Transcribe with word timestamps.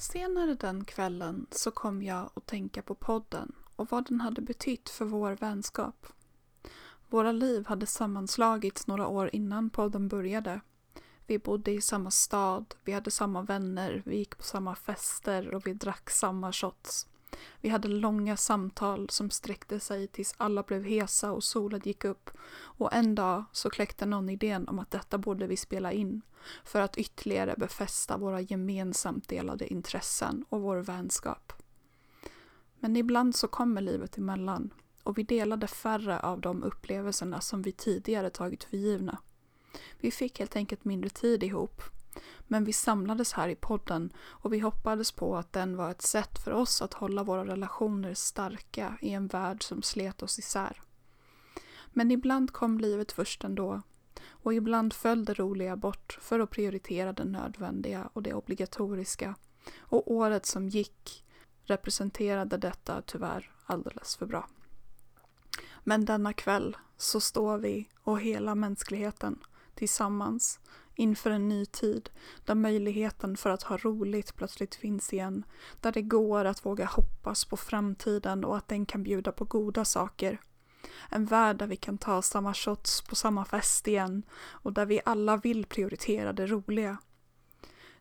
Senare 0.00 0.54
den 0.54 0.84
kvällen 0.84 1.46
så 1.50 1.70
kom 1.70 2.02
jag 2.02 2.30
att 2.34 2.46
tänka 2.46 2.82
på 2.82 2.94
podden 2.94 3.52
och 3.76 3.90
vad 3.90 4.06
den 4.08 4.20
hade 4.20 4.40
betytt 4.42 4.88
för 4.88 5.04
vår 5.04 5.32
vänskap. 5.32 6.06
Våra 7.08 7.32
liv 7.32 7.66
hade 7.66 7.86
sammanslagits 7.86 8.86
några 8.86 9.06
år 9.06 9.30
innan 9.32 9.70
podden 9.70 10.08
började. 10.08 10.60
Vi 11.26 11.38
bodde 11.38 11.70
i 11.70 11.80
samma 11.80 12.10
stad, 12.10 12.74
vi 12.84 12.92
hade 12.92 13.10
samma 13.10 13.42
vänner, 13.42 14.02
vi 14.06 14.16
gick 14.16 14.36
på 14.36 14.42
samma 14.42 14.74
fester 14.74 15.54
och 15.54 15.66
vi 15.66 15.72
drack 15.72 16.10
samma 16.10 16.52
shots. 16.52 17.08
Vi 17.60 17.68
hade 17.68 17.88
långa 17.88 18.36
samtal 18.36 19.10
som 19.10 19.30
sträckte 19.30 19.80
sig 19.80 20.06
tills 20.06 20.34
alla 20.36 20.62
blev 20.62 20.84
hesa 20.84 21.32
och 21.32 21.44
solen 21.44 21.80
gick 21.84 22.04
upp. 22.04 22.30
Och 22.52 22.92
en 22.92 23.14
dag 23.14 23.44
så 23.52 23.70
kläckte 23.70 24.06
någon 24.06 24.28
idén 24.28 24.68
om 24.68 24.78
att 24.78 24.90
detta 24.90 25.18
borde 25.18 25.46
vi 25.46 25.56
spela 25.56 25.92
in 25.92 26.22
för 26.64 26.80
att 26.80 26.98
ytterligare 26.98 27.54
befästa 27.58 28.16
våra 28.16 28.40
gemensamt 28.40 29.28
delade 29.28 29.72
intressen 29.72 30.44
och 30.48 30.60
vår 30.60 30.76
vänskap. 30.76 31.52
Men 32.78 32.96
ibland 32.96 33.36
så 33.36 33.48
kommer 33.48 33.80
livet 33.80 34.18
emellan 34.18 34.70
och 35.02 35.18
vi 35.18 35.22
delade 35.22 35.66
färre 35.66 36.20
av 36.20 36.40
de 36.40 36.62
upplevelserna 36.62 37.40
som 37.40 37.62
vi 37.62 37.72
tidigare 37.72 38.30
tagit 38.30 38.64
för 38.64 38.76
givna. 38.76 39.18
Vi 40.00 40.10
fick 40.10 40.38
helt 40.38 40.56
enkelt 40.56 40.84
mindre 40.84 41.10
tid 41.10 41.42
ihop 41.42 41.82
men 42.46 42.64
vi 42.64 42.72
samlades 42.72 43.32
här 43.32 43.48
i 43.48 43.54
podden 43.54 44.12
och 44.18 44.52
vi 44.52 44.58
hoppades 44.58 45.12
på 45.12 45.36
att 45.36 45.52
den 45.52 45.76
var 45.76 45.90
ett 45.90 46.02
sätt 46.02 46.38
för 46.44 46.50
oss 46.50 46.82
att 46.82 46.94
hålla 46.94 47.22
våra 47.22 47.44
relationer 47.44 48.14
starka 48.14 48.98
i 49.00 49.10
en 49.10 49.26
värld 49.26 49.62
som 49.62 49.82
slet 49.82 50.22
oss 50.22 50.38
isär. 50.38 50.80
Men 51.92 52.10
ibland 52.10 52.52
kom 52.52 52.78
livet 52.78 53.12
först 53.12 53.44
ändå 53.44 53.82
och 54.28 54.54
ibland 54.54 54.92
föll 54.92 55.24
det 55.24 55.34
roliga 55.34 55.76
bort 55.76 56.18
för 56.20 56.40
att 56.40 56.50
prioritera 56.50 57.12
det 57.12 57.24
nödvändiga 57.24 58.10
och 58.12 58.22
det 58.22 58.34
obligatoriska. 58.34 59.34
Och 59.78 60.10
året 60.10 60.46
som 60.46 60.68
gick 60.68 61.24
representerade 61.64 62.56
detta 62.56 63.02
tyvärr 63.06 63.52
alldeles 63.66 64.16
för 64.16 64.26
bra. 64.26 64.48
Men 65.84 66.04
denna 66.04 66.32
kväll 66.32 66.76
så 66.96 67.20
står 67.20 67.58
vi 67.58 67.88
och 68.02 68.20
hela 68.20 68.54
mänskligheten 68.54 69.38
tillsammans 69.74 70.60
inför 71.00 71.30
en 71.30 71.48
ny 71.48 71.66
tid 71.66 72.10
där 72.44 72.54
möjligheten 72.54 73.36
för 73.36 73.50
att 73.50 73.62
ha 73.62 73.76
roligt 73.76 74.36
plötsligt 74.36 74.74
finns 74.74 75.12
igen. 75.12 75.44
Där 75.80 75.92
det 75.92 76.02
går 76.02 76.44
att 76.44 76.66
våga 76.66 76.84
hoppas 76.84 77.44
på 77.44 77.56
framtiden 77.56 78.44
och 78.44 78.56
att 78.56 78.68
den 78.68 78.86
kan 78.86 79.02
bjuda 79.02 79.32
på 79.32 79.44
goda 79.44 79.84
saker. 79.84 80.40
En 81.08 81.26
värld 81.26 81.56
där 81.56 81.66
vi 81.66 81.76
kan 81.76 81.98
ta 81.98 82.22
samma 82.22 82.54
shots 82.54 83.02
på 83.02 83.14
samma 83.14 83.44
fest 83.44 83.88
igen 83.88 84.22
och 84.42 84.72
där 84.72 84.86
vi 84.86 85.00
alla 85.04 85.36
vill 85.36 85.66
prioritera 85.66 86.32
det 86.32 86.46
roliga. 86.46 86.98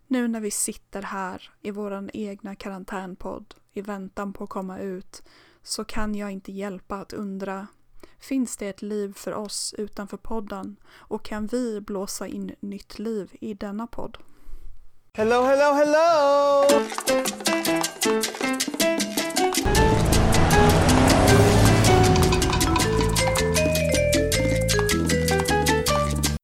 Nu 0.08 0.27
när 0.27 0.42
vi 0.42 0.52
sitter 0.52 1.02
här 1.02 1.52
i 1.61 1.72
vår 1.72 2.09
egna 2.14 2.55
karantänpodd 2.55 3.55
i 3.73 3.81
väntan 3.81 4.33
på 4.33 4.44
att 4.44 4.50
komma 4.50 4.80
ut 4.80 5.23
så 5.64 5.83
kan 5.83 6.16
jag 6.16 6.31
inte 6.31 6.52
hjälpa 6.52 6.95
att 6.95 7.14
undra 7.14 7.67
Finns 8.20 8.58
det 8.58 8.67
ett 8.67 8.81
liv 8.81 9.14
för 9.14 9.34
oss 9.34 9.75
utanför 9.78 10.17
podden 10.17 10.75
och 10.94 11.25
kan 11.25 11.48
vi 11.48 11.81
blåsa 11.81 12.28
in 12.28 12.56
nytt 12.59 13.00
liv 13.00 13.36
i 13.42 13.53
denna 13.53 13.88
podd? 13.88 14.17
Hello, 15.14 15.44
hello, 15.44 15.73
hello! 15.73 16.66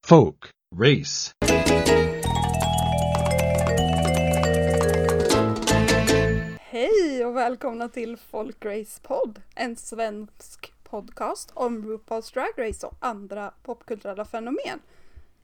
Folk, 0.07 0.45
race. 0.75 1.31
Hej 6.59 7.25
och 7.25 7.35
välkomna 7.35 7.89
till 7.89 8.17
Folk 8.17 8.65
Race 8.65 9.01
Podd, 9.03 9.41
en 9.55 9.75
svensk 9.75 10.74
podcast 10.95 11.51
om 11.53 11.83
RuPaul's 11.85 12.33
Drag 12.33 12.67
Race 12.67 12.87
och 12.87 12.93
andra 12.99 13.53
popkulturella 13.63 14.25
fenomen. 14.25 14.79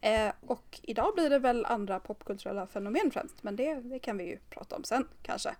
Eh, 0.01 0.31
och 0.47 0.79
idag 0.84 1.13
blir 1.16 1.29
det 1.29 1.39
väl 1.39 1.66
andra 1.66 2.00
popkulturella 2.00 2.67
fenomen 2.67 3.12
främst, 3.12 3.44
men 3.44 3.56
det, 3.56 3.75
det 3.75 4.00
kan 4.00 4.17
vi 4.17 4.23
ju 4.23 4.39
prata 4.50 4.75
om 4.75 4.84
sen 4.84 5.07
kanske. 5.22 5.56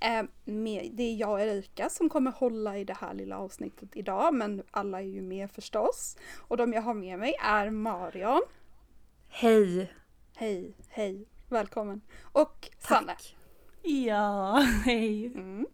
Eh, 0.00 0.22
med, 0.44 0.90
det 0.92 1.02
är 1.02 1.16
jag 1.16 1.30
och 1.30 1.40
Erika 1.40 1.88
som 1.88 2.08
kommer 2.08 2.30
hålla 2.30 2.78
i 2.78 2.84
det 2.84 2.96
här 3.00 3.14
lilla 3.14 3.38
avsnittet 3.38 3.88
idag, 3.92 4.34
men 4.34 4.62
alla 4.70 5.00
är 5.00 5.06
ju 5.06 5.22
med 5.22 5.50
förstås. 5.50 6.16
Och 6.36 6.56
de 6.56 6.72
jag 6.72 6.82
har 6.82 6.94
med 6.94 7.18
mig 7.18 7.34
är 7.42 7.70
Marion. 7.70 8.42
Hej! 9.28 9.92
Hej, 10.36 10.74
hej, 10.88 11.28
välkommen. 11.48 12.00
Och 12.22 12.68
Sanne. 12.78 13.06
Tack. 13.06 13.36
Ja, 13.82 14.54
hej. 14.84 15.26
Mm. 15.26 15.66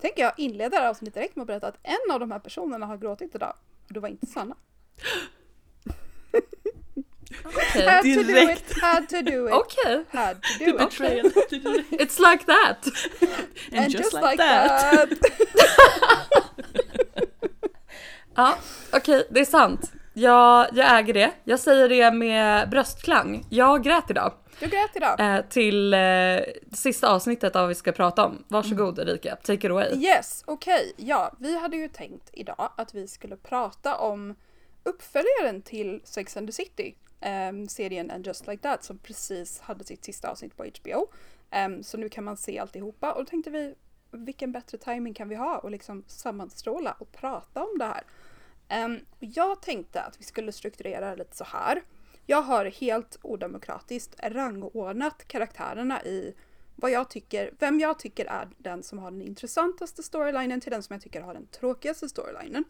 Tänker 0.00 0.22
jag 0.22 0.32
inleda 0.36 0.76
det 0.76 0.82
här 0.82 0.90
avsnittet 0.90 1.14
direkt 1.14 1.36
med 1.36 1.42
att 1.42 1.46
berätta 1.46 1.66
att 1.66 1.78
en 1.82 2.14
av 2.14 2.20
de 2.20 2.30
här 2.30 2.38
personerna 2.38 2.86
har 2.86 2.96
gråtit 2.96 3.34
idag. 3.34 3.54
Och 3.86 3.92
det 3.92 4.00
var 4.00 4.08
inte 4.08 4.26
Sanna. 4.26 4.54
Okej. 7.44 7.86
Had 7.86 8.02
to 8.02 8.08
do 8.08 8.22
Direkt. 8.22 8.70
it, 8.70 8.82
had 8.82 9.08
to 9.08 9.22
do 9.22 9.48
it, 9.48 9.54
Okej. 9.54 10.04
had 10.10 10.42
to 10.42 10.64
do 10.64 11.74
it. 11.74 11.90
It's 11.90 12.18
like 12.30 12.44
that. 12.46 12.86
And, 13.72 13.92
just, 13.92 14.12
like, 14.12 14.36
that. 14.36 15.08
Ja, 18.34 18.54
okej, 18.92 19.26
det 19.30 19.40
är 19.40 19.44
sant. 19.44 19.92
Jag, 20.12 20.66
jag 20.72 20.98
äger 20.98 21.14
det. 21.14 21.30
Jag 21.44 21.60
säger 21.60 21.88
det 21.88 22.10
med 22.10 22.70
bröstklang. 22.70 23.44
Jag 23.50 23.82
grät 23.84 24.10
idag. 24.10 24.32
Du 24.60 24.68
grät 24.68 24.96
idag. 24.96 25.20
Eh, 25.20 25.44
till 25.48 25.94
eh, 25.94 26.00
sista 26.72 27.12
avsnittet 27.14 27.56
av 27.56 27.62
vad 27.62 27.68
vi 27.68 27.74
ska 27.74 27.92
prata 27.92 28.24
om. 28.26 28.44
Varsågod 28.48 28.98
Erika, 28.98 29.36
take 29.36 29.66
it 29.66 29.70
away. 29.70 29.94
Yes, 29.94 30.42
okej. 30.46 30.92
Ja, 30.96 31.32
vi 31.38 31.58
hade 31.58 31.76
ju 31.76 31.88
tänkt 31.88 32.30
idag 32.32 32.72
att 32.76 32.94
vi 32.94 33.08
skulle 33.08 33.36
prata 33.36 33.96
om 33.96 34.34
uppföljaren 34.82 35.62
till 35.62 36.00
Sex 36.04 36.36
and 36.36 36.48
the 36.48 36.52
City. 36.52 36.94
ehm, 37.20 37.68
serien 37.68 38.10
And 38.10 38.26
Just 38.26 38.46
Like 38.46 38.62
That 38.62 38.84
som 38.84 38.98
precis 38.98 39.60
hade 39.60 39.84
sitt 39.84 40.04
sista 40.04 40.30
avsnitt 40.30 40.56
på 40.56 40.64
HBO. 40.64 41.06
Ehm, 41.50 41.82
så 41.82 41.96
nu 41.98 42.08
kan 42.08 42.24
man 42.24 42.36
se 42.36 42.58
alltihopa 42.58 43.12
och 43.12 43.24
då 43.24 43.30
tänkte 43.30 43.50
vi 43.50 43.74
vilken 44.10 44.52
bättre 44.52 44.78
timing 44.78 45.14
kan 45.14 45.28
vi 45.28 45.34
ha 45.34 45.58
och 45.58 45.70
liksom 45.70 46.04
sammanstråla 46.06 46.96
och 46.98 47.12
prata 47.12 47.62
om 47.62 47.78
det 47.78 47.84
här. 47.84 48.02
Ehm, 48.68 48.98
jag 49.18 49.62
tänkte 49.62 50.02
att 50.02 50.20
vi 50.20 50.24
skulle 50.24 50.52
strukturera 50.52 51.14
lite 51.14 51.36
så 51.36 51.44
här. 51.44 51.82
Jag 52.32 52.42
har 52.42 52.64
helt 52.64 53.18
odemokratiskt 53.22 54.14
rangordnat 54.22 55.28
karaktärerna 55.28 56.04
i 56.04 56.34
vad 56.76 56.90
jag 56.90 57.10
tycker, 57.10 57.54
vem 57.58 57.80
jag 57.80 57.98
tycker 57.98 58.26
är 58.26 58.48
den 58.58 58.82
som 58.82 58.98
har 58.98 59.10
den 59.10 59.22
intressantaste 59.22 60.02
storylinen 60.02 60.60
till 60.60 60.72
den 60.72 60.82
som 60.82 60.94
jag 60.94 61.02
tycker 61.02 61.20
har 61.20 61.34
den 61.34 61.46
tråkigaste 61.46 62.08
storylinen. 62.08 62.64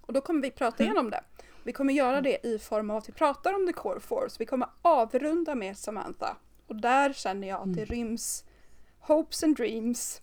Och 0.00 0.12
då 0.12 0.20
kommer 0.20 0.42
vi 0.42 0.50
prata 0.50 0.84
igenom 0.84 1.10
det. 1.10 1.20
Vi 1.64 1.72
kommer 1.72 1.92
göra 1.92 2.20
det 2.20 2.46
i 2.46 2.58
form 2.58 2.90
av 2.90 2.96
att 2.96 3.08
vi 3.08 3.12
pratar 3.12 3.54
om 3.54 3.66
The 3.66 3.72
Core 3.72 4.00
Force. 4.00 4.36
Vi 4.38 4.46
kommer 4.46 4.68
avrunda 4.82 5.54
med 5.54 5.78
Samantha. 5.78 6.36
Och 6.66 6.76
där 6.76 7.12
känner 7.12 7.48
jag 7.48 7.60
att 7.60 7.74
det 7.74 7.84
ryms 7.84 8.44
hopes 8.98 9.42
and 9.42 9.56
dreams. 9.56 10.20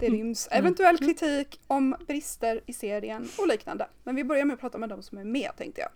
Det 0.00 0.08
ryms 0.08 0.48
eventuell 0.50 0.98
kritik 0.98 1.60
om 1.66 1.96
brister 2.06 2.60
i 2.66 2.72
serien 2.72 3.28
och 3.38 3.48
liknande. 3.48 3.88
Men 4.04 4.16
vi 4.16 4.24
börjar 4.24 4.44
med 4.44 4.54
att 4.54 4.60
prata 4.60 4.78
med 4.78 4.88
de 4.88 5.02
som 5.02 5.18
är 5.18 5.24
med 5.24 5.50
tänkte 5.56 5.80
jag. 5.80 5.90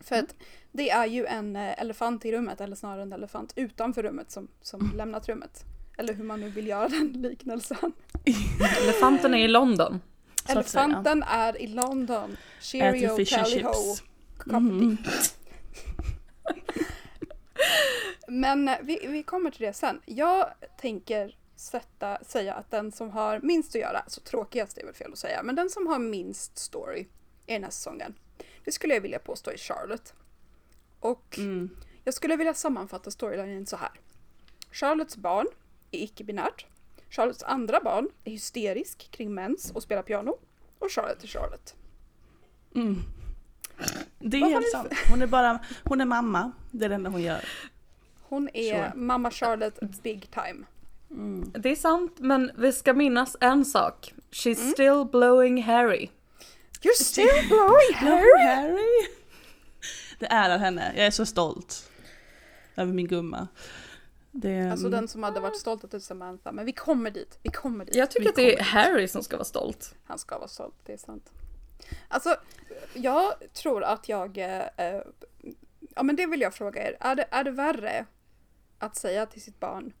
För 0.00 0.16
att 0.16 0.34
det 0.76 0.90
är 0.90 1.06
ju 1.06 1.26
en 1.26 1.56
eh, 1.56 1.80
elefant 1.80 2.24
i 2.24 2.32
rummet, 2.32 2.60
eller 2.60 2.76
snarare 2.76 3.02
en 3.02 3.12
elefant 3.12 3.52
utanför 3.56 4.02
rummet 4.02 4.30
som, 4.30 4.48
som 4.62 4.92
lämnat 4.96 5.28
rummet. 5.28 5.64
Eller 5.98 6.14
hur 6.14 6.24
man 6.24 6.40
nu 6.40 6.48
vill 6.50 6.66
göra 6.66 6.88
den 6.88 7.12
liknelsen. 7.22 7.92
Elefanten 8.82 9.34
är 9.34 9.38
i 9.38 9.48
London. 9.48 10.00
Elefanten 10.48 11.22
är 11.22 11.62
i 11.62 11.66
London. 11.66 12.36
Cheerio, 12.60 13.06
Äter 13.06 13.24
fish 13.24 13.38
and 13.38 13.46
tally 13.46 13.62
ho. 13.62 13.72
chips. 13.72 14.02
Coffee. 14.38 14.96
Men 18.28 18.68
eh, 18.68 18.76
vi, 18.82 19.06
vi 19.06 19.22
kommer 19.22 19.50
till 19.50 19.66
det 19.66 19.72
sen. 19.72 20.00
Jag 20.04 20.46
tänker 20.80 21.36
sätta, 21.56 22.24
säga 22.24 22.54
att 22.54 22.70
den 22.70 22.92
som 22.92 23.10
har 23.10 23.40
minst 23.42 23.74
att 23.74 23.80
göra, 23.80 24.04
så 24.06 24.20
tråkigast 24.20 24.78
är 24.78 24.84
väl 24.84 24.94
fel 24.94 25.12
att 25.12 25.18
säga, 25.18 25.42
men 25.42 25.54
den 25.54 25.70
som 25.70 25.86
har 25.86 25.98
minst 25.98 26.58
story 26.58 27.06
i 27.46 27.52
den 27.52 27.64
här 27.64 27.70
säsongen, 27.70 28.14
det 28.64 28.72
skulle 28.72 28.94
jag 28.94 29.00
vilja 29.00 29.18
påstå 29.18 29.50
är 29.50 29.56
Charlotte. 29.56 30.14
Och 31.00 31.38
Mm. 31.38 31.70
jag 32.04 32.14
skulle 32.14 32.36
vilja 32.36 32.54
sammanfatta 32.54 33.10
storylinen 33.10 33.66
så 33.66 33.76
här. 33.76 33.90
Charlottes 34.70 35.16
barn 35.16 35.46
är 35.90 35.98
icke-binärt. 36.02 36.66
Charlottes 37.10 37.42
andra 37.42 37.80
barn 37.80 38.08
är 38.24 38.30
hysterisk 38.30 39.10
kring 39.10 39.34
mens 39.34 39.70
och 39.70 39.82
spelar 39.82 40.02
piano. 40.02 40.38
Och 40.78 40.92
Charlotte 40.92 41.22
är 41.22 41.28
Charlotte. 41.28 41.74
Mm. 42.74 43.02
Det 44.18 44.36
är 44.36 44.44
helt 44.44 44.70
sant. 44.70 44.92
Hon 45.10 45.22
är 45.22 45.26
bara, 45.26 45.58
hon 45.84 46.00
är 46.00 46.04
mamma. 46.04 46.52
Det 46.70 46.84
är 46.84 46.88
det 46.88 46.94
enda 46.94 47.10
hon 47.10 47.22
gör. 47.22 47.44
Hon 48.22 48.48
är 48.54 48.72
Sure. 48.74 48.92
mamma 48.94 49.30
Charlotte 49.30 49.78
big 50.02 50.30
time. 50.30 50.64
Mm. 51.10 51.52
Det 51.58 51.68
är 51.70 51.76
sant, 51.76 52.16
men 52.18 52.50
vi 52.58 52.72
ska 52.72 52.94
minnas 52.94 53.36
en 53.40 53.64
sak. 53.64 54.14
She's 54.30 54.72
still 54.72 55.04
blowing 55.12 55.62
Harry. 55.62 56.10
You're 56.80 57.02
still 57.04 57.48
blowing 57.48 57.94
Harry! 57.94 58.46
Harry! 58.46 59.08
Det 60.18 60.26
är 60.26 60.58
henne. 60.58 60.92
Jag 60.96 61.06
är 61.06 61.10
så 61.10 61.26
stolt 61.26 61.90
över 62.76 62.92
min 62.92 63.06
gumma. 63.06 63.48
Det, 64.30 64.70
Alltså 64.70 64.88
den 64.88 65.08
som 65.08 65.22
hade 65.22 65.40
varit 65.40 65.56
stolt 65.56 65.84
över 65.84 65.98
Samantha. 65.98 66.52
Men 66.52 66.66
vi 66.66 66.72
kommer 66.72 67.10
dit, 67.10 67.38
vi 67.42 67.50
kommer 67.50 67.84
dit. 67.84 67.94
Jag 67.94 68.10
tycker 68.10 68.24
Vi 68.24 68.28
att 68.28 68.36
det 68.36 68.42
är 68.42 68.56
kommer 68.56 68.64
dit. 68.64 68.94
Harry 68.94 69.08
som 69.08 69.22
ska 69.22 69.36
vara 69.36 69.44
stolt. 69.44 69.94
Han 70.04 70.18
ska 70.18 70.38
vara 70.38 70.48
stolt, 70.48 70.74
det 70.84 70.92
är 70.92 70.96
sant. 70.96 71.32
Alltså, 72.08 72.36
jag 72.94 73.34
tror 73.52 73.84
att 73.84 74.08
jag... 74.08 74.38
Eh, 74.38 75.00
ja 75.94 76.02
men 76.02 76.16
det 76.16 76.26
vill 76.26 76.40
jag 76.40 76.54
fråga 76.54 76.88
er. 76.88 76.96
Är 77.00 77.14
det, 77.14 77.28
är 77.30 77.44
det 77.44 77.50
värre 77.50 78.06
att 78.78 78.96
säga 78.96 79.26
till 79.26 79.42
sitt 79.42 79.60
barn 79.60 79.92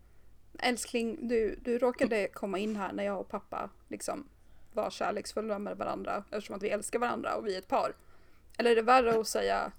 Älskling, 0.58 1.28
du, 1.28 1.58
du 1.62 1.78
råkade 1.78 2.28
komma 2.28 2.58
in 2.58 2.76
här 2.76 2.92
när 2.92 3.04
jag 3.04 3.20
och 3.20 3.28
pappa 3.28 3.70
liksom 3.88 4.28
var 4.72 4.90
kärleksfulla 4.90 5.58
med 5.58 5.76
varandra 5.76 6.24
eftersom 6.30 6.56
att 6.56 6.62
vi 6.62 6.70
älskar 6.70 6.98
varandra 6.98 7.34
och 7.34 7.46
vi 7.46 7.54
är 7.54 7.58
ett 7.58 7.68
par. 7.68 7.94
Eller 8.58 8.70
är 8.70 8.76
det 8.76 8.82
värre 8.82 9.20
att 9.20 9.28
säga 9.28 9.72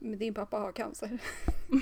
"Men 0.00 0.18
din 0.18 0.34
pappa 0.34 0.56
har 0.56 0.72
cancer? 0.72 1.18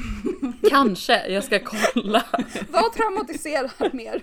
Kanske, 0.71 1.27
jag 1.27 1.45
ska 1.45 1.59
kolla. 1.59 2.25
Vad 2.71 2.93
traumatiserar 2.93 3.97
mer? 3.97 4.23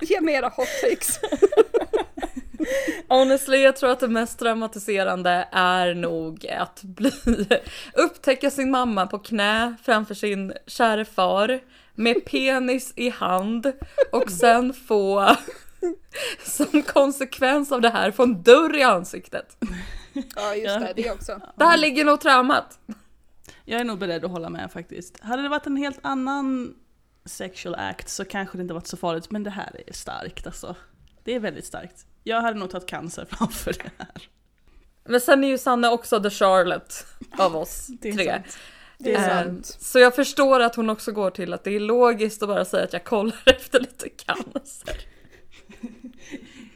Ge 0.00 0.20
mig 0.20 0.34
era 0.34 0.48
hot 0.48 0.68
takes. 0.82 1.20
Honestly, 3.08 3.58
jag 3.58 3.76
tror 3.76 3.90
att 3.90 4.00
det 4.00 4.08
mest 4.08 4.38
traumatiserande 4.38 5.48
är 5.52 5.94
nog 5.94 6.46
att 6.46 6.82
bli 6.82 7.12
upptäcka 7.94 8.50
sin 8.50 8.70
mamma 8.70 9.06
på 9.06 9.18
knä 9.18 9.74
framför 9.82 10.14
sin 10.14 10.52
käre 10.66 11.04
far 11.04 11.60
med 11.94 12.24
penis 12.24 12.92
i 12.96 13.10
hand 13.10 13.72
och 14.12 14.30
sen 14.30 14.72
få 14.72 15.36
som 16.44 16.82
konsekvens 16.82 17.72
av 17.72 17.80
det 17.80 17.90
här 17.90 18.10
få 18.10 18.22
en 18.22 18.42
dörr 18.42 18.76
i 18.76 18.82
ansiktet. 18.82 19.56
Ja 20.36 20.54
just 20.54 20.66
Ja. 20.74 20.80
det, 20.80 20.92
det 20.96 21.10
också. 21.10 21.40
Där 21.56 21.76
ligger 21.76 22.04
nog 22.04 22.20
traumat. 22.20 22.78
Jag 23.64 23.80
är 23.80 23.84
nog 23.84 23.98
beredd 23.98 24.24
att 24.24 24.30
hålla 24.30 24.48
med 24.50 24.72
faktiskt. 24.72 25.20
Hade 25.20 25.42
det 25.42 25.48
varit 25.48 25.66
en 25.66 25.76
helt 25.76 25.98
annan 26.02 26.74
sexual 27.24 27.74
act 27.74 28.08
så 28.08 28.24
kanske 28.24 28.58
det 28.58 28.62
inte 28.62 28.74
varit 28.74 28.86
så 28.86 28.96
farligt, 28.96 29.30
men 29.30 29.42
det 29.42 29.50
här 29.50 29.80
är 29.86 29.92
starkt 29.92 30.46
alltså. 30.46 30.76
Det 31.24 31.34
är 31.34 31.40
väldigt 31.40 31.64
starkt. 31.66 32.06
Jag 32.22 32.40
hade 32.42 32.58
nog 32.58 32.70
tagit 32.70 32.88
cancer 32.88 33.24
framför 33.30 33.72
det 33.72 33.90
här. 33.98 34.28
Men 35.04 35.20
sen 35.20 35.44
är 35.44 35.48
ju 35.48 35.58
Sanna 35.58 35.90
också 35.90 36.22
the 36.22 36.30
Charlotte 36.30 37.06
av 37.38 37.56
oss 37.56 37.86
Det 38.00 38.08
är 38.08 38.12
tre. 38.14 38.24
sant. 38.32 38.58
Det 38.98 39.14
är 39.14 39.18
Eh, 39.38 39.44
sant. 39.44 39.66
Så 39.66 39.98
jag 39.98 40.14
förstår 40.14 40.60
att 40.60 40.74
hon 40.74 40.90
också 40.90 41.12
går 41.12 41.30
till 41.30 41.52
att 41.52 41.64
det 41.64 41.70
är 41.76 41.80
logiskt 41.80 42.42
att 42.42 42.48
bara 42.48 42.64
säga 42.64 42.84
att 42.84 42.92
jag 42.92 43.04
kollar 43.04 43.42
efter 43.46 43.80
lite 43.80 44.08
cancer. 44.08 44.96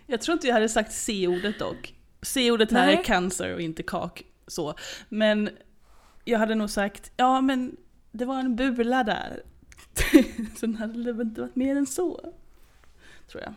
Jag 0.06 0.20
tror 0.22 0.32
inte 0.32 0.46
jag 0.46 0.54
hade 0.54 0.68
sagt 0.68 0.92
C-ordet 0.92 1.58
dock. 1.58 1.94
C-ordet 2.22 2.72
här 2.72 2.86
Nej. 2.86 2.96
är 2.96 3.04
cancer 3.04 3.54
och 3.54 3.60
inte 3.60 3.82
kak. 3.82 4.24
Så. 4.46 4.74
Men 5.08 5.50
jag 6.24 6.38
hade 6.38 6.54
nog 6.54 6.70
sagt, 6.70 7.12
ja 7.16 7.40
men 7.40 7.76
det 8.12 8.24
var 8.24 8.38
en 8.38 8.56
bula 8.56 9.04
där. 9.04 9.42
Sen 10.56 10.74
hade 10.74 11.04
det 11.04 11.12
väl 11.12 11.26
inte 11.26 11.40
varit 11.40 11.56
mer 11.56 11.76
än 11.76 11.86
så. 11.86 12.32
Tror 13.30 13.42
jag. 13.42 13.54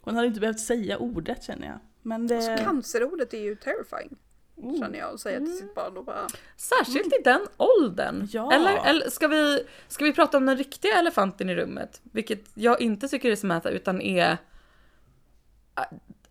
Hon 0.00 0.14
hade 0.14 0.26
inte 0.26 0.40
behövt 0.40 0.60
säga 0.60 0.98
ordet 0.98 1.44
känner 1.44 1.66
jag. 1.66 1.78
Men 2.02 2.26
det... 2.26 2.36
Alltså, 2.36 2.64
cancerordet 2.64 3.34
är 3.34 3.40
ju 3.40 3.56
terrifying. 3.56 4.16
Oh. 4.56 4.78
Känner 4.78 4.98
jag 4.98 5.12
och 5.12 5.20
säga 5.20 5.38
till 5.38 5.56
sitt 5.56 5.74
barn 5.74 5.96
och 5.96 6.04
bara 6.04 6.26
Särskilt 6.56 7.06
i 7.06 7.22
den 7.24 7.40
åldern. 7.56 8.28
Ja. 8.32 8.52
Eller, 8.52 8.84
eller 8.84 9.10
ska, 9.10 9.28
vi, 9.28 9.62
ska 9.88 10.04
vi 10.04 10.12
prata 10.12 10.36
om 10.36 10.46
den 10.46 10.56
riktiga 10.56 10.98
elefanten 10.98 11.50
i 11.50 11.54
rummet? 11.54 12.00
Vilket 12.02 12.50
jag 12.54 12.80
inte 12.80 13.08
tycker 13.08 13.30
är 13.30 13.36
Samantha 13.36 13.70
utan 13.70 14.00
är 14.00 14.38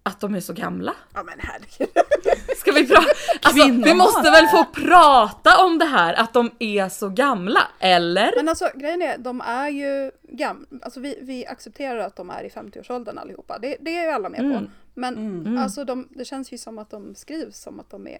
att 0.04 0.20
de 0.20 0.36
är 0.36 0.40
så 0.40 0.54
gamla. 0.54 0.96
Ja 1.14 1.24
men 1.24 1.40
herregud. 1.40 1.90
Ska 2.58 2.72
vi 2.72 2.88
prata? 2.88 3.08
Alltså, 3.42 3.68
vi 3.72 3.94
måste 3.94 4.32
väl 4.32 4.48
få 4.48 4.66
prata 4.66 5.66
om 5.66 5.78
det 5.80 5.86
här, 5.86 6.14
att 6.14 6.34
de 6.34 6.52
är 6.60 6.90
så 6.90 7.10
gamla, 7.10 7.68
eller? 7.80 8.34
Men 8.36 8.50
alltså 8.50 8.70
grejen 8.76 9.02
är, 9.02 9.18
de 9.18 9.42
är 9.42 9.70
ju 9.70 10.12
gamla. 10.24 10.66
Alltså 10.82 11.00
vi, 11.00 11.18
vi 11.22 11.46
accepterar 11.46 11.98
att 12.00 12.16
de 12.16 12.30
är 12.30 12.44
i 12.44 12.50
50-årsåldern 12.50 13.18
allihopa. 13.18 13.60
Det, 13.60 13.78
det 13.82 13.98
är 13.98 14.04
ju 14.06 14.12
alla 14.12 14.30
med 14.30 14.40
Mm. 14.40 14.66
på. 14.66 14.72
Men 14.94 15.18
Mm. 15.18 15.58
alltså 15.58 15.84
de, 15.84 16.08
det 16.12 16.26
känns 16.26 16.52
ju 16.54 16.58
som 16.58 16.80
att 16.80 16.90
de 16.90 17.16
skrivs 17.16 17.58
som 17.62 17.80
att 17.80 17.90
de 17.90 18.08
är 18.08 18.18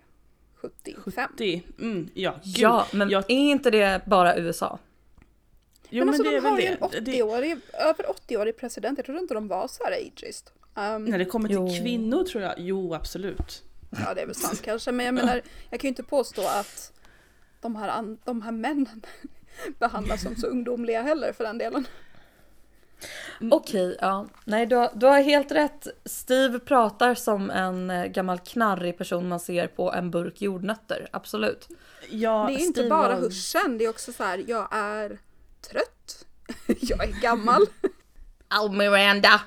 75. 0.56 1.02
70. 1.06 1.64
Mm, 1.80 2.10
ja, 2.14 2.32
gud. 2.44 2.58
Ja, 2.58 2.86
men 2.94 3.10
jag- 3.10 3.24
är 3.28 3.36
inte 3.36 3.72
det 3.72 4.02
bara 4.06 4.38
USA? 4.38 4.80
Jo, 5.90 6.00
men 6.00 6.10
alltså 6.10 6.24
det 6.24 6.30
de 6.30 6.36
är 6.38 6.42
väl 6.42 6.52
har 6.52 6.60
ju 6.60 6.66
det. 6.68 6.98
en 6.98 7.04
det. 7.04 7.12
80-årig, 7.12 7.58
över 7.74 8.04
80-årig 8.04 8.58
president. 8.58 8.98
Jag 8.98 9.06
trodde 9.06 9.22
inte 9.22 9.34
de 9.34 9.48
var 9.48 9.68
så 9.68 9.84
här 9.84 9.92
ageist. 9.92 10.54
Um, 10.80 11.06
När 11.06 11.18
det 11.18 11.26
kommer 11.26 11.48
till 11.48 11.56
Jo. 11.58 11.68
kvinnor 11.82 12.24
tror 12.24 12.44
jag, 12.44 12.54
jo 12.58 12.94
absolut. 12.94 13.64
Ja 14.06 14.14
det 14.14 14.22
är 14.22 14.26
väl 14.26 14.36
sant 14.36 14.62
kanske. 14.62 14.92
Men 14.92 15.06
jag 15.06 15.16
menar, 15.16 15.42
jag 15.70 15.80
kan 15.80 15.88
ju 15.88 15.90
inte 15.90 16.04
påstå 16.04 16.42
att 16.48 16.92
de 17.62 17.76
här, 17.76 17.88
an, 17.90 18.18
de 18.26 18.42
här 18.42 18.52
männen 18.52 19.02
behandlas 19.80 20.22
som 20.22 20.36
så 20.36 20.48
ungdomliga 20.48 21.02
heller 21.02 21.34
för 21.34 21.44
den 21.44 21.58
delen. 21.58 21.88
Okej, 23.52 23.98
ja. 24.02 24.28
Nej, 24.46 24.66
du 24.66 24.76
har, 24.76 24.90
du 24.96 25.06
har 25.06 25.22
helt 25.22 25.52
rätt. 25.52 25.88
Steve 26.06 26.60
pratar 26.60 27.16
som 27.16 27.50
en 27.50 27.90
eh, 27.90 28.06
gammal 28.06 28.40
knarrig 28.40 28.98
person 28.98 29.28
man 29.28 29.40
ser 29.40 29.68
på 29.68 29.94
en 29.94 30.12
burk 30.12 30.42
jordnötter. 30.42 31.08
Absolut. 31.12 31.68
Ja, 32.10 32.46
Det 32.48 32.54
är 32.54 32.60
inte 32.66 32.72
Steve 32.80 32.90
bara 32.90 33.16
var- 33.16 33.22
hörseln, 33.22 33.78
det 33.78 33.86
är 33.86 33.90
också 33.90 34.14
så 34.14 34.24
här, 34.24 34.44
jag 34.48 34.68
är 34.72 35.20
trött. 35.72 36.26
jag 36.82 37.04
är 37.04 37.22
gammal. 37.22 37.62
Oh, 38.62 38.72
Miranda. 38.72 39.42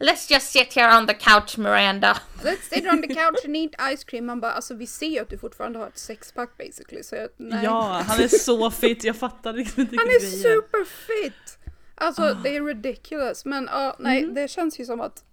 Let's 0.00 0.30
just 0.30 0.52
sit 0.52 0.72
here 0.74 0.88
on 0.98 1.06
the 1.06 1.14
couch, 1.14 1.58
Miranda. 1.58 2.20
Let's 2.42 2.68
sit 2.68 2.86
on 2.86 3.02
the 3.02 3.08
couch 3.14 3.44
and 3.44 3.56
eat 3.56 3.74
ice 3.92 4.04
cream. 4.04 4.26
Man 4.26 4.40
bara, 4.40 4.52
alltså 4.52 4.74
vi 4.74 4.86
ser 4.86 5.06
ju 5.06 5.18
att 5.18 5.30
du 5.30 5.38
fortfarande 5.38 5.78
har 5.78 5.86
ett 5.86 5.98
sexpack 5.98 6.58
basically. 6.58 7.02
Så 7.02 7.14
jag, 7.14 7.28
nej. 7.36 7.64
Ja, 7.64 8.02
han 8.06 8.20
är 8.20 8.28
så 8.28 8.70
fit, 8.70 9.04
jag 9.04 9.16
fattar 9.16 9.52
liksom 9.52 9.80
inte 9.80 9.96
Han 9.96 10.06
är 10.08 10.20
grejen. 10.20 10.42
superfit! 10.42 11.58
Alltså 11.94 12.34
det 12.34 12.56
är 12.56 12.64
ridiculous. 12.64 13.44
Men 13.44 13.68
ja, 13.72 13.96
nej 13.98 14.26
det 14.26 14.48
känns 14.50 14.80
ju 14.80 14.84
som 14.84 15.00
att 15.00 15.24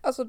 Alltså 0.00 0.26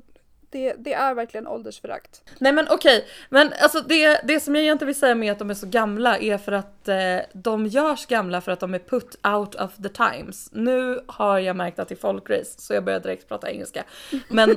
det, 0.49 0.73
det 0.73 0.93
är 0.93 1.13
verkligen 1.13 1.47
åldersförakt. 1.47 2.21
Nej 2.39 2.51
men 2.51 2.67
okej, 2.69 3.05
men 3.29 3.53
alltså 3.61 3.81
det, 3.81 4.21
det 4.23 4.39
som 4.39 4.55
jag 4.55 4.63
egentligen 4.63 4.87
vill 4.87 4.99
säga 4.99 5.15
med 5.15 5.31
att 5.31 5.39
de 5.39 5.49
är 5.49 5.53
så 5.53 5.67
gamla 5.67 6.17
är 6.17 6.37
för 6.37 6.51
att 6.51 6.87
eh, 6.87 7.17
de 7.33 7.65
görs 7.65 8.05
gamla 8.05 8.41
för 8.41 8.51
att 8.51 8.59
de 8.59 8.73
är 8.73 8.79
put 8.79 9.27
out 9.27 9.55
of 9.55 9.75
the 9.75 9.89
times. 9.89 10.49
Nu 10.51 11.03
har 11.07 11.39
jag 11.39 11.55
märkt 11.55 11.79
att 11.79 11.87
det 11.87 11.95
är 11.95 11.99
folkrace 11.99 12.61
så 12.61 12.73
jag 12.73 12.83
börjar 12.83 12.99
direkt 12.99 13.27
prata 13.27 13.51
engelska. 13.51 13.83
Men 14.29 14.55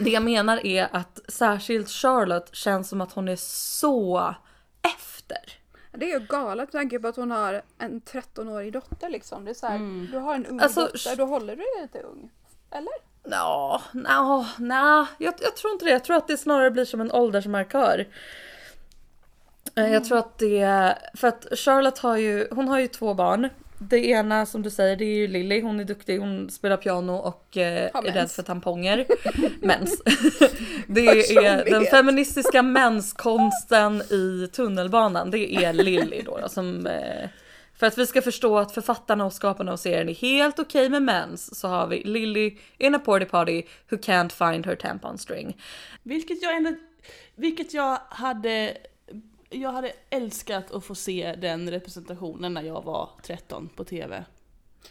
det 0.00 0.10
jag 0.10 0.22
menar 0.22 0.66
är 0.66 0.88
att 0.92 1.20
särskilt 1.28 1.88
Charlotte 1.88 2.54
känns 2.54 2.88
som 2.88 3.00
att 3.00 3.12
hon 3.12 3.28
är 3.28 3.36
så 3.36 4.34
efter. 4.96 5.58
Det 5.92 6.12
är 6.12 6.20
ju 6.20 6.26
galet 6.26 6.72
med 6.72 6.80
tanke 6.80 6.98
på 6.98 7.08
att 7.08 7.16
hon 7.16 7.30
har 7.30 7.62
en 7.78 8.00
13-årig 8.00 8.72
dotter 8.72 9.08
liksom. 9.08 9.44
Det 9.44 9.50
är 9.50 9.54
så 9.54 9.66
här, 9.66 10.08
du 10.12 10.18
har 10.18 10.34
en 10.34 10.46
ung 10.46 10.60
Alltså, 10.60 10.80
dotter, 10.80 11.16
då 11.16 11.24
håller 11.24 11.56
du 11.56 11.62
dig 11.62 11.82
lite 11.82 12.00
ung. 12.00 12.30
Eller? 12.70 13.11
Ja, 13.30 13.82
no, 13.92 14.44
no, 14.58 15.06
jag, 15.18 15.34
jag 15.40 15.56
tror 15.56 15.72
inte 15.72 15.84
det. 15.84 15.90
Jag 15.90 16.04
tror 16.04 16.16
att 16.16 16.28
det 16.28 16.36
snarare 16.36 16.70
blir 16.70 16.84
som 16.84 17.00
en 17.00 17.12
åldersmarkör. 17.12 18.06
Eh, 19.76 19.92
Jag 19.92 20.04
tror 20.04 20.18
att 20.18 20.38
det, 20.38 20.94
för 21.14 21.28
att 21.28 21.46
Charlotte 21.58 21.98
har 21.98 22.16
ju, 22.16 22.48
hon 22.50 22.68
har 22.68 22.78
ju 22.78 22.88
två 22.88 23.14
barn. 23.14 23.48
Det 23.78 24.06
ena 24.06 24.46
som 24.46 24.62
du 24.62 24.70
säger 24.70 24.96
det 24.96 25.04
är 25.04 25.16
ju 25.16 25.26
Lily, 25.26 25.62
hon 25.62 25.80
är 25.80 25.84
duktig, 25.84 26.18
hon 26.18 26.50
spelar 26.50 26.76
piano 26.76 27.12
och 27.12 27.56
eh, 27.56 27.90
är 27.94 28.12
rädd 28.12 28.30
för 28.30 28.42
tamponger. 28.42 29.06
Mens. 29.66 30.02
det 30.86 31.06
är 31.36 31.70
den 31.70 31.84
feministiska 31.84 32.62
menskonsten 32.62 34.02
i 34.02 34.48
tunnelbanan, 34.52 35.30
det 35.30 35.54
är 35.64 35.72
Lily 35.72 36.22
då, 36.22 36.38
då 36.42 36.48
som 36.48 36.86
eh, 36.86 37.28
för 37.82 37.86
att 37.86 37.98
vi 37.98 38.06
ska 38.06 38.22
förstå 38.22 38.58
att 38.58 38.72
författarna 38.72 39.24
och 39.24 39.32
skaparna 39.32 39.72
av 39.72 39.76
serien 39.76 40.08
är 40.08 40.14
helt 40.14 40.58
okej 40.58 40.88
med 40.88 41.02
mens 41.02 41.58
så 41.58 41.68
har 41.68 41.86
vi 41.86 42.04
Lily 42.04 42.56
in 42.78 42.94
a 42.94 42.98
porty 42.98 43.24
party 43.24 43.62
who 43.88 43.96
can't 43.96 44.52
find 44.52 44.66
her 44.66 44.74
tampon 44.74 45.18
string. 45.18 45.56
Vilket 46.02 46.42
jag 46.42 46.56
ändå, 46.56 46.74
vilket 47.34 47.74
jag 47.74 47.98
hade, 48.08 48.76
jag 49.50 49.72
hade 49.72 49.92
älskat 50.10 50.72
att 50.72 50.84
få 50.84 50.94
se 50.94 51.34
den 51.34 51.70
representationen 51.70 52.54
när 52.54 52.62
jag 52.62 52.84
var 52.84 53.10
13 53.22 53.68
på 53.76 53.84
TV. 53.84 54.24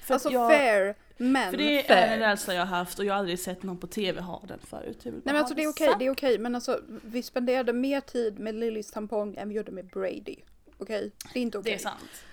För 0.01 0.13
Alltså 0.13 0.29
jag, 0.29 0.51
fair, 0.51 0.95
men. 1.17 1.51
För 1.51 1.57
det 1.57 1.79
är 1.79 1.83
fair. 1.83 2.13
en 2.13 2.19
rädsla 2.19 2.53
jag 2.53 2.65
har 2.65 2.77
haft 2.77 2.99
och 2.99 3.05
jag 3.05 3.13
har 3.13 3.19
aldrig 3.19 3.39
sett 3.39 3.63
någon 3.63 3.77
på 3.77 3.87
TV 3.87 4.21
ha 4.21 4.43
den 4.47 4.59
förut. 4.59 5.01
Nej 5.03 5.13
men 5.23 5.35
alltså 5.35 5.55
det 5.55 5.63
är 5.63 5.69
okej, 5.69 5.93
det 5.99 6.05
är 6.05 6.11
okej. 6.11 6.39
Men 6.39 6.55
alltså 6.55 6.79
vi 7.03 7.23
spenderade 7.23 7.73
mer 7.73 8.01
tid 8.01 8.39
med 8.39 8.55
Lillys 8.55 8.91
tampong 8.91 9.35
än 9.35 9.49
vi 9.49 9.55
gjorde 9.55 9.71
med 9.71 9.85
Brady. 9.85 10.35
Okej? 10.77 11.11
Det 11.33 11.39
är 11.39 11.43
inte 11.43 11.57
okej. 11.57 11.71
Det 11.71 11.77
är 11.77 11.83
sant. 11.83 12.23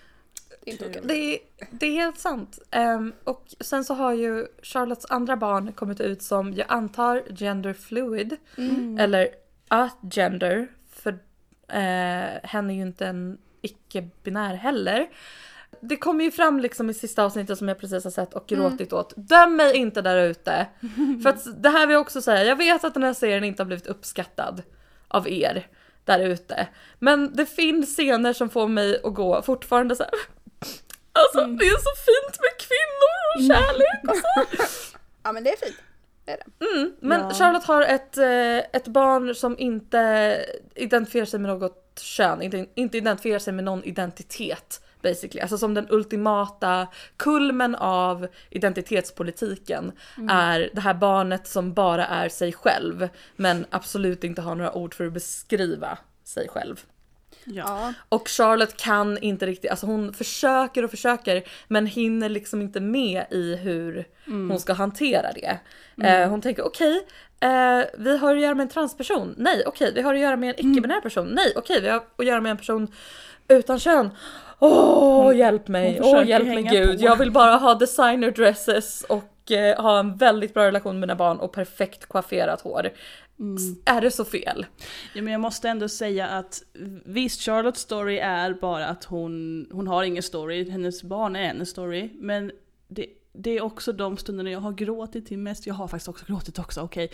Det 0.69 0.85
är 0.85 0.89
inte 0.89 0.99
okej. 0.99 1.03
Det 1.05 1.35
är, 1.35 1.39
det 1.71 1.87
är 1.87 1.93
helt 1.93 2.19
sant. 2.19 2.59
Ehm, 2.71 3.13
och 3.25 3.55
sen 3.61 3.85
så 3.85 3.95
har 3.95 4.13
ju 4.13 4.47
Charlottes 4.63 5.07
andra 5.11 5.37
barn 5.37 5.73
kommit 5.73 6.01
ut 6.01 6.23
som 6.23 6.53
jag 6.53 6.67
antar 6.69 7.23
gender 7.39 7.73
fluid. 7.73 8.37
Mm. 8.57 8.99
Eller 8.99 9.29
gender. 10.15 10.69
För 10.91 11.13
eh, 11.69 12.41
hen 12.43 12.71
är 12.71 12.75
ju 12.75 12.83
inte 12.83 13.07
en 13.07 13.39
icke-binär 13.63 14.55
heller. 14.55 15.09
Det 15.81 15.97
kommer 15.97 16.25
ju 16.25 16.31
fram 16.31 16.61
liksom 16.61 16.91
i 16.91 16.95
sista 16.95 17.25
avsnittet 17.25 17.59
som 17.59 17.69
jag 17.69 17.79
precis 17.79 18.05
har 18.05 18.11
sett 18.11 18.35
och 18.35 18.47
gråtit 18.47 18.93
åt. 18.93 19.13
Döm 19.17 19.57
mig 19.57 19.77
inte 19.77 20.03
där 20.03 20.23
ute! 20.23 20.67
För 21.23 21.31
att 21.31 21.63
det 21.63 21.69
här 21.69 21.87
vill 21.87 21.95
jag 21.95 22.01
också 22.01 22.23
säga, 22.23 22.45
jag 22.45 22.57
vet 22.57 22.85
att 22.85 22.95
den 22.95 23.03
här 23.03 23.15
serien 23.15 23.45
inte 23.45 23.63
har 23.63 23.67
blivit 23.67 23.87
uppskattad 23.87 24.63
av 25.09 25.29
er. 25.29 25.67
där 26.05 26.21
ute. 26.21 26.69
Men 26.99 27.37
det 27.37 27.47
finns 27.47 27.95
scener 27.97 28.33
som 28.33 28.51
får 28.51 28.69
mig 28.69 29.01
att 29.05 29.15
gå 29.15 29.43
fortfarande 29.43 29.97
så 29.97 30.03
här. 30.03 30.13
Alltså 31.13 31.39
Mm. 31.39 31.57
det 31.57 31.65
är 31.65 31.71
så 31.79 31.95
fint 32.07 32.39
med 32.41 32.55
kvinnor 32.67 33.17
och 33.35 33.43
kärlek 33.49 34.11
och 34.11 34.17
så. 34.17 34.65
Ja 35.23 35.33
men 35.33 35.45
det 35.45 35.53
är 35.53 35.57
fint. 35.67 35.77
Det 36.25 36.33
är 36.33 36.37
det. 36.59 36.67
Mm, 36.67 36.93
men 37.01 37.21
Ja. 37.21 37.35
Charlotte 37.35 37.65
har 37.65 37.83
ett, 37.83 38.19
eh, 38.19 38.59
ett 38.77 38.87
barn 38.89 39.35
som 39.35 39.59
inte 39.59 40.45
identifierar 40.75 41.27
sig 41.27 41.41
med 41.41 41.49
något 41.51 41.99
kön, 42.01 42.43
inte, 42.43 42.67
inte 42.75 42.97
identifierar 42.99 43.39
sig 43.39 43.53
med 43.53 43.65
någon 43.65 43.85
identitet 43.85 44.81
basically. 45.03 45.41
Alltså 45.41 45.59
som 45.59 45.75
den 45.75 45.87
ultimata 45.91 46.87
kulmen 47.17 47.75
av 47.75 48.27
identitetspolitiken 48.51 49.93
är 50.31 50.71
det 50.73 50.81
här 50.81 50.95
barnet 50.95 51.47
som 51.49 51.75
bara 51.75 52.07
är 52.07 52.29
sig 52.29 52.53
själv 52.53 53.09
men 53.37 53.67
absolut 53.71 54.25
inte 54.25 54.43
har 54.43 54.55
några 54.55 54.73
ord 54.77 54.95
för 54.95 55.07
att 55.07 55.13
beskriva 55.13 55.99
sig 56.25 56.49
själv. 56.49 56.85
Ja. 57.45 57.93
Och 58.09 58.29
Charlotte 58.29 58.77
kan 58.77 59.19
inte 59.19 59.47
riktigt, 59.47 59.71
alltså 59.71 59.87
hon 59.87 60.13
försöker 60.13 60.83
och 60.83 60.91
försöker 60.91 61.43
men 61.69 61.87
hinner 61.87 62.29
liksom 62.29 62.63
inte 62.63 62.81
med 62.81 63.25
i 63.31 63.57
hur 63.57 64.05
hon 64.25 64.61
ska 64.61 64.73
hantera 64.73 65.33
det. 65.33 65.59
Eh, 66.07 66.29
hon 66.31 66.41
tänker 66.41 66.67
okej, 66.67 67.07
eh, 67.41 67.85
vi 67.99 68.19
har 68.19 68.37
att 68.37 68.43
göra 68.43 68.55
med 68.55 68.65
en 68.65 68.69
transperson. 68.69 69.35
Nej, 69.39 69.63
okej, 69.67 69.93
vi 69.95 70.03
har 70.03 70.15
att 70.15 70.21
göra 70.21 70.37
med 70.37 70.49
en 70.49 70.67
icke-binär 70.67 71.01
person. 71.01 71.27
Nej, 71.27 71.53
okej, 71.57 71.81
vi 71.81 71.89
har 71.89 72.03
att 72.17 72.27
göra 72.27 72.41
med 72.41 72.51
en 72.51 72.57
person 72.57 72.89
utan 73.49 73.79
kön. 73.79 74.11
Åh, 74.59 75.37
hjälp 75.37 75.69
mig, 75.69 76.01
åh 76.01 76.05
försöker 76.05 76.31
hjälp 76.31 76.47
mig 76.47 76.63
gud. 76.63 76.99
på. 76.99 77.05
Jag 77.05 77.17
vill 77.17 77.33
bara 77.33 77.55
ha 77.55 77.75
designer 77.75 78.31
dresses 78.31 79.05
och 79.09 79.25
eh, 79.51 79.83
ha 79.83 79.99
en 79.99 80.17
väldigt 80.17 80.55
bra 80.55 80.67
relation 80.67 80.93
med 80.95 81.01
mina 81.01 81.17
barn 81.17 81.39
och 81.39 81.53
perfekt 81.53 82.07
coifferat 82.07 82.61
hår. 82.61 82.87
S- 82.87 83.83
Är 83.85 84.01
det 84.01 84.11
så 84.11 84.25
fel? 84.25 84.67
Ja, 85.15 85.23
men 85.23 85.33
jag 85.33 85.41
måste 85.41 85.69
ändå 85.69 85.89
säga 85.89 86.27
att 86.29 86.63
visst, 87.05 87.41
Charlottes 87.41 87.81
story 87.81 88.19
är 88.19 88.53
bara 88.53 88.87
att 88.87 89.05
hon, 89.05 89.67
hon 89.73 89.87
har 89.89 90.05
ingen 90.05 90.23
story, 90.23 90.71
hennes 90.71 91.03
barn 91.03 91.37
är 91.37 91.51
en 91.51 91.67
story. 91.67 92.11
Men 92.15 92.53
det, 92.89 93.07
det 93.33 93.51
är 93.51 93.63
också 93.63 93.93
de 93.93 94.17
stunderna 94.17 94.51
jag 94.51 94.61
har 94.61 94.73
gråtit 94.73 95.27
till 95.27 95.39
mest. 95.39 95.67
Jag 95.67 95.75
har 95.75 95.89
faktiskt 95.89 96.09
också 96.09 96.25
gråtit 96.29 96.59
också, 96.59 96.81
okej. 96.81 97.11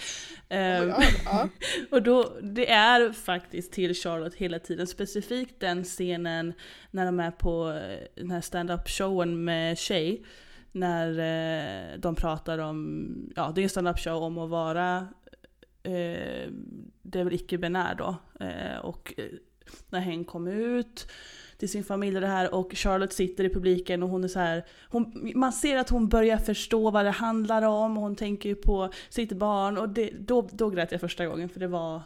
Ehm, 0.48 0.88
Ja, 0.88 1.02
ja. 1.24 1.48
och 1.90 2.02
då, 2.02 2.32
det 2.42 2.70
är 2.70 3.12
faktiskt 3.12 3.72
till 3.72 3.94
Charlotte 3.94 4.34
hela 4.34 4.58
tiden. 4.58 4.86
Specifikt 4.86 5.60
den 5.60 5.84
scenen 5.84 6.52
när 6.90 7.04
de 7.06 7.20
är 7.20 7.30
på 7.30 7.70
eh, 7.70 7.98
den 8.22 8.30
här 8.30 8.40
stand-up 8.40 8.88
showen 8.88 9.44
med 9.44 9.78
Shay. 9.78 10.18
När 10.74 11.08
eh, 11.18 11.98
de 11.98 12.14
pratar 12.14 12.58
om, 12.58 13.32
ja 13.36 13.52
det 13.54 13.60
är 13.60 13.62
en 13.62 13.68
stand-up 13.68 13.98
show 13.98 14.22
om 14.22 14.38
att 14.38 14.50
vara, 14.50 15.08
eh, 15.82 16.50
det 17.02 17.20
är 17.20 17.24
väl 17.24 17.32
icke-binär 17.32 17.94
då. 17.94 18.16
Eh, 18.40 18.78
och 18.78 19.14
eh, 19.16 19.24
när 19.88 20.00
hen 20.00 20.24
kom 20.24 20.46
ut 20.48 21.06
till 21.58 21.68
sin 21.68 21.84
familj 21.84 22.16
och 22.16 22.20
det 22.20 22.26
här 22.26 22.54
och 22.54 22.72
Charlotte 22.74 23.12
sitter 23.12 23.44
i 23.44 23.48
publiken 23.54 24.02
och 24.02 24.08
hon 24.08 24.24
är 24.24 24.28
så 24.28 24.38
här, 24.38 24.64
hon, 24.88 25.32
man 25.34 25.52
ser 25.52 25.76
att 25.76 25.90
hon 25.90 26.08
börjar 26.08 26.36
förstå 26.38 26.90
vad 26.90 27.04
det 27.04 27.10
handlar 27.10 27.62
om 27.62 27.96
och 27.96 28.02
hon 28.02 28.16
tänker 28.16 28.48
ju 28.48 28.54
på 28.54 28.90
sitt 29.08 29.32
barn 29.32 29.78
och 29.78 29.88
det, 29.88 30.10
då, 30.10 30.48
då 30.52 30.70
grät 30.70 30.92
jag 30.92 31.00
första 31.00 31.26
gången 31.26 31.48
för 31.48 31.60
det 31.60 31.68
var, 31.68 32.02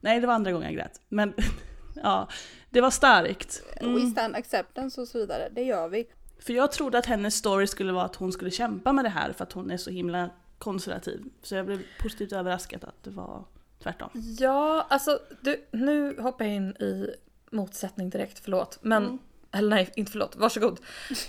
nej 0.00 0.20
det 0.20 0.26
var 0.26 0.34
andra 0.34 0.52
gången 0.52 0.66
jag 0.66 0.76
grät. 0.76 1.00
Men 1.08 1.34
ja, 2.02 2.28
det 2.70 2.80
var 2.80 2.90
starkt. 2.90 3.62
We 3.80 3.86
Mm. 3.86 4.10
stand 4.10 4.36
acceptance 4.36 5.00
och 5.00 5.08
så 5.08 5.18
vidare. 5.18 5.48
Det 5.52 5.62
gör 5.62 5.88
vi. 5.88 6.06
För 6.40 6.52
jag 6.52 6.72
trodde 6.72 6.98
att 6.98 7.06
hennes 7.06 7.34
story 7.34 7.66
skulle 7.66 7.92
vara 7.92 8.04
att 8.04 8.16
hon 8.16 8.32
skulle 8.32 8.50
kämpa 8.50 8.92
med 8.92 9.04
det 9.04 9.08
här 9.08 9.32
för 9.32 9.42
att 9.44 9.52
hon 9.52 9.70
är 9.70 9.76
så 9.76 9.90
himla 9.90 10.30
konservativ. 10.58 11.24
Så 11.42 11.54
jag 11.54 11.66
blev 11.66 11.82
positivt 12.02 12.32
överraskad 12.32 12.84
att 12.84 13.02
det 13.04 13.10
var 13.10 13.44
tvärtom. 13.82 14.10
Ja, 14.38 14.86
alltså 14.90 15.18
du, 15.40 15.64
nu 15.70 16.20
hoppar 16.20 16.44
jag 16.44 16.54
in 16.54 16.70
i 16.70 17.10
motsättning 17.50 18.10
direkt, 18.10 18.38
förlåt. 18.38 18.78
Men, 18.82 19.04
Mm. 19.04 19.18
eller 19.52 19.70
nej, 19.70 19.92
inte 19.96 20.12
förlåt, 20.12 20.36
varsågod. 20.36 20.80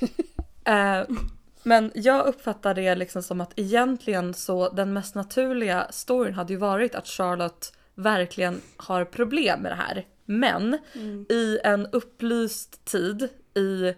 eh, 0.65 1.01
men 1.63 1.91
jag 1.96 2.25
uppfattar 2.27 2.74
det 2.74 2.96
liksom 2.96 3.24
som 3.24 3.41
att 3.41 3.51
egentligen 3.56 4.34
så 4.34 4.70
den 4.70 4.94
mest 4.94 5.15
naturliga 5.15 5.88
storyn 5.91 6.34
hade 6.34 6.53
ju 6.53 6.60
varit 6.60 6.96
att 6.96 7.08
Charlotte 7.08 7.74
verkligen 7.96 8.62
har 8.77 9.06
problem 9.06 9.60
med 9.60 9.72
det 9.72 9.75
här. 9.75 10.06
Men 10.25 10.77
Mm. 10.96 11.25
i 11.30 11.60
en 11.63 11.88
upplyst 11.91 12.86
tid 12.86 13.30
i 13.53 13.94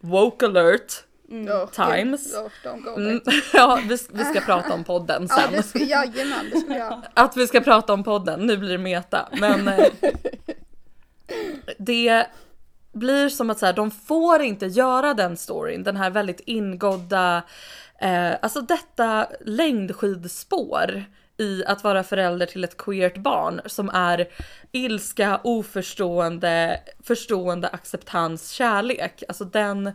woke 0.00 0.46
alert 0.46 1.04
Oh, 1.30 1.66
Times. 1.66 2.34
Oh, 2.34 2.48
don't 2.64 2.82
go 2.82 2.94
Mm, 2.96 3.20
ja, 3.52 3.80
vi, 3.88 3.98
vi 4.10 4.24
ska 4.24 4.40
prata 4.40 4.74
om 4.74 4.84
podden 4.84 5.26
Ja, 5.30 5.36
sen. 5.36 5.52
det 5.52 5.62
ska, 5.62 5.78
jajamän, 5.78 6.50
det 6.52 6.60
ska 6.60 6.74
göra. 6.74 7.02
Att 7.14 7.36
vi 7.36 7.46
ska 7.46 7.60
prata 7.60 7.92
om 7.92 8.04
podden, 8.04 8.40
nu 8.46 8.56
blir 8.56 8.68
det 8.68 8.78
meta. 8.78 9.28
Men 9.40 9.68
eh, 9.68 9.86
det 11.78 12.26
blir 12.92 13.28
som 13.28 13.50
att 13.50 13.58
så 13.58 13.66
här, 13.66 13.72
de 13.72 13.90
får 13.90 14.42
inte 14.42 14.66
göra 14.66 15.14
den 15.14 15.36
storyn, 15.36 15.82
den 15.84 15.96
här 15.96 16.10
väldigt 16.10 16.40
ingodda, 16.40 17.42
eh, 18.00 18.32
alltså 18.42 18.60
detta 18.60 19.26
längdskidspår 19.40 21.04
i 21.38 21.64
att 21.66 21.84
vara 21.84 22.02
förälder 22.02 22.46
till 22.46 22.64
ett 22.64 22.76
queert 22.76 23.16
barn 23.16 23.60
som 23.66 23.90
är 23.90 24.28
ilska, 24.72 25.40
oförstående, 25.44 26.80
förstående, 27.02 27.68
acceptans, 27.68 28.50
kärlek. 28.50 29.22
Alltså 29.28 29.44
den 29.44 29.92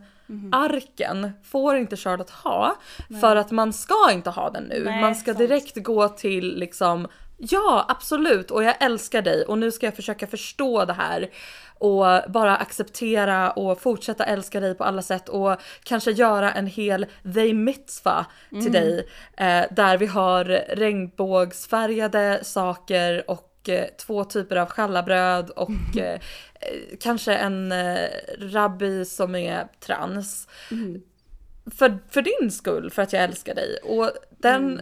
arken 0.52 1.32
får 1.44 1.78
inte 1.78 1.98
Charlotte 1.98 2.30
ha 2.30 2.76
för 3.22 3.36
att 3.36 3.52
man 3.52 3.74
ska 3.74 4.12
inte 4.12 4.30
ha 4.30 4.50
den 4.50 4.64
nu. 4.64 4.84
Nej, 4.86 5.02
man 5.02 5.16
ska 5.16 5.26
sant. 5.26 5.38
direkt 5.38 5.84
gå 5.84 6.10
till 6.10 6.56
liksom 6.60 7.08
Ja, 7.50 7.86
absolut. 7.90 8.52
Och 8.52 8.64
jag 8.64 8.76
älskar 8.80 9.22
dig. 9.22 9.46
Och 9.46 9.58
nu 9.58 9.72
ska 9.72 9.88
jag 9.88 9.96
försöka 9.96 10.28
förstå 10.28 10.86
det 10.86 10.94
här 10.94 11.30
och 11.78 12.32
bara 12.32 12.58
acceptera 12.58 13.52
och 13.52 13.82
fortsätta 13.82 14.24
älska 14.24 14.60
dig 14.60 14.76
på 14.76 14.84
alla 14.84 15.02
sätt 15.02 15.30
och 15.30 15.58
kanske 15.84 16.12
göra 16.12 16.52
en 16.54 16.68
hel 16.68 17.06
they 17.34 17.54
mitzva 17.54 18.26
till 18.50 18.72
dig 18.72 19.08
eh, 19.38 19.64
där 19.72 19.98
vi 19.98 20.06
har 20.06 20.46
regnbågsfärgade 20.76 22.40
saker 22.44 23.30
och 23.30 23.70
eh, 23.70 23.86
två 23.98 24.24
typer 24.24 24.56
av 24.56 24.70
challabröd 24.70 25.50
och 25.50 25.72
eh, 25.98 26.14
eh, 26.14 26.20
kanske 27.00 27.34
en 27.34 27.72
eh, 27.72 28.10
rabbi 28.40 29.06
som 29.06 29.36
är 29.36 29.68
trans. 29.80 30.48
För, 31.78 31.98
för 32.10 32.22
din 32.22 32.52
skull, 32.52 32.92
för 32.92 33.02
att 33.02 33.14
jag 33.14 33.24
älskar 33.24 33.56
dig. 33.56 33.78
Och 33.84 34.12
den 34.30 34.82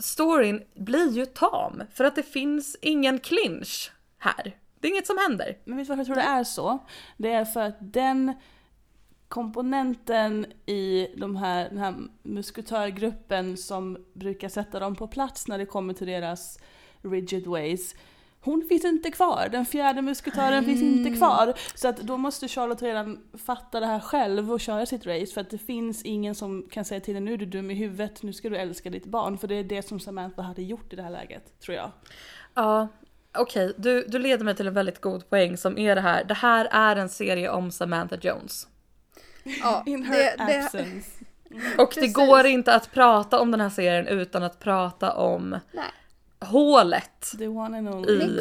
storyn 0.00 0.62
blir 0.74 1.10
ju 1.10 1.26
tam 1.26 1.82
för 1.94 2.04
att 2.04 2.16
det 2.16 2.22
finns 2.22 2.76
ingen 2.80 3.18
clinch 3.18 3.92
här. 4.18 4.58
Det 4.80 4.88
är 4.88 4.92
inget 4.92 5.06
som 5.06 5.18
händer. 5.28 5.58
Men 5.64 5.76
vet 5.76 5.86
du 5.86 5.88
varför 5.88 6.00
jag 6.00 6.06
tror 6.06 6.16
det 6.16 6.38
är 6.38 6.44
så? 6.44 6.78
Det 7.16 7.32
är 7.32 7.44
för 7.44 7.60
att 7.60 7.76
den 7.80 8.32
komponenten 9.28 10.46
i 10.66 11.08
de 11.16 11.36
här, 11.36 11.68
den 11.68 11.78
här 11.78 11.94
musketörgruppen 12.22 13.56
som 13.56 14.04
brukar 14.12 14.48
sätta 14.48 14.80
dem 14.80 14.96
på 14.96 15.08
plats 15.08 15.48
när 15.48 15.58
det 15.58 15.66
kommer 15.66 15.94
till 15.94 16.06
deras 16.06 16.58
rigid 17.02 17.46
ways. 17.46 17.94
Hon 18.44 18.66
finns 18.68 18.84
inte 18.84 19.10
kvar, 19.10 19.48
den 19.52 19.66
fjärde 19.66 20.02
musketören 20.02 20.64
finns 20.64 20.82
inte 20.82 21.10
kvar. 21.10 21.54
Så 21.74 21.88
att 21.88 21.96
då 21.96 22.16
måste 22.16 22.48
Charlotte 22.48 22.82
redan 22.82 23.18
fatta 23.46 23.80
det 23.80 23.86
här 23.86 24.00
själv 24.00 24.52
och 24.52 24.60
köra 24.60 24.86
sitt 24.86 25.06
race 25.06 25.26
för 25.26 25.40
att 25.40 25.50
det 25.50 25.58
finns 25.58 26.02
ingen 26.02 26.34
som 26.34 26.68
kan 26.70 26.84
säga 26.84 27.00
till 27.00 27.14
henne 27.14 27.24
nu 27.24 27.32
är 27.32 27.38
du 27.38 27.46
dum 27.46 27.70
i 27.70 27.74
huvudet, 27.74 28.22
nu 28.22 28.32
ska 28.32 28.48
du 28.48 28.56
älska 28.56 28.90
ditt 28.90 29.06
barn. 29.06 29.38
För 29.38 29.48
det 29.48 29.54
är 29.54 29.64
det 29.64 29.82
som 29.82 30.00
Samantha 30.00 30.42
hade 30.42 30.62
gjort 30.62 30.92
i 30.92 30.96
det 30.96 31.02
här 31.02 31.10
läget, 31.10 31.60
tror 31.60 31.76
jag. 31.76 31.90
Ja, 32.54 32.88
okej. 33.38 33.72
Du, 33.76 34.04
du 34.08 34.18
leder 34.18 34.44
mig 34.44 34.56
till 34.56 34.66
en 34.66 34.74
väldigt 34.74 35.00
god 35.00 35.30
poäng 35.30 35.56
som 35.56 35.78
är 35.78 35.94
det 35.94 36.00
här. 36.00 36.24
Det 36.24 36.34
här 36.34 36.68
är 36.70 36.96
en 36.96 37.08
serie 37.08 37.50
om 37.50 37.70
Samantha 37.70 38.16
Jones. 38.20 38.68
Ja, 39.62 39.82
In 39.86 40.04
her 40.04 40.16
det, 40.16 40.44
det, 40.46 40.64
absence. 40.64 41.10
Och 41.78 41.94
Precis. 41.94 42.14
det 42.14 42.26
går 42.26 42.46
inte 42.46 42.74
att 42.74 42.92
prata 42.92 43.40
om 43.40 43.50
den 43.50 43.60
här 43.60 43.70
serien 43.70 44.06
utan 44.06 44.42
att 44.42 44.60
prata 44.60 45.12
om 45.12 45.50
nej. 45.72 45.84
Hålet 46.44 47.32
The 47.38 47.48
one 47.48 47.78
and 47.78 47.88
only. 47.88 48.12
i, 48.12 48.40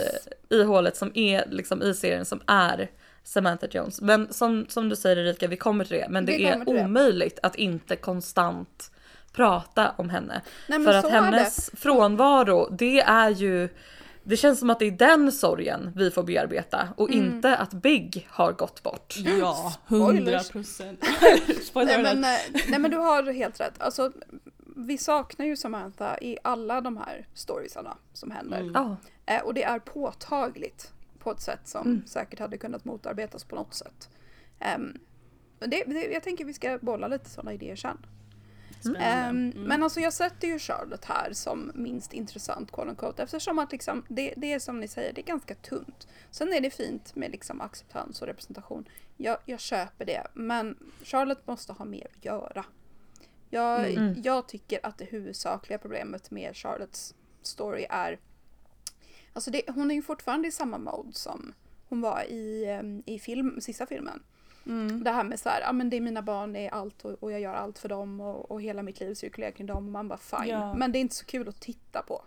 i 0.49 0.63
hålet 0.63 0.97
som 0.97 1.11
är 1.15 1.45
liksom 1.49 1.81
i 1.83 1.93
serien 1.93 2.25
som 2.25 2.41
är 2.47 2.89
Samantha 3.23 3.67
Jones. 3.71 4.01
Men 4.01 4.33
som, 4.33 4.65
som 4.69 4.89
du 4.89 4.95
säger 4.95 5.17
Erika, 5.17 5.47
vi 5.47 5.57
kommer 5.57 5.85
till 5.85 5.97
det. 5.97 6.07
Men 6.09 6.25
det 6.25 6.43
är 6.45 6.65
till 6.65 6.75
det. 6.75 6.81
omöjligt 6.83 7.39
att 7.43 7.55
inte 7.55 7.95
konstant 7.95 8.91
prata 9.33 9.91
om 9.97 10.09
henne. 10.09 10.41
Nej, 10.67 10.83
För 10.83 10.93
att 10.93 11.09
hennes 11.09 11.71
frånvaro, 11.73 12.69
det 12.71 13.01
är 13.01 13.29
ju 13.29 13.69
det 14.25 14.37
känns 14.37 14.59
som 14.59 14.69
att 14.69 14.79
det 14.79 14.85
är 14.85 14.91
den 14.91 15.31
sorgen 15.31 15.91
vi 15.95 16.11
får 16.11 16.23
bearbeta 16.23 16.87
och 16.97 17.09
Mm. 17.11 17.25
inte 17.25 17.57
att 17.57 17.73
Big 17.73 18.27
har 18.29 18.51
gått 18.51 18.83
bort. 18.83 19.15
Ja, 19.39 19.73
hundra 19.87 20.39
procent. 20.39 21.05
Nej 21.75 22.03
men, 22.03 22.23
eh, 22.23 22.29
nej 22.67 22.79
men 22.79 22.91
du 22.91 22.97
har 22.97 23.33
helt 23.33 23.59
rätt. 23.59 23.73
Alltså, 23.77 24.11
vi 24.75 24.97
saknar 24.97 25.45
ju 25.45 25.55
Samantha 25.55 26.17
i 26.21 26.37
alla 26.43 26.81
de 26.81 26.97
här 26.97 27.27
storiesarna 27.33 27.97
som 28.13 28.31
händer. 28.31 28.59
Mm. 28.61 28.95
Eh, 29.25 29.41
och 29.43 29.53
det 29.53 29.63
är 29.63 29.79
påtagligt 29.79 30.93
på 31.19 31.31
ett 31.31 31.41
sätt 31.41 31.67
som 31.67 31.87
Mm. 31.87 32.07
säkert 32.07 32.39
hade 32.39 32.57
kunnat 32.57 32.85
motarbetas 32.85 33.43
på 33.43 33.55
något 33.55 33.73
sätt. 33.73 34.09
Men 35.59 35.69
det, 35.69 35.83
det, 35.83 36.05
jag 36.13 36.23
tänker 36.23 36.45
vi 36.45 36.53
ska 36.53 36.77
bolla 36.81 37.07
lite 37.07 37.29
sådana 37.29 37.53
idéer 37.53 37.75
sen. 37.75 37.97
Ehm, 38.99 39.51
Mm. 39.51 39.63
Men 39.63 39.83
alltså 39.83 39.99
jag 39.99 40.13
sätter 40.13 40.47
ju 40.47 40.59
Charlotte 40.59 41.05
här 41.05 41.33
som 41.33 41.71
minst 41.75 42.13
intressant 42.13 42.71
quote 42.71 42.89
unquote, 42.89 43.23
eftersom 43.23 43.59
att 43.59 43.71
liksom, 43.71 44.05
det, 44.07 44.33
det 44.37 44.53
är 44.53 44.59
som 44.59 44.79
ni 44.79 44.87
säger, 44.87 45.13
det 45.13 45.21
är 45.21 45.25
ganska 45.25 45.55
tunt. 45.55 46.07
Sen 46.31 46.53
är 46.53 46.61
det 46.61 46.69
fint 46.69 47.15
med 47.15 47.31
liksom 47.31 47.61
acceptans 47.61 48.21
och 48.21 48.27
representation. 48.27 48.89
Jag, 49.17 49.37
jag 49.45 49.59
köper 49.59 50.05
det, 50.05 50.27
men 50.33 50.77
Charlotte 51.03 51.47
måste 51.47 51.73
ha 51.73 51.85
mer 51.85 52.07
att 52.17 52.25
göra. 52.25 52.65
Jag, 53.53 53.93
Mm. 53.93 54.21
jag 54.23 54.47
tycker 54.47 54.79
att 54.83 54.97
det 54.97 55.05
huvudsakliga 55.05 55.79
problemet 55.79 56.31
med 56.31 56.55
Charlottes 56.55 57.15
story 57.41 57.85
är 57.89 58.19
Alltså 59.33 59.51
det, 59.51 59.61
hon 59.67 59.91
är 59.91 59.95
ju 59.95 60.01
fortfarande 60.01 60.47
i 60.47 60.51
samma 60.51 60.77
mode 60.77 61.13
som 61.13 61.53
hon 61.89 62.01
var 62.01 62.23
i, 62.23 62.65
em, 62.65 63.03
i 63.05 63.19
film, 63.19 63.61
sista 63.61 63.85
filmen. 63.85 64.23
Mm. 64.65 65.03
Det 65.03 65.11
här 65.11 65.23
med 65.23 65.39
så 65.39 65.49
här, 65.49 65.61
ja 65.61 65.71
men 65.71 65.89
det 65.89 65.97
är 65.97 66.01
mina 66.01 66.21
barn, 66.21 66.53
det 66.53 66.59
är 66.59 66.69
allt 66.69 67.05
och, 67.05 67.23
och 67.23 67.31
jag 67.31 67.39
gör 67.41 67.53
allt 67.53 67.79
för 67.79 67.89
dem 67.89 68.21
och, 68.21 68.51
och 68.51 68.61
hela 68.61 68.83
mitt 68.83 68.99
liv 68.99 69.13
cirkulerar 69.13 69.51
kring 69.51 69.67
dem 69.67 69.77
och 69.85 69.91
man 69.91 70.07
bara 70.07 70.17
fine. 70.17 70.47
Ja. 70.49 70.73
Men 70.73 70.91
det 70.91 70.97
är 70.97 71.01
inte 71.01 71.15
så 71.15 71.25
kul 71.25 71.49
att 71.49 71.59
titta 71.61 72.01
på. 72.01 72.21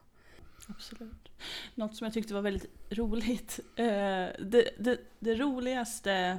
Absolut. 0.69 1.29
Något 1.75 1.97
som 1.97 2.05
jag 2.05 2.15
tyckte 2.15 2.35
var 2.35 2.43
väldigt 2.43 2.71
roligt. 2.91 3.61
Eh, 3.77 3.85
det, 3.85 4.71
det, 4.79 4.99
det 5.19 5.35
roligaste 5.35 6.39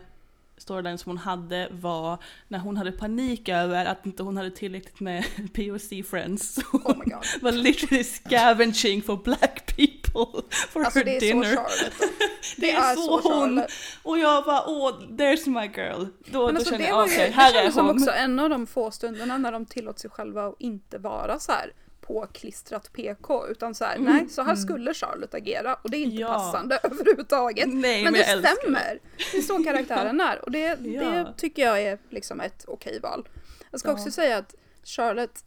storyline 0.58 0.98
som 0.98 1.10
hon 1.10 1.18
hade 1.18 1.68
var 1.72 2.18
när 2.48 2.60
hon 2.60 2.78
hade 2.78 2.92
panik 2.92 3.50
över 3.50 3.86
att 3.86 4.06
inte 4.06 4.24
hon 4.24 4.38
hade 4.38 4.52
tillräckligt 4.52 5.00
med 5.00 5.24
POC 5.54 6.10
friends. 6.10 6.54
Så 6.56 6.62
Oh 6.78 6.82
hon 6.84 7.00
god. 7.00 7.26
var 7.42 7.52
literally 7.52 8.04
scavenging 8.04 9.02
for 9.02 9.18
black 9.24 9.66
people 9.76 10.42
for 10.52 10.84
Alltså 10.84 11.00
her 11.00 11.06
det 11.06 11.20
dinner. 11.20 11.44
så 11.44 11.56
Charlotte. 11.56 12.12
det 12.58 12.72
är 12.72 12.96
så 12.96 13.20
hon! 13.22 13.22
Charlotte. 13.56 13.72
Och 14.04 14.18
jag 14.20 14.44
bara 14.46 14.64
åh, 14.68 14.92
there's 15.10 15.50
my 15.50 15.66
girl. 15.82 16.00
Då, 16.00 16.06
Men 16.06 16.32
då 16.32 16.48
alltså 16.48 16.70
kände 16.70 16.86
det 16.86 16.90
jag 16.90 17.04
okej, 17.04 17.28
det 17.30 17.36
här 17.36 17.50
är 17.50 17.54
kändes 17.54 17.76
som 17.76 17.86
hon. 17.86 17.96
också 17.98 18.12
en 18.12 18.40
av 18.40 18.50
de 18.50 18.68
få 18.68 18.92
stunderna 18.92 19.38
när 19.38 19.52
de 19.52 19.66
tillåt 19.66 20.00
sig 20.00 20.10
själva 20.10 20.48
att 20.48 20.56
inte 20.60 20.98
vara 20.98 21.40
så 21.40 21.52
här 21.52 21.72
påklistrat 22.08 22.94
PK 22.94 23.48
utan 23.48 23.76
så 23.76 23.86
här, 23.86 23.98
nej 24.00 24.30
så 24.30 24.42
här 24.42 24.56
skulle 24.56 24.94
Charlotte 24.94 25.34
agera 25.34 25.74
och 25.76 25.92
det 25.92 25.98
är 25.98 26.04
inte 26.04 26.16
Ja. 26.22 26.28
passande 26.28 26.80
överhuvudtaget. 26.84 27.68
Nej, 27.74 28.04
Men 28.04 28.14
men 28.14 28.22
det 28.22 28.26
stämmer. 28.48 29.00
Det 29.32 29.38
är 29.38 29.42
så 29.42 29.64
karaktären 29.64 30.22
är 30.22 30.46
och 30.46 30.52
det, 30.52 30.76
det 30.80 30.90
Ja. 30.90 31.34
tycker 31.38 31.62
jag 31.66 31.82
är 31.82 32.00
liksom 32.10 32.42
ett 32.42 32.66
okej 32.68 33.00
val. 33.00 33.30
Jag 33.72 33.80
ska 33.80 33.90
Ja. 33.90 33.94
också 33.94 34.12
säga 34.12 34.38
att 34.38 34.56
Charlotte 34.84 35.44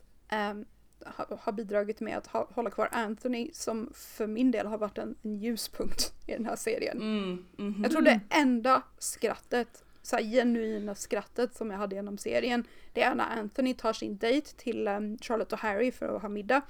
ha- 1.17 1.37
har 1.40 1.52
bidragit 1.52 2.00
med 2.00 2.17
att 2.19 2.26
hålla 2.55 2.71
kvar 2.71 2.88
Anthony 2.93 3.50
som 3.55 3.93
för 3.95 4.26
min 4.26 4.50
del 4.50 4.67
har 4.67 4.79
varit 4.79 4.99
en, 4.99 5.14
ljuspunkt 5.23 6.12
i 6.26 6.33
den 6.33 6.45
här 6.47 6.57
serien. 6.57 6.97
Mm, 6.97 7.45
mhm. 7.59 7.83
Jag 7.83 7.93
tror 7.93 8.02
det 8.02 8.21
enda 8.31 8.83
skrattet, 8.99 9.85
så 10.11 10.17
här 10.17 10.23
genuina 10.23 10.95
skrattet 10.95 11.57
som 11.57 11.71
jag 11.71 11.79
hade 11.79 11.95
genom 11.95 12.19
serien, 12.19 12.64
det 12.93 13.02
är 13.02 13.14
när 13.14 13.38
Anthony 13.38 13.75
tar 13.75 13.93
sin 13.93 14.17
dejt 14.19 14.49
till 14.57 14.88
em, 14.88 15.19
Charlotte 15.19 15.52
och 15.52 15.59
Harry 15.59 15.93
för 15.93 16.17
att 16.17 16.23
ha 16.23 16.29
middag. 16.29 16.62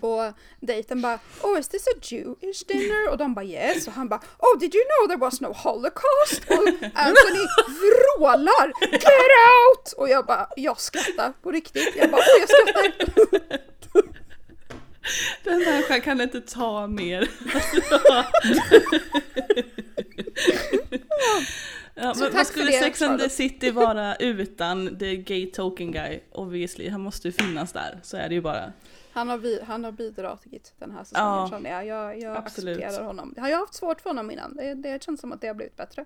Och 0.00 0.32
dejten 0.60 1.02
bara 1.02 1.18
Oh 1.42 1.60
is 1.60 1.68
this 1.68 1.86
a 1.86 1.98
Jewish 2.02 2.64
dinner? 2.68 3.10
Och 3.10 3.18
de 3.18 3.34
bara 3.34 3.44
yes. 3.44 3.86
Och 3.86 3.92
han 3.92 4.08
bara 4.08 4.20
Oh 4.38 4.58
did 4.60 4.74
you 4.74 4.84
know 4.84 5.08
there 5.08 5.20
was 5.20 5.40
no 5.40 5.52
holocaust? 5.52 6.42
Och 6.48 6.68
Anthony 6.94 7.44
vrålar 7.80 8.72
Get 8.92 9.02
out! 9.04 9.92
Och 9.96 10.08
jag 10.08 10.26
bara 10.26 10.48
jag 10.56 10.80
skrattar 10.80 11.32
på 11.42 11.52
riktigt. 11.52 11.96
Jag 11.96 12.10
bara 12.10 12.22
"Oj, 12.22 12.40
jag 12.40 12.48
skrattar. 12.48 12.92
Den 15.44 15.58
människan 15.58 16.00
kan 16.00 16.20
inte 16.20 16.40
ta 16.40 16.86
mer. 16.86 17.30
ja, 22.00 22.14
men 22.18 22.32
vad 22.32 22.46
skulle 22.46 22.64
det, 22.64 22.78
Sex 22.78 23.02
and 23.02 23.20
the. 23.20 23.28
City 23.28 23.70
vara 23.70 24.16
utan 24.16 24.98
the 24.98 25.16
gay 25.16 25.46
token 25.46 25.92
guy? 25.92 26.20
Obviously, 26.32 26.88
han 26.88 27.00
måste 27.00 27.28
ju 27.28 27.32
finnas 27.32 27.72
där. 27.72 28.00
Så 28.02 28.16
är 28.16 28.28
det 28.28 28.34
ju 28.34 28.40
bara. 28.40 28.72
Han 29.12 29.28
har, 29.28 29.64
han 29.64 29.84
har 29.84 29.92
bidragit 29.92 30.74
den 30.78 30.90
här 30.90 31.04
säsongen 31.04 31.26
Ja, 31.26 31.48
känner 31.50 31.70
jag. 31.70 31.86
Jag, 31.86 32.20
jag 32.20 32.36
absolut. 32.36 32.78
accepterar 32.78 33.06
honom. 33.06 33.34
Jag 33.36 33.42
har 33.42 33.50
haft 33.50 33.74
svårt 33.74 34.00
för 34.00 34.10
honom 34.10 34.30
innan. 34.30 34.56
Det, 34.56 34.74
det 34.74 35.02
känns 35.02 35.20
som 35.20 35.32
att 35.32 35.40
det 35.40 35.46
har 35.46 35.54
blivit 35.54 35.76
bättre. 35.76 36.04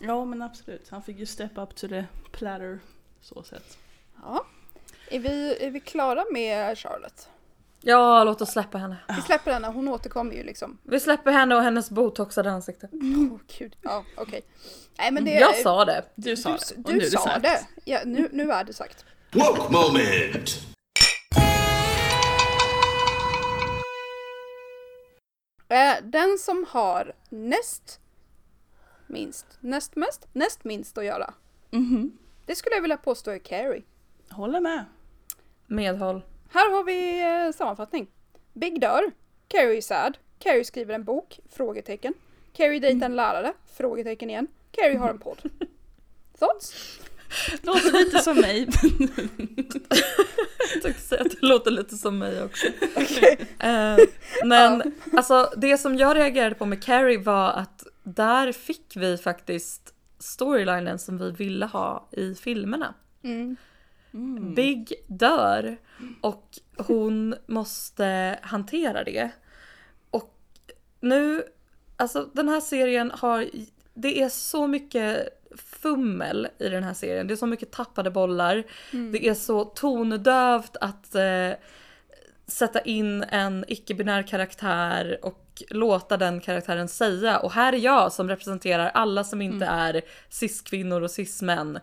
Ja 0.00 0.24
men 0.24 0.42
absolut, 0.42 0.88
han 0.88 1.02
fick 1.02 1.18
ju 1.18 1.26
step 1.26 1.58
up 1.58 1.76
to 1.76 1.88
the 1.88 2.04
platter. 2.32 2.78
Så 3.20 3.42
sett. 3.42 3.78
Ja. 4.22 4.46
Är 5.10 5.18
vi, 5.18 5.56
är 5.60 5.70
vi 5.70 5.80
klara 5.80 6.24
med 6.32 6.78
Charlotte? 6.78 7.28
Ja, 7.86 8.24
låt 8.24 8.40
oss 8.40 8.50
släppa 8.52 8.78
henne. 8.78 8.96
Vi 9.16 9.22
släpper 9.22 9.52
henne, 9.52 9.68
hon 9.68 9.88
återkommer 9.88 10.34
ju 10.34 10.42
liksom. 10.42 10.78
Vi 10.82 11.00
släpper 11.00 11.32
henne 11.32 11.54
och 11.56 11.62
hennes 11.62 11.90
botoxade 11.90 12.50
ansikte. 12.50 12.88
Åh 12.92 13.38
gud, 13.58 13.76
ja 13.82 14.04
okej. 14.16 14.42
Nej 14.98 15.10
men 15.12 15.24
det... 15.24 15.30
Jag 15.30 15.56
sa 15.56 15.84
det. 15.84 16.04
Du 16.14 16.36
sa 16.36 16.56
Du, 16.76 16.82
det. 16.82 16.90
du 16.90 16.92
nu 16.92 16.98
är 16.98 17.00
det 17.00 17.10
sa 17.10 17.18
sagt. 17.24 17.42
det. 17.42 17.66
Ja, 17.84 17.98
nu, 18.04 18.28
nu 18.32 18.50
är 18.52 18.64
det 18.64 18.72
sagt. 18.72 19.04
Woke 19.32 19.72
moment. 19.72 20.50
Eh, 25.68 25.94
den 26.02 26.38
som 26.38 26.66
har 26.68 27.12
näst 27.28 28.00
minst, 29.06 29.46
näst 29.60 29.96
mest, 29.96 30.26
näst 30.32 30.64
minst 30.64 30.98
att 30.98 31.04
göra. 31.04 31.34
Mhm. 31.70 32.18
Det 32.46 32.54
skulle 32.54 32.74
jag 32.74 32.82
vilja 32.82 32.96
påstå 32.96 33.30
är 33.30 33.38
Carrie. 33.38 33.82
Håller 34.30 34.60
med. 34.60 34.84
Medhåll. 35.66 36.22
Här 36.54 36.70
har 36.70 36.84
vi 36.84 37.20
eh, 37.22 37.52
sammanfattning. 37.56 38.06
Big 38.52 38.80
dör. 38.80 39.02
Carrie 39.48 39.76
är 39.76 39.80
sad. 39.80 40.18
Carrie 40.38 40.64
skriver 40.64 40.94
en 40.94 41.04
bok? 41.04 41.40
Frågetecken. 41.50 42.14
Carrie 42.52 42.80
dejtar 42.80 43.06
en 43.06 43.16
lärare? 43.16 43.52
Frågetecken 43.76 44.30
igen. 44.30 44.46
Carrie 44.70 44.98
har 44.98 45.10
en 45.10 45.18
podd. 45.18 45.38
Thoughts? 46.38 46.98
Låter 47.62 47.92
lite 47.92 48.18
som 48.18 48.40
mig. 48.40 48.68
Jag 50.74 50.82
tänkte 50.82 51.02
säga 51.02 51.20
att 51.20 51.30
det 51.40 51.46
låter 51.46 51.70
lite 51.70 51.96
som 51.96 52.18
mig 52.18 52.42
också. 52.42 52.66
Okej. 52.96 53.38
Eh, 53.58 53.96
men 54.44 54.94
alltså 55.16 55.52
det 55.56 55.78
som 55.78 55.96
jag 55.96 56.16
reagerade 56.16 56.54
på 56.54 56.66
med 56.66 56.82
Carrie 56.82 57.18
var 57.18 57.50
att 57.50 57.86
där 58.02 58.52
fick 58.52 58.96
vi 58.96 59.16
faktiskt 59.16 59.94
storylinen 60.18 60.98
som 60.98 61.18
vi 61.18 61.30
ville 61.30 61.66
ha 61.66 62.08
i 62.12 62.34
filmerna. 62.34 62.94
Mm. 63.22 63.56
Big 64.54 64.94
dör 65.06 65.76
och 66.20 66.58
hon 66.76 67.34
måste 67.46 68.38
hantera 68.42 69.04
det. 69.04 69.30
Och 70.10 70.38
nu, 71.00 71.42
alltså 71.96 72.30
den 72.32 72.48
här 72.48 72.60
serien 72.60 73.10
har, 73.14 73.46
det 73.94 74.22
är 74.22 74.28
så 74.28 74.66
mycket 74.66 75.28
fummel 75.56 76.48
i 76.58 76.68
den 76.68 76.82
här 76.82 76.94
serien. 76.94 77.26
Det 77.26 77.34
är 77.34 77.36
så 77.36 77.46
mycket 77.46 77.70
tappade 77.70 78.10
bollar. 78.10 78.64
Det 79.12 79.28
är 79.28 79.34
så 79.34 79.64
tondövt 79.64 80.76
att 80.80 81.14
eh, 81.14 81.50
sätta 82.46 82.80
in 82.80 83.22
en 83.22 83.64
icke-binär 83.68 84.22
karaktär 84.22 85.18
och 85.22 85.62
låta 85.70 86.16
den 86.16 86.40
karaktären 86.40 86.88
säga 86.88 87.38
och 87.38 87.52
här 87.52 87.72
är 87.72 87.76
jag 87.76 88.12
som 88.12 88.28
representerar 88.28 88.88
alla 88.88 89.24
som 89.24 89.42
inte 89.42 89.66
är 89.66 90.02
cis-kvinnor 90.28 91.02
och 91.02 91.10
cis-män. 91.10 91.78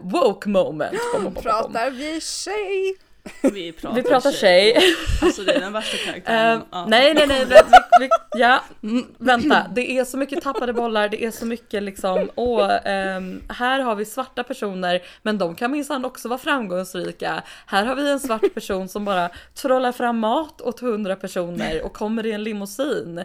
Woke 0.00 0.48
moment. 0.48 0.92
Bom, 1.12 1.24
bom, 1.24 1.24
bom, 1.24 1.34
bom. 1.34 1.42
Pratar 1.42 1.90
vi 1.90 2.20
tjej? 2.20 2.96
Vi 3.42 3.72
pratar, 3.72 3.96
Vi 3.96 4.02
pratar 4.02 4.32
tjej. 4.32 4.76
Alltså 5.22 5.42
det 5.42 5.52
är 5.54 5.60
den 5.60 5.72
värsta 5.72 5.96
karaktären. 5.96 6.58
Eh, 6.58 6.64
Ja. 6.70 6.86
nej, 6.88 7.14
nej, 7.14 7.26
nej, 7.26 7.46
nej 7.50 7.62
vi, 8.00 8.04
vi, 8.06 8.08
ja, 8.40 8.62
mm, 8.82 9.06
vänta. 9.18 9.66
Det 9.74 9.98
är 9.98 10.04
så 10.04 10.16
mycket 10.16 10.42
tappade 10.42 10.72
bollar, 10.72 11.08
det 11.08 11.24
är 11.24 11.30
så 11.30 11.46
mycket 11.46 11.82
liksom, 11.82 12.30
åh, 12.34 12.78
ehm, 12.84 13.42
här 13.48 13.80
har 13.80 13.94
vi 13.94 14.04
svarta 14.04 14.42
personer, 14.44 15.02
men 15.22 15.38
de 15.38 15.54
kan 15.54 15.70
minsann 15.70 16.04
också 16.04 16.28
vara 16.28 16.38
framgångsrika. 16.38 17.42
Här 17.66 17.84
har 17.84 17.94
vi 17.94 18.10
en 18.10 18.20
svart 18.20 18.54
person 18.54 18.88
som 18.88 19.04
bara 19.04 19.30
trollar 19.54 19.92
fram 19.92 20.18
mat 20.18 20.60
åt 20.60 20.80
hundra 20.80 21.16
personer 21.16 21.82
och 21.82 21.92
kommer 21.92 22.26
i 22.26 22.32
en 22.32 22.42
limousin. 22.44 23.24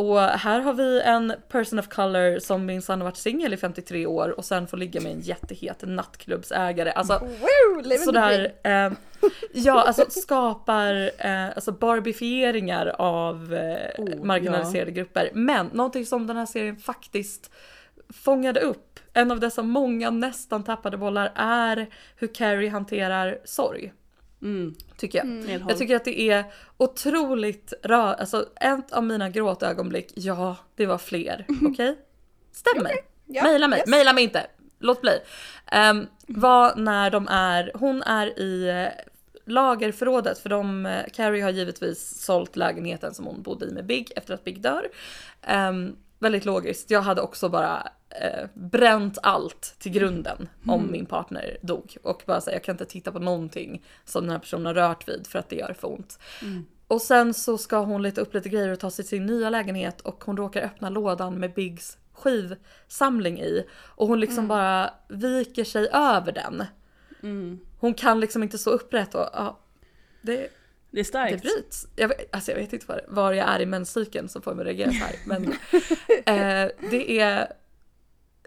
Och 0.00 0.20
här 0.20 0.60
har 0.60 0.72
vi 0.72 1.00
en 1.00 1.32
person 1.48 1.78
of 1.78 1.88
color 1.88 2.38
som 2.38 2.66
minsann 2.66 3.00
har 3.00 3.04
varit 3.04 3.16
singel 3.16 3.54
i 3.54 3.56
53 3.56 4.06
år 4.06 4.28
och 4.28 4.44
sen 4.44 4.66
får 4.66 4.76
ligga 4.76 5.00
med 5.00 5.12
en 5.12 5.20
jättehet 5.20 5.82
nattklubbsägare. 5.82 6.90
Alltså, 6.90 7.28
dream. 7.84 8.04
sådär, 8.04 8.52
eh, 8.64 8.92
ja 9.52 9.82
alltså 9.82 10.04
skapar 10.10 11.10
eh, 11.18 11.46
alltså 11.48 11.72
barbifieringar 11.72 12.86
av 12.98 13.54
eh, 13.54 13.90
Oh, 13.98 14.24
marginaliserade 14.24 14.90
grupper. 14.90 15.30
Men 15.34 15.66
någonting 15.66 16.06
som 16.06 16.26
den 16.26 16.36
här 16.36 16.46
serien 16.46 16.76
faktiskt 16.76 17.50
fångade 18.08 18.60
upp, 18.60 19.00
en 19.12 19.30
av 19.30 19.40
dessa 19.40 19.62
många 19.62 20.10
nästan 20.10 20.64
tappade 20.64 20.96
bollar, 20.96 21.32
är 21.34 21.86
hur 22.16 22.34
Carrie 22.34 22.70
hanterar 22.70 23.38
sorg. 23.44 23.92
Mm. 24.42 24.74
Tycker 24.96 25.18
jag. 25.18 25.26
Medhåll. 25.26 25.70
Jag 25.70 25.78
tycker 25.78 25.96
att 25.96 26.04
det 26.04 26.20
är 26.20 26.44
otroligt 26.76 27.72
rör, 27.82 28.14
alltså 28.14 28.46
ett 28.60 28.92
av 28.92 29.04
mina 29.04 29.30
gråtögonblick, 29.30 30.12
ja 30.14 30.56
det 30.74 30.86
var 30.86 30.98
fler, 30.98 31.46
okej? 31.62 31.98
Stämmer. 32.52 32.92
Ja, 33.26 33.42
Maila 33.42 33.68
mig, 33.68 33.78
yes. 33.78 33.88
maila 33.88 34.12
mig 34.12 34.24
inte. 34.24 34.46
Låt 34.78 35.00
bli. 35.00 35.18
Um, 35.90 36.06
var 36.26 36.76
när 36.76 37.10
de 37.10 37.28
är, 37.28 37.70
hon 37.74 38.02
är 38.02 38.38
i 38.38 38.68
eh, 38.68 39.04
lagerförrådet 39.46 40.38
för 40.38 40.48
de, 40.48 40.86
eh, 40.86 41.04
Carrie 41.12 41.42
har 41.42 41.50
givetvis 41.50 42.22
sålt 42.24 42.56
lägenheten 42.56 43.14
som 43.14 43.26
hon 43.26 43.42
bodde 43.42 43.66
i 43.66 43.72
med 43.72 43.86
Big 43.86 44.12
efter 44.16 44.34
att 44.34 44.44
Big 44.44 44.60
dör. 44.60 44.88
Ehm, 45.42 45.96
väldigt 46.20 46.44
logiskt. 46.44 46.90
Jag 46.90 47.02
hade 47.02 47.20
också 47.20 47.48
bara 47.48 47.88
eh, 48.08 48.48
bränt 48.54 49.18
allt 49.22 49.74
till 49.78 49.92
grunden 49.92 50.48
om 50.66 50.92
min 50.92 51.06
partner 51.06 51.58
dog. 51.62 51.96
Och 52.02 52.22
bara 52.26 52.40
säga 52.40 52.56
jag 52.56 52.64
kan 52.64 52.74
inte 52.74 52.84
titta 52.84 53.12
på 53.12 53.18
någonting 53.18 53.84
som 54.04 54.22
den 54.22 54.30
här 54.30 54.38
personen 54.38 54.66
har 54.66 54.74
rört 54.74 55.08
vid 55.08 55.26
för 55.26 55.38
att 55.38 55.48
det 55.48 55.56
gör 55.56 55.72
för 55.72 55.88
ont. 55.92 56.18
Och 56.86 57.02
sen 57.02 57.34
så 57.34 57.58
ska 57.58 57.78
hon 57.78 58.02
leta 58.02 58.20
upp 58.20 58.34
lite 58.34 58.48
grejer 58.48 58.68
och 58.68 58.80
ta 58.80 58.90
sig 58.90 59.04
till 59.04 59.08
sin 59.10 59.26
nya 59.26 59.50
lägenhet 59.50 60.00
och 60.00 60.24
hon 60.24 60.36
råkar 60.36 60.62
öppna 60.62 60.90
lådan 60.90 61.34
med 61.34 61.54
Biggs 61.54 61.98
skivsamling 62.12 63.40
i. 63.40 63.66
Och 63.72 64.08
hon 64.08 64.20
liksom 64.20 64.48
bara 64.48 64.94
viker 65.08 65.64
sig 65.64 65.88
över 65.92 66.32
den. 66.32 66.64
Hon 67.78 67.94
kan 67.94 68.20
liksom 68.20 68.42
inte 68.42 68.58
stå 68.58 68.70
upprätt 68.70 69.14
och 69.14 69.26
ja, 69.32 69.58
det, 70.22 70.48
Det 70.90 70.98
är 70.98 71.02
det 71.02 71.04
starkt. 71.04 71.42
bryts. 71.42 71.86
Jag 71.96 72.08
vet, 72.08 72.34
alltså 72.34 72.50
jag 72.50 72.58
vet 72.58 72.72
inte 72.72 72.86
var, 72.86 73.04
var 73.08 73.32
jag 73.32 73.48
är 73.48 73.60
i 73.60 73.66
menscykeln 73.66 74.28
som 74.28 74.42
får 74.42 74.54
mig 74.54 74.62
att 74.62 74.66
reagera 74.66 74.92
så 74.92 75.04
här. 75.04 75.16
Men 75.24 75.52
eh, 76.26 76.70
det, 76.90 77.20
är, 77.20 77.52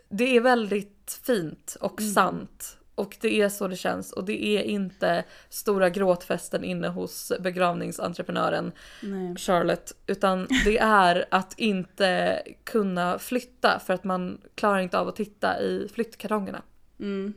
det 0.09 0.37
är 0.37 0.41
väldigt 0.41 1.19
fint 1.23 1.77
och 1.79 2.01
sant. 2.01 2.77
Och 2.95 3.17
det 3.21 3.41
är 3.41 3.49
så 3.49 3.67
det 3.67 3.75
känns. 3.75 4.11
Och 4.11 4.25
det 4.25 4.45
är 4.45 4.61
inte 4.61 5.23
stora 5.49 5.89
gråtfesten 5.89 6.63
inne 6.63 6.87
hos 6.87 7.31
begravningsentreprenören 7.39 8.71
Nej. 9.01 9.35
Charlotte. 9.35 9.93
Utan 10.07 10.47
det 10.65 10.77
är 10.77 11.25
att 11.31 11.59
inte 11.59 12.41
kunna 12.63 13.19
flytta 13.19 13.79
för 13.85 13.93
att 13.93 14.03
man 14.03 14.41
klarar 14.55 14.79
inte 14.79 14.99
av 14.99 15.07
att 15.07 15.15
titta 15.15 15.59
i 15.59 15.87
flyttkartongerna. 15.93 16.61
Mm. 16.99 17.33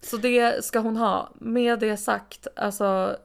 Så 0.00 0.16
det 0.16 0.64
ska 0.64 0.78
hon 0.78 0.96
ha. 0.96 1.32
Med 1.38 1.78
det 1.78 1.96
sagt, 1.96 2.46
alltså. 2.56 3.16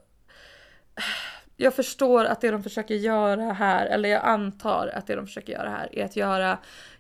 Jag 1.58 1.74
förstår 1.76 2.26
att 2.26 2.42
det 2.42 2.52
de 2.52 2.64
försöker 2.64 2.96
göra 2.96 3.54
här, 3.54 3.86
eller 3.86 4.10
jag 4.10 4.24
antar 4.26 4.92
att 4.96 5.08
det 5.08 5.16
de 5.16 5.26
försöker 5.28 5.54
göra 5.54 5.70
här 5.70 5.90
är 6.00 6.06
att 6.06 6.16
göra 6.16 6.58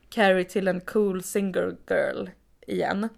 Carrie 0.09 0.43
till 0.45 0.67
en 0.67 0.81
cool 0.81 1.23
single 1.23 1.75
girl 1.89 2.27
igen. 2.67 3.09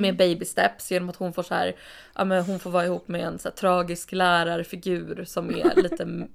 Med 0.00 0.16
baby 0.16 0.44
steps 0.44 0.90
genom 0.90 1.08
att 1.08 1.16
hon 1.16 1.32
får 1.32 1.42
så 1.42 1.54
här, 1.54 1.76
ja 2.14 2.24
men 2.24 2.44
hon 2.44 2.58
får 2.58 2.70
vara 2.70 2.84
ihop 2.84 3.08
med 3.08 3.20
en 3.20 3.38
så 3.38 3.48
här 3.48 3.56
tragisk 3.56 4.12
lärarfigur 4.12 5.24
som 5.24 5.50
är 5.50 5.74
lite 5.82 6.28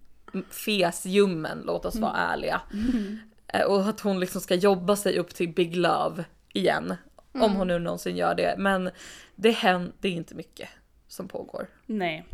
fesljummen, 0.49 1.63
låt 1.65 1.85
oss 1.85 1.95
vara 1.95 2.17
ärliga. 2.17 2.61
Eh, 3.47 3.61
Och 3.65 3.89
att 3.89 3.99
hon 3.99 4.19
liksom 4.19 4.41
ska 4.41 4.55
jobba 4.55 4.95
sig 4.95 5.19
upp 5.19 5.33
till 5.35 5.53
big 5.53 5.75
love 5.75 6.25
igen. 6.53 6.95
Om 7.33 7.55
hon 7.55 7.67
nu 7.67 7.79
någonsin 7.79 8.17
gör 8.17 8.35
det. 8.35 8.55
Men 8.57 8.89
det 9.35 9.51
händer 9.51 10.09
inte 10.09 10.35
mycket 10.35 10.69
som 11.07 11.27
pågår 11.27 11.67
Nej. 11.85 12.25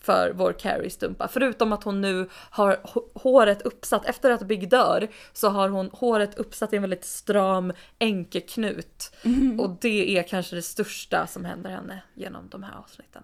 För 0.00 0.32
vår 0.34 0.52
Carrie 0.52 0.90
Stumpa. 0.90 1.28
Förutom 1.28 1.72
att 1.72 1.84
hon 1.84 2.00
nu 2.00 2.28
har 2.50 2.80
håret 3.18 3.62
uppsatt, 3.62 4.06
efter 4.06 4.30
att 4.30 4.42
Big 4.42 4.70
dör 4.70 5.08
så 5.32 5.48
har 5.48 5.68
hon 5.68 5.90
håret 5.92 6.38
uppsatt 6.38 6.72
i 6.72 6.76
en 6.76 6.82
väldigt 6.82 7.04
stram 7.04 7.72
enkeknut. 8.00 9.12
Och 9.58 9.76
det 9.80 10.18
är 10.18 10.22
kanske 10.22 10.56
det 10.56 10.62
största 10.62 11.26
som 11.26 11.44
händer 11.44 11.70
henne 11.70 12.02
genom 12.14 12.48
de 12.48 12.62
här 12.62 12.74
avsnitten. 12.78 13.22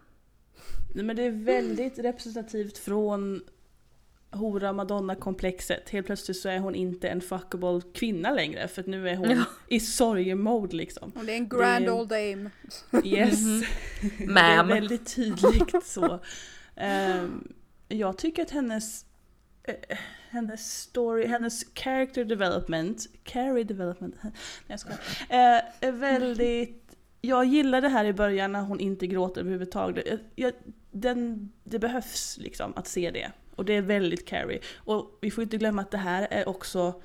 Nej, 0.94 1.04
men 1.04 1.16
det 1.16 1.22
är 1.22 1.30
väldigt 1.44 1.98
representativt 1.98 2.78
från 2.78 3.40
hora 4.30 4.72
madonna-komplexet. 4.72 5.88
Helt 5.90 6.06
plötsligt 6.06 6.36
så 6.36 6.48
är 6.48 6.58
hon 6.58 6.74
inte 6.74 7.08
en 7.08 7.20
fuckable 7.20 7.80
kvinna 7.94 8.30
längre 8.30 8.68
för 8.68 8.80
att 8.80 8.86
nu 8.86 9.08
är 9.08 9.16
hon 9.16 9.30
Ja. 9.30 9.44
i 9.68 9.80
sorgemode 9.80 10.76
liksom. 10.76 11.12
Och 11.16 11.24
det 11.24 11.32
är 11.32 11.36
en 11.36 11.48
grand 11.48 11.84
Det- 11.84 11.90
old 11.92 12.08
dame. 12.08 12.50
Yes. 13.04 13.38
Det 14.18 14.40
är 14.40 14.64
väldigt 14.64 15.14
tydligt 15.16 15.84
så. 15.86 16.20
Ehm, 16.76 17.52
jag 17.88 18.18
tycker 18.18 18.42
att 18.42 18.50
hennes, 18.50 19.04
eh, 19.62 19.98
hennes 20.30 20.80
story, 20.80 21.26
hennes 21.26 21.64
character 21.74 22.24
development, 22.24 23.06
carry 23.24 23.64
development, 23.64 24.14
nej 24.22 24.32
jag 24.66 24.80
skojar, 24.80 24.98
eh, 25.28 25.62
är 25.80 25.92
väldigt 25.92 26.86
jag 27.20 27.44
gillar 27.44 27.80
det 27.80 27.88
här 27.88 28.04
i 28.04 28.12
början 28.12 28.52
när 28.52 28.60
hon 28.60 28.80
inte 28.80 29.06
gråter 29.06 29.40
överhuvudtaget. 29.40 30.04
Jag, 30.06 30.18
jag, 30.34 30.52
den, 30.90 31.52
det 31.64 31.78
behövs 31.78 32.38
liksom 32.38 32.72
att 32.76 32.86
se 32.86 33.10
det. 33.10 33.32
Och 33.56 33.64
det 33.64 33.72
är 33.72 33.82
väldigt 33.82 34.26
Carrie. 34.26 34.60
Och 34.76 35.18
vi 35.20 35.30
får 35.30 35.44
inte 35.44 35.56
glömma 35.56 35.82
att 35.82 35.90
det 35.90 35.98
här 35.98 36.28
är 36.30 36.48
också 36.48 37.02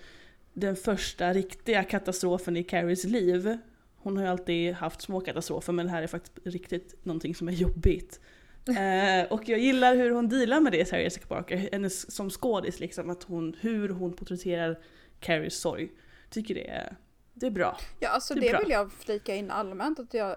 den 0.54 0.76
första 0.76 1.34
riktiga 1.34 1.84
katastrofen 1.84 2.58
i 2.58 2.64
Carries 2.64 3.04
liv. 3.04 3.58
Hon 3.96 4.18
har 4.18 4.24
ju 4.24 4.30
alltid 4.30 4.74
haft 4.74 5.02
små 5.02 5.22
katastrofer 5.22 5.74
men 5.74 5.86
det 5.86 5.92
här 5.92 6.04
är 6.04 6.08
faktiskt 6.08 6.48
riktigt 6.48 7.06
någonting 7.06 7.36
som 7.36 7.48
är 7.48 7.52
jobbigt 7.52 8.20
eh, 8.69 9.32
och 9.32 9.50
jag 9.50 9.60
gillar 9.60 9.95
hur 9.95 10.12
hon 10.12 10.30
dealar 10.30 10.60
med 10.60 10.71
det, 10.71 10.86
Sarah 10.88 11.04
Jessica 11.04 11.26
Parker, 11.28 11.69
hennes, 11.71 12.12
som 12.15 12.30
skådis 12.30 12.80
liksom, 12.80 13.10
att 13.10 13.24
hon, 13.24 13.56
hur 13.60 13.89
hon 13.89 14.13
porträtterar 14.13 14.80
Carries 15.19 15.56
sorg. 15.60 15.91
Tycker 16.30 16.56
det 16.56 16.67
är, 16.69 16.95
det 17.34 17.45
är 17.45 17.52
bra. 17.52 17.78
Ja, 18.00 18.10
alltså 18.10 18.34
Det 18.34 18.39
det 18.52 18.58
vill 18.60 18.69
jag 18.69 18.91
flika 18.91 19.36
in 19.36 19.52
allmänt 19.52 20.00
att 20.00 20.13
jag 20.13 20.36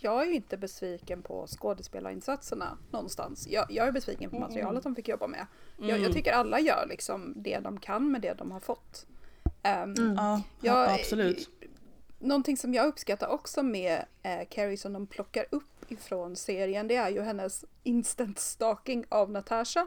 jag 0.00 0.22
är 0.22 0.26
ju 0.26 0.34
inte 0.34 0.56
besviken 0.56 1.22
på 1.22 1.46
skådespelarinsatserna 1.46 2.78
någonstans. 2.90 3.48
Jag, 3.50 3.66
jag 3.70 3.88
är 3.88 3.92
besviken 3.92 4.30
på 4.30 4.38
materialet 4.38 4.82
de 4.82 4.94
fick 4.94 5.08
jobba 5.08 5.26
med. 5.26 5.46
Jag, 5.82 5.98
jag 6.00 6.12
tycker 6.12 6.32
alla 6.32 6.60
gör 6.60 6.86
liksom 6.88 7.32
det 7.36 7.58
de 7.58 7.80
kan 7.80 8.10
med 8.12 8.20
det 8.20 8.34
de 8.34 8.50
har 8.50 8.60
fått. 8.60 9.06
Ehm, 9.62 9.94
Ja, 10.16 10.42
jag- 10.60 10.90
absolut. 11.00 11.48
Någonting 12.18 12.56
som 12.56 12.74
jag 12.74 12.86
uppskattar 12.86 13.28
också 13.28 13.62
med 13.62 14.04
eh, 14.22 14.48
Carrie 14.50 14.76
som 14.76 14.92
de 14.92 15.06
plockar 15.06 15.44
upp 15.50 15.77
ifrån 15.92 16.36
serien 16.36 16.88
det 16.88 16.96
är 16.96 17.08
ju 17.10 17.22
hennes 17.22 17.64
instant 17.82 18.38
stalking 18.38 19.04
av 19.08 19.30
Natasha. 19.30 19.86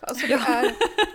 Alltså 0.00 0.26
det 0.26 0.32
är, 0.34 0.62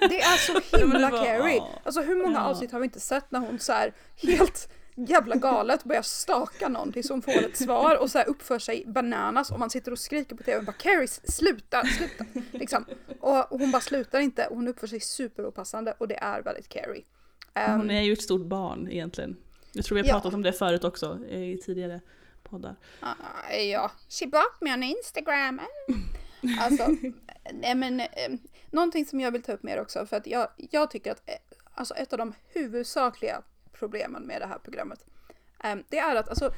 det 0.10 0.22
är 0.22 0.38
så 0.38 0.78
himla 0.78 1.10
Carrie. 1.10 1.56
ja. 1.56 1.70
Alltså 1.84 2.02
hur 2.02 2.16
många 2.24 2.38
Ja. 2.40 2.44
avsnitt 2.46 2.72
har 2.72 2.80
vi 2.80 2.84
inte 2.86 3.00
sett 3.00 3.32
när 3.32 3.40
hon 3.40 3.60
så 3.60 3.72
här 3.74 3.94
helt 4.16 4.70
jävla 4.96 5.36
galet 5.36 5.84
börjar 5.84 6.02
staka 6.02 6.70
någon 6.70 6.92
tills 6.92 7.10
hon 7.10 7.22
får 7.22 7.32
ett 7.46 7.58
svar 7.58 7.96
och 8.02 8.12
så 8.12 8.18
här 8.18 8.30
uppför 8.30 8.60
sig 8.60 8.84
bananas 8.88 9.52
och 9.52 9.60
man 9.60 9.70
sitter 9.70 9.92
och 9.92 10.00
skriker 10.00 10.36
på 10.36 10.44
tv 10.44 10.58
och 10.58 10.66
bara 10.66 10.72
Carrie 10.74 11.08
sluta, 11.08 11.84
sluta. 11.86 12.26
Liksom. 12.52 12.86
Och 13.20 13.36
hon 13.60 13.72
bara 13.72 13.82
slutar 13.82 14.20
inte 14.20 14.46
och 14.48 14.56
hon 14.56 14.68
uppför 14.68 14.88
sig 14.88 15.00
superopassande 15.00 15.94
och 15.98 16.08
det 16.08 16.16
är 16.16 16.42
väldigt 16.42 16.70
Carrie. 16.70 17.04
Ehm, 17.54 17.78
Hon 17.80 17.92
är 17.92 18.02
ju 18.02 18.14
ett 18.14 18.22
stort 18.22 18.46
barn 18.46 18.88
egentligen. 18.92 19.38
Jag 19.74 19.86
tror 19.86 19.96
vi 19.96 20.02
har 20.02 20.08
Ja. 20.08 20.14
pratat 20.14 20.34
om 20.34 20.42
det 20.42 20.54
förut 20.54 20.84
också 20.84 21.20
i 21.26 21.58
tidigare 21.66 22.02
poddar. 22.52 22.76
Ah, 23.00 23.54
ja, 23.54 23.92
she 24.10 24.28
blocked 24.28 24.62
me 24.62 24.74
on 24.74 24.84
Instagram. 24.84 25.62
Alltså, 26.60 26.88
nej 27.54 27.76
men 27.76 28.00
eh, 28.00 28.08
någonting 28.72 29.06
som 29.06 29.20
jag 29.20 29.32
vill 29.32 29.44
ta 29.44 29.52
upp 29.52 29.64
mer 29.64 29.82
också 29.82 30.06
för 30.06 30.18
att 30.18 30.28
jag, 30.28 30.48
jag 30.58 30.92
tycker 30.92 31.12
att 31.12 31.30
eh, 31.30 31.36
alltså 31.74 31.94
ett 31.94 32.14
av 32.14 32.20
de 32.20 32.34
huvudsakliga 32.54 33.42
problemen 33.72 34.24
med 34.24 34.42
det 34.42 34.46
här 34.46 34.60
programmet 34.60 35.06
eh, 35.64 35.76
det 35.90 35.98
är 35.98 36.16
att 36.16 36.30
alltså 36.30 36.54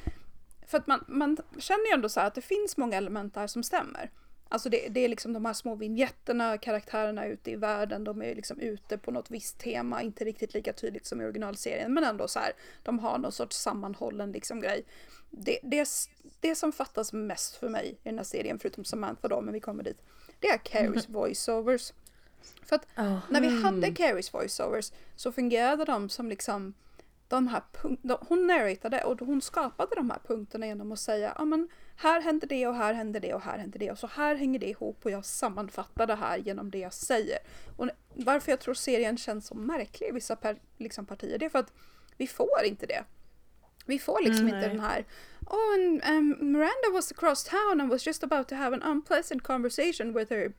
för 0.66 0.78
att 0.78 0.86
man, 0.86 1.04
man 1.08 1.36
känner 1.58 1.86
ju 1.86 1.94
ändå 1.94 2.08
så 2.08 2.20
här 2.20 2.26
att 2.26 2.34
det 2.34 2.40
finns 2.40 2.76
många 2.76 2.96
element 2.96 3.34
där 3.34 3.46
som 3.46 3.62
stämmer. 3.62 4.10
Alltså 4.48 4.68
det, 4.68 4.88
det 4.88 5.00
är 5.00 5.08
liksom 5.08 5.32
de 5.32 5.44
här 5.44 5.52
små 5.52 5.74
vinjetterna, 5.74 6.58
karaktärerna 6.58 7.26
ute 7.26 7.50
i 7.50 7.56
världen, 7.56 8.04
de 8.04 8.22
är 8.22 8.34
liksom 8.34 8.58
ute 8.58 8.98
på 8.98 9.10
något 9.10 9.30
visst 9.30 9.58
tema, 9.58 10.02
inte 10.02 10.24
riktigt 10.24 10.54
lika 10.54 10.72
tydligt 10.72 11.06
som 11.06 11.20
i 11.20 11.24
originalserien, 11.24 11.94
men 11.94 12.04
ändå 12.04 12.28
så 12.28 12.38
här, 12.38 12.52
de 12.82 12.98
har 12.98 13.18
någon 13.18 13.32
sorts 13.32 13.56
sammanhållen 13.56 14.32
liksom 14.32 14.60
grej. 14.60 14.84
Det, 15.38 15.58
det, 15.62 15.88
det 16.40 16.54
som 16.54 16.72
fattas 16.72 17.12
mest 17.12 17.56
för 17.56 17.68
mig 17.68 17.88
i 17.90 18.08
den 18.08 18.18
här 18.18 18.24
serien, 18.24 18.58
förutom 18.58 18.84
Samantha 18.84 19.28
då, 19.28 19.40
men 19.40 19.54
vi 19.54 19.60
kommer 19.60 19.82
dit, 19.82 20.02
det 20.40 20.48
är 20.48 20.58
Carries 20.58 21.08
voiceovers. 21.08 21.92
För 22.62 22.76
att 22.76 22.86
Ja. 22.94 23.20
när 23.30 23.40
vi 23.40 23.62
hade 23.62 23.94
Carries 23.94 24.34
voiceovers 24.34 24.92
så 25.16 25.32
fungerade 25.32 25.84
de 25.84 26.08
som 26.08 26.28
liksom 26.28 26.74
de 27.28 27.48
här 27.48 27.62
punk- 27.72 27.98
de, 28.02 28.18
hon 28.28 28.46
narratade 28.46 29.04
och 29.04 29.20
hon 29.20 29.42
skapade 29.42 29.90
de 29.96 30.10
här 30.10 30.18
punkterna 30.26 30.66
genom 30.66 30.92
att 30.92 30.98
säga 30.98 31.34
ja 31.38 31.44
men 31.44 31.68
här 31.96 32.20
händer 32.20 32.46
det 32.46 32.66
och 32.66 32.74
här 32.74 32.94
händer 32.94 33.20
det 33.20 33.34
och 33.34 33.40
här 33.40 33.58
händer 33.58 33.78
det 33.78 33.90
och 33.90 33.98
så 33.98 34.06
här 34.06 34.34
hänger 34.34 34.58
det 34.58 34.68
ihop 34.68 35.04
och 35.04 35.10
jag 35.10 35.24
sammanfattar 35.24 36.06
det 36.06 36.14
här 36.14 36.38
genom 36.38 36.70
det 36.70 36.78
jag 36.78 36.92
säger. 36.92 37.38
Och 37.76 37.88
varför 38.14 38.52
jag 38.52 38.60
tror 38.60 38.74
serien 38.74 39.16
känns 39.18 39.46
så 39.46 39.54
märklig 39.54 40.08
i 40.08 40.12
vissa 40.12 40.36
per, 40.36 40.56
liksom 40.78 41.06
partier 41.06 41.38
det 41.38 41.44
är 41.44 41.50
för 41.50 41.58
att 41.58 41.72
vi 42.16 42.26
får 42.26 42.64
inte 42.64 42.86
det. 42.86 43.04
Vi 43.86 43.98
får 43.98 44.20
liksom 44.22 44.46
Mm, 44.48 44.54
inte 44.56 44.68
nej. 44.68 44.76
den 44.76 44.80
här 44.86 45.04
Oh 45.46 45.74
and 45.74 46.02
um, 46.40 46.52
Miranda 46.52 46.90
was 46.92 47.12
across 47.12 47.44
town 47.44 47.80
and 47.80 47.90
was 47.90 48.06
just 48.06 48.24
about 48.24 48.48
to 48.48 48.54
have 48.54 48.76
an 48.76 48.82
unpleasant 48.82 49.42
conversation 49.42 50.12
with 50.14 50.32
her 50.32 50.52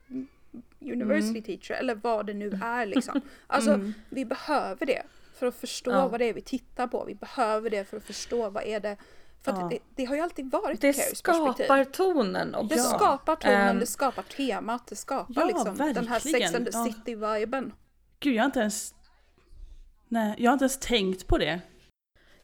university 0.80 1.42
teacher 1.42 1.74
eller 1.80 1.94
vad 1.94 2.26
det 2.26 2.34
nu 2.34 2.60
är 2.64 2.86
liksom. 2.86 3.20
Alltså 3.46 3.70
Mm. 3.72 3.94
vi 4.10 4.24
behöver 4.24 4.86
det 4.86 5.02
för 5.34 5.46
att 5.46 5.54
förstå 5.54 5.90
Ja. 5.90 6.08
vad 6.08 6.20
det 6.20 6.24
är 6.28 6.34
vi 6.34 6.42
tittar 6.42 6.86
på. 6.86 7.04
Vi 7.04 7.14
behöver 7.14 7.70
det 7.70 7.84
för 7.84 7.96
att 7.96 8.04
förstå 8.04 8.50
vad 8.50 8.62
är 8.64 8.80
det. 8.80 8.96
För 9.42 9.52
Ja. 9.52 9.68
det, 9.70 9.78
det 9.96 10.04
har 10.04 10.14
ju 10.16 10.20
alltid 10.22 10.50
varit 10.50 10.80
Det 10.80 10.92
perspektiv. 10.92 11.14
skapar 11.14 11.84
tonen 11.84 12.54
också. 12.54 12.76
Det 12.76 12.80
skapar 12.82 13.36
tonen, 13.36 13.68
Ehm, 13.68 13.78
det 13.78 13.86
skapar 13.86 14.22
temat, 14.22 14.86
det 14.86 14.96
skapar 14.96 15.34
Ja, 15.36 15.44
liksom 15.44 15.76
den 15.76 16.08
här 16.08 16.18
Sex 16.18 16.34
verkligen. 16.34 16.56
and 16.56 16.66
the. 16.66 16.72
City-viben. 16.72 17.72
Gud, 18.20 18.34
jag 18.34 18.42
har 18.42 18.46
inte 18.46 18.60
ens... 18.60 18.94
Nej, 20.08 20.34
jag 20.38 20.50
har 20.50 20.52
inte 20.52 20.62
ens 20.64 20.78
tänkt 20.78 21.26
på 21.26 21.38
det. 21.38 21.60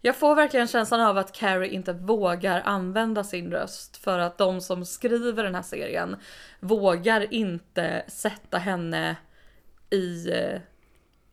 Jag 0.05 0.17
får 0.17 0.35
verkligen 0.35 0.67
känslan 0.67 1.01
av 1.01 1.19
att 1.19 1.33
Carrie 1.33 1.71
inte 1.71 1.93
vågar 1.93 2.63
använda 2.65 3.25
sin 3.25 3.51
röst 3.51 3.97
för 3.97 4.19
att 4.19 4.39
de 4.39 4.61
som 4.61 4.85
skriver 4.85 5.45
den 5.45 5.55
här 5.55 5.63
serien 5.63 6.17
vågar 6.61 7.35
inte 7.35 8.03
sätta 8.09 8.59
henne 8.59 9.17
i, 9.91 10.31
eh, 10.31 10.61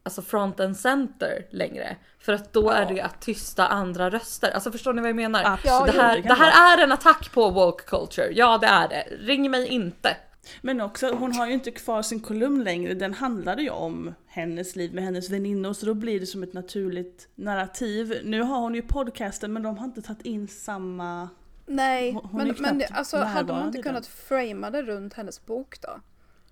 alltså 0.04 0.22
front 0.22 0.60
and 0.60 0.78
center 0.78 1.46
längre. 1.50 1.96
För 2.20 2.34
att 2.34 2.54
då 2.54 2.70
är 2.70 2.86
det 2.86 3.02
att 3.02 3.22
tysta 3.22 3.68
andra 3.68 4.10
röster. 4.10 4.52
Alltså 4.52 4.72
förstår 4.72 4.94
ni 4.94 5.02
vad 5.02 5.10
jag 5.10 5.16
menar? 5.16 5.44
Absolut, 5.46 5.96
det, 5.96 6.02
här, 6.02 6.22
det 6.22 6.34
här 6.34 6.78
är 6.78 6.84
en 6.84 6.92
attack 6.92 7.32
på 7.34 7.50
woke 7.50 7.84
culture. 7.84 8.30
Ja 8.32 8.58
det 8.58 8.68
är 8.68 8.88
det. 8.88 9.04
Ring 9.20 9.52
mig 9.52 9.68
inte. 9.68 10.18
Men 10.62 10.82
också, 10.82 11.12
hon 11.14 11.32
har 11.34 11.48
ju 11.48 11.54
inte 11.54 11.72
kvar 11.72 12.02
sin 12.02 12.20
kolumn 12.20 12.64
längre, 12.64 12.94
den 12.94 13.14
handlade 13.14 13.62
ju 13.62 13.70
om 13.70 14.14
hennes 14.28 14.76
liv 14.76 14.94
med 14.94 15.04
hennes 15.04 15.30
väninnor 15.30 15.74
så 15.74 15.86
då 15.86 15.94
blir 15.94 16.20
det 16.20 16.26
som 16.26 16.44
ett 16.44 16.54
naturligt 16.54 17.28
narrativ. 17.36 18.22
Nu 18.24 18.42
har 18.42 18.60
hon 18.60 18.76
ju 18.76 18.82
podcasten 18.82 19.54
men 19.54 19.64
de 19.64 19.78
har 19.78 19.86
inte 19.86 20.02
tagit 20.02 20.26
in 20.26 20.48
samma... 20.48 21.30
Nej, 21.66 22.12
Hon- 22.12 22.26
hon 22.26 22.48
men, 22.48 22.56
men 22.60 22.78
det, 22.78 22.86
alltså, 22.88 23.18
hade 23.18 23.54
man 23.54 23.68
inte 23.68 23.82
kunnat 23.82 24.08
framea 24.08 24.70
det 24.70 24.82
runt 24.84 25.14
hennes 25.14 25.46
bok 25.46 25.82
då? 25.82 25.90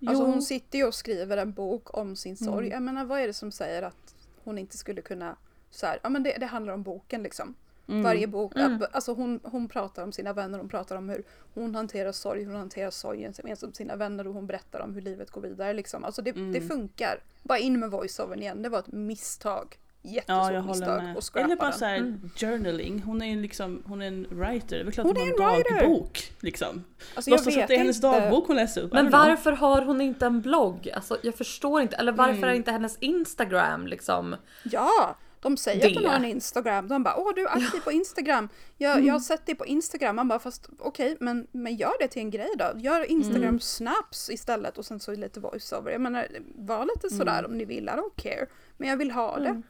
Alltså 0.06 0.22
Jo. 0.24 0.30
hon 0.30 0.42
sitter 0.42 0.78
ju 0.78 0.84
och 0.84 0.94
skriver 0.94 1.36
en 1.36 1.52
bok 1.52 1.96
om 1.96 2.16
sin 2.16 2.36
sorg. 2.36 2.66
Mm. 2.66 2.70
Jag 2.70 2.82
menar 2.82 3.04
vad 3.04 3.20
är 3.20 3.26
det 3.26 3.32
som 3.32 3.52
säger 3.52 3.82
att 3.82 4.14
hon 4.44 4.58
inte 4.58 4.76
skulle 4.78 5.02
kunna 5.02 5.36
så 5.70 5.86
här, 5.86 5.98
ja 6.02 6.08
men 6.08 6.22
det, 6.22 6.36
det 6.40 6.46
handlar 6.46 6.72
om 6.72 6.82
boken 6.82 7.22
liksom. 7.22 7.54
Mm. 7.88 8.02
Varje 8.02 8.26
bok, 8.26 8.52
alltså 8.92 9.12
hon, 9.14 9.40
hon 9.42 9.68
pratar 9.68 10.02
om 10.02 10.12
sina 10.12 10.32
vänner, 10.32 10.58
hon 10.58 10.68
pratar 10.68 10.96
om 10.96 11.08
hur 11.08 11.24
hon 11.54 11.74
hanterar 11.74 12.12
sorg, 12.12 12.44
hon 12.44 12.54
hanterar 12.54 12.90
sorgen 12.90 13.32
med 13.44 13.58
sina 13.76 13.96
vänner 13.96 14.26
och 14.26 14.34
hon 14.34 14.46
berättar 14.46 14.80
om 14.80 14.94
hur 14.94 15.00
livet 15.00 15.30
går 15.30 15.40
vidare 15.40 15.72
liksom. 15.72 16.04
Alltså 16.04 16.22
det, 16.22 16.30
Mm. 16.30 16.52
det 16.52 16.60
funkar. 16.60 17.22
Bara 17.42 17.58
in 17.58 17.80
med 17.80 17.90
voiceovern 17.90 18.42
igen, 18.42 18.62
det 18.62 18.68
var 18.68 18.78
ett 18.78 18.92
misstag. 18.92 19.76
Ja, 20.02 20.10
Jättestort 20.10 20.52
jag 20.52 20.60
håller 20.62 20.68
misstag 20.68 21.02
med. 21.04 21.16
och 21.16 21.24
scrappa 21.32 21.44
Eller 21.46 21.56
bara 21.56 21.72
såhär 21.72 22.14
journaling, 22.36 23.02
hon 23.02 23.22
är 23.22 23.26
ju 23.26 23.40
liksom, 23.42 23.82
hon 23.86 24.02
är 24.02 24.06
en 24.06 24.26
writer, 24.30 24.76
det 24.76 24.80
är 24.80 24.84
väl 24.84 24.92
klart 24.92 25.06
Hon 25.06 25.16
hon, 25.16 25.28
är 25.28 25.42
har 25.44 25.54
en 25.56 25.62
dagbok 25.88 26.32
liksom. 26.40 26.84
Alltså, 27.14 27.30
Låtsas 27.30 27.56
att 27.56 27.68
det 27.68 27.74
är 27.74 27.78
hennes 27.78 27.96
inte. 27.96 28.06
dagbok 28.20 28.46
hon 28.46 28.56
läser 28.56 28.80
upp. 28.82 28.92
Men 28.92 29.10
varför 29.10 29.52
har 29.52 29.82
hon 29.82 30.00
inte 30.00 30.26
en 30.26 30.40
blogg? 30.40 30.90
Alltså 30.94 31.16
jag 31.22 31.34
förstår 31.34 31.80
inte. 31.82 31.96
Eller 31.96 32.12
varför 32.12 32.32
Mm. 32.36 32.48
är 32.48 32.52
inte 32.54 32.72
hennes 32.72 32.98
Instagram 32.98 33.86
liksom? 33.86 34.36
Ja, 34.64 35.16
de 35.42 35.56
säger 35.56 35.86
att 35.86 35.94
de 35.94 36.02
Det. 36.02 36.08
har 36.08 36.16
en 36.16 36.24
Instagram. 36.24 36.88
De 36.88 37.02
bara 37.02 37.16
åh 37.16 37.32
du 37.34 37.42
är 37.42 37.48
aktiv 37.56 37.80
på 37.80 37.92
Instagram. 37.92 38.48
Jag, 38.76 38.92
Mm. 38.92 39.06
jag 39.06 39.14
har 39.14 39.20
sett 39.20 39.46
dig 39.46 39.54
på 39.54 39.66
Instagram. 39.66 40.16
Man 40.16 40.28
bara 40.28 40.38
fast 40.38 40.68
okej 40.78 41.16
men, 41.20 41.46
men 41.52 41.76
gör 41.76 41.92
det 42.00 42.08
till 42.08 42.22
en 42.22 42.30
grej 42.30 42.48
då. 42.58 42.72
Gör 42.76 43.04
Instagram 43.10 43.42
Mm. 43.48 43.60
snaps 43.60 44.30
istället 44.30 44.78
och 44.78 44.86
sen 44.86 45.00
så 45.00 45.14
lite 45.14 45.40
voiceover. 45.40 45.90
Jag 45.92 46.00
menar 46.00 46.26
var 46.54 46.76
Mm. 46.82 46.88
lite 46.94 47.14
sådär 47.16 47.46
om 47.46 47.58
ni 47.58 47.64
vill. 47.64 47.84
I 47.84 47.90
don't 47.90 48.16
care. 48.16 48.46
Men 48.76 48.88
jag 48.88 48.96
vill 48.96 49.10
ha 49.10 49.38
det. 49.38 49.62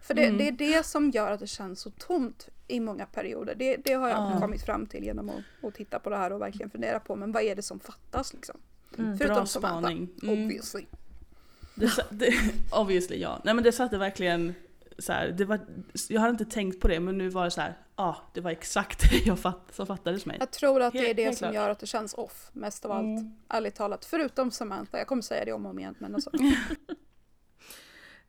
För 0.00 0.14
det, 0.14 0.24
Mm. 0.24 0.38
det 0.38 0.48
är 0.48 0.52
det 0.52 0.86
som 0.86 1.10
gör 1.10 1.30
att 1.32 1.40
det 1.40 1.46
känns 1.46 1.80
så 1.80 1.90
tomt 1.90 2.48
i 2.68 2.80
många 2.80 3.06
perioder. 3.06 3.54
Det, 3.54 3.76
det 3.76 3.92
har 3.92 4.08
jag 4.08 4.18
Ja. 4.18 4.40
kommit 4.40 4.62
fram 4.62 4.86
till 4.86 5.04
genom 5.04 5.30
att, 5.30 5.64
att 5.68 5.74
titta 5.74 5.98
på 5.98 6.10
det 6.10 6.16
här 6.16 6.32
och 6.32 6.40
verkligen 6.40 6.70
fundera 6.70 7.00
på. 7.00 7.16
Men 7.16 7.32
vad 7.32 7.42
är 7.42 7.54
det 7.56 7.62
som 7.62 7.80
fattas 7.80 8.32
liksom? 8.34 8.56
Bra 8.96 9.06
Samantha, 9.16 9.46
spaning. 9.46 10.08
Mm. 10.22 10.42
obviously. 10.44 10.84
Det, 11.74 11.90
det, 12.10 12.34
obviously 12.72 13.16
ja. 13.20 13.40
Nej 13.44 13.54
men 13.54 13.64
det 13.64 13.72
satte 13.72 13.98
verkligen 13.98 14.54
så 14.98 15.12
här, 15.12 15.28
det 15.28 15.44
var, 15.44 15.60
jag 16.08 16.20
hade 16.20 16.30
inte 16.30 16.44
tänkt 16.44 16.80
på 16.80 16.88
det 16.88 17.00
men 17.00 17.18
nu 17.18 17.28
var 17.28 17.44
det 17.44 17.50
så 17.50 17.60
här, 17.60 17.78
ja 17.96 18.04
ah, 18.04 18.16
det 18.34 18.40
var 18.40 18.50
exakt 18.50 19.10
det 19.10 19.16
jag 19.26 19.38
fatt, 19.38 19.72
som 19.72 19.86
fattades 19.86 20.26
mig. 20.26 20.36
Jag 20.40 20.50
tror 20.50 20.82
att 20.82 20.92
det 20.92 21.10
är 21.10 21.14
det 21.14 21.24
helt 21.24 21.38
som 21.38 21.44
klart. 21.44 21.54
gör 21.54 21.70
att 21.70 21.78
det 21.78 21.86
känns 21.86 22.14
off 22.14 22.50
mest 22.52 22.84
av 22.84 22.92
allt. 22.92 23.04
Mm. 23.04 23.34
Ärligt 23.48 23.74
talat. 23.74 24.04
Förutom 24.04 24.50
Samantha. 24.50 24.98
Jag 24.98 25.06
kommer 25.06 25.22
säga 25.22 25.44
det 25.44 25.52
om 25.52 25.66
och 25.66 25.70
om 25.70 25.78
igen. 25.78 25.94
Men 25.98 26.14
alltså. 26.14 26.30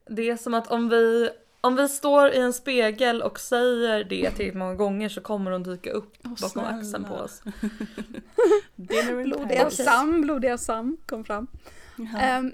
Det 0.10 0.30
är 0.30 0.38
som 0.38 0.54
att 0.54 0.68
om 0.68 0.90
vi, 0.90 1.30
om 1.62 1.76
vi 1.76 1.90
står 1.90 2.30
i 2.30 2.38
en 2.38 2.54
spegel 2.54 3.22
och 3.22 3.40
säger 3.40 4.04
det 4.04 4.10
tillräckligt 4.10 4.56
många 4.56 4.76
gånger 4.76 5.10
så 5.10 5.22
kommer 5.22 5.52
de 5.52 5.64
dyka 5.64 5.92
upp 5.92 6.24
bakom 6.24 6.50
snälla. 6.50 6.68
axeln 6.68 7.06
på 7.06 7.14
oss. 7.14 7.42
Blodiga. 8.76 9.70
Sam, 9.70 10.22
blodiga 10.22 10.58
Sam 10.58 10.98
kom 11.06 11.24
fram. 11.24 11.48
Ehm, 12.20 12.54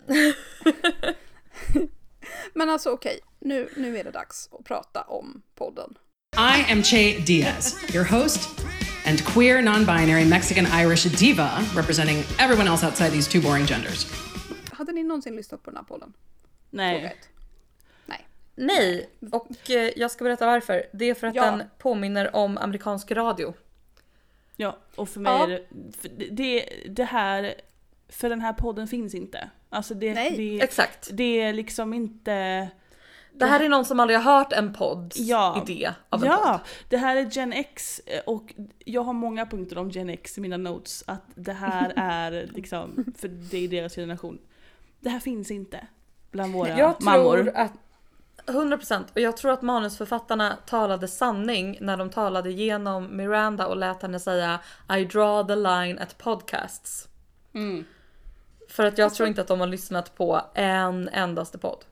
men 2.53 2.69
alltså 2.69 2.89
okej, 2.89 3.19
nu, 3.43 3.69
nu 3.77 3.97
är 3.97 4.03
det 4.03 4.11
dags 4.11 4.49
att 4.59 4.65
prata 4.65 5.01
om 5.01 5.41
podden. 5.55 5.97
I 6.37 6.71
am 6.71 6.83
Che 6.83 7.17
Diaz, 7.27 7.75
your 7.95 8.05
host 8.05 8.65
and 9.07 9.21
queer, 9.25 9.61
non 9.61 9.79
binary, 9.85 10.25
Mexican 10.25 10.65
Irish 10.81 11.05
diva 11.19 11.49
representing 11.75 12.17
everyone 12.39 12.69
else 12.71 12.85
outside 12.85 13.11
these 13.11 13.31
two 13.31 13.41
boring 13.49 13.65
genders. 13.65 14.07
Hade 14.71 14.91
ni 14.91 15.03
någonsin 15.03 15.35
lyssnat 15.35 15.63
på 15.63 15.69
den 15.71 15.77
här 15.77 15.83
podden? 15.83 16.13
Nej. 16.69 17.15
Nej. 18.05 18.27
Nej, 18.55 19.09
och 19.31 19.69
eh, 19.71 19.91
jag 19.95 20.11
ska 20.11 20.23
berätta 20.23 20.45
varför. 20.45 20.83
Det 20.93 21.05
är 21.09 21.13
för 21.13 21.27
att 21.27 21.35
Ja. 21.35 21.43
den 21.51 21.63
påminner 21.77 22.35
om 22.35 22.57
amerikansk 22.57 23.11
radio. 23.11 23.53
Ja, 24.55 24.77
och 24.95 25.09
för 25.09 25.19
mig 25.19 25.33
Ja. 25.33 25.43
är 25.43 25.47
det, 25.47 25.65
för 26.01 26.09
det- 26.09 26.29
det, 26.29 26.69
det 26.89 27.03
här, 27.03 27.53
för 28.09 28.29
den 28.29 28.41
här 28.41 28.53
podden 28.53 28.87
finns 28.87 29.13
inte. 29.15 29.49
Alltså 29.69 29.93
det, 29.93 30.13
Nej, 30.13 30.33
det, 30.37 30.61
Exakt. 30.63 31.09
det 31.13 31.41
är 31.41 31.53
liksom 31.53 31.93
inte... 31.93 32.69
Det 33.35 33.45
här 33.45 33.59
är 33.59 33.69
någon 33.69 33.85
som 33.85 33.99
aldrig 33.99 34.19
har 34.19 34.37
hört 34.37 34.53
en 34.53 34.73
podds 34.73 35.17
Ja. 35.19 35.63
idé 35.67 35.91
av 36.09 36.23
en 36.23 36.29
Ja, 36.29 36.37
podd. 36.51 36.59
det 36.89 36.97
här 36.97 37.15
är 37.15 37.21
Gen 37.31 37.53
X 37.53 38.01
eh, 38.05 38.21
och 38.25 38.53
jag 38.85 39.03
har 39.03 39.13
många 39.13 39.45
punkter 39.45 39.77
om 39.77 39.89
Gen 39.89 40.09
X 40.09 40.37
i 40.37 40.41
mina 40.41 40.57
notes. 40.57 41.03
Att 41.07 41.23
det 41.35 41.53
här 41.53 41.93
är 41.95 42.49
liksom, 42.53 43.05
för 43.17 43.27
det 43.27 43.57
är 43.57 43.67
deras 43.67 43.95
generation. 43.95 44.39
Det 44.99 45.09
här 45.09 45.19
finns 45.19 45.51
inte 45.51 45.87
bland 46.31 46.53
våra 46.53 46.77
Jag 46.79 46.99
tror 46.99 47.05
mammor. 47.17 47.51
att 47.55 47.71
100% 48.45 49.03
och 49.13 49.19
jag 49.21 49.37
tror 49.37 49.51
att 49.51 49.61
manusförfattarna 49.61 50.57
talade 50.65 51.07
sanning 51.07 51.77
när 51.81 51.97
de 51.97 52.09
talade 52.09 52.51
genom 52.51 53.17
Miranda 53.17 53.67
och 53.67 53.77
lät 53.77 54.01
henne 54.01 54.19
säga 54.19 54.59
I 54.97 55.05
draw 55.05 55.47
the 55.47 55.55
line 55.55 55.99
at 55.99 56.17
podcasts. 56.17 57.07
Mm. 57.53 57.83
För 58.69 58.85
att 58.85 58.97
jag 58.97 59.13
tror 59.13 59.27
inte 59.27 59.41
att 59.41 59.47
de 59.47 59.59
har 59.59 59.67
lyssnat 59.67 60.15
på 60.15 60.41
en 60.53 61.09
endaste 61.09 61.57
podd. 61.57 61.85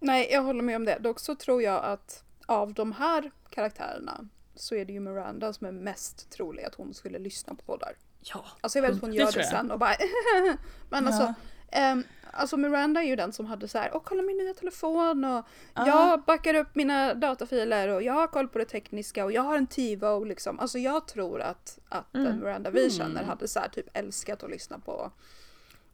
Nej, 0.00 0.28
jag 0.32 0.42
håller 0.42 0.62
med 0.62 0.76
om 0.76 0.84
det. 0.84 0.98
Dock 1.00 1.20
så 1.20 1.34
tror 1.34 1.62
jag 1.62 1.84
att 1.84 2.24
av 2.46 2.72
de 2.74 2.92
här 2.92 3.30
karaktärerna 3.50 4.28
så 4.54 4.74
är 4.74 4.84
det 4.84 4.92
ju 4.92 5.00
Miranda 5.00 5.52
som 5.52 5.66
är 5.66 5.72
mest 5.72 6.30
trolig 6.30 6.64
att 6.64 6.74
hon 6.74 6.94
skulle 6.94 7.18
lyssna 7.18 7.54
på 7.54 7.62
poddar. 7.62 7.96
Ja. 8.20 8.44
Alltså 8.60 8.78
jag 8.78 8.82
vet 8.82 8.92
att 8.94 9.00
hon 9.00 9.10
Det 9.10 9.16
gör 9.16 9.32
det 9.32 9.38
jag. 9.38 9.48
sen 9.48 9.70
och 9.70 9.78
bara 9.78 9.94
Men 10.90 11.06
alltså, 11.06 11.34
ehm, 11.72 12.04
alltså 12.32 12.56
Miranda 12.56 13.00
är 13.02 13.06
ju 13.06 13.16
den 13.16 13.32
som 13.32 13.46
hade 13.46 13.68
så 13.68 13.78
här, 13.78 13.90
åh 13.94 14.00
kolla 14.04 14.22
min 14.22 14.36
nya 14.36 14.54
telefon 14.54 15.24
och 15.24 15.44
jag 15.74 16.22
backar 16.22 16.54
upp 16.54 16.74
mina 16.74 17.14
datafiler 17.14 17.88
och 17.88 18.02
jag 18.02 18.12
har 18.12 18.26
koll 18.26 18.48
på 18.48 18.58
det 18.58 18.64
tekniska 18.64 19.24
och 19.24 19.32
jag 19.32 19.42
har 19.42 19.56
en 19.56 19.66
TiVo 19.66 20.24
liksom. 20.24 20.60
Alltså 20.60 20.78
jag 20.78 21.08
tror 21.08 21.40
att, 21.40 21.78
att 21.88 22.14
Mm. 22.14 22.26
den 22.26 22.38
Miranda 22.40 22.70
vi 22.70 22.90
känner 22.90 23.22
hade 23.24 23.48
så 23.48 23.60
här 23.60 23.68
typ 23.68 23.86
älskat 23.92 24.42
att 24.42 24.50
lyssna 24.50 24.78
på 24.78 25.10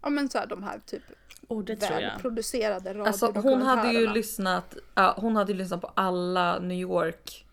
Ja 0.02 0.10
men 0.10 0.28
så 0.28 0.38
här 0.38 0.46
de 0.46 0.62
här 0.62 0.80
typ 0.86 1.02
Och 1.48 1.64
det 1.64 1.76
tror 1.76 2.00
jag. 2.00 2.10
välproducerade 2.10 3.04
Alltså 3.06 3.32
hon 3.34 3.62
hade 3.62 3.92
ju 3.92 4.06
lyssnat, 4.06 4.76
ja, 4.94 5.14
hon 5.18 5.36
hade 5.36 5.52
ju 5.52 5.58
lyssnat 5.58 5.80
på 5.80 5.90
alla 5.94 6.58
New 6.58 6.78
York 6.78 7.44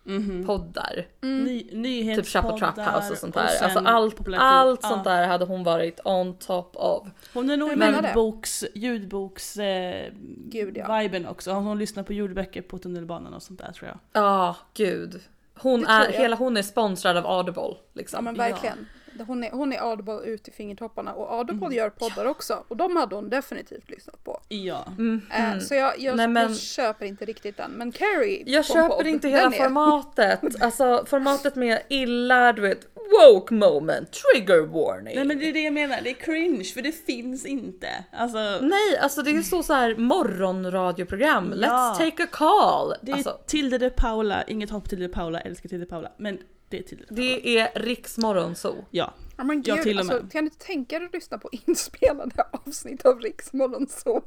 poddar. 0.46 1.06
Ny, 1.20 2.16
Typ 2.16 2.26
Chapo 2.26 2.58
Trap 2.58 2.78
House 2.78 3.12
och 3.12 3.18
sånt 3.18 3.34
där. 3.34 3.46
sen 3.46 3.64
Alltså 3.64 3.78
allt, 3.78 4.28
allt 4.38 4.80
ja. 4.82 4.88
sånt 4.88 5.04
där 5.04 5.26
hade 5.26 5.44
hon 5.44 5.64
varit 5.64 6.00
on 6.04 6.34
top 6.38 6.76
of. 6.76 7.08
Hon 7.34 7.50
är 7.50 7.56
nog 7.56 7.70
ljudboks, 7.70 8.64
ljudboks 8.74 9.56
eh, 9.56 10.12
Gud, 10.48 10.76
ja. 10.76 10.98
viben 10.98 11.26
också. 11.26 11.52
Hon 11.52 11.78
lyssnar 11.78 12.02
på 12.02 12.12
ljudböcker 12.12 12.62
på 12.62 12.78
tunnelbanan 12.78 13.34
och 13.34 13.42
sånt 13.42 13.58
där 13.58 13.72
tror 13.72 13.88
jag. 13.88 14.22
Ja, 14.22 14.56
gud. 14.74 15.20
Hon 15.54 15.86
är, 15.86 16.08
hela 16.08 16.36
hon 16.36 16.56
är 16.56 16.62
sponsrad 16.62 17.16
av 17.16 17.26
Audible. 17.26 17.74
Liksom. 17.92 18.16
Ja 18.16 18.22
men 18.22 18.34
verkligen. 18.34 18.86
Hon 19.26 19.44
är, 19.44 19.50
hon 19.50 19.72
är 19.72 19.78
Audible 19.90 20.20
ut 20.24 20.48
i 20.48 20.50
fingertopparna 20.50 21.12
och 21.12 21.32
Audible 21.32 21.74
gör 21.76 21.90
poddar 21.90 22.24
också 22.24 22.64
och 22.68 22.76
de 22.76 22.96
hade 22.96 23.14
hon 23.14 23.28
definitivt 23.30 23.90
lyssnat 23.90 24.24
på. 24.24 24.40
Ja. 24.48 24.84
Eh, 25.32 25.58
så 25.58 25.74
jag, 25.74 25.98
jag, 26.00 26.12
Mm. 26.12 26.16
Nej, 26.16 26.28
men- 26.28 26.42
jag 26.52 26.58
köper 26.60 27.06
inte 27.06 27.24
riktigt 27.24 27.56
den. 27.56 27.70
Men 27.70 27.92
Carrie 27.92 28.42
Jag 28.46 28.64
köper 28.64 28.88
podd, 28.96 29.06
inte 29.06 29.28
hela 29.28 29.42
är- 29.46 29.50
formatet. 29.50 30.40
Alltså 30.62 31.04
formatet 31.06 31.54
med 31.56 31.82
illa, 31.88 32.52
du 32.52 32.62
vet, 32.62 32.86
woke 32.94 33.54
moment, 33.54 34.08
trigger 34.12 34.60
warning. 34.66 35.14
Nej 35.16 35.24
men 35.24 35.38
det 35.38 35.48
är 35.48 35.52
det 35.52 35.62
jag 35.62 35.74
menar, 35.74 35.98
det 36.04 36.10
är 36.10 36.14
cringe 36.14 36.64
för 36.64 36.82
det 36.82 36.92
finns 36.92 37.46
inte. 37.46 37.88
Alltså, 38.12 38.38
Nej, 38.60 38.98
alltså 39.00 39.22
det 39.22 39.30
är 39.30 39.42
så, 39.42 39.62
så 39.62 39.72
här 39.72 39.96
morgonradioprogram. 39.96 41.54
Ja. 41.62 41.66
Let's 41.68 41.98
take 42.10 42.22
a 42.22 42.26
call. 42.30 42.94
det 43.02 43.12
är 43.12 43.16
Alltså, 43.16 43.38
Tilde 43.46 43.78
de 43.78 43.90
Paula, 43.90 44.42
inget 44.46 44.70
hopp 44.70 44.88
till 44.88 45.00
de 45.00 45.08
Paula, 45.08 45.40
älskar 45.40 45.68
Tilde 45.68 45.84
de 45.84 45.88
Paula. 45.90 46.12
Men 46.16 46.38
det 46.72 46.78
är 46.78 46.96
Paula. 46.96 47.06
det 47.42 47.58
är 47.58 47.70
Riksmorgonzoo. 47.80 48.84
Ja. 48.90 49.14
Ja, 49.36 49.44
men 49.44 49.62
Ja, 49.66 49.74
gud, 49.74 49.82
till 49.82 49.96
och 49.96 50.00
alltså, 50.00 50.22
med. 50.22 50.32
kan 50.32 50.44
du 50.44 50.50
inte 50.50 50.66
tänka 50.66 50.98
dig 50.98 51.06
att 51.06 51.14
lyssna 51.14 51.38
på 51.38 51.48
inspelade 51.66 52.44
avsnitt 52.52 53.06
av 53.06 53.20
Riksmorgon? 53.20 53.86
Jag 54.04 54.22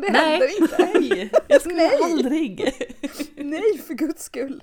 det 0.00 0.10
Nej. 0.12 0.30
händer 0.30 0.60
inte. 0.62 0.76
Nej, 1.00 1.30
jag 1.48 1.60
skulle 1.60 1.76
Nej. 1.76 1.98
aldrig. 2.02 2.72
Nej, 3.36 3.78
för 3.86 3.94
guds 3.94 4.24
skull. 4.24 4.62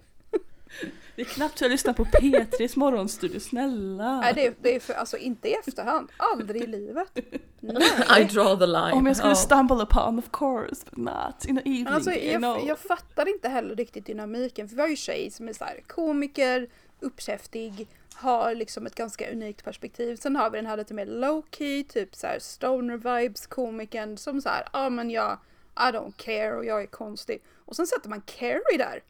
Det 1.15 1.21
är 1.21 1.25
knappt 1.25 1.57
så 1.57 1.63
jag 1.63 1.71
lyssnar 1.71 1.93
på 1.93 2.05
P3s 2.05 2.79
morgonstudio, 2.79 3.39
snälla. 3.39 4.19
Nej, 4.21 4.33
det 4.35 4.47
är, 4.47 4.53
det 4.61 4.75
är 4.75 4.79
för, 4.79 4.93
alltså 4.93 5.17
inte 5.17 5.49
i 5.49 5.53
efterhand. 5.53 6.11
Aldrig 6.17 6.63
i 6.63 6.67
livet. 6.67 7.07
I 7.17 7.21
Nej. 7.61 8.25
draw 8.25 8.59
the 8.59 8.65
line. 8.65 8.93
Om 8.93 9.05
jag 9.05 9.15
skulle 9.17 9.31
Ja. 9.31 9.35
stumble 9.35 9.75
upon 9.83 10.19
of 10.19 10.25
course, 10.31 10.85
but 10.89 10.97
not 10.97 11.45
in 11.47 11.55
the 11.55 11.61
evening. 11.61 11.83
Men 11.83 11.93
alltså, 11.93 12.11
you 12.11 12.31
jag, 12.31 12.41
know. 12.41 12.67
jag 12.67 12.79
fattar 12.79 13.29
inte 13.29 13.49
heller 13.49 13.75
riktigt 13.75 14.05
dynamiken. 14.05 14.69
För 14.69 14.75
vi 14.75 14.81
har 14.81 14.89
ju 14.89 14.95
tjej 14.95 15.31
som 15.31 15.47
är 15.49 15.53
så 15.53 15.63
här, 15.63 15.81
komiker, 15.87 16.67
uppkäftig, 17.03 17.87
har 18.13 18.55
liksom 18.55 18.85
ett 18.85 18.95
ganska 18.95 19.31
unikt 19.31 19.63
perspektiv. 19.63 20.15
Sen 20.15 20.35
har 20.35 20.49
vi 20.49 20.57
den 20.57 20.65
här 20.65 20.77
lite 20.77 20.93
mer 20.93 21.05
low 21.05 21.45
key, 21.51 21.83
typ 21.83 22.15
så 22.15 22.27
här 22.27 22.39
stoner 22.39 22.97
vibes 22.97 23.47
komikern 23.47 24.17
som 24.17 24.41
så 24.41 24.49
här, 24.49 24.67
ja 24.73 24.89
men 24.89 25.09
jag 25.09 25.37
I 25.75 25.91
don't 25.91 26.13
care 26.17 26.55
och 26.55 26.65
jag 26.65 26.81
är 26.81 26.87
konstig. 26.87 27.43
Och 27.65 27.75
sen 27.75 27.87
sätter 27.87 28.09
man 28.09 28.21
Carrie 28.21 28.77
där. 28.77 29.03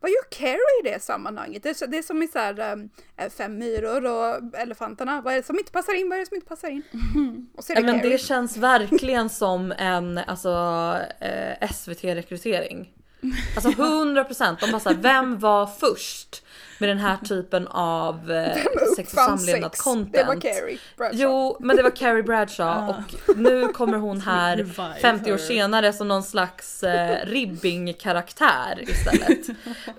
Vad 0.00 0.10
gör 0.10 0.30
Carrie 0.30 0.80
i 0.82 0.92
det 0.92 1.02
sammanhanget? 1.02 1.62
Det 1.62 1.82
är, 1.82 1.86
det 1.86 1.98
är 1.98 2.02
som 2.02 2.22
i 2.22 2.28
så 2.28 2.38
här, 2.38 2.72
um, 2.72 2.90
fem 3.30 3.58
myror 3.58 4.04
och 4.06 4.58
elefanterna. 4.60 5.20
Vad 5.20 5.32
är 5.32 5.36
det 5.36 5.46
som 5.46 5.58
inte 5.58 5.72
passar 5.72 5.94
in? 5.94 6.08
Vad 6.08 6.16
är 6.16 6.20
det 6.20 6.26
som 6.26 6.34
inte 6.34 6.48
passar 6.48 6.68
in? 6.68 6.82
Och 7.56 7.64
så 7.64 7.72
är 7.72 7.76
det 7.76 7.82
men 7.82 8.00
Carrie. 8.00 8.12
det 8.12 8.18
känns 8.18 8.56
verkligen 8.56 9.30
som 9.30 9.72
en 9.72 10.18
alltså, 10.18 10.50
eh, 11.20 11.70
SVT-rekrytering. 11.72 12.92
Alltså 13.56 13.70
100% 13.70 14.56
de 14.60 14.70
bara 14.70 14.80
såhär, 14.80 14.96
vem 14.96 15.38
var 15.38 15.66
först 15.66 16.45
med 16.78 16.88
den 16.88 16.98
här 16.98 17.16
typen 17.16 17.66
av 17.68 18.32
eh, 18.32 18.56
sex 18.96 19.12
och 19.12 19.18
samlevnad 19.18 19.70
sex. 19.72 19.84
content? 19.84 20.12
Det 20.12 20.24
var 20.24 20.40
Carrie 20.40 20.78
Bradshaw. 20.96 21.22
Jo, 21.22 21.56
men 21.60 21.76
det 21.76 21.82
var 21.82 21.96
Carrie 21.96 22.22
Bradshaw 22.22 22.94
och 22.94 23.36
nu 23.36 23.68
kommer 23.68 23.98
hon 23.98 24.20
här 24.20 24.56
Revive 24.56 24.94
50 25.00 25.32
år 25.32 25.36
senare 25.36 25.92
som 25.92 26.08
någon 26.08 26.22
slags 26.22 26.82
eh, 26.82 27.26
ribbing-karaktär 27.26 28.82
istället. 28.82 29.46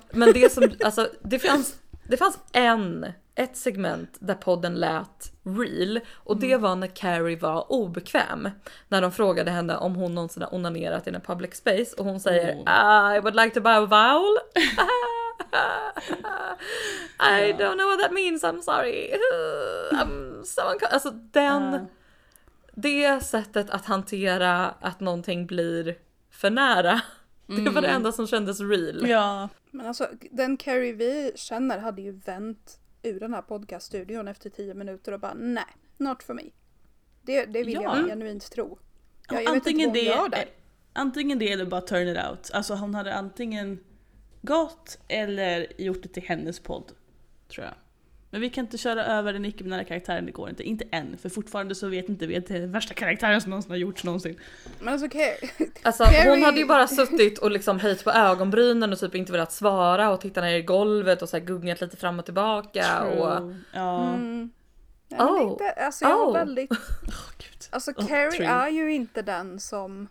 Men 0.09 0.33
det 0.33 0.53
som, 0.53 0.71
alltså 0.83 1.09
det 1.21 1.39
fanns, 1.39 1.75
det 2.03 2.17
fanns 2.17 2.39
en, 2.51 3.05
ett 3.35 3.57
segment 3.57 4.17
där 4.19 4.35
podden 4.35 4.75
lät 4.75 5.31
real 5.43 5.99
och 6.13 6.37
det 6.37 6.57
var 6.57 6.75
när 6.75 6.87
Carrie 6.87 7.37
var 7.37 7.71
obekväm. 7.71 8.49
När 8.87 9.01
de 9.01 9.11
frågade 9.11 9.51
henne 9.51 9.77
om 9.77 9.95
hon 9.95 10.15
någonsin 10.15 10.43
har 10.43 10.53
onanerat 10.53 11.07
i 11.07 11.09
en 11.09 11.21
public 11.21 11.55
space 11.55 11.95
och 11.97 12.05
hon 12.05 12.19
säger 12.19 12.53
I 13.15 13.19
would 13.19 13.35
like 13.35 13.49
to 13.49 13.61
buy 13.61 13.73
a 13.73 13.85
vowel. 13.85 14.37
I 17.19 17.53
don't 17.53 17.77
know 17.77 17.87
what 17.87 17.99
that 18.01 18.11
means, 18.13 18.43
I'm 18.43 18.61
sorry. 18.61 19.11
I'm 19.91 20.43
so 20.43 20.61
unco-" 20.61 20.85
Alltså 20.91 21.11
den, 21.11 21.73
Ja. 21.73 21.85
det 22.75 23.23
sättet 23.23 23.69
att 23.69 23.85
hantera 23.85 24.65
att 24.81 24.99
någonting 24.99 25.45
blir 25.47 25.95
för 26.31 26.49
nära. 26.49 27.01
Det 27.47 27.69
var 27.69 27.81
det 27.81 27.87
enda 27.87 28.11
som 28.11 28.27
kändes 28.27 28.59
real. 28.61 29.09
Ja, 29.09 29.49
Men 29.71 29.85
alltså 29.85 30.07
den 30.31 30.57
Carrie 30.57 30.93
vi 30.93 31.31
känner 31.35 31.77
hade 31.79 32.01
ju 32.01 32.11
vänt 32.11 32.79
ur 33.03 33.19
den 33.19 33.33
här 33.33 33.41
podcaststudion 33.41 34.27
efter 34.27 34.49
tio 34.49 34.73
minuter 34.73 35.11
och 35.11 35.19
bara 35.19 35.33
nej, 35.33 35.65
not 35.97 36.23
for 36.23 36.33
me. 36.33 36.43
Det, 37.21 37.45
det 37.45 37.63
vill 37.63 37.73
Ja. 37.73 37.97
jag 37.97 38.05
genuint 38.07 38.51
tro. 38.51 38.79
Jag, 39.29 39.43
jag 39.43 39.55
antingen, 39.55 39.93
vet 39.93 40.01
inte 40.03 40.09
vad 40.11 40.21
hon 40.21 40.29
det, 40.31 40.39
gör 40.39 40.45
där. 40.45 40.45
antingen 40.93 41.39
det 41.39 41.51
eller 41.51 41.65
bara 41.65 41.81
turn 41.81 42.07
it 42.07 42.17
out. 42.29 42.51
Alltså 42.53 42.73
hon 42.75 42.95
hade 42.95 43.13
antingen 43.15 43.79
gått 44.41 44.97
eller 45.07 45.67
gjort 45.77 46.03
det 46.03 46.09
till 46.09 46.23
hennes 46.23 46.59
podd. 46.59 46.91
Tror 47.53 47.65
jag. 47.65 47.73
Men 48.29 48.41
vi 48.41 48.49
kan 48.49 48.65
inte 48.65 48.77
köra 48.77 49.05
över 49.05 49.33
den 49.33 49.45
icke-binära 49.45 49.83
karaktären, 49.83 50.25
det 50.25 50.31
går 50.31 50.49
inte. 50.49 50.63
Inte 50.63 50.85
än, 50.91 51.17
för 51.17 51.29
fortfarande 51.29 51.75
så 51.75 51.87
vet 51.87 52.09
inte 52.09 52.27
vi 52.27 52.37
att 52.37 52.47
det 52.47 52.55
är 52.55 52.59
den 52.59 52.71
värsta 52.71 52.93
karaktären 52.93 53.41
som 53.41 53.49
någonsin 53.49 53.71
har 53.71 53.77
gjorts 53.77 54.03
någonsin. 54.03 54.39
Men 54.79 54.93
alltså 54.93 55.09
Carrie, 55.09 55.49
Alltså 55.83 56.03
Carrie- 56.03 56.29
hon 56.29 56.43
hade 56.43 56.57
ju 56.59 56.65
bara 56.65 56.87
suttit 56.87 57.37
och 57.39 57.51
liksom 57.51 57.79
höjt 57.79 58.03
på 58.03 58.11
ögonbrynen 58.11 58.93
och 58.93 58.99
typ 58.99 59.15
inte 59.15 59.31
velat 59.31 59.51
svara 59.51 60.09
och 60.11 60.21
tittat 60.21 60.43
ner 60.43 60.55
i 60.55 60.61
golvet 60.61 61.21
och 61.21 61.29
så 61.29 61.37
här 61.37 61.43
gungat 61.45 61.81
lite 61.81 61.97
fram 61.97 62.19
och 62.19 62.25
tillbaka 62.25 63.03
och 63.03 63.37
True. 63.37 63.55
Ja. 63.73 64.07
mm, 64.13 64.49
nej, 65.09 65.19
Oh. 65.21 65.51
inte, 65.51 65.69
alltså 65.71 66.05
jag 66.05 66.17
har 66.17 66.27
Oh. 66.29 66.33
väldigt, 66.33 66.71
Åh, 66.71 66.77
gud. 67.37 67.67
alltså 67.69 67.91
Oh, 67.91 68.07
Carrie 68.07 68.31
true. 68.31 68.47
är 68.47 68.67
ju 68.69 68.93
inte 68.93 69.21
den 69.21 69.59
som 69.59 70.07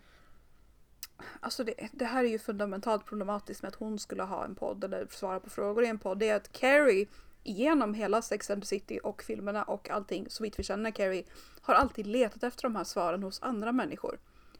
Alltså 1.41 1.65
det, 1.65 1.75
det 1.93 2.05
här 2.05 2.25
är 2.25 2.29
ju 2.29 2.39
fundamentalt 2.39 3.05
problematiskt 3.07 3.63
med 3.63 3.69
att 3.69 3.75
hon 3.75 3.99
skulle 3.99 4.23
ha 4.23 4.45
en 4.45 4.55
podd 4.55 4.85
eller 4.85 5.07
svara 5.11 5.41
på 5.41 5.51
frågor 5.51 5.85
i 5.85 5.87
en 5.89 5.99
podd. 5.99 6.19
Det 6.19 6.29
är 6.29 6.37
att 6.37 6.53
Carrie 6.53 7.07
genom 7.45 7.95
hela 7.95 8.23
Sex 8.23 8.51
and 8.51 8.63
the 8.63 8.67
City 8.67 9.01
och 9.03 9.23
filmerna 9.23 9.63
och 9.63 9.91
allting, 9.91 10.27
så 10.31 10.43
vitt 10.43 10.59
vi 10.59 10.63
känner 10.63 10.91
Carrie, 10.91 11.25
har 11.63 11.75
alltid 11.75 12.07
letat 12.07 12.43
efter 12.43 12.63
de 12.63 12.77
här 12.77 12.85
svaren 12.85 13.23
hos 13.23 13.43
andra 13.43 13.73
människor. 13.73 14.19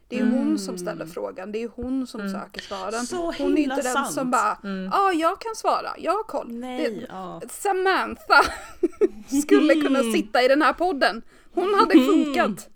Det 0.09 0.19
är 0.19 0.23
ju 0.25 0.31
hon 0.31 0.59
som 0.59 0.77
ställer 0.77 1.05
frågan, 1.05 1.51
det 1.51 1.63
är 1.63 1.69
hon 1.75 2.07
som 2.07 2.29
söker 2.29 2.61
svaren. 2.61 2.93
Mm. 2.93 3.05
Så 3.05 3.31
hon 3.31 3.57
är 3.57 3.61
inte 3.61 3.75
den 3.75 3.83
sant. 3.93 4.11
som 4.13 4.31
bara, 4.31 4.57
ja 4.91 5.11
jag 5.13 5.41
kan 5.41 5.55
svara, 5.55 5.89
jag 5.97 6.11
har 6.11 6.23
koll. 6.23 6.51
Nej, 6.51 6.89
Det- 6.91 7.05
ja. 7.09 7.41
Samantha 7.49 8.41
skulle 9.43 9.73
kunna 9.73 9.99
sitta 10.13 10.43
i 10.43 10.47
den 10.47 10.61
här 10.61 10.73
podden. 10.73 11.21
Hon 11.53 11.73
hade 11.73 11.93
funkat. 12.05 12.69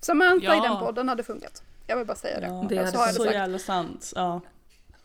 Samantha 0.00 0.54
i 0.54 0.58
Ja. 0.58 0.62
den 0.62 0.78
podden 0.78 1.08
hade 1.08 1.22
funkat. 1.22 1.62
Jag 1.86 1.96
vill 1.96 2.06
bara 2.06 2.16
säga 2.16 2.40
det. 2.40 2.46
ja. 2.46 2.66
Det 2.68 2.74
så 2.74 2.98
jag 2.98 3.08
det 3.08 3.12
Så 3.12 3.22
sagt. 3.22 3.34
jävla 3.34 3.58
sant. 3.58 4.12
Ja. 4.14 4.40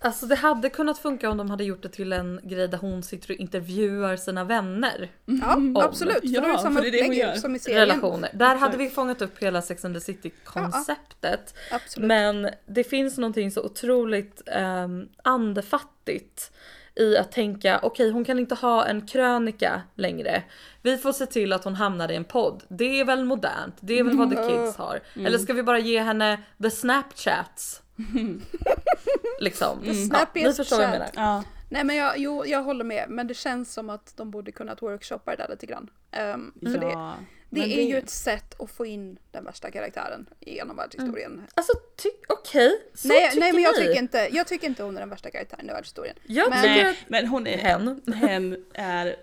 Alltså 0.03 0.25
det 0.25 0.35
hade 0.35 0.69
kunnat 0.69 0.97
funka 0.97 1.29
om 1.29 1.37
de 1.37 1.49
hade 1.49 1.63
gjort 1.63 1.83
det 1.83 1.89
till 1.89 2.13
en 2.13 2.39
grej 2.43 2.67
där 2.67 2.77
hon 2.77 3.03
sitter 3.03 3.31
och 3.33 3.39
intervjuar 3.39 4.15
sina 4.15 4.43
vänner. 4.43 5.11
Ja, 5.25 5.83
absolut. 5.83 6.19
För 6.19 6.27
Ja, 6.27 6.41
då 6.41 6.47
är 6.47 6.51
det 6.53 6.59
samma 6.59 6.81
för 6.81 6.91
det 6.91 6.99
är 6.99 7.33
det 7.33 7.39
som 7.39 7.55
i 7.55 7.59
serien. 7.59 7.79
Relationer. 7.81 8.29
Där 8.33 8.55
hade 8.55 8.77
vi 8.77 8.89
fångat 8.89 9.21
upp 9.21 9.43
hela 9.43 9.61
Sex 9.61 9.85
and 9.85 9.95
the 9.95 10.01
City 10.01 10.31
konceptet. 10.43 11.53
Absolut. 11.71 12.07
Men 12.07 12.49
det 12.65 12.83
finns 12.83 13.17
någonting 13.17 13.51
så 13.51 13.63
otroligt 13.63 14.41
um, 14.83 15.09
andefattigt 15.23 16.51
i 16.95 17.17
att 17.17 17.31
tänka 17.31 17.79
okej 17.83 18.11
hon 18.11 18.25
kan 18.25 18.39
inte 18.39 18.55
ha 18.55 18.85
en 18.85 19.07
krönika 19.07 19.81
längre. 19.95 20.43
Vi 20.81 20.97
får 20.97 21.11
se 21.11 21.25
till 21.25 21.53
att 21.53 21.63
hon 21.63 21.75
hamnar 21.75 22.11
i 22.11 22.15
en 22.15 22.23
podd. 22.23 22.63
Det 22.67 22.99
är 22.99 23.05
väl 23.05 23.25
modernt. 23.25 23.75
Det 23.79 23.99
är 23.99 24.03
väl 24.03 24.17
vad 24.17 24.29
the 24.29 24.35
kids 24.47 24.77
har. 24.77 24.99
Eller 25.15 25.37
ska 25.37 25.53
vi 25.53 25.63
bara 25.63 25.79
ge 25.79 26.01
henne 26.01 26.41
the 26.61 26.71
snapchats? 26.71 27.81
liksom. 29.39 29.79
Ja, 29.83 30.27
ni 30.33 30.53
förstår 30.53 30.77
vad 30.77 30.85
jag 30.85 30.91
menar. 30.91 31.09
Ja. 31.15 31.43
Nej 31.69 31.83
men 31.83 31.95
jag, 31.95 32.17
jo, 32.17 32.45
jag 32.45 32.63
håller 32.63 32.83
med. 32.83 33.05
Men 33.09 33.27
det 33.27 33.33
känns 33.33 33.73
som 33.73 33.89
att 33.89 34.13
de 34.17 34.31
borde 34.31 34.51
kunnat 34.51 34.81
workshoppa 34.81 35.31
det 35.31 35.37
där 35.37 35.49
lite 35.49 35.65
grann. 35.65 35.89
Ehm, 36.11 36.53
för 36.61 36.77
det, 36.77 37.13
ja. 37.59 37.65
det 37.67 37.81
är 37.81 37.87
ju 37.87 37.97
ett 37.97 38.09
sätt 38.09 38.61
att 38.61 38.71
få 38.71 38.85
in 38.85 39.17
den 39.31 39.43
värsta 39.45 39.71
karaktären 39.71 40.25
genom 40.39 40.75
världshistorien. 40.77 41.41
Alltså 41.55 41.73
ty- 42.03 42.09
okej, 42.29 42.71
så 42.93 43.07
Nej, 43.07 43.29
tycker 43.29 43.39
nej 43.39 43.53
men 43.53 43.63
jag 43.63 43.75
tycker, 43.75 43.97
inte, 43.97 44.29
jag 44.31 44.47
tycker 44.47 44.67
inte 44.67 44.83
hon 44.83 44.95
är 44.95 44.99
den 44.99 45.09
värsta 45.09 45.31
karaktären 45.31 45.69
i 45.69 45.73
världshistorien. 45.73 46.15
Jag 46.23 46.49
Men- 46.49 46.61
tycker 46.61 46.83
Nej, 46.83 46.97
men 47.07 47.27
hon 47.27 47.47
är... 47.47 47.57
hen. 47.57 48.01
Hen 48.15 48.65
är... 48.73 49.15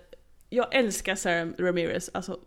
Jag 0.49 0.75
älskar 0.75 1.15
Sarah 1.15 1.47
Ramirez, 1.57 2.09
alltså 2.13 2.39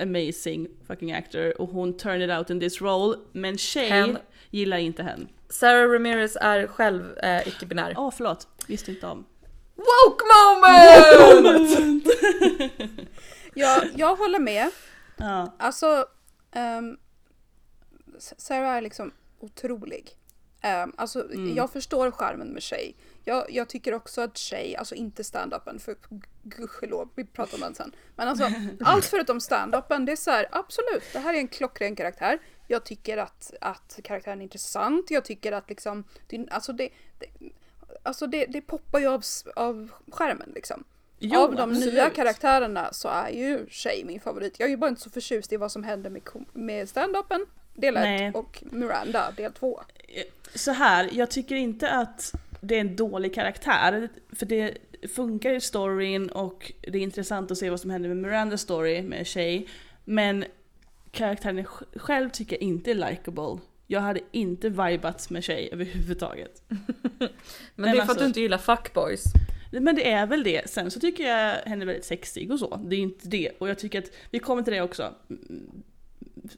amazing 0.00 0.68
fucking 0.86 1.12
actor 1.12 1.60
och 1.60 1.68
hon 1.68 1.96
turned 1.96 2.22
it 2.30 2.38
out 2.38 2.50
in 2.50 2.60
this 2.60 2.80
role 2.80 3.18
men 3.32 3.58
Shay 3.58 3.88
Hen. 3.88 4.18
gillar 4.50 4.78
inte 4.78 5.02
henne. 5.02 5.26
Sarah 5.48 5.90
Ramirez 5.92 6.36
är 6.40 6.66
själv 6.66 7.18
eh, 7.18 7.48
icke-binär. 7.48 7.94
Åh 7.96 8.10
förlåt, 8.16 8.48
visste 8.66 8.90
inte 8.90 9.06
om. 9.06 9.24
Woke 9.74 10.24
moment! 10.34 12.06
Jag, 13.54 13.82
jag 13.96 14.16
håller 14.16 14.38
med. 14.38 14.70
Ja. 15.16 15.56
Alltså, 15.58 16.06
ehm, 16.52 16.96
Sarah 18.18 18.76
är 18.76 18.80
liksom 18.80 19.12
otrolig. 19.40 20.16
Um, 20.64 20.92
alltså, 20.96 21.34
jag 21.34 21.70
förstår 21.70 22.10
charmen 22.10 22.48
med 22.48 22.62
Shay. 22.62 22.92
Jag, 23.24 23.50
jag 23.50 23.68
tycker 23.68 23.94
också 23.94 24.20
att 24.20 24.38
Shay, 24.38 24.74
alltså 24.74 24.94
inte 24.94 25.22
stand-upen, 25.22 25.78
för 25.78 25.96
gudskelov, 26.42 27.08
vi 27.14 27.24
pratar 27.24 27.54
om 27.54 27.60
den 27.60 27.74
sen. 27.74 27.92
Men 28.16 28.28
alltså, 28.28 28.50
allt 28.84 29.04
förutom 29.04 29.38
stand-upen, 29.38 30.06
det 30.06 30.12
är 30.12 30.16
så 30.16 30.30
här, 30.30 30.48
absolut, 30.52 31.02
det 31.12 31.18
här 31.18 31.34
är 31.34 31.38
en 31.38 31.48
klockren 31.48 31.96
karaktär. 31.96 32.38
Jag 32.68 32.84
tycker 32.84 33.18
att, 33.18 33.54
att 33.60 34.00
karaktären 34.04 34.38
är 34.38 34.42
intressant, 34.42 35.10
jag 35.10 35.24
tycker 35.24 35.52
att 35.52 35.68
liksom, 35.68 36.04
det, 36.28 36.48
alltså 36.50 36.72
det, 36.72 36.88
det, 37.18 37.26
alltså 38.02 38.26
det, 38.26 38.46
det 38.46 38.60
poppar 38.60 38.98
ju 38.98 39.06
av, 39.06 39.24
av 39.56 39.90
skärmen 40.10 40.52
liksom. 40.54 40.84
Jo, 41.24 41.40
av 41.40 41.54
de 41.54 41.70
absolut. 41.70 41.94
nya 41.94 42.10
karaktärerna 42.10 42.92
så 42.92 43.08
är 43.08 43.28
ju 43.30 43.66
Shay 43.70 44.04
min 44.04 44.20
favorit. 44.20 44.54
Jag 44.58 44.66
är 44.66 44.70
ju 44.70 44.76
bara 44.76 44.88
inte 44.88 45.00
så 45.02 45.10
förtjust 45.10 45.52
i 45.52 45.56
vad 45.56 45.72
som 45.72 45.84
händer 45.84 46.10
med, 46.10 46.22
med 46.52 46.88
stand-upen 46.88 47.46
del 47.74 47.96
1 47.96 48.02
Nej. 48.02 48.32
och 48.34 48.62
Miranda 48.70 49.30
del 49.36 49.52
2. 49.52 49.80
Så 50.54 50.70
här, 50.72 51.10
jag 51.12 51.30
tycker 51.30 51.54
inte 51.54 51.90
att 51.90 52.32
det 52.60 52.76
är 52.76 52.80
en 52.80 52.96
dålig 52.96 53.34
karaktär, 53.34 54.08
för 54.32 54.46
det 54.46 54.74
funkar 55.14 55.50
i 55.50 55.60
storyn 55.60 56.28
och 56.30 56.72
det 56.80 56.98
är 56.98 57.02
intressant 57.02 57.50
att 57.50 57.58
se 57.58 57.70
vad 57.70 57.80
som 57.80 57.90
händer 57.90 58.08
med 58.08 58.18
Mirandas 58.18 58.60
story 58.60 59.02
med 59.02 59.28
Shay. 59.28 59.66
Men 60.04 60.44
karaktären 61.10 61.58
sj- 61.64 61.98
själv 61.98 62.30
tycker 62.30 62.56
jag 62.56 62.62
inte 62.62 62.90
är 62.90 62.94
likable. 62.94 63.58
Jag 63.86 64.00
hade 64.00 64.20
inte 64.30 64.68
vibat 64.68 65.30
med 65.30 65.44
Shay 65.44 65.68
överhuvudtaget. 65.72 66.62
Men 66.68 67.28
Men 67.74 67.82
det 67.84 67.88
är 67.88 67.92
för 67.92 68.00
alltså- 68.00 68.12
att 68.12 68.18
du 68.18 68.24
inte 68.26 68.40
gillar 68.40 68.58
fuckboys. 68.58 69.24
Men 69.80 69.96
det 69.96 70.10
är 70.10 70.26
väl 70.26 70.42
det. 70.42 70.70
Sen 70.70 70.90
så 70.90 71.00
tycker 71.00 71.24
jag 71.24 71.54
henne 71.54 71.84
är 71.84 71.86
väldigt 71.86 72.04
sexig 72.04 72.52
och 72.52 72.58
så. 72.58 72.76
Det 72.76 72.96
är 72.96 73.00
inte 73.00 73.28
det. 73.28 73.50
Och 73.58 73.68
jag 73.68 73.78
tycker 73.78 73.98
att, 73.98 74.10
vi 74.30 74.38
kommer 74.38 74.62
till 74.62 74.72
det 74.72 74.80
också. 74.80 75.14
Mm, 75.30 75.82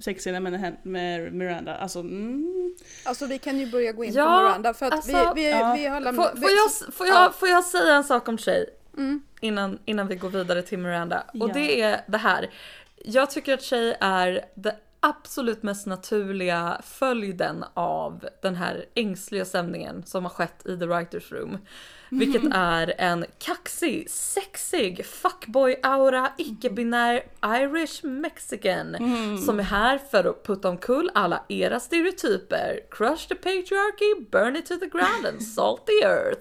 Sexigare 0.00 0.40
med, 0.40 0.76
med 0.82 1.32
Miranda. 1.32 1.76
Alltså, 1.76 2.00
mm. 2.00 2.74
Alltså 3.04 3.26
vi 3.26 3.38
kan 3.38 3.58
ju 3.58 3.70
börja 3.70 3.92
gå 3.92 4.04
in 4.04 4.12
Ja, 4.12 4.24
på 4.24 4.42
Miranda 4.42 4.74
för 4.74 4.86
att 4.86 4.92
alltså, 4.92 5.32
vi, 5.34 5.42
vi, 5.42 5.50
ja. 5.50 5.74
vi 5.78 5.86
har 5.86 6.00
lämnat... 6.00 6.30
Får, 6.30 6.40
får, 6.40 6.50
jag, 6.50 6.94
får, 6.94 7.06
jag, 7.06 7.16
Ja. 7.16 7.32
får 7.38 7.48
jag 7.48 7.64
säga 7.64 7.94
en 7.94 8.04
sak 8.04 8.28
om 8.28 8.38
Shay? 8.38 8.64
Mm. 8.96 9.22
Innan, 9.40 9.78
innan 9.84 10.08
vi 10.08 10.16
går 10.16 10.28
vidare 10.28 10.62
till 10.62 10.78
Miranda. 10.78 11.20
Och 11.20 11.48
Ja. 11.48 11.54
det 11.54 11.80
är 11.80 12.00
det 12.06 12.18
här. 12.18 12.50
Jag 13.04 13.30
tycker 13.30 13.54
att 13.54 13.62
Shay 13.62 13.94
är 14.00 14.44
det 14.54 14.76
absolut 15.00 15.62
mest 15.62 15.86
naturliga 15.86 16.80
följden 16.84 17.64
av 17.74 18.28
den 18.42 18.54
här 18.54 18.84
ängsliga 18.94 19.44
stämningen 19.44 20.02
som 20.06 20.24
har 20.24 20.30
skett 20.30 20.66
i 20.66 20.78
the 20.78 20.86
writers 20.86 21.32
room. 21.32 21.58
Vilket 22.18 22.42
är 22.54 22.94
en 22.98 23.24
kaxig, 23.38 24.10
sexig, 24.10 25.04
fuckboy-aura, 25.04 26.28
icke-binär 26.38 27.22
Irish 27.46 28.04
mexican. 28.04 28.96
Som 29.46 29.58
är 29.58 29.62
här 29.62 29.98
för 30.10 30.24
att 30.24 30.46
putta 30.46 30.68
omkull 30.68 31.10
alla 31.14 31.44
era 31.48 31.80
stereotyper. 31.80 32.80
Crush 32.90 33.28
the 33.28 33.34
patriarchy, 33.34 34.24
burn 34.30 34.56
it 34.56 34.66
to 34.66 34.74
the 34.76 34.86
ground 34.86 35.26
and 35.26 35.42
salt 35.42 35.86
the 35.86 36.04
earth. 36.06 36.40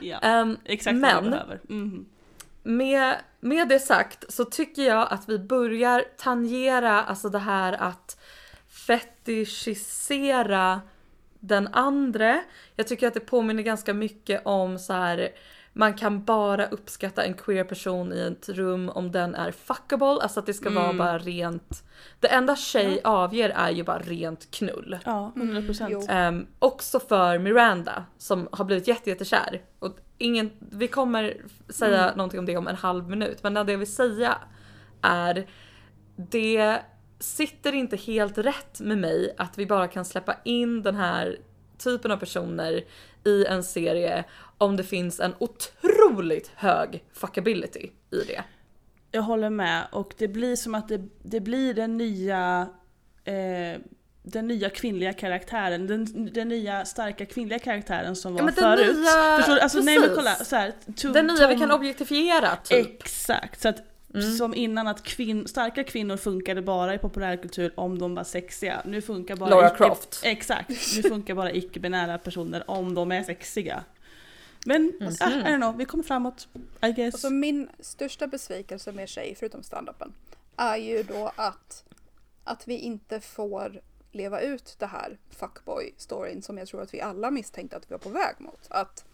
Ja, 0.00 0.18
Ehm, 0.18 0.56
exakt 0.64 0.94
vad 0.94 1.00
men 1.00 1.24
vi 1.24 1.30
behöver. 1.30 1.60
Mhm. 1.68 2.06
med, 2.62 3.16
med 3.40 3.68
det 3.68 3.80
sagt 3.80 4.32
så 4.32 4.44
tycker 4.44 4.82
jag 4.82 5.08
att 5.10 5.28
vi 5.28 5.38
börjar 5.38 6.04
tangera 6.16 7.02
alltså 7.02 7.28
det 7.28 7.38
här 7.38 7.72
att 7.72 8.20
fetischisera 8.68 10.80
den 11.40 11.68
andra. 11.72 12.40
Jag 12.76 12.86
tycker 12.86 13.08
att 13.08 13.14
det 13.14 13.20
påminner 13.20 13.62
ganska 13.62 13.94
mycket 13.94 14.42
om 14.44 14.78
så 14.78 14.92
här 14.92 15.28
man 15.72 15.94
kan 15.94 16.24
bara 16.24 16.66
uppskatta 16.66 17.24
en 17.24 17.34
queer 17.34 17.64
person 17.64 18.12
i 18.12 18.20
ett 18.20 18.48
rum 18.48 18.88
om 18.88 19.12
den 19.12 19.34
är 19.34 19.50
fuckable, 19.52 20.06
alltså 20.22 20.40
att 20.40 20.46
det 20.46 20.54
ska 20.54 20.70
vara 20.70 20.92
bara 20.92 21.18
rent. 21.18 21.82
Det 22.20 22.28
enda 22.28 22.56
tjej 22.56 23.00
avger 23.04 23.50
är 23.50 23.70
ju 23.70 23.82
bara 23.84 23.98
rent 23.98 24.50
knull. 24.50 24.98
Ja, 25.04 25.32
100 25.36 25.62
procent. 25.62 25.90
jo. 25.92 26.02
Ehm, 26.08 26.46
också 26.58 27.00
för 27.00 27.38
Miranda 27.38 28.04
som 28.18 28.48
har 28.52 28.64
blivit 28.64 28.88
jätte, 28.88 29.10
jättekär. 29.10 29.62
Och 29.78 29.96
ingen, 30.18 30.50
vi 30.58 30.88
kommer 30.88 31.36
säga 31.68 32.02
Mm. 32.04 32.16
någonting 32.16 32.38
om 32.40 32.46
det 32.46 32.56
om 32.56 32.68
en 32.68 32.76
halv 32.76 33.08
minut 33.08 33.42
men 33.42 33.54
det 33.54 33.72
jag 33.72 33.78
vill 33.78 33.92
säga 33.94 34.38
är 35.02 35.46
det 36.16 36.78
sitter 37.20 37.72
inte 37.74 37.96
helt 37.96 38.38
rätt 38.38 38.80
med 38.80 38.98
mig 38.98 39.34
att 39.38 39.58
vi 39.58 39.66
bara 39.66 39.88
kan 39.88 40.04
släppa 40.04 40.36
in 40.44 40.82
den 40.82 40.94
här 40.96 41.38
typen 41.78 42.10
av 42.10 42.16
personer 42.16 42.84
i 43.24 43.44
en 43.46 43.64
serie 43.64 44.24
om 44.58 44.76
det 44.76 44.84
finns 44.84 45.20
en 45.20 45.34
otroligt 45.38 46.50
hög 46.54 47.04
fuckability 47.12 47.90
i 48.10 48.16
det. 48.26 48.44
Jag 49.10 49.22
håller 49.22 49.50
med 49.50 49.86
och 49.92 50.14
det 50.18 50.28
blir 50.28 50.56
som 50.56 50.74
att 50.74 50.88
det, 50.88 51.00
det 51.22 51.40
blir 51.40 51.74
den 51.74 51.96
nya 51.98 52.68
eh, 53.24 53.80
den 54.22 54.48
nya 54.48 54.70
kvinnliga 54.70 55.12
karaktären, 55.12 55.86
den, 55.86 56.32
den 56.32 56.48
nya 56.48 56.84
starka 56.84 57.26
kvinnliga 57.26 57.58
karaktären 57.58 58.16
som 58.16 58.34
var 58.34 58.42
men 58.42 58.54
den 58.54 58.64
förut. 58.64 58.96
nya- 58.96 59.36
Förstår 59.36 59.54
du? 59.54 59.60
Alltså, 59.60 59.78
nej 59.80 59.98
men 59.98 60.08
kolla, 60.14 60.34
så 60.34 60.56
här, 60.56 60.72
Tom, 60.96 61.12
Den 61.12 61.26
nya 61.26 61.46
vi 61.46 61.54
Tom- 61.54 61.60
kan 61.60 61.70
objektifiera 61.70 62.56
typ. 62.56 63.00
Exakt, 63.02 63.60
så 63.60 63.68
att 63.68 63.82
som 64.38 64.54
innan 64.54 64.88
att 64.88 65.04
kvin- 65.04 65.46
starka 65.46 65.84
kvinnor 65.84 66.16
funkade 66.16 66.62
bara 66.62 66.94
i 66.94 66.98
populärkultur 66.98 67.72
om 67.76 67.98
de 67.98 68.14
var 68.14 68.24
sexiga. 68.24 68.82
Nu 68.84 69.02
funkar 69.02 69.36
bara 69.36 69.50
icke- 69.68 69.76
Croft. 69.76 70.20
Exakt, 70.24 70.68
nu 70.96 71.02
funkar 71.02 71.34
bara 71.34 71.52
icke-binära 71.52 72.18
personer 72.18 72.70
om 72.70 72.94
de 72.94 73.12
är 73.12 73.22
sexiga. 73.22 73.84
Men 74.66 74.92
Mhm. 75.00 75.08
ah, 75.20 75.30
I 75.30 75.42
don't 75.42 75.56
know, 75.56 75.76
vi 75.76 75.84
kommer 75.84 76.04
framåt. 76.04 76.48
I 76.82 76.92
guess. 76.92 77.14
Alltså 77.14 77.30
min 77.30 77.68
största 77.80 78.26
besvikelse 78.26 78.92
med 78.92 79.08
Tjej, 79.08 79.34
förutom 79.38 79.62
standupen, 79.62 80.12
är 80.56 80.76
ju 80.76 81.02
då 81.02 81.32
att, 81.36 81.84
att 82.44 82.68
vi 82.68 82.78
inte 82.78 83.20
får 83.20 83.80
leva 84.12 84.40
ut 84.40 84.76
det 84.78 84.86
här 84.86 85.18
fuckboy-storyn 85.30 86.40
som 86.42 86.58
jag 86.58 86.68
tror 86.68 86.82
att 86.82 86.94
vi 86.94 87.00
alla 87.00 87.30
misstänkte 87.30 87.76
att 87.76 87.84
vi 87.90 87.92
var 87.92 87.98
på 87.98 88.08
väg 88.08 88.34
mot. 88.38 88.60
Att 88.68 89.04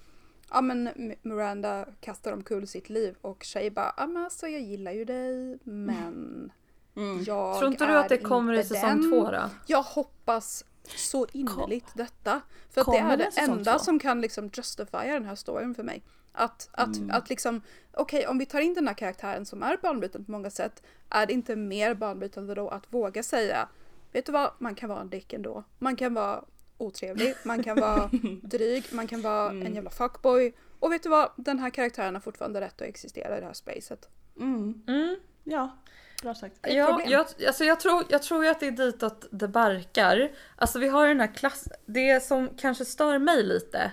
ja 0.51 0.61
men 0.61 0.89
Miranda 1.23 1.87
kastar 2.01 2.33
omkull 2.33 2.67
sitt 2.67 2.89
liv 2.89 3.17
och 3.21 3.43
Tjej 3.45 3.71
bara 3.71 3.95
ja 3.97 4.07
men 4.07 4.25
alltså 4.25 4.49
jag 4.49 4.61
gillar 4.61 4.93
ju 4.93 5.05
dig 5.05 5.59
men 5.65 6.53
jag 7.27 7.59
Tror 7.59 7.71
inte 7.71 7.87
du 7.87 7.97
att 7.99 8.09
det 8.09 8.19
kommer 8.19 8.53
i 8.55 8.65
säsong 8.65 9.01
den. 9.01 9.11
två 9.11 9.31
då? 9.31 9.51
Jag 9.67 9.83
hoppas 9.83 10.65
så 10.97 11.27
innerligt 11.33 11.87
detta. 11.95 12.41
För 12.71 12.81
att 12.81 12.87
det 12.87 12.99
är 12.99 13.17
det 13.17 13.31
enda 13.39 13.73
två? 13.73 13.79
som 13.85 13.99
kan 13.99 14.21
liksom 14.21 14.51
justifiera 14.55 15.13
den 15.13 15.25
här 15.25 15.35
storyn 15.35 15.75
för 15.75 15.83
mig. 15.83 16.03
Att, 16.33 16.69
att, 16.73 16.97
Mm. 16.97 17.11
att 17.11 17.29
liksom, 17.31 17.61
okej 17.93 18.27
om 18.27 18.39
vi 18.39 18.47
tar 18.47 18.61
in 18.61 18.75
den 18.75 18.89
här 18.89 18.95
karaktären 18.95 19.47
som 19.47 19.63
är 19.63 19.77
banbrytande 19.83 20.25
på 20.27 20.33
många 20.33 20.51
sätt, 20.51 20.83
är 21.09 21.27
det 21.27 21.33
inte 21.33 21.57
mer 21.57 21.95
banbrytande 21.95 22.55
då 22.55 22.69
att 22.69 22.93
våga 22.93 23.23
säga, 23.23 23.69
vet 24.13 24.27
du 24.27 24.33
vad, 24.33 24.51
man 24.59 24.75
kan 24.75 24.89
vara 24.89 25.01
en 25.01 25.11
dick 25.11 25.33
ändå. 25.33 25.65
Man 25.79 25.97
kan 25.97 26.15
vara 26.15 26.45
otrevlig, 26.85 27.35
man 27.43 27.62
kan 27.62 27.80
vara 27.80 28.11
dryg, 28.43 28.85
man 28.91 29.07
kan 29.07 29.22
vara 29.22 29.51
Mm. 29.51 29.66
en 29.66 29.74
jävla 29.74 29.91
fuckboy. 29.91 30.53
Och 30.78 30.93
vet 30.93 31.03
du 31.03 31.09
vad, 31.09 31.30
den 31.37 31.59
här 31.59 31.70
karaktären 31.70 32.14
har 32.14 32.20
fortfarande 32.20 32.61
rätt 32.61 32.82
att 32.82 32.89
existera 32.89 33.37
i 33.37 33.41
det 33.41 33.47
här 33.47 33.53
spacet. 33.53 34.09
Mm. 34.41 34.82
Mm. 34.89 35.16
Ja, 35.45 35.76
bra 36.22 36.35
sagt. 36.35 36.57
Ja, 36.62 37.01
jag, 37.07 37.26
alltså 37.47 37.64
jag, 37.64 37.80
tror, 37.80 38.05
jag 38.09 38.22
tror 38.22 38.45
ju 38.45 38.51
att 38.51 38.61
det 38.61 38.66
är 38.66 38.70
ditåt 38.70 39.26
det 39.30 39.49
barkar. 39.49 40.30
Alltså 40.57 40.78
vi 40.78 40.89
har 40.89 41.09
den 41.09 41.20
här 41.20 41.35
klass... 41.35 41.68
Det 41.87 42.22
som 42.22 42.49
kanske 42.59 42.85
stör 42.85 43.18
mig 43.18 43.43
lite 43.43 43.91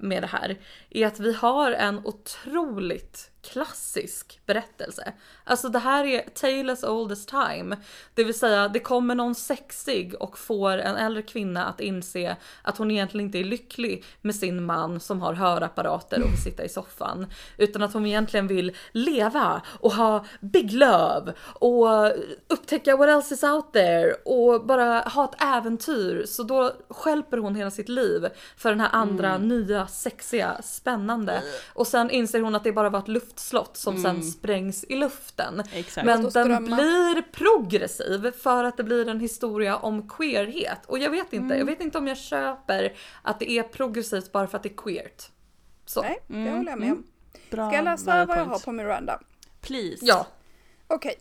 med 0.00 0.22
det 0.22 0.26
här 0.26 0.58
är 0.90 1.06
att 1.06 1.20
vi 1.20 1.32
har 1.32 1.72
en 1.72 2.00
otroligt 2.04 3.30
klassisk 3.42 4.40
berättelse. 4.46 5.12
Alltså 5.44 5.68
det 5.68 5.78
här 5.78 6.04
är 6.04 6.20
tale 6.20 6.72
as 6.72 6.84
old 6.84 7.12
as 7.12 7.26
time. 7.26 7.76
Det 8.14 8.24
vill 8.24 8.38
säga 8.38 8.68
det 8.68 8.80
kommer 8.80 9.14
någon 9.14 9.34
sexig 9.34 10.14
och 10.20 10.38
får 10.38 10.78
en 10.78 10.96
äldre 10.96 11.22
kvinna 11.22 11.64
att 11.64 11.80
inse 11.80 12.36
att 12.62 12.78
hon 12.78 12.90
egentligen 12.90 13.26
inte 13.26 13.38
är 13.38 13.44
lycklig 13.44 14.04
med 14.20 14.34
sin 14.34 14.64
man 14.64 15.00
som 15.00 15.20
har 15.20 15.34
hörapparater 15.34 16.22
och 16.22 16.30
vill 16.30 16.42
sitta 16.42 16.64
i 16.64 16.68
soffan. 16.68 17.26
Utan 17.56 17.82
att 17.82 17.92
hon 17.92 18.06
egentligen 18.06 18.46
vill 18.46 18.76
leva 18.92 19.62
och 19.80 19.92
ha 19.92 20.24
big 20.40 20.72
love 20.72 21.34
och 21.40 22.12
upptäcka 22.48 22.96
what 22.96 23.08
else 23.08 23.34
is 23.34 23.42
out 23.42 23.72
there 23.72 24.12
och 24.24 24.66
bara 24.66 25.00
ha 25.00 25.24
ett 25.24 25.42
äventyr. 25.42 26.24
Så 26.26 26.42
då 26.42 26.72
skälper 26.88 27.38
hon 27.38 27.54
hela 27.54 27.70
sitt 27.70 27.88
liv 27.88 28.28
för 28.56 28.70
den 28.70 28.80
här 28.80 28.90
andra 28.92 29.38
nya 29.38 29.86
sexiga 29.86 30.62
spännande. 30.80 31.42
Och 31.74 31.86
sen 31.86 32.10
inser 32.10 32.40
hon 32.40 32.54
att 32.54 32.64
det 32.64 32.72
bara 32.72 32.90
var 32.90 32.98
ett 32.98 33.08
luftslott 33.08 33.76
som 33.76 34.02
sen 34.02 34.22
sprängs 34.22 34.84
i 34.84 34.96
luften. 34.96 35.62
Exakt. 35.72 36.04
Men 36.06 36.22
den 36.30 36.64
blir 36.64 37.22
progressiv 37.32 38.32
för 38.32 38.64
att 38.64 38.76
det 38.76 38.84
blir 38.84 39.08
en 39.08 39.20
historia 39.20 39.76
om 39.76 40.08
queerhet. 40.08 40.78
Och 40.86 40.98
jag 40.98 41.10
vet 41.10 41.32
inte, 41.32 41.44
Mm. 41.54 41.58
jag 41.58 41.66
vet 41.66 41.80
inte 41.80 41.98
om 41.98 42.06
jag 42.08 42.18
köper 42.18 42.92
att 43.22 43.38
det 43.40 43.50
är 43.50 43.62
progressivt 43.62 44.32
bara 44.32 44.46
för 44.46 44.56
att 44.56 44.62
det 44.62 44.68
är 44.68 44.76
queert. 44.76 45.22
Så. 45.86 46.02
Nej, 46.02 46.18
det 46.26 46.34
Mm, 46.34 46.56
håller 46.56 46.70
jag 46.70 46.78
med 46.78 46.92
om. 46.92 47.04
Bra 47.50 47.68
Ska 47.68 47.76
jag 47.76 47.84
läsa 47.84 48.26
vad 48.26 48.38
jag 48.38 48.44
har 48.44 48.58
på 48.58 48.72
Miranda? 48.72 49.20
Please. 49.60 49.98
Ja. 50.00 50.26
Okej. 50.86 51.14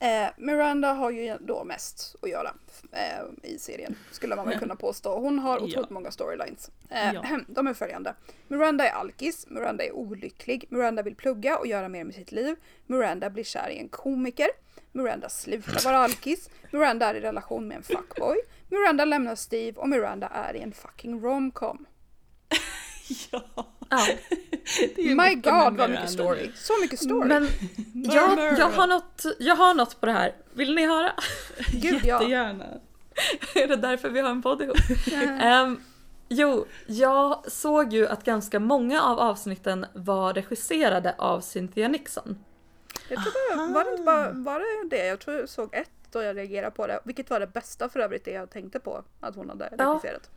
Eh, 0.00 0.28
Miranda 0.36 0.92
har 0.92 1.10
ju 1.10 1.36
då 1.40 1.64
mest 1.64 2.16
att 2.22 2.30
göra 2.30 2.54
eh, 2.92 3.50
i 3.50 3.58
serien, 3.58 3.94
skulle 4.12 4.36
man 4.36 4.48
väl 4.48 4.58
kunna 4.58 4.76
påstå. 4.76 5.18
Hon 5.20 5.38
har 5.38 5.56
otroligt 5.56 5.74
Ja. 5.76 5.86
många 5.90 6.10
storylines. 6.10 6.70
Eh, 6.90 7.12
Ja. 7.14 7.24
De 7.48 7.66
är 7.66 7.74
följande. 7.74 8.14
Miranda 8.48 8.88
är 8.88 8.92
alkis, 8.92 9.46
Miranda 9.50 9.84
är 9.84 9.92
olycklig, 9.92 10.66
Miranda 10.70 11.02
vill 11.02 11.14
plugga 11.16 11.58
och 11.58 11.66
göra 11.66 11.88
mer 11.88 12.04
med 12.04 12.14
sitt 12.14 12.32
liv. 12.32 12.56
Miranda 12.86 13.30
blir 13.30 13.44
kär 13.44 13.68
i 13.70 13.78
en 13.78 13.88
komiker. 13.88 14.48
Miranda 14.92 15.28
slutar 15.28 15.84
vara 15.84 15.98
alkis. 15.98 16.50
Miranda 16.72 17.06
är 17.06 17.14
i 17.14 17.20
relation 17.20 17.68
med 17.68 17.76
en 17.76 17.82
fuckboy. 17.82 18.36
Miranda 18.68 19.04
lämnar 19.04 19.34
Steve 19.34 19.80
och 19.80 19.88
Miranda 19.88 20.28
är 20.28 20.56
i 20.56 20.60
en 20.60 20.72
fucking 20.72 21.20
romcom. 21.20 21.86
Ja. 23.30 23.42
ja. 23.90 24.06
My 24.96 25.34
god 25.34 25.76
vad 25.76 25.90
mycket 25.90 26.10
story. 26.10 26.50
Så 26.54 26.72
mycket 26.80 27.00
story. 27.00 27.28
Men 27.28 27.48
jag, 27.94 28.58
jag, 28.58 28.70
har 28.70 28.86
något, 28.86 29.24
jag 29.38 29.56
har 29.56 29.74
något 29.74 30.00
på 30.00 30.06
det 30.06 30.12
här. 30.12 30.34
Vill 30.52 30.74
ni 30.74 30.86
höra? 30.86 31.12
Gud 31.72 32.00
ja. 32.04 32.20
Jättegärna. 32.20 32.64
är 33.54 33.68
det 33.68 33.76
därför 33.76 34.10
vi 34.10 34.20
har 34.20 34.30
en 34.30 34.42
podd 34.42 34.62
ihop? 34.62 34.76
Ehm, 35.40 35.80
jo, 36.28 36.66
jag 36.86 37.52
såg 37.52 37.92
ju 37.92 38.06
att 38.08 38.24
ganska 38.24 38.60
många 38.60 39.02
av 39.02 39.18
avsnitten 39.18 39.86
var 39.94 40.34
regisserade 40.34 41.14
av 41.18 41.40
Cynthia 41.40 41.88
Nixon. 41.88 42.38
Jag 43.08 43.22
tror 43.22 43.66
det 43.66 43.72
var, 43.72 43.84
det 43.84 43.90
inte 43.90 44.02
bara, 44.02 44.30
var 44.30 44.60
det 44.60 44.96
det? 44.96 45.06
Jag 45.06 45.20
tror 45.20 45.36
jag 45.36 45.48
såg 45.48 45.74
ett 45.74 45.90
då 46.12 46.22
jag 46.22 46.36
reagerade 46.36 46.70
på 46.70 46.86
det. 46.86 47.00
Vilket 47.04 47.30
var 47.30 47.40
det 47.40 47.46
bästa 47.46 47.88
för 47.88 48.00
övrigt 48.00 48.24
det 48.24 48.30
jag 48.30 48.50
tänkte 48.50 48.78
på 48.80 49.04
att 49.20 49.34
hon 49.34 49.48
hade 49.48 49.68
Ja. 49.78 49.84
regisserat. 49.90 50.30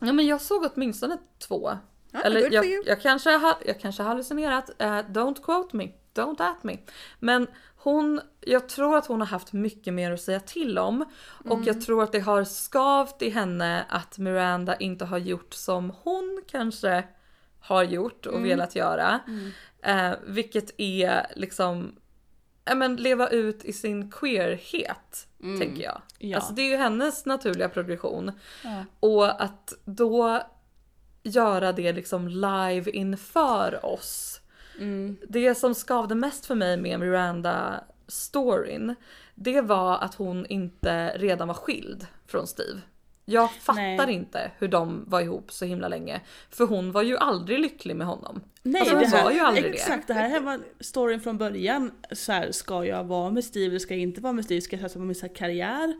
Ja 0.00 0.12
men 0.12 0.26
jag 0.26 0.40
såg 0.40 0.70
åtminstone 0.74 1.18
två. 1.48 1.70
Ja, 2.14 2.20
Eller 2.20 2.52
jag, 2.52 2.66
jag, 2.86 3.00
kanske 3.00 3.30
har, 3.30 3.54
jag 3.66 3.80
kanske 3.80 4.02
har 4.02 4.08
hallucinerat. 4.08 4.70
Eh, 4.78 4.86
don't 4.86 5.42
quote 5.42 5.76
me. 5.76 5.88
Don't 6.14 6.42
at 6.42 6.64
me. 6.64 6.76
Men 7.18 7.46
hon, 7.76 8.20
jag 8.40 8.68
tror 8.68 8.96
att 8.96 9.06
hon 9.06 9.20
har 9.20 9.26
haft 9.26 9.52
mycket 9.52 9.94
mer 9.94 10.12
att 10.12 10.20
säga 10.20 10.40
till 10.40 10.78
om. 10.78 11.04
Och 11.44 11.60
jag 11.64 11.80
tror 11.80 12.02
att 12.02 12.12
det 12.12 12.20
har 12.20 12.44
skavt 12.44 13.22
i 13.22 13.30
henne 13.30 13.86
att 13.88 14.18
Miranda 14.18 14.76
inte 14.76 15.04
har 15.04 15.18
gjort 15.18 15.54
som 15.54 15.92
hon 16.02 16.42
kanske 16.46 17.04
har 17.60 17.82
gjort 17.82 18.26
och 18.26 18.44
velat 18.44 18.76
göra. 18.76 19.20
Eh, 19.82 20.12
vilket 20.26 20.80
är 20.80 21.26
liksom 21.36 21.92
ja, 22.64 22.74
men 22.74 22.96
leva 22.96 23.28
ut 23.28 23.64
i 23.64 23.72
sin 23.72 24.10
queerhet, 24.10 25.28
tänker 25.58 25.82
jag. 25.82 26.02
Ja. 26.18 26.36
Alltså 26.36 26.52
det 26.52 26.62
är 26.62 26.68
ju 26.68 26.76
hennes 26.76 27.26
naturliga 27.26 27.68
progression. 27.68 28.32
Ja. 28.64 28.84
Och 29.00 29.42
att 29.42 29.72
då 29.84 30.42
göra 31.24 31.72
det 31.72 31.92
liksom 31.92 32.28
live 32.28 32.90
inför 32.90 33.86
oss. 33.86 34.40
Mm. 34.78 35.16
Det 35.28 35.54
som 35.54 35.74
skavde 35.74 36.14
mest 36.14 36.46
för 36.46 36.54
mig 36.54 36.76
med 36.76 37.00
Miranda-storyn, 37.00 38.94
det 39.34 39.60
var 39.60 39.98
att 39.98 40.14
hon 40.14 40.46
inte 40.46 41.08
redan 41.18 41.48
var 41.48 41.54
skild 41.54 42.06
från 42.26 42.46
Steve. 42.46 42.80
Jag 43.26 43.52
fattar 43.52 44.06
Nej. 44.06 44.14
inte 44.14 44.50
hur 44.58 44.68
de 44.68 45.04
var 45.06 45.20
ihop 45.20 45.52
så 45.52 45.64
himla 45.64 45.88
länge. 45.88 46.20
För 46.50 46.66
hon 46.66 46.92
var 46.92 47.02
ju 47.02 47.16
aldrig 47.16 47.58
lycklig 47.58 47.96
med 47.96 48.06
honom. 48.06 48.40
Nej, 48.62 48.80
Alltså, 48.80 48.96
hon 48.96 49.04
här, 49.04 49.24
var 49.24 49.30
ju 49.30 49.40
aldrig 49.40 49.64
det. 49.64 49.68
exakt, 49.70 50.06
det. 50.06 50.14
här 50.14 50.40
var 50.40 50.60
storyn 50.80 51.20
från 51.20 51.38
början. 51.38 51.90
Så 52.12 52.32
här, 52.32 52.52
ska 52.52 52.84
jag 52.84 53.04
vara 53.04 53.30
med 53.30 53.44
Steve 53.44 53.66
eller 53.66 53.78
ska 53.78 53.94
jag 53.94 54.02
inte 54.02 54.20
vara 54.20 54.32
med 54.32 54.44
Steve? 54.44 54.60
Ska 54.60 54.76
jag 54.76 54.82
satsa 54.82 54.98
på 54.98 55.04
min 55.04 55.14
karriär? 55.34 55.94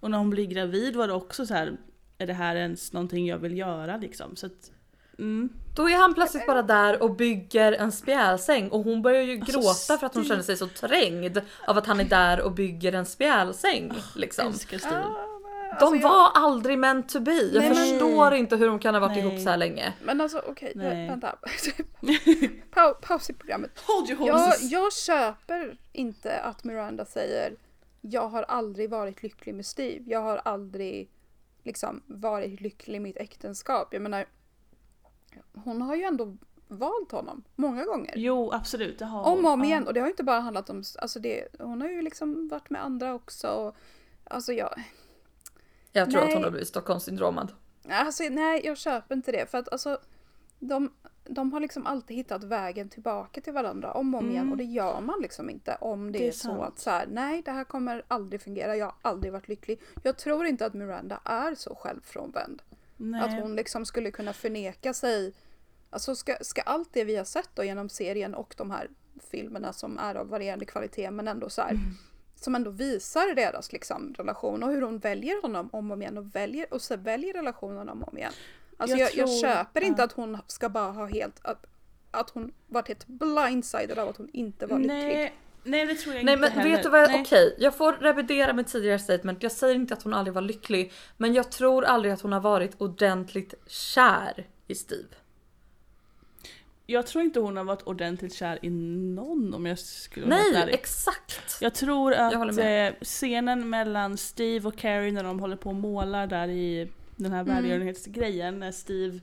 Och 0.00 0.10
när 0.10 0.18
hon 0.18 0.30
blir 0.30 0.46
gravid 0.46 0.96
var 0.96 1.06
det 1.08 1.14
också 1.14 1.46
så 1.46 1.54
här, 1.54 1.76
är 2.18 2.26
det 2.26 2.32
här 2.32 2.56
ens 2.56 2.92
någonting 2.92 3.26
jag 3.26 3.38
vill 3.38 3.58
göra 3.58 3.96
liksom? 3.96 4.36
Så 4.36 4.46
att, 4.46 4.70
mm. 5.18 5.48
Då 5.76 5.88
är 5.88 5.96
han 5.96 6.14
plötsligt 6.14 6.46
bara 6.46 6.62
där 6.62 7.02
och 7.02 7.14
bygger 7.16 7.72
en 7.72 7.92
spjälsäng 7.92 8.68
och 8.68 8.84
hon 8.84 9.02
börjar 9.02 9.22
ju 9.22 9.40
Alltså, 9.40 9.60
gråta 9.60 9.98
för 9.98 10.06
att 10.06 10.14
hon 10.14 10.24
känner 10.24 10.42
sig 10.42 10.56
så 10.56 10.66
trängd 10.66 11.40
av 11.66 11.78
att 11.78 11.86
han 11.86 12.00
är 12.00 12.04
där 12.04 12.40
och 12.40 12.52
bygger 12.52 12.92
en 12.92 13.06
spjälsäng. 13.06 13.92
Liksom. 14.16 14.52
Steve. 14.52 14.82
Alltså, 14.86 15.14
De 15.80 15.94
jag- 15.96 16.02
var 16.08 16.30
aldrig 16.34 16.78
meant 16.78 17.08
to 17.08 17.20
be. 17.20 17.32
Jag 17.32 17.54
Nej, 17.60 17.68
men- 17.68 17.74
förstår 17.76 18.34
inte 18.34 18.56
hur 18.56 18.66
de 18.66 18.78
kan 18.78 18.94
ha 18.94 19.00
varit 19.00 19.16
Nej. 19.16 19.26
ihop 19.26 19.40
så 19.44 19.50
här 19.50 19.56
länge. 19.56 19.92
Men 20.04 20.20
alltså 20.20 20.42
okej, 20.46 20.72
Nej. 20.74 21.08
vänta. 21.08 21.36
Pa 22.70 22.94
paus 23.02 23.30
i 23.30 23.34
programmet. 23.34 23.70
Hold 23.86 24.10
your 24.10 24.26
Jag, 24.28 24.54
jag 24.60 24.92
köper 24.92 25.78
inte 25.92 26.38
att 26.40 26.64
Miranda 26.64 27.04
säger 27.04 27.52
jag 28.00 28.28
har 28.28 28.42
aldrig 28.42 28.90
varit 28.90 29.22
lycklig 29.22 29.54
med 29.54 29.66
Steve. 29.66 30.04
Jag 30.06 30.20
har 30.22 30.36
aldrig 30.44 31.10
liksom 31.68 32.02
varit 32.06 32.60
lycklig 32.60 32.96
i 32.96 33.00
mitt 33.00 33.16
äktenskap. 33.16 33.88
Jag 33.92 34.02
menar, 34.02 34.24
hon 35.54 35.82
har 35.82 35.96
ju 35.96 36.02
ändå 36.02 36.36
valt 36.68 37.12
honom 37.12 37.44
många 37.56 37.84
gånger. 37.84 38.12
Jo 38.16 38.52
absolut, 38.52 38.98
det 38.98 39.04
har 39.04 39.22
Om 39.32 39.44
och 39.44 39.50
om 39.52 39.60
Ja. 39.60 39.66
igen. 39.66 39.86
Och 39.86 39.94
det 39.94 40.00
har 40.00 40.06
ju 40.06 40.10
inte 40.12 40.24
bara 40.24 40.40
handlat 40.40 40.70
om, 40.70 40.82
alltså 40.98 41.20
det, 41.20 41.48
hon 41.58 41.80
har 41.80 41.88
ju 41.88 42.02
liksom 42.02 42.48
varit 42.48 42.70
med 42.70 42.84
andra 42.84 43.14
också. 43.14 43.48
Och, 43.48 43.76
alltså 44.24 44.52
jag, 44.52 44.74
Jag 45.92 46.10
tror 46.10 46.20
Nej. 46.20 46.28
att 46.28 46.34
hon 46.34 46.44
har 46.44 46.50
blivit 46.50 46.68
Stockholmssyndromad. 46.68 47.52
Alltså, 47.88 48.22
nej, 48.30 48.60
jag 48.64 48.78
köper 48.78 49.14
inte 49.14 49.32
det. 49.32 49.50
För 49.50 49.58
att 49.58 49.72
alltså, 49.72 49.98
de, 50.58 50.92
de 51.28 51.52
har 51.52 51.60
liksom 51.60 51.86
alltid 51.86 52.16
hittat 52.16 52.44
vägen 52.44 52.88
tillbaka 52.88 53.40
till 53.40 53.52
varandra 53.52 53.92
om 53.92 54.14
och 54.14 54.20
om 54.20 54.30
igen. 54.30 54.50
Och 54.50 54.56
det 54.56 54.64
gör 54.64 55.00
man 55.00 55.20
liksom 55.22 55.50
inte 55.50 55.76
om 55.80 56.12
det, 56.12 56.18
Det 56.18 56.24
är 56.24 56.28
är, 56.28 56.32
så 56.32 56.62
att 56.62 56.78
så 56.78 56.90
här, 56.90 57.06
nej, 57.10 57.42
det 57.42 57.50
här 57.50 57.64
kommer 57.64 58.02
aldrig 58.08 58.42
fungera. 58.42 58.76
Jag 58.76 58.86
har 58.86 58.94
aldrig 59.02 59.32
varit 59.32 59.48
lycklig. 59.48 59.80
Jag 60.02 60.18
tror 60.18 60.46
inte 60.46 60.66
att 60.66 60.74
Miranda 60.74 61.20
är 61.24 61.54
så 61.54 61.74
självfrånvänd. 61.74 62.62
Nej. 62.96 63.20
Att 63.20 63.42
hon 63.42 63.56
liksom 63.56 63.86
skulle 63.86 64.10
kunna 64.10 64.32
förneka 64.32 64.94
sig. 64.94 65.34
Alltså 65.90 66.14
ska, 66.14 66.36
ska 66.40 66.62
allt 66.62 66.88
det 66.92 67.04
vi 67.04 67.16
har 67.16 67.24
sett 67.24 67.50
då 67.54 67.64
genom 67.64 67.88
serien 67.88 68.34
och 68.34 68.54
de 68.58 68.70
här 68.70 68.88
filmerna 69.30 69.72
som 69.72 69.98
är 69.98 70.14
av 70.14 70.28
varierande 70.28 70.64
kvalitet 70.64 71.10
men 71.10 71.28
ändå 71.28 71.50
så 71.50 71.62
här. 71.62 71.70
Mm. 71.70 71.82
Som 72.34 72.54
ändå 72.54 72.70
visar 72.70 73.34
deras 73.34 73.72
liksom, 73.72 74.14
relation 74.18 74.62
och 74.62 74.70
hur 74.70 74.82
hon 74.82 74.98
väljer 74.98 75.42
honom 75.42 75.68
om 75.72 75.90
och 75.90 75.94
om 75.94 76.02
igen 76.02 76.18
och 76.18 76.34
väljer 76.34 76.74
och 76.74 76.82
så 76.82 76.96
väljer 76.96 77.32
relationen 77.32 77.88
om 77.88 78.02
och 78.02 78.08
om 78.08 78.18
igen. 78.18 78.32
Alltså 78.80 78.96
Jag 78.96 79.10
jag, 79.10 79.16
jag, 79.16 79.26
tror- 79.28 79.40
köper 79.40 79.80
inte 79.84 80.02
ja. 80.02 80.04
att 80.06 80.12
hon 80.12 80.38
ska 80.46 80.68
bara 80.68 80.90
ha 80.92 81.06
helt 81.06 81.40
att, 81.42 81.66
att 82.10 82.30
hon 82.30 82.52
varit 82.66 82.88
helt 82.88 83.06
blindsided 83.06 83.98
av 83.98 84.08
att 84.08 84.16
hon 84.16 84.28
inte 84.32 84.66
var 84.66 84.78
lycklig. 84.78 84.94
Nej, 84.98 85.34
nej 85.64 85.86
det 85.86 85.94
tror 85.94 86.14
jag 86.14 86.24
Nej 86.24 86.34
inte 86.34 86.48
men 86.48 86.58
heller. 86.58 86.70
vet 86.76 86.82
du 86.82 86.88
vad, 86.88 87.00
jag- 87.02 87.10
Nej. 87.10 87.20
okej 87.20 87.54
jag 87.58 87.74
får 87.76 87.92
revidera 87.92 88.52
mitt 88.52 88.66
tidigare 88.66 88.98
statement. 88.98 89.42
Jag 89.42 89.52
säger 89.52 89.74
inte 89.74 89.94
att 89.94 90.02
hon 90.02 90.14
aldrig 90.14 90.34
var 90.34 90.42
lycklig. 90.42 90.92
Men 91.16 91.34
jag 91.34 91.50
tror 91.52 91.84
aldrig 91.84 92.14
att 92.14 92.20
hon 92.20 92.32
har 92.32 92.40
varit 92.40 92.74
ordentligt 92.80 93.54
kär 93.66 94.46
i 94.66 94.74
Steve. 94.74 95.08
Jag 96.90 97.06
tror 97.06 97.24
inte 97.24 97.40
hon 97.40 97.56
har 97.56 97.64
varit 97.64 97.82
ordentligt 97.82 98.34
kär 98.34 98.58
i 98.62 98.70
någon 98.70 99.54
om 99.54 99.66
jag 99.66 99.78
skulle 99.78 100.26
vara 100.26 100.38
Nej 100.52 100.68
exakt. 100.74 101.58
Jag 101.60 101.74
tror 101.74 102.12
Jag 102.12 102.48
att 102.48 102.54
med. 102.54 102.88
eh, 102.88 102.94
scenen 103.02 103.70
mellan 103.70 104.16
Steve 104.16 104.68
och 104.68 104.76
Carrie 104.78 105.12
när 105.12 105.24
de 105.24 105.40
håller 105.40 105.56
på 105.56 105.68
och 105.68 105.74
målar 105.74 106.26
där 106.26 106.48
i 106.48 106.88
den 107.18 107.32
här 107.32 107.44
välgörenhetsgrejen 107.44 108.58
när 108.58 108.72
Steve 108.72 109.20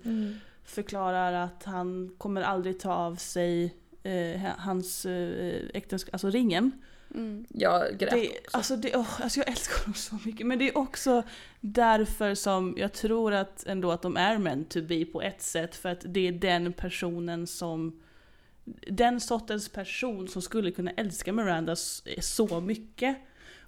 förklarar 0.63 1.33
att 1.33 1.63
han 1.63 2.15
kommer 2.17 2.41
aldrig 2.41 2.79
ta 2.79 2.93
av 2.93 3.15
sig 3.15 3.75
eh, 4.03 4.41
hans 4.57 5.05
eh, 5.05 5.63
äktenskap, 5.73 6.13
alltså 6.13 6.29
ringen. 6.29 6.71
Mm. 7.15 7.45
Jag 7.49 7.97
grät 7.97 8.11
Det, 8.11 8.29
också. 8.29 8.57
alltså, 8.57 8.75
det, 8.75 8.95
åh, 8.95 9.21
alltså 9.21 9.39
jag 9.39 9.49
älskar 9.49 9.79
honom 9.79 9.93
så 9.93 10.17
mycket 10.25 10.47
men 10.47 10.59
det 10.59 10.69
är 10.69 10.77
också 10.77 11.23
därför 11.61 12.35
som 12.35 12.75
jag 12.77 12.93
tror 12.93 13.33
att 13.33 13.65
ändå 13.67 13.91
att 13.91 14.01
de 14.01 14.17
är 14.17 14.37
meant 14.37 14.69
to 14.69 14.81
be 14.81 15.05
på 15.05 15.21
ett 15.21 15.41
sätt 15.41 15.75
för 15.75 15.89
att 15.89 16.01
det 16.05 16.27
är 16.27 16.31
den 16.31 16.73
personen 16.73 17.47
som 17.47 18.01
den 18.87 19.21
sortens 19.21 19.69
person 19.69 20.27
som 20.27 20.41
skulle 20.41 20.71
kunna 20.71 20.91
älska 20.91 21.33
Miranda 21.33 21.75
så 22.21 22.61
mycket 22.61 23.17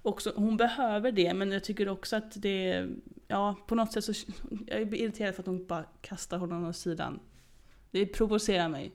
också, 0.08 0.34
hon 0.36 0.58
behöver 0.58 1.12
det 1.12 1.34
men 1.34 1.52
jag 1.52 1.64
tycker 1.64 1.90
också 1.90 2.16
att 2.16 2.42
det, 2.42 2.88
ja 3.28 3.56
på 3.68 3.76
något 3.76 3.94
sätt 3.94 4.04
så, 4.04 4.14
jag 4.68 4.90
blir 4.90 5.00
irriterad 5.00 5.36
för 5.36 5.42
att 5.42 5.48
hon 5.48 5.66
bara 5.66 5.84
kastar 6.02 6.38
honom 6.38 6.68
åt 6.70 6.76
sidan. 6.76 7.20
Det 7.92 8.06
provocerar 8.06 8.70
mig. 8.70 8.92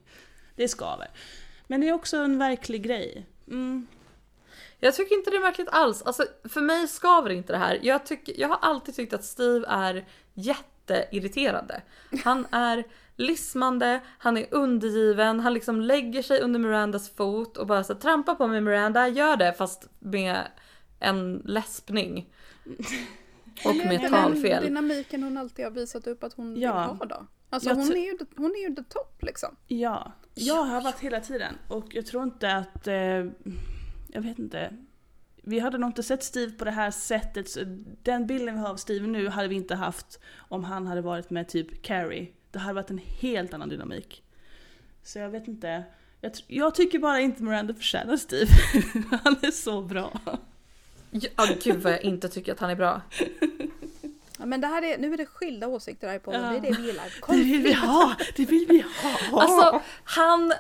Det 0.56 0.68
skaver. 0.68 1.08
Men 1.66 1.80
det 1.80 1.88
är 1.88 1.92
också 1.92 2.16
en 2.16 2.38
verklig 2.38 2.82
grej. 2.82 3.26
Mm. 3.48 3.86
Jag 4.78 4.94
tycker 4.94 5.14
inte 5.14 5.30
det 5.30 5.36
är 5.36 5.40
märkligt 5.40 5.68
alls. 5.68 6.02
Alltså, 6.02 6.24
för 6.44 6.60
mig 6.60 6.88
skaver 6.88 7.30
inte 7.30 7.52
det 7.52 7.58
här. 7.58 7.78
Jag, 7.82 8.06
tycker, 8.06 8.40
jag 8.40 8.48
har 8.48 8.58
alltid 8.62 8.94
tyckt 8.94 9.12
att 9.12 9.24
Steve 9.24 9.66
är 9.68 10.04
jätteirriterande. 10.34 11.82
Han 12.24 12.46
är 12.50 12.84
lismande, 13.16 14.00
han 14.18 14.36
är 14.36 14.46
undergiven, 14.50 15.40
han 15.40 15.54
liksom 15.54 15.80
lägger 15.80 16.22
sig 16.22 16.40
under 16.40 16.60
Mirandas 16.60 17.10
fot 17.10 17.56
och 17.56 17.66
bara 17.66 17.84
så 17.84 17.94
trampar 17.94 18.34
på 18.34 18.46
mig 18.46 18.60
Miranda, 18.60 19.08
gör 19.08 19.36
det 19.36 19.52
fast 19.52 19.88
med 19.98 20.46
en 21.03 21.42
läspning. 21.44 22.28
Och 23.64 23.76
med 23.76 24.00
Den 24.00 24.11
talfel. 24.11 24.64
dynamiken 24.64 25.22
hon 25.22 25.36
alltid 25.36 25.64
har 25.64 25.72
visat 25.72 26.07
upp 26.07 26.24
att 26.24 26.32
hon 26.32 26.57
Ja. 26.61 26.88
vill 26.90 26.98
ha 26.98 27.07
då. 27.07 27.26
Alltså 27.50 27.68
Jag 27.68 27.76
hon 27.76 27.92
är, 27.92 27.96
ju, 27.96 28.18
hon 28.36 28.50
är 28.50 28.68
ju 28.68 28.74
the 28.74 28.82
top 28.82 29.22
liksom. 29.22 29.57
Ja, 29.68 30.12
jag 30.34 30.62
har 30.64 30.80
varit 30.82 30.98
hela 31.00 31.20
tiden 31.20 31.55
och 31.68 31.86
jag 31.94 32.07
tror 32.07 32.22
inte 32.22 32.53
att, 32.57 32.86
eh, 32.86 32.94
jag 34.09 34.22
vet 34.22 34.38
inte. 34.38 34.76
Vi 35.42 35.59
hade 35.59 35.78
nog 35.78 35.88
inte 35.90 36.03
sett 36.03 36.24
Steve 36.24 36.53
på 36.53 36.64
det 36.64 36.70
här 36.70 36.90
sättet. 36.90 37.50
Så 37.50 37.61
den 38.03 38.26
bilden 38.26 38.55
vi 38.55 38.61
har 38.61 38.68
av 38.68 38.76
Steve 38.76 39.07
nu 39.07 39.28
hade 39.28 39.48
vi 39.48 39.55
inte 39.55 39.74
haft 39.74 40.20
om 40.36 40.64
han 40.64 40.86
hade 40.86 41.00
varit 41.00 41.30
med 41.30 41.48
typ 41.48 41.82
Carrie. 41.82 42.28
Det 42.50 42.59
hade 42.59 42.74
varit 42.74 42.90
en 42.90 43.00
helt 43.20 43.55
annan 43.55 43.68
dynamik. 43.68 44.22
Så 45.03 45.18
jag 45.18 45.30
vet 45.30 45.48
inte. 45.48 45.84
Jag, 46.20 46.32
jag 46.46 46.74
tycker 46.74 46.98
bara 46.98 47.20
inte 47.20 47.42
Miranda 47.42 47.74
förtjänar 47.74 48.16
Steve. 48.16 48.50
han 49.24 49.36
är 49.42 49.50
så 49.50 49.82
bra. 49.82 50.20
Ja, 51.12 51.46
gud 51.62 51.82
vad 51.82 51.92
jag 51.92 52.02
inte 52.02 52.28
tycker 52.28 52.52
att 52.52 52.60
han 52.60 52.70
är 52.70 52.76
bra. 52.76 53.00
Ja, 54.38 54.46
men 54.46 54.60
det 54.60 54.66
här 54.66 54.82
är, 54.82 54.98
nu 54.98 55.12
är 55.12 55.16
det 55.16 55.26
skilda 55.26 55.68
åsikter 55.68 56.08
här 56.08 56.18
på 56.18 56.34
Ja. 56.34 56.38
Det 56.38 56.56
är 56.56 56.60
det 56.60 56.76
vi 56.78 56.86
gillar. 56.86 57.12
Det 57.28 57.42
vill 57.42 57.62
vi 57.62 57.72
ha! 57.72 58.14
Det 58.36 58.44
vill 58.44 58.66
vi 58.68 58.84
ha! 59.02 59.42
Alltså, 59.42 59.80
han... 60.04 60.52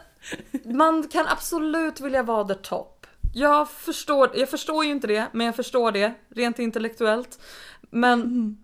Man 0.64 1.08
kan 1.08 1.26
absolut 1.28 2.00
vilja 2.00 2.22
vara 2.22 2.48
the 2.48 2.54
top. 2.54 3.06
Jag 3.34 3.70
förstår, 3.70 4.30
jag 4.34 4.48
förstår 4.48 4.84
ju 4.84 4.90
inte 4.90 5.06
det, 5.06 5.26
men 5.32 5.46
jag 5.46 5.56
förstår 5.56 5.92
det 5.92 6.14
rent 6.28 6.58
intellektuellt. 6.58 7.40
Men 7.80 8.58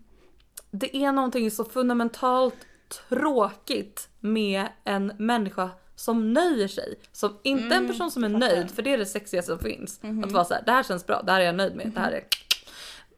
det 0.71 0.97
är 0.97 1.13
någonting 1.13 1.51
så 1.51 1.65
fundamentalt 1.65 2.67
tråkigt 3.09 4.09
med 4.21 4.69
en 4.85 5.13
människa 5.19 5.71
som 5.99 6.33
nöjer 6.33 6.69
sig. 6.69 6.95
Som 7.13 7.39
inte 7.43 7.75
en 7.75 7.89
person 7.89 8.11
som 8.11 8.25
är 8.25 8.29
nöjd, 8.29 8.71
för 8.71 8.83
det 8.83 8.93
är 8.93 8.99
det 8.99 9.07
sexigaste 9.07 9.53
som 9.53 9.59
finns. 9.59 10.01
Att 10.25 10.33
vara 10.33 10.45
så 10.45 10.55
här, 10.55 10.63
det 10.67 10.73
här 10.73 10.83
känns 10.83 11.07
bra, 11.07 11.23
det 11.23 11.33
här 11.33 11.41
är 11.41 11.45
jag 11.45 11.55
nöjd 11.55 11.77
med, 11.77 11.93
det 11.95 12.01
här 12.01 12.13
är... 12.13 12.25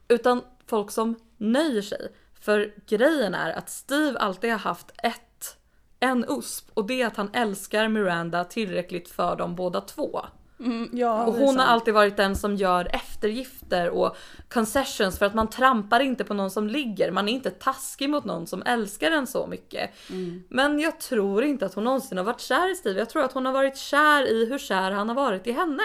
Utan 0.08 0.42
folk 0.66 0.90
som 0.90 1.14
nöjer 1.36 1.82
sig. 1.82 2.12
För 2.40 2.74
grejen 2.86 3.34
är 3.34 3.52
att 3.52 3.70
Steve 3.70 4.18
alltid 4.18 4.50
har 4.50 4.58
haft 4.58 4.92
ett, 5.02 5.56
en 6.00 6.24
USP 6.28 6.70
och 6.74 6.86
det 6.86 7.02
är 7.02 7.06
att 7.06 7.16
han 7.16 7.30
älskar 7.32 7.88
Miranda 7.88 8.44
tillräckligt 8.44 9.08
för 9.08 9.36
dem 9.36 9.54
båda 9.54 9.80
två. 9.80 10.26
Mm, 10.60 10.88
ja, 10.92 11.26
Och 11.26 11.34
hon 11.34 11.58
har 11.58 11.66
alltid 11.66 11.94
varit 11.94 12.16
den 12.16 12.36
som 12.36 12.56
gör 12.56 12.88
eftergifter 12.94 13.90
och 13.90 14.16
concessions 14.48 15.18
för 15.18 15.26
att 15.26 15.34
man 15.34 15.50
trampar 15.50 16.00
inte 16.00 16.24
på 16.24 16.34
någon 16.34 16.50
som 16.50 16.68
ligger. 16.68 17.10
Man 17.10 17.28
är 17.28 17.32
inte 17.32 17.50
taskig 17.50 18.10
mot 18.10 18.24
någon 18.24 18.46
som 18.46 18.62
älskar 18.66 19.10
en 19.10 19.26
så 19.26 19.46
mycket. 19.46 19.90
Mm. 20.10 20.42
Men 20.48 20.80
jag 20.80 21.00
tror 21.00 21.44
inte 21.44 21.66
att 21.66 21.74
hon 21.74 21.84
någonsin 21.84 22.18
har 22.18 22.24
varit 22.24 22.40
kär 22.40 22.72
i 22.72 22.74
Steve. 22.74 22.98
Jag 22.98 23.08
tror 23.10 23.22
att 23.22 23.32
hon 23.32 23.46
har 23.46 23.52
varit 23.52 23.76
kär 23.76 24.28
i 24.28 24.46
hur 24.46 24.58
kär 24.58 24.90
han 24.90 25.08
har 25.08 25.16
varit 25.16 25.46
i 25.46 25.52
henne. 25.52 25.82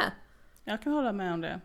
Jag 0.64 0.82
kan 0.82 0.94
hålla 0.94 1.12
med 1.12 1.34
om 1.34 1.42
det. 1.42 1.60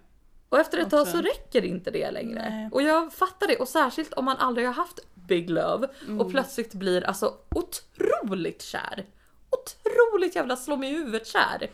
Och 0.48 0.58
efter 0.58 0.78
ett 0.78 0.90
tag 0.90 1.06
så 1.08 1.18
räcker 1.18 1.64
inte 1.64 1.90
det 1.90 2.10
längre. 2.10 2.50
Nej. 2.50 2.68
Och 2.72 2.82
jag 2.82 3.12
fattar 3.12 3.46
det. 3.46 3.56
Och 3.56 3.68
särskilt 3.68 4.12
om 4.12 4.24
man 4.24 4.36
aldrig 4.36 4.66
har 4.66 4.74
haft 4.74 5.00
big 5.14 5.50
love 5.50 5.88
Mm. 6.06 6.20
och 6.20 6.30
plötsligt 6.30 6.74
blir 6.74 7.04
alltså 7.06 7.34
otroligt 7.54 8.62
kär. 8.62 9.04
Otroligt 9.50 10.36
jävla 10.36 10.56
slå 10.56 10.76
mig 10.76 10.90
i 10.90 10.92
huvudet 10.94 11.26
kär. 11.26 11.70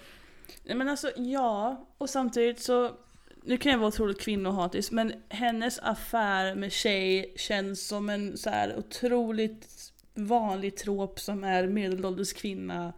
Men 0.74 0.88
alltså 0.88 1.10
ja, 1.16 1.86
och 1.98 2.10
samtidigt 2.10 2.60
så 2.60 2.96
nu 3.42 3.56
kan 3.56 3.72
jag 3.72 3.78
vara 3.78 3.88
otroligt 3.88 4.20
kvinnohatisk 4.20 4.92
men 4.92 5.12
hennes 5.28 5.78
affär 5.78 6.54
med 6.54 6.72
tjej 6.72 7.32
känns 7.36 7.88
som 7.88 8.10
en 8.10 8.36
så 8.36 8.50
här 8.50 8.76
otroligt 8.76 9.92
vanlig 10.14 10.76
trop 10.76 11.20
som 11.20 11.44
är 11.44 11.66
medelålders 11.66 12.32
kvinna. 12.32 12.92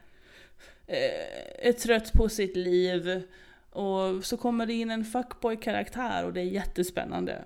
Eh, 0.87 1.69
är 1.69 1.73
trött 1.73 2.13
på 2.13 2.29
sitt 2.29 2.57
liv 2.57 3.23
och 3.71 4.25
så 4.25 4.37
kommer 4.37 4.67
det 4.67 4.73
in 4.73 4.91
en 4.91 5.05
fuckboy 5.05 5.57
karaktär 5.57 6.25
och 6.25 6.33
det 6.33 6.41
är 6.41 6.45
jättespännande. 6.45 7.45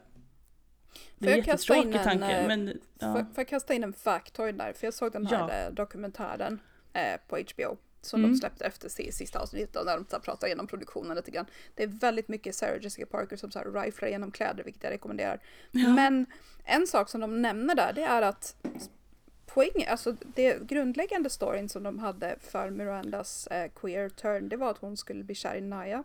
Det 1.18 1.32
är 1.32 1.36
in 1.36 1.44
jättetråkig 1.44 1.94
en, 1.94 2.04
tanke 2.04 2.36
eh, 2.36 2.46
men 2.46 2.80
ja. 2.98 3.14
får 3.14 3.26
jag 3.36 3.48
kasta 3.48 3.74
in 3.74 3.84
en 3.84 3.92
factoid 3.92 4.54
där? 4.54 4.72
För 4.72 4.86
jag 4.86 4.94
såg 4.94 5.12
den 5.12 5.26
här 5.26 5.48
Ja. 5.48 5.50
eh, 5.50 5.72
dokumentären 5.72 6.60
eh, 6.92 7.20
på 7.28 7.36
HBO. 7.36 7.76
Som 8.04 8.20
Mm. 8.20 8.30
de 8.32 8.36
släppte 8.38 8.64
efter 8.64 8.88
si- 8.88 9.12
sista 9.12 9.38
avsnittet 9.40 9.76
och 9.76 9.84
där 9.84 10.04
de 10.08 10.20
pratar 10.20 10.46
igenom 10.46 10.66
produktionen 10.66 11.16
lite 11.16 11.30
grann. 11.30 11.46
Det 11.74 11.82
är 11.82 11.86
väldigt 11.86 12.28
mycket 12.28 12.54
Sarah 12.54 12.82
Jessica 12.82 13.06
Parker 13.06 13.36
som 13.36 13.50
så 13.50 13.58
här 13.58 13.82
riflar 13.84 14.08
genom 14.08 14.30
kläder 14.30 14.64
vilket 14.64 14.82
jag 14.84 14.90
rekommenderar. 14.90 15.40
Men 15.70 16.26
en 16.64 16.86
sak 16.86 17.08
som 17.08 17.20
de 17.20 17.42
nämner 17.42 17.74
där 17.74 17.92
det 17.92 18.02
är 18.02 18.22
att 18.22 18.56
poäng, 19.46 19.84
alltså 19.88 20.16
det 20.34 20.66
grundläggande 20.66 21.30
storyn 21.30 21.68
som 21.68 21.82
de 21.82 21.98
hade 21.98 22.36
för 22.40 22.70
Mirandas 22.70 23.46
eh, 23.46 23.70
queer 23.80 24.08
turn 24.08 24.48
det 24.48 24.56
var 24.56 24.70
att 24.70 24.78
hon 24.78 24.96
skulle 24.96 25.24
bli 25.24 25.34
kär 25.34 25.54
i 25.54 25.60
Naya. 25.60 26.04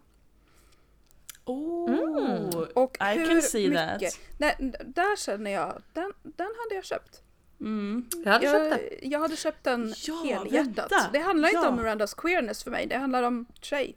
Oh, 1.45 2.63
Och 2.75 2.97
I 3.01 3.17
hur 3.17 3.27
can 3.27 3.41
see 3.41 3.69
mycket, 3.69 3.99
that. 4.13 4.19
Där, 4.37 4.55
där 4.85 5.15
känner 5.17 5.51
jag, 5.51 5.81
den, 5.93 6.13
den 6.23 6.47
hade 6.57 6.75
jag 6.75 6.85
köpt. 6.85 7.21
Mm. 7.61 8.05
Jag 8.25 8.31
hade 8.31 8.45
köpt 8.45 8.53
Jag, 8.69 8.71
det. 8.79 9.07
jag 9.07 9.19
hade 9.19 9.35
köpt 9.35 9.63
den 9.63 9.93
Ja, 10.07 10.23
helhjärtat. 10.25 10.91
vänta. 10.91 11.09
Det 11.13 11.19
handlar 11.19 11.49
inte 11.49 11.59
Ja. 11.63 11.69
om 11.69 11.75
Mirandas 11.75 12.13
queerness 12.13 12.63
för 12.63 12.71
mig, 12.71 12.85
det 12.87 12.97
handlar 12.97 13.23
om 13.23 13.45
tjej. 13.61 13.95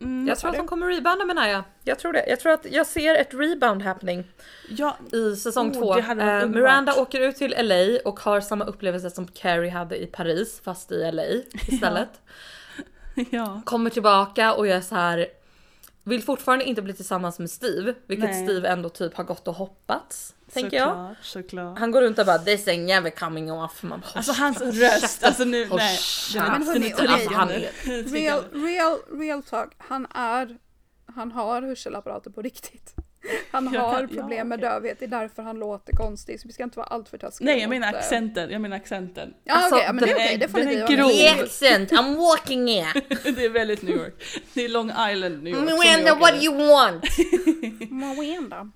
Mm. 0.00 0.28
Jag 0.28 0.38
tror 0.38 0.50
att 0.50 0.56
hon 0.56 0.66
kommer 0.66 0.86
rebounda 0.86 1.24
med 1.24 1.36
Naya. 1.36 1.64
Jag 1.84 1.98
tror 1.98 2.12
det. 2.12 2.24
Jag 2.28 2.40
tror 2.40 2.52
att 2.52 2.66
jag 2.70 2.86
ser 2.86 3.14
ett 3.14 3.34
rebound 3.34 3.82
happening 3.82 4.24
Ja, 4.68 4.96
i 5.12 5.36
säsong 5.36 5.68
Oh, 5.70 5.72
två. 5.74 5.98
Eh. 5.98 6.46
Miranda 6.48 6.94
åker 6.94 7.20
ut 7.20 7.36
till 7.36 7.54
LA 7.58 7.98
och 8.04 8.20
har 8.20 8.40
samma 8.40 8.64
upplevelse 8.64 9.10
som 9.10 9.26
Carrie 9.28 9.70
hade 9.70 10.02
i 10.02 10.06
Paris 10.06 10.60
fast 10.64 10.92
i 10.92 11.10
LA 11.12 11.22
istället. 11.68 12.08
ja. 13.30 13.62
Kommer 13.64 13.90
tillbaka 13.90 14.54
och 14.54 14.66
jag 14.66 14.76
är 14.76 14.80
så 14.80 14.94
här. 14.94 15.26
Vill 16.04 16.22
fortfarande 16.22 16.64
inte 16.64 16.82
bli 16.82 16.92
tillsammans 16.92 17.38
med 17.38 17.50
Steve, 17.50 17.94
vilket 18.06 18.30
Nej. 18.30 18.44
Steve 18.44 18.68
ändå 18.68 18.88
typ 18.88 19.14
har 19.14 19.24
gått 19.24 19.48
och 19.48 19.54
hoppats. 19.54 20.34
Tänker 20.52 20.76
jag. 20.76 20.88
Såklart, 20.88 21.16
såklart. 21.22 21.78
Han 21.78 21.90
går 21.90 22.02
runt 22.02 22.18
och 22.18 22.26
bara 22.26 22.38
this 22.38 22.66
ain't 22.66 22.86
never 22.86 23.10
coming 23.10 23.52
off. 23.52 23.82
Man, 23.82 24.00
bara, 24.00 24.10
Alltså 24.14 24.32
hans 24.32 24.60
röst, 24.60 25.24
alltså 25.24 25.44
nu, 25.44 25.68
nej. 25.70 25.98
Men 26.34 26.62
hörni. 26.62 26.92
Alltså, 26.92 27.30
han 27.30 27.50
är, 27.50 28.12
Real, 28.12 28.44
real, 28.52 28.98
real 29.20 29.42
talk. 29.42 29.72
Han 29.78 30.06
är, 30.14 30.58
han 31.14 31.32
har 31.32 31.62
hörselapparater 31.62 32.30
på 32.30 32.42
riktigt. 32.42 32.94
Han 33.50 33.72
Jag 33.74 33.80
har 33.80 33.98
kan- 33.98 34.08
problem 34.08 34.38
ja, 34.38 34.44
med 34.44 34.58
okej. 34.58 34.70
dövhet, 34.70 34.96
det 34.98 35.04
är 35.04 35.08
därför 35.08 35.42
han 35.42 35.58
låter 35.58 35.92
konstig. 35.96 36.40
Så 36.40 36.48
vi 36.48 36.52
ska 36.54 36.62
inte 36.62 36.78
vara 36.78 36.86
alltför 36.86 37.18
taskiga. 37.18 37.44
Nej 37.50 37.60
jag 37.60 37.70
menar 37.70 37.86
mot, 37.86 37.94
eh, 37.94 38.00
accenten, 38.00 38.50
jag 38.50 38.60
menar 38.60 38.76
accenten. 38.76 39.34
Ja 39.44 39.54
Alltså, 39.54 39.74
okej, 39.74 39.84
ja, 39.86 39.92
men 39.92 40.04
det 40.04 40.10
är 40.10 40.14
okej, 40.14 40.34
är- 40.34 40.38
det 40.38 40.48
får 40.48 40.58
den 40.58 40.68
ni 40.68 40.74
är 40.74 40.86
grov. 40.88 41.08
The 41.10 41.28
accent, 41.28 41.92
I'm 41.92 42.16
walking 42.16 42.66
here. 42.68 42.92
Det 43.36 43.44
är 43.44 43.48
väldigt 43.50 43.82
New 43.82 43.96
York. 43.96 44.14
Det 44.54 44.64
är 44.64 44.68
Long 44.68 44.90
Island, 45.10 45.42
New 45.42 45.54
York. 45.54 45.64
Miranda, 45.64 46.14
what 46.14 46.34
do 46.34 46.44
you 46.44 46.54
want? 46.68 47.04
Miranda. 47.90 48.70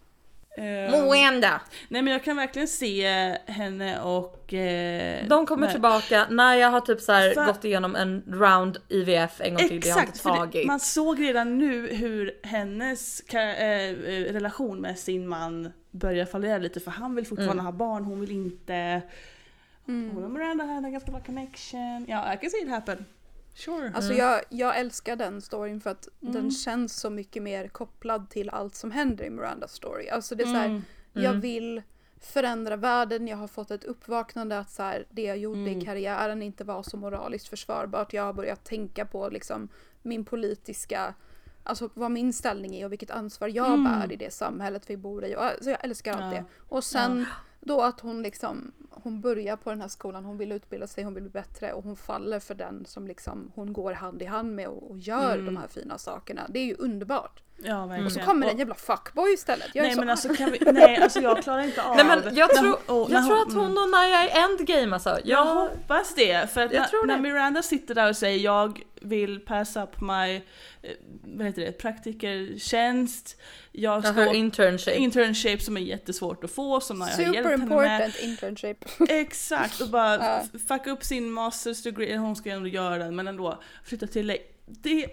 Ehm, 0.57 1.09
Miranda. 1.11 1.61
Nej 1.89 2.03
men 2.03 2.13
jag 2.13 2.25
kan 2.25 2.37
verkligen 2.37 2.69
se 2.69 3.07
henne 3.47 4.01
och... 4.01 4.55
Eh, 4.55 5.27
De 5.29 5.47
kommer 5.47 5.67
nej. 5.67 5.73
tillbaka, 5.75 6.27
Naya 6.31 6.69
har 6.69 6.81
typ 6.81 7.01
så 7.01 7.13
här 7.13 7.31
För- 7.35 7.47
gått 7.47 7.65
igenom 7.65 7.97
en 7.97 8.23
round 8.27 8.79
IVF 8.89 9.41
en 9.41 9.55
gång 9.55 9.69
till, 9.69 9.81
det 9.81 9.91
har 9.91 10.01
inte 10.01 10.19
för 10.19 10.31
det, 10.31 10.37
tagit. 10.37 10.67
man 10.67 10.81
såg 10.81 11.21
redan 11.21 11.59
nu 11.59 11.89
hur 11.95 12.33
hennes 12.43 13.21
eh, 13.21 13.93
relation 14.33 14.81
med 14.81 14.99
sin 14.99 15.29
man 15.29 15.73
börjar 15.91 16.27
fallera 16.27 16.59
lite 16.59 16.81
för 16.81 16.91
han 16.91 17.15
vill 17.15 17.27
fortfarande 17.27 17.53
Mm. 17.53 17.65
ha 17.65 17.73
barn, 17.73 18.05
hon 18.05 18.21
vill 18.21 18.31
inte. 18.31 19.03
Hon 19.87 20.25
och 20.25 20.31
Miranda 20.31 20.65
hade 20.65 20.87
en 20.87 20.93
ganska 20.93 21.11
bra 21.13 21.21
connection. 21.21 22.07
Ja, 22.09 22.35
I 22.35 22.37
can 22.37 22.51
see 22.51 22.59
it 22.63 22.69
happen. 22.69 23.05
Sure. 23.55 23.93
Alltså 23.95 24.13
jag, 24.13 24.41
jag 24.49 24.79
älskar 24.79 25.17
den 25.17 25.41
storyn 25.41 25.81
för 25.81 25.91
att 25.91 26.09
Mm. 26.23 26.35
den 26.35 26.51
känns 26.51 26.97
så 27.01 27.11
mycket 27.11 27.43
mer 27.43 27.69
kopplad 27.69 28.31
till 28.31 28.51
allt 28.51 28.75
som 28.75 28.91
händer 28.91 29.25
i 29.25 29.31
Mirandas 29.31 29.73
story. 29.73 30.09
Alltså 30.09 30.35
det 30.35 30.43
är 30.43 30.47
så 30.47 30.53
här, 30.55 30.67
Mm. 30.67 30.83
jag 31.13 31.33
vill 31.33 31.83
förändra 32.21 32.77
världen, 32.77 33.29
jag 33.29 33.37
har 33.37 33.49
fått 33.49 33.71
ett 33.71 33.85
uppvaknande 33.85 34.59
att 34.59 34.71
så 34.71 34.83
här, 34.83 35.07
det 35.11 35.23
jag 35.23 35.39
gjorde 35.39 35.61
Mm. 35.61 35.79
i 35.79 35.85
karriären 35.85 36.43
inte 36.43 36.65
var 36.65 36.83
så 36.83 36.97
moraliskt 36.97 37.49
försvarbart. 37.49 38.13
Jag 38.13 38.23
har 38.23 38.33
börjat 38.33 38.65
tänka 38.65 39.05
på 39.07 39.29
liksom 39.29 39.69
min 40.03 40.25
politiska, 40.25 41.15
alltså 41.63 41.91
vad 41.95 42.11
min 42.11 42.33
ställning 42.33 42.75
är 42.77 42.85
och 42.85 42.93
vilket 42.93 43.11
ansvar 43.11 43.49
jag 43.49 43.67
Mm. 43.75 43.85
bär 43.85 44.13
i 44.13 44.17
det 44.17 44.33
samhället 44.33 44.91
vi 44.91 44.97
bor 44.97 45.25
i. 45.25 45.37
Och, 45.37 45.45
alltså 45.45 45.71
jag 45.71 45.85
älskar 45.85 46.13
allt 46.13 46.35
Ja. 46.35 46.41
det. 46.41 46.45
Och 46.69 46.85
sen 46.85 47.27
då 47.65 47.81
att 47.83 48.01
hon 48.01 48.23
liksom, 48.23 48.73
hon 48.91 49.21
börjar 49.21 49.57
på 49.57 49.71
den 49.71 49.81
här 49.81 49.89
skolan, 49.89 50.25
hon 50.25 50.39
vill 50.39 50.53
utbilda 50.53 50.87
sig, 50.87 51.05
hon 51.05 51.15
vill 51.15 51.23
bli 51.23 51.31
bättre 51.33 51.73
och 51.73 51.85
hon 51.85 51.97
faller 51.97 52.41
för 52.41 52.55
den 52.55 52.85
som 52.87 53.07
liksom 53.07 53.53
hon 53.55 53.73
går 53.73 53.93
hand 53.93 54.23
i 54.23 54.25
hand 54.25 54.55
med 54.55 54.69
och, 54.69 54.91
och 54.91 54.99
gör 54.99 55.35
Mm. 55.35 55.47
de 55.47 55.57
här 55.57 55.69
fina 55.69 55.99
sakerna. 55.99 56.43
Det 56.49 56.59
är 56.59 56.65
ju 56.65 56.75
underbart. 56.79 57.43
Ja, 57.57 57.87
verkligen. 57.87 58.07
Och 58.07 58.13
så 58.13 58.21
kommer 58.21 58.47
en 58.51 58.59
jävla 58.59 58.75
fuckboy 58.75 59.33
istället. 59.35 59.67
Jag 59.75 59.83
är 59.85 59.89
Nej 59.89 59.95
så 59.95 60.01
men 60.01 60.11
alltså 60.11 60.35
kan 60.35 60.53
vi, 60.53 60.59
nej 60.73 60.97
alltså 60.97 61.21
jag 61.21 61.43
klarar 61.43 61.63
inte 61.63 61.83
av 61.83 61.97
Nej 61.97 62.05
men 62.05 62.37
jag 62.37 62.51
tror, 62.51 63.09
när 63.09 63.15
jag 63.15 63.27
tror 63.27 63.43
att 63.43 63.49
mm. 63.49 63.61
hon 63.61 63.79
och 63.79 63.89
Naya 63.91 64.29
är 64.31 64.45
endgame 64.45 64.95
alltså. 64.95 65.09
Jag 65.09 65.21
Jag, 65.25 65.45
hoppas 65.55 66.15
det, 66.15 66.51
för 66.53 66.61
att 66.65 66.73
Jag 66.73 66.81
när, 66.81 66.89
tror 66.89 67.07
när 67.07 67.17
det. 67.17 67.23
Miranda 67.23 67.63
sitter 67.63 67.95
där 67.95 68.09
och 68.09 68.17
säger 68.17 68.39
jag 68.45 68.83
vill 69.01 69.41
pass 69.41 69.77
up 69.77 70.01
my, 70.01 70.35
eh, 70.83 70.91
vad 71.25 71.47
heter 71.47 71.63
det, 71.63 71.73
praktikertjänst, 71.73 73.37
jag 73.73 74.03
ska 74.05 74.13
hör 74.13 74.35
internship. 74.35 74.97
internship 74.97 75.63
som 75.63 75.77
är 75.77 75.81
jättesvårt 75.81 76.45
att 76.45 76.51
få 76.51 76.81
som 76.81 77.01
jag 77.01 77.07
har 77.07 77.23
hjälpt 77.23 77.37
Super 77.37 77.51
henne 77.51 77.67
med. 77.77 78.01
important 78.01 78.19
internship. 78.23 78.85
Exakt, 79.09 79.81
och 79.81 79.89
bara 79.89 80.41
f- 80.41 80.61
fucka 80.69 80.91
upp 80.91 81.05
sin 81.05 81.31
masters 81.33 81.83
degree, 81.83 82.17
hon 82.17 82.37
ska 82.37 82.51
ändå 82.51 82.69
göra 82.69 82.99
den 82.99 83.17
men 83.17 83.29
ändå 83.29 83.63
flytta 83.85 84.07
till. 84.07 84.39
Det, 84.67 85.07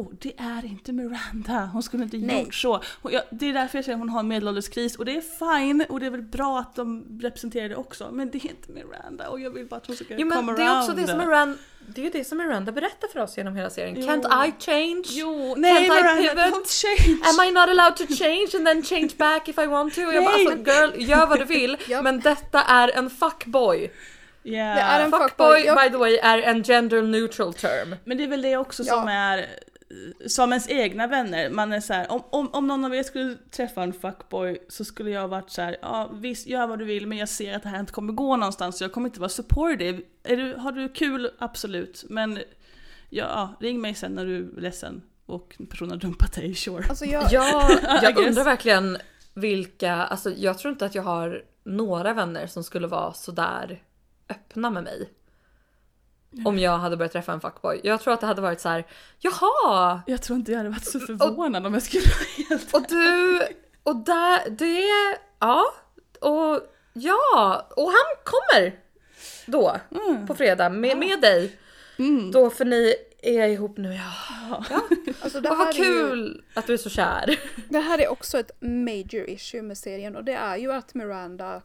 oh, 0.00 0.12
det 0.20 0.32
är 0.38 0.64
inte 0.64 0.92
Miranda, 0.92 1.70
hon 1.72 1.82
skulle 1.82 2.02
inte 2.04 2.16
Nej. 2.16 2.42
gjort 2.42 2.54
så. 2.54 2.82
Och 3.02 3.12
jag, 3.12 3.22
det 3.30 3.48
är 3.48 3.52
därför 3.52 3.78
jag 3.78 3.84
säger 3.84 3.96
att 3.96 4.00
hon 4.00 4.08
har 4.08 4.20
en 4.20 4.28
medelålderskris 4.28 4.96
och 4.96 5.04
det 5.04 5.16
är 5.16 5.20
fine 5.60 5.84
och 5.88 6.00
det 6.00 6.06
är 6.06 6.10
väl 6.10 6.22
bra 6.22 6.58
att 6.58 6.74
de 6.76 7.04
representerar 7.22 7.68
det 7.68 7.76
också 7.76 8.08
men 8.12 8.30
det 8.30 8.38
är 8.38 8.50
inte 8.50 8.72
Miranda 8.72 9.28
och 9.28 9.40
jag 9.40 9.50
vill 9.50 9.66
bara 9.66 9.76
att 9.76 9.86
hon 9.86 9.96
ska 9.96 10.04
Jo 10.18 10.26
men 10.26 10.38
come 10.38 10.52
det 10.56 10.62
är 10.62 10.78
också 10.78 10.90
around. 10.92 11.06
det 11.06 11.06
som 11.10 11.18
Miranda, 11.18 11.58
det 11.86 12.00
är 12.00 12.04
ju 12.04 12.10
det 12.10 12.24
som 12.24 12.38
Miranda 12.38 12.72
berättar 12.72 13.08
för 13.08 13.20
oss 13.20 13.36
genom 13.36 13.56
hela 13.56 13.70
serien. 13.70 13.96
Jo. 13.98 14.06
Can't 14.06 14.46
I 14.48 14.52
change? 14.58 15.02
Jo, 15.08 15.54
nej 15.56 15.88
Can't 15.88 15.98
I 15.98 16.02
Miranda, 16.02 16.22
pivot? 16.44 16.54
don't 16.54 16.82
change! 16.82 17.20
Am 17.24 17.46
I 17.46 17.50
not 17.50 17.68
allowed 17.68 17.96
to 17.96 18.06
change 18.14 18.48
and 18.56 18.66
then 18.66 18.82
change 18.82 19.10
back 19.18 19.48
if 19.48 19.58
I 19.58 19.66
want 19.66 19.94
to? 19.94 20.00
Och 20.06 20.14
jag 20.14 20.24
bara 20.24 20.36
Nej. 20.36 20.46
alltså 20.46 20.70
girl, 20.70 21.10
gör 21.10 21.26
vad 21.26 21.38
du 21.38 21.44
vill. 21.44 21.76
Men 22.02 22.20
detta 22.20 22.62
är 22.62 22.88
en 22.98 23.10
fuckboy. 23.10 23.90
Yeah. 24.44 24.74
Det 24.76 24.80
är 24.82 25.04
en 25.04 25.10
Fuckboy 25.10 25.62
fuckboy. 25.62 25.84
By 25.84 25.90
the 25.92 25.96
way 25.96 26.16
är 26.16 26.38
en 26.38 26.64
gender 26.64 27.02
neutral 27.02 27.54
term. 27.54 27.96
Men 28.04 28.16
det 28.18 28.24
är 28.24 28.28
väl 28.28 28.42
det 28.42 28.56
också 28.56 28.82
Ja. 28.82 28.94
som 28.94 29.08
är 29.08 29.46
som 30.26 30.52
ens 30.52 30.68
egna 30.68 31.06
vänner, 31.06 31.50
man 31.50 31.72
är 31.72 31.80
så 31.80 31.92
här, 31.92 32.12
om, 32.12 32.22
om, 32.30 32.48
om 32.52 32.66
någon 32.66 32.84
av 32.84 32.94
er 32.94 33.02
skulle 33.02 33.36
träffa 33.50 33.82
en 33.82 33.92
fuckboy 33.92 34.58
så 34.68 34.84
skulle 34.84 35.10
jag 35.10 35.28
varit 35.28 35.50
så 35.50 35.62
här, 35.62 35.76
ja 35.82 36.10
visst 36.12 36.46
gör 36.46 36.66
vad 36.66 36.78
du 36.78 36.84
vill 36.84 37.06
men 37.06 37.18
jag 37.18 37.28
ser 37.28 37.56
att 37.56 37.62
det 37.62 37.68
här 37.68 37.80
inte 37.80 37.92
kommer 37.92 38.12
gå 38.12 38.36
någonstans 38.36 38.78
så 38.78 38.84
jag 38.84 38.92
kommer 38.92 39.08
inte 39.08 39.20
vara 39.20 39.28
supportive. 39.28 40.02
Är 40.22 40.36
du, 40.36 40.54
har 40.54 40.72
du 40.72 40.88
kul? 40.88 41.30
Absolut. 41.38 42.04
Men 42.08 42.38
ja, 43.10 43.54
ring 43.60 43.80
mig 43.80 43.94
sen 43.94 44.12
när 44.12 44.26
du 44.26 44.36
är 44.56 44.60
ledsen 44.60 45.02
och 45.26 45.56
personen 45.70 45.90
har 45.90 45.98
dumpat 45.98 46.32
dig, 46.32 46.54
sure. 46.54 46.84
Alltså 46.88 47.04
jag, 47.04 47.32
Jag, 47.32 47.70
jag 48.02 48.18
undrar 48.18 48.44
verkligen 48.44 48.98
vilka, 49.34 49.94
alltså 49.94 50.30
jag 50.30 50.58
tror 50.58 50.72
inte 50.72 50.86
att 50.86 50.94
jag 50.94 51.02
har 51.02 51.44
några 51.64 52.14
vänner 52.14 52.46
som 52.46 52.64
skulle 52.64 52.86
vara 52.86 53.12
sådär 53.12 53.82
öppna 54.28 54.70
med 54.70 54.84
mig. 54.84 55.10
Om 56.44 56.58
jag 56.58 56.78
hade 56.78 56.96
börjat 56.96 57.12
träffa 57.12 57.32
en 57.32 57.40
fuckboy. 57.40 57.80
Jag 57.84 58.00
tror 58.00 58.14
att 58.14 58.20
det 58.20 58.26
hade 58.26 58.42
varit 58.42 58.60
så 58.60 58.68
här: 58.68 58.86
jaha! 59.18 60.02
Jag 60.06 60.22
tror 60.22 60.38
inte 60.38 60.52
jag 60.52 60.58
hade 60.58 60.70
varit 60.70 60.86
så 60.86 61.00
förvånad 61.00 61.66
om 61.66 61.74
jag 61.74 61.82
skulle 61.82 62.04
vara 62.04 62.48
helt 62.48 62.74
Och 62.74 62.84
du, 62.88 63.40
och 63.82 63.96
där, 63.96 64.50
det, 64.50 64.82
ja, 65.38 65.64
och 66.20 66.60
ja, 66.92 67.68
och 67.76 67.86
han 67.86 68.24
kommer 68.24 68.78
då 69.46 69.76
på 70.26 70.34
fredag 70.34 70.70
med, 70.70 70.98
med 70.98 71.20
dig. 71.20 71.58
Då 72.32 72.50
för 72.50 72.64
ni 72.64 72.94
är 73.22 73.48
ihop 73.48 73.76
nu 73.76 73.94
ja. 73.94 74.64
alltså 75.20 75.40
det 75.40 75.50
Och 75.50 75.58
vad 75.58 75.68
är 75.68 75.72
ju, 75.72 75.82
kul 75.82 76.44
att 76.54 76.66
du 76.66 76.72
är 76.72 76.76
så 76.76 76.90
kär. 76.90 77.38
Det 77.68 77.78
här 77.78 77.98
är 77.98 78.08
också 78.08 78.38
ett 78.38 78.50
major 78.60 79.30
issue 79.30 79.62
med 79.62 79.78
serien 79.78 80.16
och 80.16 80.24
det 80.24 80.32
är 80.32 80.56
ju 80.56 80.72
att 80.72 80.94
Miranda, 80.94 81.62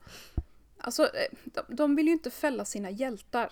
alltså 0.78 1.04
eh, 1.04 1.10
de, 1.44 1.76
de 1.76 1.96
vill 1.96 2.08
ju 2.08 2.14
inte 2.14 2.32
fälla 2.32 2.66
sina 2.66 2.90
hjältar. 2.90 3.52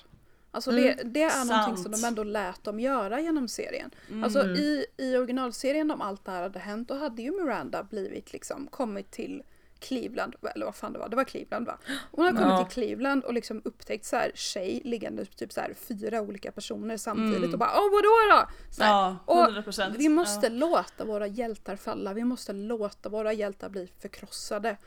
Alltså 0.55 0.71
det, 0.71 0.93
det 1.03 1.23
är 1.23 1.45
någonting 1.45 1.77
som 1.77 1.91
Sant. 1.93 2.01
de 2.01 2.07
ändå 2.07 2.23
lät 2.23 2.63
dem 2.63 2.79
göra 2.79 3.19
genom 3.21 3.47
serien. 3.47 3.91
Alltså 4.23 4.45
i, 4.45 4.85
i 4.97 5.17
originalserien 5.17 5.91
om 5.91 6.01
allt 6.01 6.25
det 6.25 6.31
här 6.31 6.41
hade 6.41 6.59
hänt 6.59 6.87
då 6.87 6.93
hade 6.95 7.21
ju 7.21 7.31
Miranda 7.31 7.83
blivit 7.83 8.33
liksom 8.33 8.67
kommit 8.67 9.11
till 9.11 9.43
Cleveland, 9.79 10.35
eller 10.55 10.65
vad 10.65 10.75
fan 10.75 10.93
det 10.93 10.99
var, 10.99 11.09
det 11.09 11.15
var 11.15 11.23
Cleveland 11.23 11.65
va? 11.67 11.77
Hon 12.11 12.25
har 12.25 12.31
kommit 12.31 12.47
Ja. 12.47 12.65
till 12.65 12.73
Cleveland 12.73 13.23
och 13.23 13.33
liksom 13.33 13.61
upptäckt 13.65 14.05
så 14.05 14.15
här 14.15 14.31
tjej 14.35 14.81
liggande 14.85 15.25
typ 15.25 15.53
så 15.53 15.61
här 15.61 15.73
fyra 15.73 16.21
olika 16.21 16.51
personer 16.51 16.97
samtidigt 16.97 17.53
och 17.53 17.59
bara 17.59 17.69
åh 17.75 17.91
vadå 17.91 18.39
då? 18.41 18.49
Så 18.71 18.83
här. 18.83 18.91
Ja, 18.91 19.17
Och 19.25 19.35
100%. 19.37 19.95
Vi 19.97 20.09
måste 20.09 20.49
låta 20.49 21.05
våra 21.05 21.27
hjältar 21.27 21.75
falla, 21.75 22.13
vi 22.13 22.23
måste 22.23 22.53
låta 22.53 23.09
våra 23.09 23.33
hjältar 23.33 23.69
bli 23.69 23.89
förkrossade. 23.99 24.77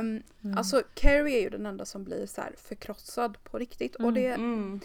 Um, 0.00 0.22
Alltså 0.56 0.82
Carrie 0.94 1.38
är 1.38 1.42
ju 1.42 1.50
den 1.50 1.66
enda 1.66 1.84
som 1.84 2.04
blir 2.04 2.26
så 2.26 2.42
förkrossad 2.68 3.44
på 3.44 3.58
riktigt 3.58 3.94
och 3.96 4.12
det, 4.12 4.26
Mm. 4.26 4.80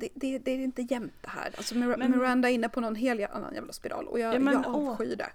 Det, 0.00 0.08
det, 0.14 0.38
det 0.38 0.50
är 0.50 0.58
inte 0.58 0.82
jämnt 0.82 1.12
det 1.20 1.28
här. 1.30 1.54
Alltså 1.56 1.74
Mir- 1.74 1.96
Men- 1.96 2.10
Miranda 2.10 2.50
är 2.50 2.54
inne 2.54 2.68
på 2.68 2.80
någon 2.80 2.94
helt 2.94 3.30
annan 3.30 3.54
jävla 3.54 3.72
spiral 3.72 4.06
och 4.08 4.20
jag, 4.20 4.34
Ja, 4.34 4.38
men 4.38 4.52
jag 4.54 4.66
avskyr 4.66 5.16
det. 5.16 5.30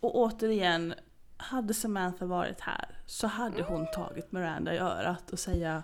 Och 0.00 0.16
återigen, 0.16 0.94
hade 1.36 1.74
Samantha 1.74 2.26
varit 2.26 2.60
här 2.60 2.98
så 3.06 3.26
hade 3.26 3.62
hon 3.62 3.86
tagit 3.94 4.32
Miranda 4.32 4.74
i 4.74 4.78
örat 4.78 5.30
och 5.30 5.38
säga 5.38 5.82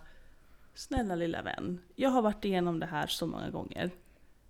Snälla 0.75 1.15
lilla 1.15 1.43
vän, 1.43 1.81
jag 1.95 2.11
har 2.11 2.23
varit 2.23 2.45
igenom 2.45 2.81
det 2.81 2.87
här 2.87 3.07
så 3.07 3.27
många 3.27 3.51
gånger. 3.51 3.91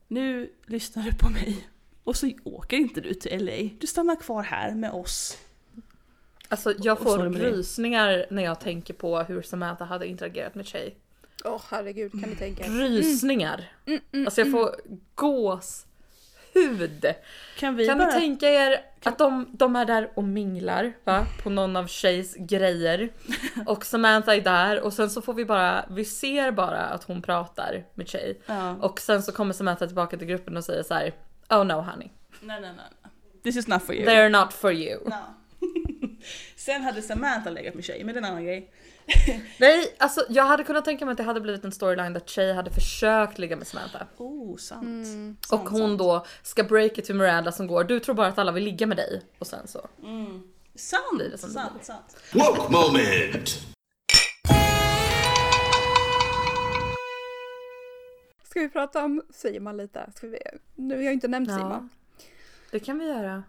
Nu 0.08 0.52
lyssnar 0.66 1.02
du 1.02 1.10
på 1.18 1.30
mig. 1.30 1.68
Och 2.04 2.16
så 2.16 2.30
åker 2.44 2.76
inte 2.76 3.00
du 3.00 3.14
till 3.14 3.44
LA. 3.44 3.70
Du 3.80 3.86
stannar 3.86 4.16
kvar 4.16 4.42
här 4.42 4.74
med 4.74 4.90
oss. 4.92 5.38
Alltså 6.48 6.74
jag 6.78 6.98
får 6.98 7.18
rysningar 7.30 8.26
när 8.30 8.42
jag 8.44 8.60
tänker 8.60 8.94
på 8.94 9.18
hur 9.22 9.42
Samantha 9.42 9.84
hade 9.84 10.06
interagerat 10.06 10.54
med 10.54 10.66
Shay. 10.68 10.90
Åh 11.44 11.60
herregud, 11.70 12.12
kan 12.12 12.30
ni 12.30 12.36
tänka 12.36 12.64
er? 12.64 12.68
Rysningar! 12.70 13.72
Alltså 14.26 14.40
jag 14.40 14.50
får 14.50 14.74
gåshud. 15.14 15.84
Kan 17.58 17.76
vi 17.76 17.86
Kan 17.86 17.98
bara... 17.98 18.14
ni 18.14 18.20
tänka 18.20 18.48
er 18.48 18.80
att 19.02 19.18
de, 19.18 19.46
de 19.52 19.76
är 19.76 19.84
där 19.84 20.10
och 20.14 20.24
minglar 20.24 20.92
va? 21.04 21.26
på 21.42 21.50
någon 21.50 21.76
av 21.76 21.88
Shays 21.88 22.34
grejer. 22.38 23.08
Och 23.66 23.86
Samantha 23.86 24.34
är 24.34 24.40
där 24.40 24.80
och 24.80 24.92
sen 24.92 25.10
så 25.10 25.22
får 25.22 25.34
vi 25.34 25.44
bara, 25.44 25.84
vi 25.90 26.04
ser 26.04 26.50
bara 26.50 26.80
att 26.80 27.04
hon 27.04 27.22
pratar 27.22 27.84
med 27.94 28.08
Shay. 28.08 28.34
Ja. 28.46 28.76
Och 28.76 29.00
sen 29.00 29.22
så 29.22 29.32
kommer 29.32 29.52
Samantha 29.54 29.86
tillbaka 29.86 30.16
till 30.16 30.26
gruppen 30.26 30.56
och 30.56 30.64
säger 30.64 30.82
så 30.82 30.94
här: 30.94 31.12
Oh 31.50 31.64
no 31.64 31.72
honey, 31.72 32.08
Nej, 32.40 32.60
nej, 32.60 32.62
nej. 32.62 32.72
nej. 32.76 33.10
This 33.42 33.56
is 33.56 33.66
not 33.68 33.82
for 33.82 33.94
you. 33.94 34.06
they're 34.06 34.28
not 34.28 34.52
for 34.52 34.72
you. 34.72 35.00
No. 35.04 35.14
Sen 36.56 36.82
hade 36.82 37.02
Samantha 37.02 37.50
legat 37.50 37.74
med 37.74 37.84
tjej, 37.84 38.04
men 38.04 38.14
det 38.14 38.20
är 38.20 38.22
en 38.22 38.30
annan 38.30 38.44
grej. 38.44 38.70
Nej, 39.58 39.94
alltså 39.98 40.26
jag 40.28 40.44
hade 40.44 40.64
kunnat 40.64 40.84
tänka 40.84 41.04
mig 41.04 41.12
att 41.12 41.18
det 41.18 41.24
hade 41.24 41.40
blivit 41.40 41.64
en 41.64 41.72
storyline 41.72 42.12
där 42.12 42.22
Shay 42.26 42.52
hade 42.52 42.70
försökt 42.70 43.38
ligga 43.38 43.56
med 43.56 43.66
Samantha. 43.66 44.06
Oh, 44.16 44.56
sant. 44.56 45.06
Sant, 45.06 45.46
Och 45.52 45.68
hon 45.70 45.80
sant. 45.80 45.98
då 45.98 46.26
ska 46.42 46.64
break 46.64 46.98
it 46.98 47.04
till 47.04 47.14
Miranda 47.14 47.52
som 47.52 47.66
går, 47.66 47.84
du 47.84 48.00
tror 48.00 48.14
bara 48.14 48.26
att 48.26 48.38
alla 48.38 48.52
vill 48.52 48.64
ligga 48.64 48.86
med 48.86 48.96
dig. 48.96 49.22
Och 49.38 49.46
sen 49.46 49.66
så. 49.68 49.88
Sant, 50.74 51.16
blir 51.16 51.30
det 51.30 51.38
som 51.38 51.50
sant, 51.50 51.84
sant. 51.84 52.16
Woke 52.32 52.72
moment. 52.72 53.48
Ska 58.44 58.60
vi 58.60 58.68
prata 58.68 59.04
om 59.04 59.22
Sima 59.30 59.72
lite? 59.72 60.10
Ska 60.16 60.26
vi, 60.26 60.38
nu 60.74 60.94
har 60.96 61.02
jag 61.02 61.12
inte 61.12 61.28
nämnt 61.28 61.48
Sima. 61.50 61.88
det 62.70 62.78
kan 62.80 62.98
vi 62.98 63.06
göra. 63.06 63.42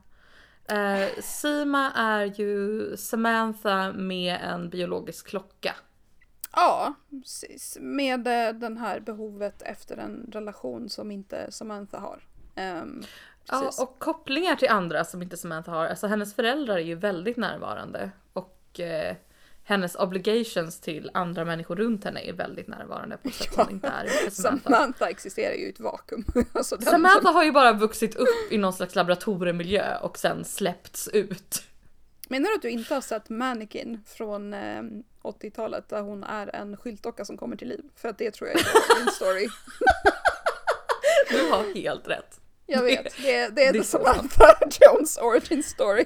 Eh, 0.68 1.22
Sima 1.22 1.92
är 1.92 2.26
ju 2.26 2.98
Samantha 2.98 3.92
med 3.92 4.40
en 4.44 4.70
biologisk 4.70 5.28
klocka. 5.28 5.76
Ja, 6.52 6.94
precis. 7.10 7.78
Med 7.82 8.28
eh, 8.28 8.54
den 8.54 8.78
här 8.78 9.00
behovet 9.00 9.62
efter 9.62 9.98
en 9.98 10.30
relation 10.32 10.90
som 10.90 11.12
inte 11.12 11.52
Samantha 11.52 12.00
har. 12.00 12.24
Um, 12.82 13.04
Ja, 13.48 13.72
och 13.80 14.00
kopplingar 14.00 14.56
till 14.56 14.70
andra 14.70 15.04
som 15.04 15.22
inte 15.22 15.38
Samantha 15.38 15.72
har. 15.72 15.86
Alltså 15.86 16.08
hennes 16.08 16.34
föräldrar 16.36 16.76
är 16.76 16.84
ju 16.84 16.96
väldigt 16.96 17.38
närvarande. 17.38 18.12
Och 18.34 18.80
eh, 18.80 19.16
hennes 19.68 19.96
obligations 19.96 20.80
till 20.80 21.12
andra 21.14 21.46
människor 21.46 21.76
runt 21.76 22.04
henne 22.04 22.22
är 22.30 22.34
väldigt 22.34 22.68
närvarande 22.68 23.18
på 23.18 23.28
ett 23.28 23.36
sätt 23.36 23.54
som 23.56 23.70
inte 23.70 23.88
är 23.88 24.08
för 24.08 24.32
Samantha. 24.32 24.70
Samantha 24.70 25.10
existerar 25.10 25.54
ju 25.54 25.66
i 25.66 25.70
ett 25.70 25.80
vakuum. 25.80 26.26
alltså 26.54 26.78
Samantha 26.82 27.30
har 27.32 27.44
ju 27.44 27.52
bara 27.52 27.74
vuxit 27.74 28.16
upp 28.16 28.52
i 28.52 28.58
någon 28.58 28.74
slags 28.74 28.96
laboratoriemiljö 28.96 29.98
och 29.98 30.18
sen 30.18 30.46
släppts 30.46 31.08
ut. 31.08 31.64
Menar 32.30 32.50
du 32.50 32.56
att 32.56 32.62
du 32.62 32.70
inte 32.70 32.94
har 32.94 33.02
sett 33.02 33.30
Mannequin 33.30 34.02
från 34.06 34.54
eh, 34.54 34.82
80-talet 35.24 35.90
där 35.90 36.02
hon 36.02 36.24
är 36.24 36.56
en 36.56 36.78
skyltdocka 36.78 37.26
som 37.26 37.38
kommer 37.38 37.56
till 37.56 37.68
liv? 37.68 37.84
För 37.96 38.10
att 38.10 38.18
det 38.18 38.32
tror 38.32 38.50
jag 38.50 38.60
är 38.60 39.00
din 39.04 39.12
story. 39.14 39.48
Du 41.30 41.50
har 41.50 41.76
helt 41.76 42.08
rätt. 42.08 42.40
Jag 42.66 42.84
vet, 42.84 43.16
det, 43.18 43.36
är- 43.36 43.50
det 43.50 43.66
är 43.66 43.74
det 43.74 43.84
så 43.84 43.98
Samantha 44.04 44.56
Jones 44.82 45.18
origin 45.18 45.64
story. 45.64 46.06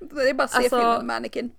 Det 0.00 0.28
är 0.30 0.34
bara 0.34 0.44
att 0.44 0.50
se 0.50 0.56
Alltså- 0.58 0.78
filmen 0.78 1.06
Mannequin. 1.06 1.50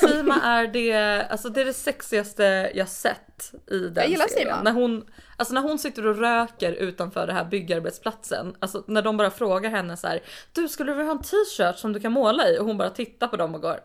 Sima 0.00 0.42
är 0.42 0.66
det, 0.66 1.22
alltså 1.30 1.48
det 1.48 1.60
är 1.60 1.64
det 1.64 1.72
sexigaste 1.72 2.70
jag 2.74 2.88
sett 2.88 3.54
i 3.70 3.78
den 3.78 3.94
Jag 3.94 4.08
gillar 4.08 4.26
serien. 4.26 4.48
Sima. 4.48 4.62
När 4.62 4.72
hon, 4.72 5.06
alltså 5.36 5.54
när 5.54 5.60
hon 5.60 5.78
sitter 5.78 6.06
och 6.06 6.16
röker 6.16 6.72
utanför 6.72 7.26
det 7.26 7.32
här 7.32 7.44
byggarbetsplatsen, 7.44 8.56
alltså 8.58 8.84
när 8.86 9.02
de 9.02 9.16
bara 9.16 9.30
frågar 9.30 9.70
henne 9.70 9.96
så 9.96 10.06
här, 10.06 10.20
du 10.52 10.68
skulle 10.68 10.92
du 10.92 10.96
vilja 10.96 11.12
ha 11.12 11.18
en 11.18 11.22
t-shirt 11.24 11.78
som 11.78 11.92
du 11.92 12.00
kan 12.00 12.12
måla 12.12 12.48
i? 12.48 12.58
Och 12.58 12.64
hon 12.66 12.78
bara 12.78 12.90
tittar 12.90 13.28
på 13.28 13.36
dem 13.36 13.54
och 13.54 13.62
går, 13.62 13.80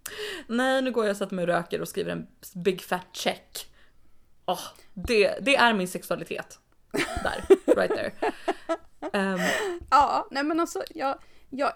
nej 0.46 0.82
nu 0.82 0.90
går 0.90 1.04
jag 1.04 1.10
och 1.10 1.16
sätter 1.16 1.34
mig 1.34 1.42
och 1.42 1.48
röker 1.48 1.80
och 1.80 1.88
skriver 1.88 2.12
en 2.12 2.26
big 2.54 2.82
fat 2.82 3.06
check. 3.12 3.66
Åh, 4.46 4.60
det, 4.94 5.38
det 5.40 5.56
är 5.56 5.74
min 5.74 5.88
sexualitet. 5.88 6.58
Där, 6.92 7.74
right 7.76 7.90
there. 7.94 8.12
Ehm, 9.12 9.40
Ja, 9.90 10.28
nej 10.30 10.44
men 10.44 10.60
alltså 10.60 10.82
jag, 10.94 11.18
jag, 11.50 11.72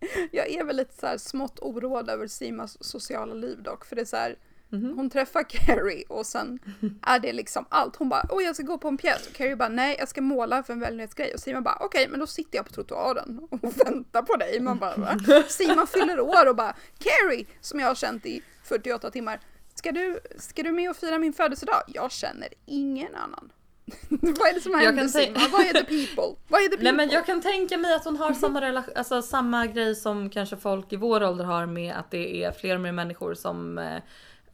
jag 0.32 0.48
är 0.50 0.64
väl 0.64 0.76
lite 0.76 0.94
så 1.00 1.06
här 1.06 1.18
smått 1.18 1.58
oroad 1.60 2.10
över 2.10 2.26
Simas 2.26 2.84
sociala 2.84 3.34
liv 3.34 3.62
dock. 3.62 3.84
För 3.84 3.96
det 3.96 4.02
är 4.02 4.06
så 4.06 4.16
här, 4.16 4.36
Mhm. 4.70 4.92
hon 4.96 5.10
träffar 5.10 5.42
Carrie 5.48 6.04
och 6.08 6.26
sen 6.26 6.58
är 7.02 7.18
det 7.18 7.32
liksom 7.32 7.64
allt. 7.68 7.96
Hon 7.96 8.08
bara, 8.08 8.22
åh 8.30 8.42
jag 8.42 8.54
ska 8.54 8.64
gå 8.64 8.78
på 8.78 8.88
en 8.88 8.96
pjäs. 8.96 9.26
Och 9.26 9.32
Carrie 9.32 9.56
bara, 9.56 9.68
nej 9.68 9.96
jag 9.98 10.08
ska 10.08 10.20
måla 10.20 10.62
för 10.62 10.72
en 10.72 10.80
välgörenhetsgrej. 10.80 11.34
Och 11.34 11.40
Sima 11.40 11.60
bara, 11.60 11.78
okej 11.80 12.08
men 12.08 12.20
då 12.20 12.26
sitter 12.26 12.58
jag 12.58 12.66
på 12.66 12.72
trottoaren 12.72 13.48
och 13.50 13.58
väntar 13.86 14.22
på 14.22 14.36
dig. 14.36 14.60
Man 14.60 14.78
bara, 14.78 14.96
va? 14.96 15.16
Sima 15.48 15.86
fyller 15.86 16.20
år 16.20 16.48
och 16.48 16.56
bara, 16.56 16.76
Carrie 16.98 17.46
som 17.60 17.80
jag 17.80 17.86
har 17.86 17.94
känt 17.94 18.26
i 18.26 18.42
48 18.64 19.10
timmar. 19.10 19.40
Ska 19.74 19.92
du, 19.92 20.20
ska 20.38 20.62
du 20.62 20.72
med 20.72 20.90
och 20.90 20.96
fira 20.96 21.18
min 21.18 21.32
födelsedag? 21.32 21.82
Jag 21.86 22.12
känner 22.12 22.48
ingen 22.66 23.14
annan. 23.14 23.52
Vad 24.08 24.48
är 24.48 24.54
det 24.54 24.60
som 24.60 24.74
händer 24.74 25.08
Sima? 25.08 25.38
Vad 25.52 25.60
är 25.60 25.72
the 25.72 25.84
people? 25.84 26.40
Vad 26.48 26.60
är 26.60 26.64
the 26.64 26.70
people? 26.70 26.84
Nej 26.92 26.92
men 26.92 27.10
jag 27.10 27.26
kan 27.26 27.40
tänka 27.40 27.78
mig 27.78 27.94
att 27.94 28.04
hon 28.04 28.16
har 28.16 28.32
samma, 28.32 28.60
relation, 28.60 28.94
alltså, 28.96 29.22
samma 29.22 29.66
grej 29.66 29.94
som 29.94 30.30
kanske 30.30 30.56
folk 30.56 30.92
i 30.92 30.96
vår 30.96 31.22
ålder 31.22 31.44
har 31.44 31.66
med 31.66 31.94
att 31.94 32.10
det 32.10 32.44
är 32.44 32.52
fler 32.52 32.74
och 32.74 32.80
mer 32.80 32.92
människor 32.92 33.34
som 33.34 33.78
eh, 33.78 34.02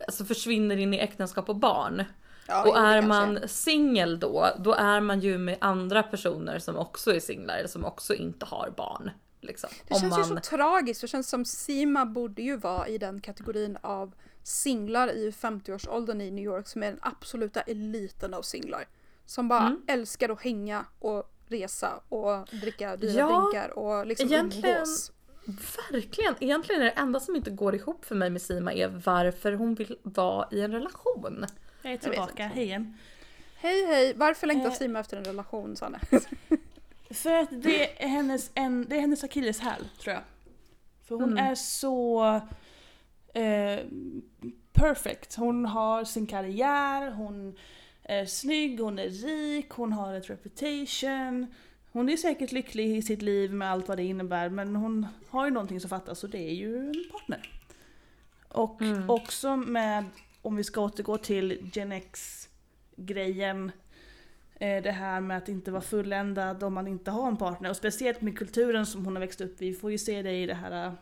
alltså, 0.07 0.25
försvinner 0.25 0.77
in 0.77 0.95
i 0.95 0.99
äktenskap 0.99 1.49
och 1.49 1.57
barn. 1.57 2.05
Ja, 2.47 2.65
och 2.65 2.79
är 2.79 3.03
man 3.03 3.39
singel 3.47 4.21
då, 4.21 4.49
då 4.59 4.75
är 4.75 5.01
man 5.01 5.21
ju 5.21 5.39
med 5.39 5.57
andra 5.61 6.03
personer 6.03 6.59
som 6.59 6.77
också 6.77 7.15
är 7.15 7.21
singlar 7.21 7.67
som 7.67 7.85
också 7.85 8.15
inte 8.15 8.47
har 8.47 8.71
barn. 8.77 9.11
Liksom. 9.41 9.71
Det 9.89 10.01
känns 10.01 10.19
ju 10.19 10.25
så 10.25 10.37
tragiskt. 10.37 11.01
Det 11.01 11.09
känns 11.09 11.29
som 11.29 11.45
Sima 11.45 12.07
borde 12.07 12.43
ju 12.43 12.57
vara 12.57 12.89
i 12.89 12.99
den 12.99 13.21
kategorin 13.21 13.79
av 13.81 14.15
singlar 14.43 15.09
i 15.09 15.31
50-årsåldern 15.31 16.21
i 16.21 16.31
New 16.31 16.45
York 16.45 16.69
som 16.69 16.83
är 16.83 16.87
den 16.87 17.01
absoluta 17.03 17.61
eliten 17.61 18.35
av 18.35 18.43
singlar. 18.43 18.85
Som 19.27 19.49
bara 19.49 19.61
Mm. 19.67 19.83
älskar 19.87 20.29
att 20.29 20.41
hänga 20.43 20.85
och 20.99 21.31
resa 21.49 22.01
och 22.09 22.49
dricka 22.51 22.97
dyra 22.97 23.13
Ja, 23.21 23.41
drinkar 23.51 23.79
och 23.79 24.07
liksom 24.07 24.29
egentligen- 24.29 24.77
umgås. 24.77 25.13
Verkligen! 25.93 26.35
Egentligen 26.41 26.81
är 26.81 26.85
det 26.85 26.91
enda 26.91 27.21
som 27.21 27.37
inte 27.37 27.51
går 27.51 27.75
ihop 27.75 28.05
för 28.05 28.15
mig 28.15 28.31
med 28.31 28.43
Sima 28.43 28.73
är 28.75 28.89
varför 28.89 29.53
hon 29.53 29.75
vill 29.75 29.97
vara 30.03 30.49
i 30.51 30.61
en 30.61 30.73
relation. 30.73 31.47
Jag 31.83 31.93
är 31.93 31.97
tillbaka, 31.99 32.31
inte. 32.31 32.43
hej 32.43 32.65
igen. 32.65 32.97
Hej 33.57 33.87
hej, 33.87 34.13
varför 34.17 34.47
längtar 34.47 34.69
Eh. 34.71 34.75
Sima 34.75 34.99
efter 34.99 35.17
en 35.17 35.25
relation 35.25 35.77
Sanne? 35.77 35.99
För 37.11 37.33
att 37.33 37.63
det 37.63 38.03
är 38.05 38.09
hennes, 38.09 38.51
en, 38.55 38.87
det 38.89 38.97
är 38.97 39.01
hennes 39.01 39.25
akilleshäl, 39.25 39.89
tror 40.01 40.15
jag. 40.15 40.23
För 41.09 41.15
hon 41.15 41.39
är 41.39 41.55
så 41.55 42.25
eh, 43.35 43.81
perfect. 44.73 45.35
Hon 45.35 45.65
har 45.67 46.05
sin 46.05 46.27
karriär, 46.27 47.11
hon 47.11 47.57
är 48.05 48.27
snygg, 48.27 48.81
hon 48.81 48.99
är 48.99 49.09
rik, 49.09 49.71
hon 49.71 49.93
har 49.93 50.15
ett 50.15 50.31
reputation. 50.31 51.47
Hon 51.93 52.09
är 52.09 52.17
säkert 52.17 52.53
lycklig 52.53 52.97
i 52.97 53.03
sitt 53.03 53.23
liv 53.23 53.53
med 53.53 53.71
allt 53.71 53.89
vad 53.89 53.97
det 53.97 54.05
innebär 54.05 54.49
men 54.49 54.77
hon 54.77 55.07
har 55.29 55.45
ju 55.45 55.51
någonting 55.51 55.81
som 55.81 55.91
fattas 55.91 56.25
och 56.25 56.31
det 56.31 56.49
är 56.49 56.55
ju 56.55 56.79
en 56.79 57.05
partner. 57.13 57.51
Och 58.49 58.81
också 59.07 59.57
med, 59.57 60.05
om 60.43 60.57
vi 60.57 60.65
ska 60.65 60.81
återgå 60.81 61.19
till 61.19 61.71
Gen 61.73 61.93
X-grejen, 61.93 63.73
eh, 64.55 64.83
det 64.83 64.91
här 64.91 65.21
med 65.21 65.37
att 65.37 65.49
inte 65.49 65.71
vara 65.71 65.83
fulländad 65.83 66.63
om 66.63 66.75
man 66.75 66.87
inte 66.87 67.11
har 67.11 67.29
en 67.29 67.37
partner. 67.37 67.71
Och 67.71 67.77
speciellt 67.77 68.21
med 68.21 68.39
kulturen 68.39 68.87
som 68.87 69.05
hon 69.05 69.17
har 69.17 69.21
växt 69.21 69.41
upp 69.41 69.63
i. 69.63 69.71
Vi 69.71 69.75
får 69.75 69.91
ju 69.91 69.99
se 69.99 70.23
det 70.23 70.33
i 70.33 70.47
det 70.47 70.55
här 70.55 70.87
eh, 70.87 70.93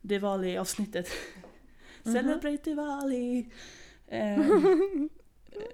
Diwali-avsnittet. 0.00 1.08
Celebrate 2.04 2.70
Diwali! 2.70 3.50
Eh, 4.12 4.38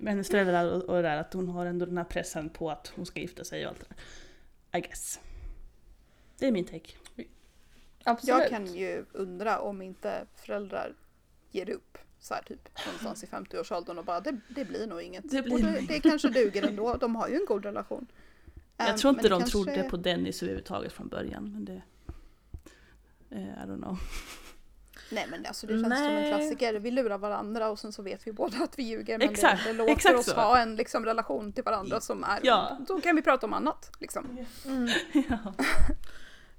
med 0.00 0.12
hennes 0.12 0.28
föräldrar 0.28 0.72
och, 0.72 0.82
och 0.82 0.96
det 0.96 1.02
där 1.02 1.16
att 1.16 1.32
hon 1.32 1.48
har 1.48 1.66
ändå 1.66 1.86
den 1.86 1.96
här 1.96 2.04
pressen 2.04 2.48
på 2.50 2.70
att 2.70 2.92
hon 2.96 3.06
ska 3.06 3.20
gifta 3.20 3.44
sig 3.44 3.66
och 3.66 3.70
allt 3.70 3.80
det 3.80 3.86
där. 3.88 4.78
I 4.78 4.82
guess. 4.82 5.20
Det 6.38 6.46
är 6.46 6.52
min 6.52 6.64
take. 6.64 6.92
Absolut. 8.04 8.38
Jag 8.40 8.48
kan 8.48 8.74
ju 8.74 9.04
undra 9.12 9.60
om 9.60 9.82
inte 9.82 10.26
föräldrar 10.34 10.94
ger 11.50 11.70
upp 11.70 11.98
så 12.18 12.34
här 12.34 12.42
typ 12.42 12.68
någonstans 12.86 13.24
i 13.24 13.26
50-årsåldern 13.26 13.98
och 13.98 14.04
bara 14.04 14.20
det, 14.20 14.40
det 14.48 14.64
blir 14.64 14.86
nog 14.86 15.02
inget. 15.02 15.30
Det 15.30 15.42
blir 15.42 15.54
och 15.54 15.60
det, 15.60 15.80
det 15.88 16.00
kanske 16.00 16.28
duger 16.28 16.68
ändå, 16.68 16.94
de 16.96 17.16
har 17.16 17.28
ju 17.28 17.34
en 17.34 17.46
god 17.48 17.64
relation. 17.64 18.06
Jag 18.76 18.98
tror 18.98 19.10
inte 19.10 19.22
men 19.22 19.30
de 19.38 19.44
det 19.44 19.50
trodde 19.50 19.74
kanske- 19.74 19.90
på 19.90 19.96
Dennis 19.96 20.42
överhuvudtaget 20.42 20.92
från 20.92 21.08
början. 21.08 21.52
Men 21.52 21.64
det... 21.64 21.82
eh, 23.30 23.42
I 23.42 23.66
don't 23.66 23.82
know. 23.82 23.98
Nej 25.10 25.26
men 25.30 25.46
alltså 25.46 25.66
det 25.66 25.72
känns 25.72 25.98
som 25.98 26.06
en 26.06 26.14
Nej. 26.14 26.32
klassiker. 26.32 26.74
Vi 26.74 26.90
lurar 26.90 27.18
varandra 27.18 27.68
och 27.68 27.78
sen 27.78 27.92
så 27.92 28.02
vet 28.02 28.26
vi 28.26 28.32
båda 28.32 28.56
att 28.64 28.78
vi 28.78 28.82
ljuger. 28.82 29.18
Men 29.18 29.28
Exakt, 29.30 29.64
det, 29.64 29.72
det 29.72 29.78
låter 29.78 29.92
exakt 29.92 30.18
oss 30.18 30.26
så. 30.26 30.34
ha 30.34 30.58
en 30.58 30.76
liksom, 30.76 31.04
relation 31.04 31.52
till 31.52 31.64
varandra 31.64 32.00
som 32.00 32.24
är... 32.24 32.40
Ja. 32.42 32.78
Då 32.88 33.00
kan 33.00 33.16
vi 33.16 33.22
prata 33.22 33.46
om 33.46 33.52
annat. 33.52 33.90
Liksom. 34.00 34.46
ja. 35.12 35.38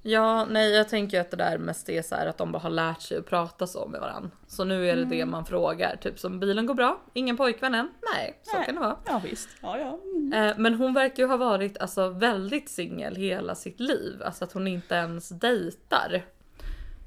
Ja, 0.02 0.46
nej 0.46 0.72
jag 0.72 0.90
tänker 0.90 1.22
att 1.22 1.32
det 1.32 1.38
där 1.38 1.58
mest 1.58 1.90
är 1.90 2.02
så 2.02 2.16
här 2.16 2.28
att 2.28 2.38
de 2.38 2.52
bara 2.52 2.60
har 2.60 2.70
lärt 2.70 3.02
sig 3.02 3.18
att 3.18 3.26
prata 3.26 3.68
så 3.68 3.88
med 3.88 4.02
varandra. 4.02 4.30
Så 4.48 4.64
nu 4.64 4.90
är 4.90 4.96
det 4.96 5.06
det 5.06 5.26
man 5.26 5.46
frågar, 5.46 5.96
typ 5.96 6.20
som 6.20 6.40
bilen 6.40 6.66
går 6.66 6.74
bra, 6.74 7.02
ingen 7.14 7.38
pojkvän 7.38 7.76
än? 7.76 7.90
Nej, 8.16 8.40
så 8.44 8.58
Nej. 8.58 8.66
kan 8.66 8.76
det 8.76 8.82
vara. 8.82 8.98
Ja 9.06 9.22
visst. 9.24 9.50
Ja, 9.62 9.78
ja. 9.78 10.00
Mm. 10.16 10.34
Eh, 10.34 10.56
Men 10.58 10.74
hon 10.74 10.94
verkar 10.94 11.24
ju 11.24 11.30
ha 11.30 11.38
varit 11.38 11.78
alltså 11.78 12.10
väldigt 12.10 12.70
singel 12.70 13.16
hela 13.16 13.56
sitt 13.56 13.80
liv, 13.80 14.22
alltså 14.26 14.44
att 14.44 14.52
hon 14.52 14.68
inte 14.68 14.96
ens 14.96 15.30
dejtar. 15.30 16.26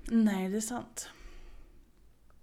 Nej, 0.04 0.48
det 0.48 0.56
är 0.56 0.60
sant. 0.60 1.08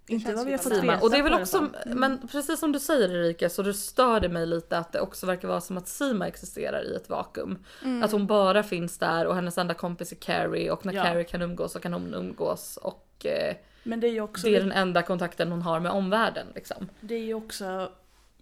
Inte 0.08 0.34
vad 0.34 0.46
vi 0.46 0.50
har 0.52 0.58
fått 0.58 0.74
Sima. 0.76 0.92
veta 0.92 1.04
Och 1.04 1.10
det 1.10 1.18
är 1.18 1.22
väl 1.22 1.34
också, 1.34 1.58
fall. 1.58 1.70
men 1.86 2.28
precis 2.28 2.60
som 2.60 2.72
du 2.72 2.80
säger 2.80 3.08
Erika 3.10 3.48
så 3.50 3.62
det 3.62 3.74
stör 3.74 4.20
det 4.20 4.28
mig 4.28 4.46
lite 4.46 4.78
att 4.78 4.92
det 4.92 5.00
också 5.00 5.26
verkar 5.26 5.48
vara 5.48 5.60
som 5.60 5.76
att 5.76 5.88
Sima 5.88 6.26
existerar 6.28 6.92
i 6.92 6.94
ett 6.96 7.08
vakuum. 7.08 7.58
Att 8.04 8.12
hon 8.12 8.26
bara 8.26 8.62
finns 8.62 8.98
där 8.98 9.26
och 9.26 9.34
hennes 9.34 9.58
enda 9.58 9.74
kompis 9.74 10.12
är 10.12 10.16
Carrie 10.16 10.70
och 10.70 10.86
när 10.86 10.92
Ja. 10.92 11.02
Carrie 11.02 11.24
kan 11.24 11.42
umgås 11.42 11.72
så 11.72 11.80
kan 11.80 11.92
hon 11.92 12.14
umgås 12.14 12.76
och 12.76 13.26
eh, 13.26 13.56
Men 13.82 14.00
det 14.00 14.06
är 14.08 14.12
ju 14.12 14.20
också, 14.20 14.46
det 14.46 14.56
är 14.56 14.60
den 14.60 14.72
enda 14.72 15.02
kontakten 15.02 15.50
hon 15.50 15.62
har 15.62 15.80
med 15.80 15.92
omvärlden 15.92 16.46
liksom. 16.54 16.88
det 17.00 17.14
är 17.14 17.24
ju 17.24 17.34
också 17.34 17.92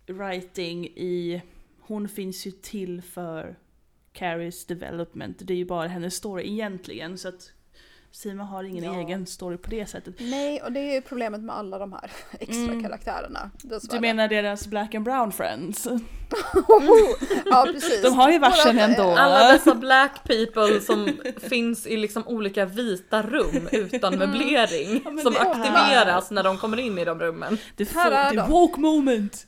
writing 0.07 0.87
i... 0.87 1.43
Hon 1.81 2.09
finns 2.09 2.47
ju 2.47 2.51
till 2.51 3.03
för 3.03 3.57
Carries 4.13 4.67
development. 4.67 5.37
Det 5.41 5.53
är 5.53 5.57
ju 5.59 5.65
bara 5.65 5.89
hennes 5.89 6.15
story 6.15 6.53
egentligen. 6.53 7.19
Så 7.19 7.29
att 7.29 7.53
Sima 8.17 8.45
har 8.45 8.65
ingen 8.65 8.85
Ja. 8.85 9.01
egen 9.01 9.27
story 9.27 9.57
på 9.57 9.71
det 9.71 9.87
sättet. 9.87 10.15
Nej, 10.19 10.61
och 10.63 10.73
det 10.73 10.81
är 10.81 10.95
ju 10.95 11.01
problemet 11.01 11.41
med 11.41 11.57
alla 11.57 11.79
de 11.79 11.93
här 11.93 12.11
extra 12.41 12.63
Mm. 12.65 12.83
karaktärerna. 12.83 13.51
Du 13.91 14.01
menar 14.01 14.29
deras 14.29 14.67
black 14.67 14.95
and 14.95 15.05
brown 15.05 15.33
friends? 15.33 15.87
ja, 17.45 17.67
precis. 17.73 18.03
De 18.03 18.15
har 18.15 18.31
ju 18.31 18.39
varsin 18.39 18.79
ändå. 18.79 19.03
Alla 19.03 19.53
dessa 19.53 19.75
black 19.75 20.25
people 20.25 20.81
som 20.81 21.09
finns 21.41 21.87
i 21.87 21.97
liksom 21.97 22.27
olika 22.27 22.65
vita 22.65 23.23
rum 23.23 23.69
utan 23.73 24.19
möblering 24.19 25.01
men 25.05 25.19
som 25.19 25.33
det 25.33 25.39
är- 25.39 25.51
aktiveras 25.51 26.31
när 26.31 26.43
de 26.43 26.59
kommer 26.59 26.77
in 26.77 26.99
i 26.99 27.05
de 27.05 27.21
rummen. 27.21 27.59
Det 27.77 27.91
Här 27.91 28.05
får, 28.11 28.17
är 28.17 28.31
det 28.31 28.37
de. 28.37 28.51
woke 28.51 28.81
moment! 28.81 29.47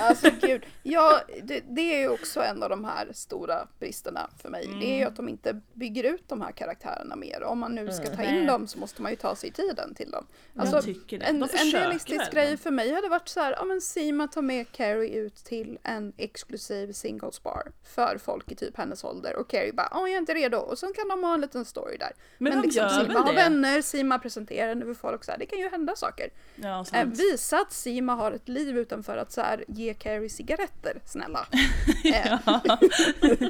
Alltså 0.00 0.30
gud, 0.40 0.66
ja, 0.82 1.20
det, 1.42 1.60
det 1.68 1.80
är 1.94 1.98
ju 2.00 2.08
också 2.08 2.40
en 2.42 2.62
av 2.62 2.70
de 2.70 2.84
här 2.84 3.08
stora 3.12 3.68
bristerna 3.78 4.30
för 4.42 4.48
mig. 4.48 4.68
Det 4.80 4.86
är 4.92 4.98
ju 4.98 5.04
att 5.04 5.16
de 5.16 5.28
inte 5.28 5.60
bygger 5.72 6.04
ut 6.04 6.28
de 6.28 6.40
här 6.40 6.52
karaktärerna 6.52 7.16
mer. 7.16 7.42
Om 7.42 7.58
man 7.58 7.74
nu 7.74 7.92
ska 7.92 8.06
ta 8.06 8.22
in 8.22 8.34
Nej. 8.34 8.46
dem 8.46 8.66
så 8.66 8.78
måste 8.78 9.02
man 9.02 9.10
ju 9.12 9.16
ta 9.16 9.34
sig 9.36 9.50
tiden 9.52 9.94
till 9.94 10.10
dem. 10.10 10.26
Jag 10.54 10.62
Alltså, 10.62 10.82
tycker 10.82 11.18
det. 11.18 11.24
en, 11.24 11.40
De 11.40 11.48
en 11.52 11.72
realistisk 11.72 12.20
väl, 12.20 12.30
grej 12.34 12.48
men- 12.48 12.58
för 12.58 12.70
mig 12.70 12.92
hade 12.94 13.08
varit 13.08 13.28
så 13.28 13.40
här, 13.40 13.52
ja 13.52 13.64
men 13.64 13.80
Sima 13.80 14.28
tar 14.28 14.42
med 14.42 14.72
Carrie 14.72 15.14
ut 15.14 15.36
till 15.36 15.78
en 15.82 16.12
exklusiv 16.16 16.92
singles 16.92 17.42
bar 17.42 17.72
för 17.84 18.18
folk 18.18 18.52
i 18.52 18.54
typ 18.54 18.76
hennes 18.76 19.04
ålder 19.04 19.36
och 19.36 19.48
Carrie 19.50 19.72
bara, 19.72 19.88
åh 19.94 20.00
jag 20.00 20.10
är 20.14 20.18
inte 20.18 20.34
redo 20.34 20.56
och 20.58 20.78
så 20.78 20.86
kan 20.86 21.08
de 21.08 21.24
ha 21.24 21.34
en 21.34 21.40
liten 21.40 21.64
story 21.64 21.96
där. 21.96 22.12
Men 22.38 22.52
de 22.52 22.62
liksom, 22.62 22.88
Sima 22.90 23.20
har 23.20 23.34
vänner, 23.34 23.82
Sima 23.82 24.18
presenterar 24.18 24.68
henne 24.68 24.84
för 24.84 24.94
folk 24.94 25.24
så 25.24 25.30
här, 25.30 25.38
det 25.38 25.46
kan 25.46 25.58
ju 25.58 25.68
hända 25.68 25.96
saker. 25.96 26.30
Ja, 26.54 26.78
Eh, 26.78 26.84
sant. 26.84 27.18
visa 27.20 27.56
att 27.60 27.72
Sima 27.72 28.14
har 28.14 28.32
ett 28.32 28.48
liv 28.48 28.78
utanför 28.78 29.16
att 29.16 29.32
så 29.32 29.40
här, 29.40 29.64
ge 29.80 29.94
Carrie 29.94 30.28
cigaretter, 30.30 31.00
snälla. 31.06 31.46
Eh, 32.04 32.38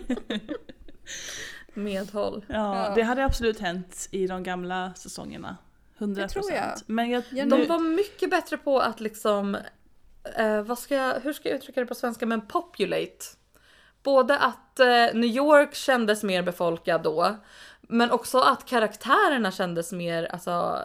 Medhåll. 1.74 2.45
Ja, 2.49 2.87
Ja. 2.89 2.95
det 2.95 3.03
hade 3.03 3.24
absolut 3.24 3.61
hänt 3.61 4.09
i 4.11 4.26
de 4.26 4.43
gamla 4.43 4.93
säsongerna. 4.95 5.57
100%. 5.99 6.14
Det 6.14 6.28
tror 6.28 6.53
jag. 6.53 6.72
Men 6.87 7.11
jag, 7.11 7.22
Ja, 7.31 7.45
nu, 7.45 7.51
De 7.57 7.66
var 7.66 7.78
mycket 7.78 8.31
bättre 8.31 8.57
på 8.57 8.81
att 8.81 9.01
liksom, 9.01 9.57
eh, 10.37 10.62
vad 10.62 10.78
ska 10.78 10.95
jag, 10.95 11.20
hur 11.20 11.33
ska 11.33 11.49
jag 11.49 11.57
uttrycka 11.59 11.81
det 11.81 11.87
på 11.87 11.95
svenska, 11.95 12.26
men 12.26 12.41
populate. 12.47 13.24
Både 14.03 14.39
att 14.39 14.81
eh, 14.81 14.87
New 15.14 15.24
York 15.31 15.74
kändes 15.74 16.22
mer 16.22 16.43
befolkad 16.43 17.03
då, 17.03 17.37
men 17.83 18.11
också 18.11 18.39
att 18.41 18.64
karaktärerna 18.68 19.51
kändes 19.53 19.93
mer, 19.93 20.24
alltså, 20.24 20.78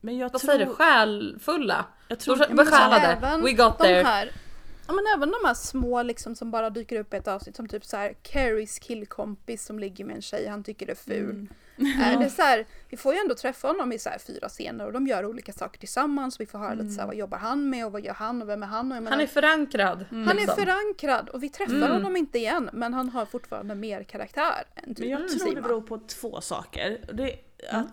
men 0.00 0.18
jag 0.18 0.30
vad 0.32 0.40
tror, 0.40 0.50
säger 0.52 0.66
du, 0.66 0.72
själfulla. 0.74 1.84
jag 2.08 2.18
De 2.18 2.24
tror, 2.24 2.36
men 2.36 2.48
så 2.48 2.54
besjälade. 2.54 3.06
även 3.06 3.42
We 3.44 3.52
got 3.52 3.78
de 3.78 3.84
there. 3.84 4.02
Här, 4.02 4.30
ja 4.86 4.92
men 4.92 5.04
även 5.16 5.30
de 5.30 5.46
här 5.46 5.54
små 5.54 6.02
liksom 6.02 6.34
som 6.34 6.50
bara 6.50 6.70
dyker 6.70 7.00
upp 7.00 7.14
i 7.14 7.16
ett 7.16 7.28
avsnitt 7.28 7.56
som 7.56 7.68
typ 7.68 7.84
så 7.84 7.96
här 7.96 8.14
Carries 8.22 8.78
killkompis 8.78 9.64
som 9.66 9.78
ligger 9.78 10.04
med 10.04 10.16
en 10.16 10.22
tjej 10.22 10.46
han 10.46 10.62
tycker 10.64 10.90
är 10.90 10.94
ful. 10.94 11.46
Är 12.02 12.16
det 12.18 12.30
så 12.30 12.42
här, 12.42 12.66
vi 12.88 12.96
får 12.96 13.14
ju 13.14 13.20
ändå 13.20 13.34
träffa 13.34 13.68
honom 13.68 13.92
i 13.92 13.98
så 13.98 14.08
här 14.08 14.18
fyra 14.18 14.48
scener 14.48 14.86
och 14.86 14.92
de 14.92 15.06
gör 15.06 15.24
olika 15.26 15.52
saker 15.52 15.78
tillsammans. 15.78 16.40
Vi 16.40 16.46
får 16.46 16.58
höra 16.58 16.74
lite 16.74 16.90
så 16.90 17.00
här, 17.00 17.06
vad 17.06 17.16
jobbar 17.16 17.38
han 17.38 17.70
med 17.70 17.86
och 17.86 17.92
vad 17.92 18.04
gör 18.04 18.14
han 18.14 18.42
och 18.42 18.48
vem 18.48 18.62
är 18.62 18.66
han? 18.66 18.92
Och 18.92 19.02
menar, 19.02 19.10
Han 19.10 19.20
är 19.20 19.26
förankrad. 19.26 20.04
han 20.10 20.38
är 20.38 20.46
förankrad 20.54 21.28
och 21.28 21.42
vi 21.42 21.48
träffar 21.48 21.74
Mm. 21.74 21.90
honom 21.92 22.16
inte 22.16 22.38
igen 22.38 22.70
men 22.72 22.94
han 22.94 23.08
har 23.08 23.26
fortfarande 23.26 23.74
mer 23.74 24.02
karaktär 24.02 24.64
än 24.74 24.82
men 24.86 24.94
typ 24.94 25.06
jag 25.06 25.28
tror 25.28 25.54
det 25.54 25.60
beror 25.62 25.80
på 25.80 25.98
två 25.98 26.40
saker. 26.40 26.98
Det 27.12 27.22
är 27.32 27.38
Mm. 27.70 27.80
att 27.80 27.88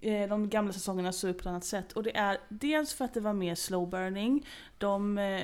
de 0.00 0.48
gamla 0.48 0.72
säsongerna 0.72 1.12
såg 1.12 1.30
ut 1.30 1.36
på 1.36 1.40
ett 1.40 1.46
annat 1.46 1.64
sätt. 1.64 1.92
Och 1.92 2.02
det 2.02 2.16
är 2.16 2.38
dels 2.48 2.94
för 2.94 3.04
att 3.04 3.14
det 3.14 3.20
var 3.20 3.32
mer 3.32 3.54
slow 3.54 3.90
burning. 3.90 4.46
De 4.78 5.18
eh, 5.18 5.42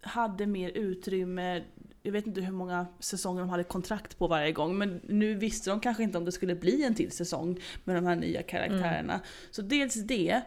hade 0.00 0.46
mer 0.46 0.70
utrymme. 0.70 1.62
Jag 2.02 2.12
vet 2.12 2.26
inte 2.26 2.40
hur 2.40 2.52
många 2.52 2.86
säsonger 3.00 3.40
de 3.40 3.48
hade 3.48 3.64
kontrakt 3.64 4.18
på 4.18 4.26
varje 4.26 4.52
gång. 4.52 4.78
Men 4.78 5.00
nu 5.04 5.34
visste 5.34 5.70
de 5.70 5.80
kanske 5.80 6.02
inte 6.02 6.18
om 6.18 6.24
det 6.24 6.32
skulle 6.32 6.54
bli 6.54 6.84
en 6.84 6.94
till 6.94 7.10
säsong 7.10 7.60
med 7.84 7.96
de 7.96 8.06
här 8.06 8.16
nya 8.16 8.42
karaktärerna. 8.42 9.20
Så 9.50 9.62
dels 9.62 9.94
det. 9.94 10.42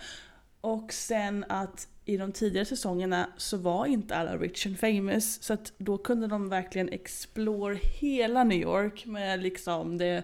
Och 0.62 0.94
sen 0.94 1.46
att 1.50 1.88
i 2.06 2.18
de 2.18 2.32
tidigare 2.32 2.66
säsongerna 2.66 3.30
så 3.38 3.58
var 3.58 3.86
inte 3.86 4.16
alla 4.16 4.38
rich 4.38 4.66
and 4.66 4.80
famous. 4.80 5.44
Så 5.44 5.54
att 5.54 5.74
då 5.78 5.98
kunde 5.98 6.28
de 6.28 6.50
verkligen 6.50 6.90
explore 6.90 7.76
hela 7.76 8.44
New 8.44 8.62
York 8.62 9.06
med 9.06 9.44
liksom 9.44 9.98
det, 9.98 10.24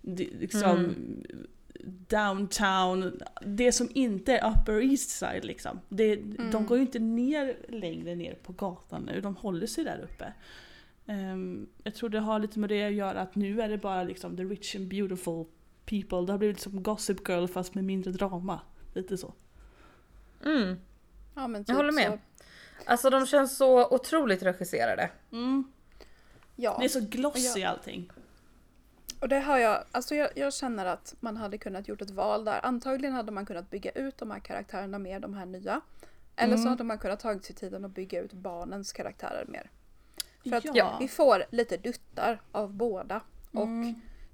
det 0.00 0.28
liksom 0.40 0.94
downtown, 2.08 3.20
det 3.46 3.72
som 3.72 3.88
inte 3.94 4.36
är 4.36 4.50
upper 4.50 4.90
east 4.92 5.10
side 5.10 5.44
liksom. 5.44 5.80
Det, 5.88 6.16
De 6.52 6.66
går 6.66 6.76
ju 6.76 6.82
inte 6.82 6.98
ner 6.98 7.56
längre 7.68 8.14
ner 8.14 8.34
på 8.34 8.52
gatan 8.52 9.02
nu, 9.02 9.20
de 9.20 9.36
håller 9.36 9.66
sig 9.66 9.84
där 9.84 10.00
uppe. 10.12 10.32
Ehm, 11.06 11.66
jag 11.82 11.94
tror 11.94 12.08
det 12.08 12.20
har 12.20 12.38
lite 12.38 12.58
med 12.58 12.68
det 12.70 12.84
att 12.86 12.92
göra 12.92 13.20
att 13.20 13.34
nu 13.34 13.60
är 13.60 13.68
det 13.68 13.78
bara 13.78 14.02
liksom 14.02 14.36
the 14.36 14.42
rich 14.44 14.76
and 14.76 14.88
beautiful 14.88 15.44
people. 15.86 16.26
Det 16.26 16.32
har 16.32 16.38
blivit 16.38 16.60
som 16.60 16.82
Gossip 16.82 17.28
Girl 17.28 17.46
fast 17.46 17.74
med 17.74 17.84
mindre 17.84 18.10
drama. 18.10 18.60
Lite 18.94 19.18
så. 19.18 19.34
Mm. 20.44 20.76
Ja, 21.34 21.46
men 21.48 21.64
typ 21.64 21.68
Jag 21.68 21.76
håller 21.76 21.92
med. 21.92 22.10
Så, 22.12 22.18
Alltså 22.86 23.10
de 23.10 23.26
känns 23.26 23.56
så 23.56 23.94
otroligt 23.94 24.42
regisserade. 24.42 25.10
ja. 26.56 26.76
Det 26.78 26.84
är 26.84 26.88
så 26.88 27.00
glossy 27.00 27.62
allting. 27.62 28.10
Och 29.24 29.28
det 29.28 29.40
har 29.40 29.58
jag, 29.58 29.84
alltså 29.92 30.14
jag, 30.14 30.30
jag 30.34 30.54
känner 30.54 30.86
att 30.86 31.14
man 31.20 31.36
hade 31.36 31.58
kunnat 31.58 31.88
gjort 31.88 32.02
ett 32.02 32.10
val 32.10 32.44
där. 32.44 32.60
Antagligen 32.66 33.14
hade 33.14 33.32
man 33.32 33.46
kunnat 33.46 33.70
bygga 33.70 33.90
ut 33.90 34.18
de 34.18 34.30
här 34.30 34.38
karaktärerna 34.40 34.98
med 34.98 35.22
de 35.22 35.34
här 35.34 35.46
nya. 35.46 35.80
Eller 36.36 36.56
så 36.56 36.68
hade 36.68 36.84
man 36.84 36.98
kunnat 36.98 37.20
tagit 37.20 37.44
sig 37.44 37.54
tiden 37.56 37.84
att 37.84 37.90
bygga 37.90 38.20
ut 38.20 38.32
barnens 38.32 38.92
karaktärer 38.92 39.44
mer. 39.48 39.70
För 40.48 40.56
att 40.56 40.64
Ja. 40.76 40.96
vi 41.00 41.08
får 41.08 41.44
lite 41.50 41.76
duttar 41.76 42.40
av 42.52 42.72
båda. 42.72 43.20
Och 43.52 43.68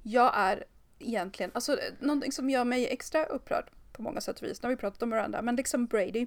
jag 0.02 0.32
är 0.34 0.64
egentligen, 0.98 1.50
alltså 1.54 1.78
någonting 2.00 2.32
som 2.32 2.50
gör 2.50 2.64
mig 2.64 2.86
extra 2.88 3.24
upprörd 3.24 3.70
på 3.92 4.02
många 4.02 4.20
sätt 4.20 4.36
och 4.36 4.48
vis, 4.48 4.62
när 4.62 4.70
vi 4.70 4.76
pratat 4.76 5.02
om 5.02 5.10
Miranda, 5.10 5.42
men 5.42 5.56
liksom 5.56 5.86
Brady. 5.86 6.26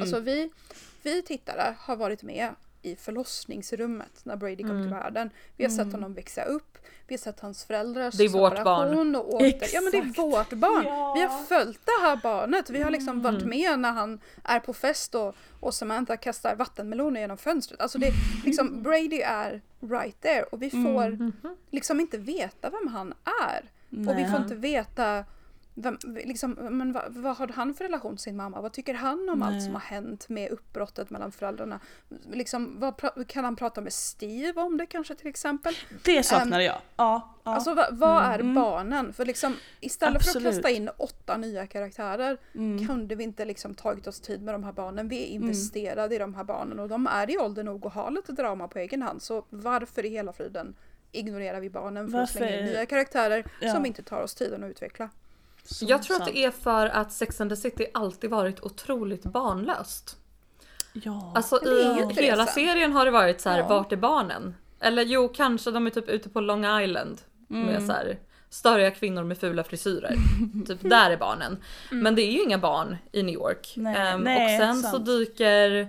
Alltså 0.00 0.20
vi, 0.20 0.50
vi 1.02 1.22
tittare 1.22 1.74
har 1.78 1.96
varit 1.96 2.22
med 2.22 2.54
i 2.82 2.96
förlossningsrummet 2.96 4.20
när 4.24 4.36
Brady 4.36 4.62
kom 4.62 4.82
till 4.82 4.90
världen. 4.90 5.30
Vi 5.56 5.64
har 5.64 5.70
sett 5.70 5.92
honom 5.92 6.14
växa 6.14 6.44
upp, 6.44 6.78
vi 7.06 7.14
har 7.14 7.18
sett 7.18 7.40
hans 7.40 7.64
föräldrars 7.64 8.14
Det 8.14 8.24
är 8.24 8.28
vårt 8.28 8.56
separation 8.56 9.16
och 9.16 9.34
åter. 9.34 9.74
Ja 9.74 9.80
men 9.80 9.92
det 9.92 9.98
är 9.98 10.22
vårt 10.22 10.52
barn. 10.52 10.84
Ja. 10.84 11.14
Vi 11.14 11.20
har 11.20 11.42
följt 11.42 11.80
det 11.84 12.06
här 12.06 12.20
barnet. 12.22 12.70
Vi 12.70 12.82
har 12.82 12.90
liksom 12.90 13.22
varit 13.22 13.44
med 13.44 13.78
när 13.78 13.92
han 13.92 14.20
är 14.44 14.60
på 14.60 14.72
fest 14.72 15.14
och, 15.14 15.34
och 15.60 15.74
Samantha 15.74 16.16
kastar 16.16 16.56
vattenmeloner 16.56 17.20
genom 17.20 17.38
fönstret. 17.38 17.80
Alltså 17.80 17.98
det 17.98 18.12
liksom, 18.44 18.82
Brady 18.82 19.20
är 19.20 19.60
right 19.80 20.20
there 20.20 20.42
och 20.42 20.62
vi 20.62 20.70
får 20.70 21.32
liksom 21.70 22.00
inte 22.00 22.18
veta 22.18 22.70
vem 22.70 22.88
han 22.88 23.14
är. 23.50 23.70
Och 24.08 24.18
vi 24.18 24.24
får 24.24 24.36
inte 24.36 24.54
veta 24.54 25.24
vem, 25.74 25.98
liksom, 26.24 26.50
men 26.52 26.92
vad, 26.92 27.04
vad 27.08 27.36
har 27.36 27.48
han 27.48 27.74
för 27.74 27.84
relation 27.84 28.16
till 28.16 28.22
sin 28.22 28.36
mamma? 28.36 28.60
Vad 28.60 28.72
tycker 28.72 28.94
han 28.94 29.28
om 29.28 29.42
allt 29.42 29.62
som 29.62 29.72
har 29.72 29.80
hänt 29.80 30.28
med 30.28 30.50
uppbrottet 30.50 31.10
mellan 31.10 31.32
föräldrarna? 31.32 31.80
Liksom, 32.32 32.80
vad, 32.80 32.94
kan 33.28 33.44
han 33.44 33.56
prata 33.56 33.80
med 33.80 33.92
Steve 33.92 34.60
om 34.60 34.76
det 34.76 34.86
kanske 34.86 35.14
till 35.14 35.26
exempel? 35.26 35.74
Det 36.04 36.22
saknade 36.22 36.64
jag. 36.64 36.74
Ja, 36.96 37.34
ja. 37.44 37.54
Alltså 37.54 37.74
vad, 37.74 37.96
vad 37.98 38.22
är 38.22 38.54
barnen? 38.54 39.12
För 39.12 39.24
liksom 39.24 39.54
istället 39.80 40.22
för 40.22 40.28
Absolut. 40.30 40.48
att 40.48 40.54
kasta 40.54 40.70
in 40.70 40.90
åtta 40.96 41.36
nya 41.36 41.66
karaktärer 41.66 42.38
kunde 42.86 43.14
vi 43.14 43.24
inte 43.24 43.44
liksom 43.44 43.74
tagit 43.74 44.06
oss 44.06 44.20
tid 44.20 44.42
med 44.42 44.54
de 44.54 44.64
här 44.64 44.72
barnen. 44.72 45.08
Vi 45.08 45.22
är 45.22 45.26
investerade 45.26 46.14
i 46.14 46.18
de 46.18 46.34
här 46.34 46.44
barnen 46.44 46.78
och 46.80 46.88
de 46.88 47.06
är 47.06 47.30
i 47.30 47.38
ålder 47.38 47.64
nog 47.64 47.86
att 47.86 47.94
ha 47.94 48.10
lite 48.10 48.32
drama 48.32 48.68
på 48.68 48.78
egen 48.78 49.02
hand. 49.02 49.22
Så 49.22 49.44
varför 49.50 50.04
i 50.06 50.08
hela 50.08 50.32
friden 50.32 50.74
ignorerar 51.12 51.60
vi 51.60 51.70
barnen 51.70 52.10
för 52.10 52.18
att 52.18 52.30
slänga 52.30 52.52
in 52.52 52.60
Varför- 52.60 52.72
nya 52.72 52.86
karaktärer 52.86 53.44
Ja. 53.60 53.72
som 53.74 53.86
inte 53.86 54.02
tar 54.02 54.22
oss 54.22 54.34
tiden 54.34 54.64
att 54.64 54.70
utveckla? 54.70 55.10
Så 55.64 55.84
Jag 55.88 56.02
tror 56.02 56.16
att 56.16 56.22
sant. 56.22 56.34
det 56.34 56.44
är 56.44 56.50
för 56.50 56.86
att 56.86 57.12
Sex 57.12 57.40
and 57.40 57.50
the 57.50 57.56
City 57.56 57.86
alltid 57.94 58.30
varit 58.30 58.60
otroligt 58.60 59.22
barnlöst. 59.22 60.16
Ja. 60.92 61.32
Alltså 61.36 61.64
i 61.66 62.06
hela 62.22 62.46
serien 62.46 62.92
har 62.92 63.04
det 63.04 63.10
varit 63.10 63.40
så 63.40 63.48
här, 63.50 63.58
Ja. 63.58 63.68
vart 63.68 63.92
är 63.92 63.96
barnen? 63.96 64.54
Eller 64.80 65.02
jo, 65.02 65.28
kanske 65.28 65.70
de 65.70 65.86
är 65.86 65.90
typ 65.90 66.08
ute 66.08 66.28
på 66.28 66.40
Long 66.40 66.80
Island. 66.82 67.20
med 67.48 67.82
så 67.82 67.92
här 67.92 68.18
störiga 68.50 68.90
kvinnor 68.90 69.24
med 69.24 69.38
fula 69.38 69.64
frisyrer. 69.64 70.14
typ 70.66 70.78
där 70.80 71.10
är 71.10 71.16
barnen. 71.16 71.56
Men 71.90 72.14
det 72.14 72.22
är 72.22 72.32
ju 72.32 72.42
inga 72.42 72.58
barn 72.58 72.96
i 73.12 73.22
New 73.22 73.34
York. 73.34 73.72
Nej, 73.76 73.96
Ehm, 73.96 74.20
nej, 74.20 74.54
och 74.56 74.62
sen 74.62 74.82
så 74.82 74.98
dyker 74.98 75.88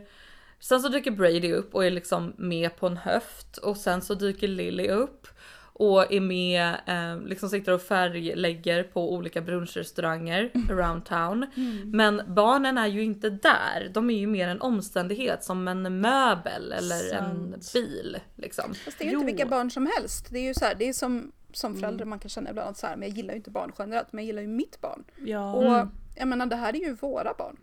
Sen 0.60 0.82
så 0.82 0.88
dyker 0.90 1.12
Brady 1.12 1.54
upp 1.54 1.76
och 1.76 1.86
är 1.86 1.92
liksom 1.92 2.34
med 2.38 2.76
på 2.78 2.88
en 2.88 2.98
höft 2.98 3.58
och 3.58 3.78
sen 3.78 4.02
så 4.02 4.14
dyker 4.14 4.48
Lily 4.48 4.88
upp 4.88 5.28
och 5.74 6.14
är 6.14 6.20
med, 6.20 6.76
eh, 6.88 7.22
liksom 7.28 7.50
sitter 7.50 7.72
och 7.74 7.82
färglägger 7.82 8.84
på 8.84 9.14
olika 9.14 9.42
brunchrestauranger 9.42 10.52
around 10.70 11.06
town. 11.06 11.46
Men 11.86 12.22
barnen 12.28 12.78
är 12.78 12.88
ju 12.88 13.04
inte 13.04 13.30
där. 13.30 13.92
De 13.94 14.10
är 14.10 14.18
ju 14.20 14.28
mer 14.28 14.48
en 14.48 14.62
omständighet 14.62 15.44
som 15.44 15.68
en 15.68 16.02
möbel 16.02 16.72
eller 16.72 17.14
en 17.14 17.52
Sant. 17.52 17.74
bil 17.74 18.18
liksom. 18.36 18.74
Fast 18.74 19.00
det 19.00 19.04
är 19.04 19.08
ju 19.08 19.14
Jo. 19.14 19.20
inte 19.20 19.32
vilka 19.32 19.46
barn 19.46 19.72
som 19.72 19.90
helst. 19.98 20.28
Det 20.32 20.40
är 20.40 20.44
ju 20.44 20.54
så 20.54 20.66
här, 20.66 20.76
det 20.76 20.90
är 20.90 20.94
som, 20.94 21.32
som 21.54 21.76
förälder 21.76 22.06
man 22.06 22.20
kan 22.20 22.30
känna 22.30 22.50
ibland 22.50 22.70
att 22.70 22.78
så 22.78 22.88
här, 22.88 22.96
men 22.96 23.08
jag 23.08 23.18
gillar 23.18 23.34
ju 23.34 23.38
inte 23.38 23.52
barn 23.52 23.72
generellt, 23.80 24.08
men 24.14 24.24
jag 24.24 24.28
gillar 24.28 24.42
ju 24.42 24.48
mitt 24.48 24.82
barn. 24.82 25.04
Ja. 25.26 25.54
Och 25.54 25.88
jag 26.16 26.28
menar 26.28 26.46
det 26.46 26.56
här 26.56 26.76
är 26.76 26.80
ju 26.80 26.94
våra 26.96 27.34
barn. 27.38 27.58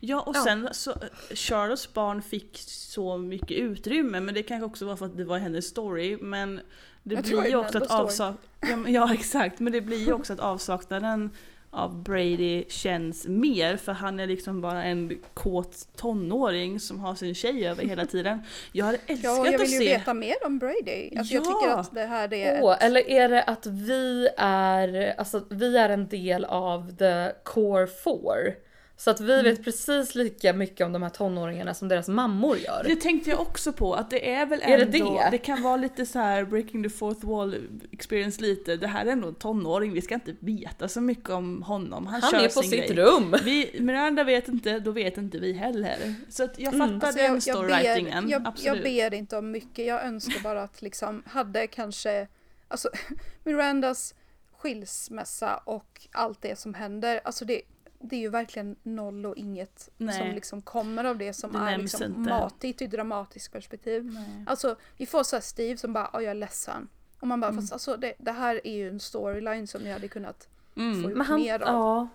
Ja 0.00 0.20
och 0.20 0.36
Ja. 0.36 0.44
sen 0.44 0.68
så, 0.72 0.94
Charlottes 1.34 1.92
barn 1.94 2.22
fick 2.22 2.58
så 2.68 3.18
mycket 3.18 3.50
utrymme 3.58 4.20
men 4.20 4.34
det 4.34 4.42
kanske 4.42 4.64
också 4.66 4.84
var 4.86 4.96
för 4.96 5.06
att 5.06 5.16
det 5.16 5.24
var 5.24 5.38
hennes 5.38 5.66
story 5.66 6.16
men 6.20 6.60
det 7.04 7.14
Jag 7.14 7.24
blir 7.24 7.46
ju 7.48 7.56
också 7.56 7.66
att 7.66 7.74
hennes 7.74 7.88
story. 7.88 8.02
avsak... 8.04 8.34
ja, 8.60 8.76
men- 8.76 8.92
ja 8.92 9.14
exakt 9.14 9.60
men 9.60 9.72
det 9.72 9.80
blir 9.80 9.98
ju 10.06 10.12
också 10.12 10.32
att 10.32 10.40
avsaknaden 10.40 11.30
av 11.70 12.02
Brady 12.02 12.64
känns 12.68 13.26
mer 13.26 13.76
för 13.76 13.92
han 13.92 14.20
är 14.20 14.26
liksom 14.26 14.60
bara 14.60 14.84
en 14.84 15.18
kåt 15.34 15.88
tonåring 15.96 16.80
som 16.80 17.00
har 17.00 17.14
sin 17.14 17.34
tjej 17.34 17.68
över 17.68 17.82
hela 17.84 18.06
tiden. 18.06 18.42
Jag 18.72 18.84
hade 18.86 18.98
älskat 19.06 19.24
Ja, 19.24 19.40
och 19.40 19.46
jag 19.46 19.54
att 19.54 19.60
vill 19.60 19.70
ju 19.72 19.78
se... 19.78 19.84
veta 19.84 20.14
mer 20.14 20.34
om 20.44 20.58
Brady. 20.58 21.16
Alltså 21.18 21.34
jag 21.34 21.44
Ja. 21.46 21.60
tycker 21.60 21.74
att 21.74 21.94
det 21.94 22.04
här 22.06 22.34
är... 22.34 22.62
Åh, 22.62 22.76
eller 22.84 23.08
är 23.10 23.28
det 23.28 23.42
att 23.42 23.66
vi 23.66 24.28
är, 24.36 25.14
alltså 25.18 25.44
vi 25.50 25.76
är 25.76 25.88
en 25.88 26.08
del 26.08 26.44
av 26.44 26.96
the 26.96 27.32
core 27.44 27.86
four? 27.86 28.54
Så 28.96 29.10
att 29.10 29.20
vi 29.20 29.42
vet 29.42 29.64
precis 29.64 30.14
lika 30.14 30.52
mycket 30.52 30.86
om 30.86 30.92
de 30.92 31.02
här 31.02 31.10
tonåringarna 31.10 31.74
som 31.74 31.88
deras 31.88 32.08
mammor 32.08 32.56
gör. 32.58 32.84
Det 32.84 32.96
tänkte 32.96 33.30
jag 33.30 33.40
också 33.40 33.72
på, 33.72 33.94
att 33.94 34.10
det 34.10 34.30
är 34.30 34.46
väl 34.46 34.60
Är 34.62 34.78
det 34.78 34.98
ändå, 34.98 35.18
det? 35.18 35.28
det 35.30 35.38
kan 35.38 35.62
vara 35.62 35.76
lite 35.76 36.06
så 36.06 36.18
här 36.18 36.44
breaking 36.44 36.82
the 36.82 36.88
fourth 36.88 37.26
wall 37.26 37.56
experience 37.92 38.42
lite, 38.42 38.76
det 38.76 38.86
här 38.86 39.06
är 39.06 39.10
ändå 39.10 39.28
en 39.28 39.34
tonåring, 39.34 39.92
vi 39.92 40.02
ska 40.02 40.14
inte 40.14 40.34
veta 40.40 40.88
så 40.88 41.00
mycket 41.00 41.30
om 41.30 41.62
honom, 41.62 42.06
han, 42.06 42.22
Han 42.22 42.30
kör 42.30 42.38
är 42.38 42.44
på 42.44 42.62
sin 42.62 42.70
sitt 42.70 42.88
grej. 42.88 42.96
rum. 42.96 43.34
Vi, 43.44 43.76
Miranda 43.80 44.24
vet 44.24 44.48
inte, 44.48 44.78
då 44.78 44.90
vet 44.90 45.18
inte 45.18 45.38
vi 45.38 45.52
heller. 45.52 46.14
Så 46.28 46.44
att 46.44 46.58
jag 46.58 46.72
fattar 46.72 46.84
Mm. 46.84 47.00
Alltså, 47.02 47.18
den 47.18 47.24
jag, 47.26 47.34
jag, 47.34 47.42
storywritingen, 47.42 48.28
jag, 48.28 48.46
absolut. 48.46 48.74
jag 48.74 49.10
ber 49.10 49.14
inte 49.16 49.36
om 49.36 49.50
mycket. 49.50 49.86
Jag 49.86 50.04
önskar 50.04 50.42
bara 50.42 50.62
att 50.62 50.82
liksom 50.82 51.22
hade 51.26 51.66
kanske 51.66 52.28
alltså 52.68 52.88
Mirandas 53.44 54.14
skilsmässa 54.56 55.56
och 55.56 56.00
allt 56.12 56.42
det 56.42 56.58
som 56.58 56.74
händer. 56.74 57.20
Alltså 57.24 57.44
det, 57.44 57.62
det 58.08 58.16
är 58.16 58.20
ju 58.20 58.28
verkligen 58.28 58.76
noll 58.82 59.26
och 59.26 59.36
inget 59.36 59.88
Nej. 59.96 60.18
som 60.18 60.26
liksom 60.28 60.62
kommer 60.62 61.04
av 61.04 61.18
det 61.18 61.32
som 61.32 61.52
Det 61.52 61.58
är 61.58 61.78
liksom 61.78 62.02
inte. 62.04 62.20
matigt 62.30 62.82
i 62.82 62.86
dramatiskt 62.86 63.52
perspektiv. 63.52 64.04
Nej. 64.04 64.44
Alltså 64.46 64.76
vi 64.96 65.06
får 65.06 65.22
så 65.22 65.36
här 65.36 65.40
Steve 65.40 65.76
som 65.76 65.92
bara, 65.92 66.10
"Ja, 66.12 66.20
jag 66.22 66.30
är 66.30 66.34
ledsen. 66.34 66.88
Och 67.20 67.26
man 67.28 67.40
bara, 67.40 67.50
Mm. 67.50 67.62
fast 67.62 67.72
alltså 67.72 67.96
det, 67.96 68.14
det 68.18 68.32
här 68.32 68.60
är 68.66 68.72
ju 68.74 68.88
en 68.88 69.00
storyline 69.00 69.66
som 69.66 69.86
jag 69.86 69.92
hade 69.92 70.08
kunnat 70.08 70.48
få 70.74 70.80
Mm. 70.80 71.10
ut 71.10 71.16
Men 71.16 71.26
han, 71.26 71.40
mer 71.40 71.62
av. 71.62 71.68
ja, 71.74 72.08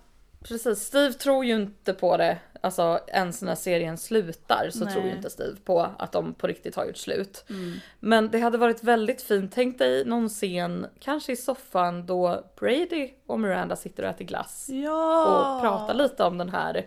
precis. 0.44 0.78
Steve 0.78 1.12
tror 1.12 1.44
ju 1.44 1.54
inte 1.54 1.92
på 1.92 2.16
det, 2.16 2.38
alltså 2.60 3.00
ens 3.06 3.42
när 3.42 3.54
serien 3.54 3.98
slutar 3.98 4.70
så 4.70 4.84
Nej. 4.84 4.94
tror 4.94 5.06
ju 5.06 5.12
inte 5.12 5.30
Steve 5.30 5.56
på 5.64 5.88
att 5.98 6.12
de 6.12 6.34
på 6.34 6.46
riktigt 6.46 6.76
har 6.76 6.84
gjort 6.84 6.96
slut. 6.96 7.44
Mm. 7.50 7.74
Men 8.00 8.30
det 8.30 8.38
hade 8.38 8.58
varit 8.58 8.84
väldigt 8.84 9.22
fint, 9.22 9.52
tänk 9.54 9.78
dig 9.78 10.04
någon 10.04 10.28
scen, 10.28 10.86
kanske 10.98 11.32
i 11.32 11.36
soffan 11.36 12.06
då 12.06 12.44
Brady 12.60 13.10
och 13.26 13.40
Miranda 13.40 13.76
sitter 13.76 14.02
och 14.02 14.08
äter 14.08 14.24
glass. 14.24 14.68
Ja! 14.68 15.56
Och 15.56 15.62
pratar 15.62 15.94
lite 15.94 16.24
om 16.24 16.38
den 16.38 16.48
här 16.48 16.86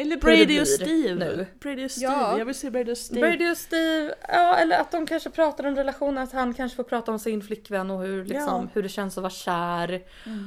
Eller 0.00 0.16
Brady 0.16 0.60
och 0.60 0.68
Steve. 0.68 1.14
nu. 1.14 1.46
Brady 1.60 1.84
och 1.86 1.90
Steve, 1.90 2.12
Ja. 2.12 2.38
jag 2.38 2.44
vill 2.44 2.54
se 2.54 2.70
Brady 2.70 2.92
och 2.92 2.98
Steve. 2.98 3.20
Brady 3.20 3.50
och 3.52 3.56
Steve, 3.56 4.14
ja 4.28 4.56
eller 4.56 4.78
att 4.80 4.92
de 4.92 5.06
kanske 5.06 5.30
pratar 5.30 5.66
om 5.66 5.76
relationen, 5.76 6.22
att 6.24 6.32
han 6.32 6.54
kanske 6.54 6.76
får 6.76 6.84
prata 6.84 7.12
om 7.12 7.18
sin 7.18 7.42
flickvän 7.42 7.90
och 7.90 8.00
hur, 8.02 8.24
liksom, 8.24 8.62
Ja. 8.62 8.68
hur 8.74 8.82
det 8.82 8.88
känns 8.88 9.18
att 9.18 9.22
vara 9.22 9.30
kär. 9.32 10.02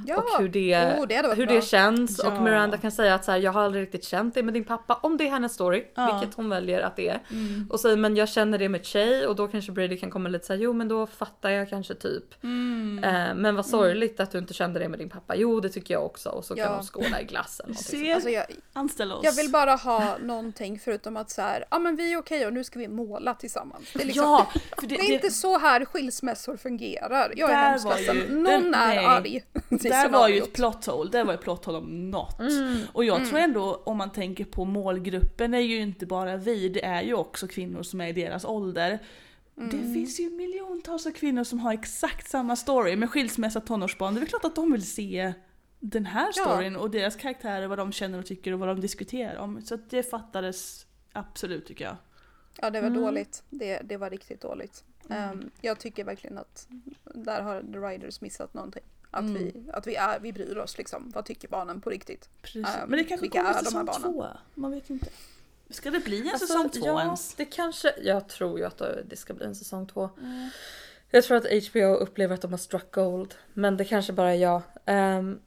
Ja, 0.07 0.17
och 0.17 0.41
hur 0.41 0.49
det, 0.49 0.75
oh, 0.99 1.07
det 1.07 1.35
hur 1.35 1.45
bra. 1.45 1.55
det 1.55 1.61
känns. 1.61 2.19
Ja. 2.23 2.31
Och 2.37 2.43
Miranda 2.43 2.77
kan 2.77 2.91
säga 2.91 3.15
att 3.15 3.25
så 3.25 3.31
här, 3.31 3.37
jag 3.39 3.51
har 3.51 3.61
aldrig 3.61 3.83
riktigt 3.83 4.03
känt 4.03 4.33
det 4.35 4.43
med 4.43 4.53
din 4.53 4.63
pappa. 4.63 4.93
Om 5.03 5.17
det 5.17 5.27
är 5.27 5.29
hennes 5.31 5.53
story, 5.53 5.83
Ja. 5.95 6.03
Mm. 6.09 6.19
vilket 6.19 6.35
hon 6.35 6.49
väljer 6.49 6.81
att 6.81 6.95
det 6.95 7.07
är. 7.09 7.19
Och 7.69 7.79
säger 7.79 7.97
men 7.97 8.15
jag 8.15 8.29
känner 8.29 8.57
det 8.57 8.69
med 8.69 8.85
tjej 8.85 9.27
och 9.27 9.35
då 9.35 9.47
kanske 9.47 9.71
Brady 9.71 9.97
kan 9.97 10.11
komma 10.11 10.29
lite 10.29 10.45
så 10.45 10.53
här, 10.53 10.59
jo 10.59 10.73
men 10.73 10.87
då 10.87 11.07
fattar 11.07 11.49
jag 11.49 11.69
kanske 11.69 11.93
typ. 11.95 12.43
Mm. 12.43 13.03
Eh, 13.03 13.35
men 13.35 13.55
vad 13.55 13.65
sorgligt 13.65 14.19
att 14.19 14.31
du 14.31 14.37
inte 14.37 14.53
kände 14.53 14.79
det 14.79 14.89
med 14.89 14.99
din 14.99 15.09
pappa. 15.09 15.35
Jo 15.35 15.59
det 15.59 15.69
tycker 15.69 15.93
jag 15.93 16.05
också. 16.05 16.29
Och 16.29 16.45
så 16.45 16.55
kan 16.55 16.71
de 16.77 16.83
skåla 16.85 17.21
i 17.21 17.23
glass 17.25 17.59
eller 17.59 17.69
någonting. 17.73 17.99
Se, 17.99 18.13
Alltså 18.13 18.29
jag, 18.29 18.45
anställ 18.73 19.11
oss. 19.11 19.23
Vill 19.43 19.51
bara 19.51 19.75
ha 19.75 20.17
någonting 20.17 20.79
förutom 20.79 21.17
att 21.17 21.29
så 21.29 21.41
här, 21.41 21.65
ja 21.71 21.79
men 21.79 21.95
vi 21.95 22.13
är 22.13 22.17
okej 22.17 22.45
och 22.47 22.53
nu 22.53 22.63
ska 22.63 22.79
vi 22.79 22.87
måla 22.87 23.33
tillsammans. 23.33 23.89
Det 23.93 24.01
är, 24.01 24.05
liksom, 24.05 24.23
Ja, 24.23 24.51
för 24.79 24.87
det, 24.87 24.95
är 24.95 25.13
inte 25.13 25.31
så 25.31 25.57
här 25.59 25.85
skilsmässor 25.85 26.57
fungerar. 26.57 27.33
Jag 27.35 27.49
är 27.51 27.55
hemskt 27.69 27.85
ledsen. 27.85 28.15
ju- 28.17 28.29
Någon 28.35 28.43
den- 28.43 28.73
är 28.73 28.95
nej. 28.95 29.05
arg. 29.05 29.43
Där 29.69 30.09
var 30.09 30.27
ju 30.27 30.37
ett 30.37 30.53
plot 30.53 30.85
hole, 30.85 31.09
där 31.11 31.23
var 31.23 31.33
ett 31.33 31.41
plot 31.41 31.65
hole 31.65 31.77
om 31.77 32.11
något. 32.11 32.39
Mm. 32.39 32.77
Och 32.93 33.05
jag 33.05 33.29
tror 33.29 33.39
ändå 33.39 33.81
om 33.85 33.97
man 33.97 34.11
tänker 34.11 34.45
på 34.45 34.65
målgruppen 34.65 35.53
är 35.53 35.59
ju 35.59 35.77
inte 35.77 36.05
bara 36.05 36.37
vi, 36.37 36.69
det 36.69 36.85
är 36.85 37.01
ju 37.01 37.13
också 37.13 37.47
kvinnor 37.47 37.83
som 37.83 38.01
är 38.01 38.07
i 38.07 38.11
deras 38.13 38.45
ålder. 38.45 38.99
Det 39.55 39.61
Mm. 39.77 39.93
finns 39.93 40.19
ju 40.19 40.29
miljontals 40.29 41.07
kvinnor 41.15 41.43
som 41.43 41.59
har 41.59 41.73
exakt 41.73 42.29
samma 42.29 42.55
story 42.55 42.95
med 42.95 43.09
skilsmässa 43.09 43.59
tonårsbarn. 43.59 44.13
Det 44.13 44.17
är 44.17 44.19
väl 44.19 44.29
klart 44.29 44.45
att 44.45 44.55
de 44.55 44.71
vill 44.71 44.85
se 44.91 45.33
den 45.85 46.05
här 46.05 46.31
Ja. 46.35 46.43
storyn 46.43 46.75
och 46.75 46.91
deras 46.91 47.15
karaktärer, 47.15 47.67
vad 47.67 47.77
de 47.77 47.91
känner 47.91 48.19
och 48.19 48.25
tycker 48.25 48.53
och 48.53 48.59
vad 48.59 48.67
de 48.69 48.81
diskuterar 48.81 49.35
om. 49.35 49.61
Så 49.61 49.75
att 49.75 49.89
det 49.89 50.03
fattades 50.03 50.85
absolut 51.13 51.65
tycker 51.65 51.85
jag. 51.85 51.95
Ja 52.61 52.69
det 52.69 52.81
var 52.81 52.87
Mm. 52.87 53.01
dåligt. 53.01 53.43
Det, 53.49 53.79
det 53.83 53.97
var 53.97 54.09
riktigt 54.09 54.41
dåligt. 54.41 54.83
Ehm, 55.09 55.51
jag 55.61 55.79
tycker 55.79 56.03
verkligen 56.03 56.37
att 56.37 56.67
där 57.15 57.41
har 57.41 57.61
The 57.61 57.77
Riders 57.79 58.21
missat 58.21 58.53
någonting. 58.53 58.83
Att, 59.11 59.21
Mm. 59.21 59.33
vi, 59.33 59.63
att 59.73 59.87
vi, 59.87 59.95
är, 59.95 60.19
vi 60.19 60.33
bryr 60.33 60.57
oss 60.57 60.77
liksom. 60.77 61.11
Vad 61.15 61.25
tycker 61.25 61.47
barnen 61.47 61.81
på 61.81 61.89
riktigt? 61.89 62.29
Precis. 62.41 62.67
Ehm, 62.75 62.89
Men 62.89 62.97
det 62.97 63.03
kanske 63.03 63.21
vilka 63.21 63.37
kommer 63.37 63.49
är 63.49 63.53
de 63.53 63.57
här 63.57 63.63
säsong 63.65 63.85
barnen? 63.85 64.01
två. 64.13 64.27
Man 64.53 64.71
vet 64.71 64.89
inte. 64.89 65.09
Ska 65.69 65.91
det 65.91 65.99
bli 65.99 66.21
en 66.21 66.27
Alltså, 66.27 66.47
säsong 66.47 66.69
två 66.69 66.85
ja, 66.85 67.01
ens? 67.01 67.35
det 67.35 67.45
kanske, 67.45 67.93
jag 68.01 68.27
tror 68.29 68.59
ju 68.59 68.65
att 68.65 68.81
det 69.09 69.15
ska 69.15 69.33
bli 69.33 69.45
en 69.45 69.55
säsong 69.55 69.87
två. 69.87 70.09
Jag 71.09 71.23
tror 71.23 71.37
att 71.37 71.45
HBO 71.69 71.95
upplever 71.95 72.33
att 72.35 72.41
de 72.41 72.51
har 72.51 72.57
struck 72.57 72.91
gold. 72.91 73.35
Men 73.53 73.77
det 73.77 73.85
kanske 73.85 74.13
bara 74.13 74.31
är 74.33 74.37
jag. 74.37 74.61
Ehm, 74.85 75.39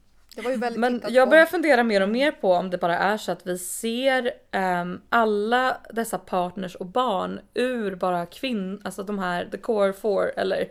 Men 0.76 1.02
jag 1.08 1.30
börjar 1.30 1.46
fundera 1.46 1.82
mer 1.82 2.00
och 2.00 2.08
mer 2.08 2.32
på 2.32 2.52
om 2.52 2.70
det 2.70 2.78
bara 2.78 2.98
är 2.98 3.16
så 3.16 3.32
att 3.32 3.46
vi 3.46 3.58
ser 3.58 4.32
ehm, 4.50 5.00
alla 5.08 5.80
dessa 5.90 6.18
partners 6.18 6.74
och 6.74 6.86
barn 6.86 7.40
ur 7.54 7.94
bara 7.94 8.26
kvinn, 8.26 8.80
alltså 8.84 9.02
de 9.02 9.18
här 9.18 9.48
the 9.50 9.58
core 9.58 9.92
four 9.92 10.32
eller 10.36 10.68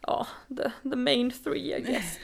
ja, 0.00 0.26
the, 0.48 0.90
the 0.90 0.96
main 0.96 1.30
three 1.44 1.76
I 1.76 1.80
guess. 1.80 2.18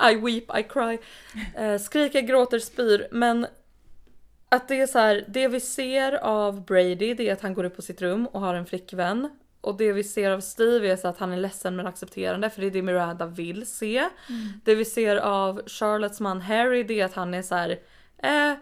I 0.12 0.14
weep, 0.14 0.58
I 0.58 0.62
cry. 0.62 0.98
Eh, 1.56 1.78
skriker, 1.78 2.20
gråter, 2.20 2.58
spyr. 2.58 3.08
Men 3.10 3.46
att 4.48 4.68
det 4.68 4.80
är 4.80 4.86
så 4.86 4.98
här, 4.98 5.24
det 5.28 5.48
vi 5.48 5.60
ser 5.60 6.12
av 6.12 6.64
Brady 6.64 7.14
det 7.14 7.28
är 7.28 7.32
att 7.32 7.40
han 7.40 7.54
går 7.54 7.64
upp 7.64 7.76
på 7.76 7.82
sitt 7.82 8.02
rum 8.02 8.26
och 8.26 8.40
har 8.40 8.54
en 8.54 8.66
flickvän. 8.66 9.28
Och 9.64 9.76
det 9.76 9.92
vi 9.92 10.04
ser 10.04 10.30
av 10.30 10.40
Steve 10.40 10.92
är 10.92 10.96
så 10.96 11.08
att 11.08 11.18
han 11.18 11.32
är 11.32 11.36
ledsen 11.36 11.76
men 11.76 11.86
accepterande 11.86 12.50
för 12.50 12.60
det 12.60 12.66
är 12.66 12.70
det 12.70 12.82
Miranda 12.82 13.26
vill 13.26 13.66
se. 13.66 14.08
Det 14.64 14.74
vi 14.74 14.84
ser 14.84 15.16
av 15.16 15.62
Charlottes 15.66 16.20
man 16.20 16.40
Harry 16.40 16.82
det 16.82 17.00
är 17.00 17.04
att 17.04 17.14
han 17.14 17.34
är 17.34 17.42
så 17.42 17.54
här, 17.54 17.78
eh, 18.22 18.52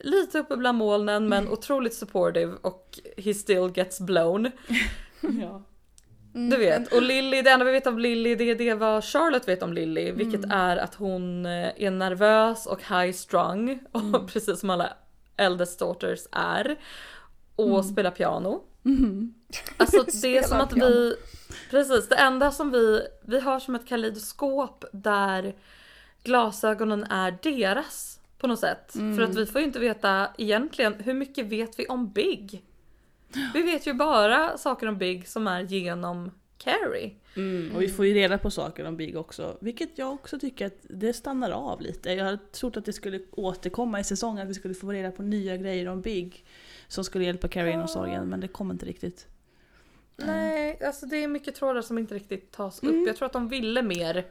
lite 0.00 0.38
uppe 0.38 0.56
bland 0.56 0.78
molnen 0.78 1.28
men 1.28 1.48
otroligt 1.48 1.94
supportive 1.94 2.52
och 2.62 2.98
he 3.16 3.34
still 3.34 3.72
gets 3.74 4.00
blown. 4.00 4.50
Ja. 5.40 5.62
Du 6.36 6.56
vet. 6.56 6.92
Och 6.92 7.02
Lily, 7.02 7.42
det 7.42 7.50
enda 7.50 7.64
vi 7.64 7.72
vet 7.72 7.86
om 7.86 7.98
Lily 7.98 8.34
det 8.34 8.50
är 8.50 8.54
det 8.54 8.74
vad 8.74 9.04
Charlotte 9.04 9.48
vet 9.48 9.62
om 9.62 9.72
Lily. 9.72 10.12
Vilket 10.12 10.44
är 10.50 10.76
att 10.76 10.94
hon 10.94 11.46
eh, 11.46 11.68
är 11.76 11.90
nervös 11.90 12.66
och 12.66 12.80
high 12.82 13.12
strung. 13.12 13.80
Och 13.92 14.28
precis 14.32 14.60
som 14.60 14.70
alla 14.70 14.92
eldest 15.36 15.78
daughters 15.78 16.20
är. 16.32 16.76
Och 17.56 17.84
spelar 17.84 18.10
piano. 18.10 18.62
Alltså 19.76 20.02
det 20.22 20.38
är 20.38 20.42
som 20.42 20.60
att 20.60 20.72
vi... 20.72 21.16
Precis, 21.70 22.08
det 22.08 22.16
enda 22.16 22.50
som 22.50 22.70
vi... 22.70 23.06
Vi 23.20 23.40
har 23.40 23.60
som 23.60 23.74
ett 23.74 23.88
kaleidoskop 23.88 24.84
där 24.92 25.54
glasögonen 26.24 27.04
är 27.04 27.38
deras. 27.42 28.20
På 28.38 28.46
något 28.46 28.60
sätt. 28.60 28.92
För 28.92 29.20
att 29.20 29.34
vi 29.34 29.46
får 29.46 29.60
ju 29.60 29.66
inte 29.66 29.78
veta 29.78 30.28
egentligen 30.38 30.94
hur 30.94 31.14
mycket 31.14 31.46
vet 31.46 31.78
vi 31.78 31.86
om 31.86 32.12
Big? 32.12 32.64
Vi 33.54 33.62
vet 33.62 33.86
ju 33.86 33.92
bara 33.92 34.58
saker 34.58 34.86
om 34.86 34.98
Big 34.98 35.28
som 35.28 35.46
är 35.46 35.60
genom 35.60 36.30
Carrie. 36.58 37.14
Mm, 37.36 37.74
och 37.74 37.82
vi 37.82 37.88
får 37.88 38.06
ju 38.06 38.14
reda 38.14 38.38
på 38.38 38.50
saker 38.50 38.84
om 38.84 38.96
Big 38.96 39.16
också, 39.16 39.56
vilket 39.60 39.98
jag 39.98 40.12
också 40.12 40.38
tycker 40.38 40.66
att 40.66 40.78
det 40.82 41.12
stannar 41.12 41.50
av 41.50 41.80
lite. 41.80 42.12
Jag 42.12 42.24
hade 42.24 42.38
trott 42.38 42.76
att 42.76 42.84
det 42.84 42.92
skulle 42.92 43.20
återkomma 43.30 44.00
i 44.00 44.04
säsongen, 44.04 44.42
att 44.42 44.48
vi 44.48 44.54
skulle 44.54 44.74
få 44.74 44.92
reda 44.92 45.10
på 45.10 45.22
nya 45.22 45.56
grejer 45.56 45.88
om 45.88 46.00
Big 46.00 46.44
som 46.88 47.04
skulle 47.04 47.24
hjälpa 47.24 47.48
Carrie 47.48 47.70
genom 47.70 47.88
sorgen, 47.88 48.28
men 48.28 48.40
det 48.40 48.48
kom 48.48 48.70
inte 48.70 48.86
riktigt. 48.86 49.26
Nej, 50.16 50.84
alltså 50.84 51.06
det 51.06 51.16
är 51.16 51.28
mycket 51.28 51.54
trådar 51.54 51.82
som 51.82 51.98
inte 51.98 52.14
riktigt 52.14 52.52
tas 52.52 52.78
upp. 52.78 52.84
Mm. 52.84 53.06
Jag 53.06 53.16
tror 53.16 53.26
att 53.26 53.32
de 53.32 53.48
ville 53.48 53.82
mer 53.82 54.26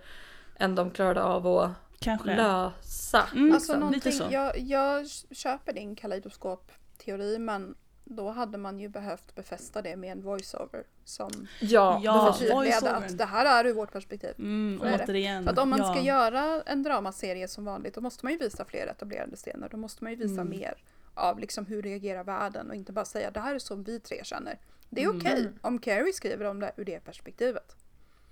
än 0.56 0.76
de 0.76 0.92
klarade 0.92 1.24
av 1.24 1.48
att 1.48 1.72
Kanske. 2.00 2.36
lösa. 2.36 3.28
Mm, 3.36 3.54
Alltså 3.54 3.74
liksom, 3.74 3.92
lite 3.92 4.10
någonting, 4.10 4.12
så. 4.12 4.28
jag, 4.32 4.60
jag 4.60 5.08
köper 5.32 5.74
din 5.74 5.96
kaleidoskopteori 5.96 7.40
men 7.40 7.76
då 8.06 8.30
hade 8.30 8.58
man 8.58 8.80
ju 8.80 8.90
behövt 8.90 9.36
befästa 9.36 9.82
det 9.82 9.96
med 9.96 10.12
en 10.12 10.22
voiceover 10.22 10.84
som 11.06 11.48
Ja, 11.62 12.00
Ja, 12.04 12.34
förtydligade 12.34 12.92
att 12.96 13.18
det 13.18 13.26
här 13.26 13.46
är 13.46 13.70
ur 13.70 13.74
vårt 13.74 13.92
perspektiv. 13.92 14.34
Mm, 14.38 14.82
återigen. 14.84 15.44
För 15.44 15.52
att 15.52 15.58
om 15.60 15.70
man 15.70 15.80
ska 15.80 15.96
ja. 16.02 16.02
göra 16.02 16.62
en 16.66 16.84
dramaserie 16.84 17.48
som 17.48 17.66
vanligt 17.66 17.94
då 17.96 18.02
måste 18.02 18.26
man 18.26 18.32
ju 18.34 18.40
visa 18.40 18.66
fler 18.66 18.88
etablerade 18.88 19.36
scener. 19.36 19.70
Då 19.70 19.78
måste 19.78 20.04
man 20.04 20.14
ju 20.14 20.18
visa 20.20 20.42
Mm. 20.42 20.50
mer 20.50 20.74
av 21.14 21.40
liksom 21.40 21.66
hur 21.66 21.82
reagerar 21.82 22.24
världen 22.24 22.70
och 22.70 22.76
inte 22.76 22.92
bara 22.92 23.06
säga 23.06 23.32
det 23.32 23.40
här 23.40 23.56
är 23.56 23.60
som 23.60 23.84
vi 23.84 24.00
tre 24.00 24.22
känner. 24.24 24.58
Det 24.94 25.02
är 25.04 25.06
Mm. 25.06 25.18
okej 25.18 25.52
om 25.62 25.80
Carrie 25.80 26.14
skriver 26.14 26.46
om 26.46 26.60
det 26.60 26.72
ur 26.78 26.86
det 26.86 27.00
perspektivet. 27.00 27.76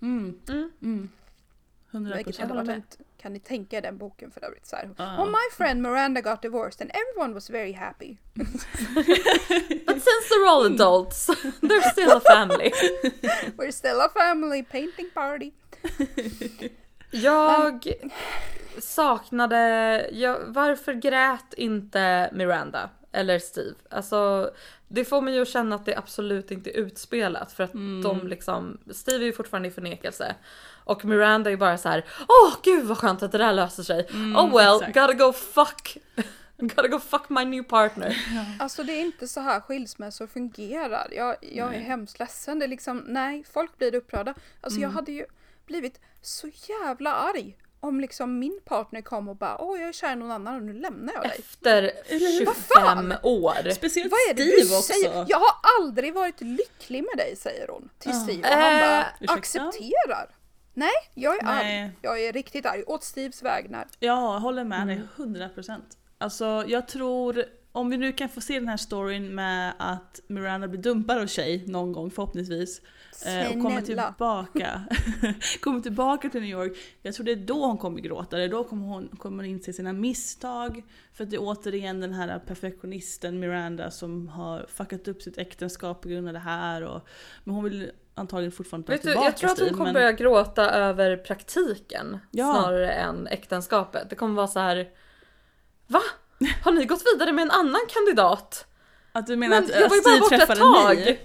Mm. 0.01 0.39
Mm. 0.49 0.72
Mm. 0.82 1.09
100 1.91 2.16
Vilket 2.16 2.39
ett, 2.70 2.97
kan 3.22 3.34
ni 3.34 3.39
tänka 3.39 3.78
er 3.78 3.82
den 3.82 3.97
boken 3.97 4.32
för 4.32 4.45
övrigt? 4.45 4.66
Så 4.66 4.76
här. 4.76 4.89
Ja. 4.97 5.24
Oh 5.24 5.26
my 5.28 5.55
friend 5.57 5.82
Miranda 5.82 6.22
got 6.22 6.41
divorced 6.41 6.82
and 6.82 6.91
everyone 6.95 7.34
was 7.34 7.49
very 7.49 7.74
happy. 7.74 8.18
But 9.86 9.95
since 10.03 10.30
they're 10.30 10.47
all 10.47 10.66
adults, 10.66 11.28
they're 11.62 11.91
still 11.91 12.12
a 12.12 12.20
family. 12.20 12.72
We're 13.57 13.72
still 13.72 13.99
a 14.01 14.09
family 14.14 14.64
painting 14.64 15.09
party. 15.14 15.51
Jag 17.12 17.93
saknade, 18.80 20.09
jag, 20.12 20.39
varför 20.47 20.93
grät 20.93 21.53
inte 21.57 22.30
Miranda 22.34 22.89
eller 23.12 23.39
Steve? 23.39 23.76
Alltså 23.89 24.51
det 24.92 25.06
får 25.06 25.22
mig 25.22 25.34
ju 25.36 25.42
att 25.42 25.48
känna 25.48 25.76
att 25.76 25.86
det 25.86 25.96
absolut 25.98 26.52
inte 26.52 26.70
är 26.70 26.78
utspelat 26.78 27.52
för 27.54 27.64
att 27.64 27.74
Mm. 27.74 28.02
de 28.02 28.28
liksom, 28.28 28.78
Steve 28.92 29.24
är 29.24 29.26
ju 29.26 29.34
fortfarande 29.34 29.68
i 29.68 29.72
förnekelse. 29.72 30.36
Och 30.84 31.06
Miranda 31.06 31.50
är 31.50 31.52
ju 31.52 31.58
bara 31.58 31.78
så 31.78 31.89
här: 31.89 32.06
åh 32.28 32.54
gud 32.64 32.86
vad 32.86 32.98
skönt 32.98 33.24
att 33.24 33.32
det 33.32 33.38
där 33.38 33.54
löser 33.54 33.84
sig. 33.84 34.08
oh 34.14 34.58
well, 34.58 34.76
exakt. 34.76 34.94
gotta 34.94 35.14
go 35.14 35.34
fuck, 35.34 35.98
gotta 36.58 36.88
go 36.88 37.00
fuck 37.00 37.30
my 37.30 37.46
new 37.46 37.64
partner. 37.64 38.18
Alltså 38.60 38.84
det 38.84 38.94
är 38.94 39.02
inte 39.02 39.28
så 39.28 39.39
här 39.39 39.60
skilsmässor 39.60 40.28
fungerar. 40.28 41.08
Jag, 41.12 41.36
jag 41.42 41.76
är 41.76 41.80
hemskt 41.80 42.20
ledsen. 42.20 42.60
Det 42.60 42.66
är 42.66 42.70
liksom, 42.70 42.98
nej, 43.08 43.44
folk 43.54 43.78
blir 43.78 43.96
upprörda. 43.96 44.34
Alltså 44.62 44.78
Mm. 44.80 44.89
jag 44.89 44.96
hade 44.96 45.12
ju 45.12 45.26
blivit 45.66 46.00
så 46.22 46.48
jävla 46.48 47.14
arg 47.14 47.58
om 47.84 48.00
liksom 48.00 48.40
min 48.40 48.60
partner 48.66 49.02
kom 49.02 49.30
och 49.30 49.36
bara 49.36 49.62
åh 49.62 49.80
jag 49.80 49.90
är 49.90 49.94
kär 49.94 50.12
i 50.12 50.16
någon 50.16 50.32
annan 50.32 50.56
och 50.56 50.62
nu 50.62 50.74
lämnar 50.74 51.14
jag 51.14 51.24
dig. 51.24 51.36
Efter 51.40 51.92
Vad 52.46 52.56
fan? 52.56 52.98
25 52.98 53.14
år. 53.24 53.72
Speciellt 53.72 54.12
Vad 54.12 54.20
är 54.30 54.34
det 54.34 54.42
Steve 54.42 54.58
du 54.70 54.78
också. 54.78 54.94
säger? 54.94 55.26
Jag 55.30 55.38
har 55.40 55.56
aldrig 55.80 56.14
varit 56.14 56.42
lycklig 56.42 57.04
med 57.04 57.18
dig 57.26 57.36
säger 57.36 57.68
hon 57.68 57.90
till 58.00 58.14
Steve 58.14 58.40
och 58.50 58.56
han 58.56 58.74
Eh, 58.74 58.82
bara 58.82 59.06
ursäkta? 59.20 59.34
accepterar. 59.34 60.36
Nej, 60.74 60.90
jag 61.14 61.38
är 61.38 61.44
Nej. 61.44 61.82
arg. 61.84 61.92
Jag 62.02 62.24
är 62.24 62.34
riktigt 62.34 62.66
arg. 62.66 62.84
Åt 62.88 63.04
Steves 63.04 63.44
vägnar. 63.44 63.88
Ja, 64.00 64.34
jag 64.34 64.40
håller 64.40 64.64
med 64.64 64.82
Mm. 64.82 64.88
dig 64.88 65.08
100%. 65.16 65.82
Alltså 66.18 66.64
jag 66.68 66.88
tror, 66.88 67.46
om 67.72 67.90
vi 67.90 67.98
nu 67.98 68.14
kan 68.14 68.30
få 68.30 68.42
se 68.42 68.60
den 68.60 68.68
här 68.68 68.78
storyn 68.78 69.36
med 69.36 69.74
att 69.80 70.20
Miranda 70.28 70.68
blir 70.68 70.82
dumpad 70.82 71.18
av 71.18 71.28
tjej 71.28 71.64
någon 71.68 71.92
gång 71.94 72.12
förhoppningsvis. 72.12 72.82
Eh, 73.26 73.47
Och 73.47 73.61
kommer 73.63 73.82
tillbaka. 73.82 74.82
kommer 75.61 75.82
tillbaka 75.82 76.30
till 76.30 76.41
New 76.41 76.49
York. 76.49 76.78
Jag 77.01 77.13
tror 77.13 77.26
det 77.26 77.32
är 77.32 77.36
då 77.36 77.65
hon 77.65 77.78
kommer 77.78 77.99
gråta. 78.01 78.38
Det 78.38 78.43
är 78.43 78.49
då 78.49 78.63
kommer 78.63 78.88
hon 78.88 79.07
kommer 79.07 79.43
inse 79.43 79.74
sina 79.74 79.93
misstag. 79.93 80.84
För 81.13 81.24
att 81.24 81.30
det 81.30 81.36
är 81.36 81.41
återigen 81.41 81.99
den 81.99 82.13
här 82.13 82.39
perfektionisten 82.39 83.39
Miranda 83.39 83.91
som 83.91 84.28
har 84.28 84.65
fuckat 84.69 85.07
upp 85.07 85.22
sitt 85.22 85.38
äktenskap 85.38 86.01
på 86.01 86.09
grund 86.09 86.28
av 86.28 86.34
det 86.34 86.39
här. 86.39 86.82
Och, 86.82 87.07
men 87.43 87.55
hon 87.55 87.63
vill 87.63 87.91
antagligen 88.15 88.51
fortfarande 88.51 88.88
ta 88.88 88.91
Vet 88.93 89.01
du, 89.01 89.07
tillbaka 89.09 89.26
jag 89.28 89.38
tror 89.38 89.51
att 89.51 89.59
hon 89.59 89.69
kommer 89.69 89.84
men- 89.84 89.93
börja 89.93 90.11
gråta 90.11 90.69
över 90.72 91.17
praktiken 91.17 92.19
Ja. 92.32 92.53
snarare 92.53 92.91
än 92.91 93.28
äktenskapet. 93.28 94.09
Det 94.09 94.15
kommer 94.15 94.36
vara 94.36 94.47
så 94.47 94.59
här. 94.59 94.89
Va? 95.88 96.01
Har 96.63 96.72
ni 96.72 96.86
gått 96.86 97.03
vidare 97.13 97.32
med 97.34 97.41
en 97.41 97.51
annan 97.51 97.82
kandidat? 97.89 98.65
Att 99.14 99.28
du 99.28 99.36
menar 99.36 99.55
Men 99.55 99.64
att 99.64 99.70
jag 99.70 99.84
äh, 99.84 99.89
var 99.89 99.95
ju 99.95 100.01
bara 100.01 100.20
borta 100.20 100.36
ett 100.36 100.59
tag. 100.59 101.20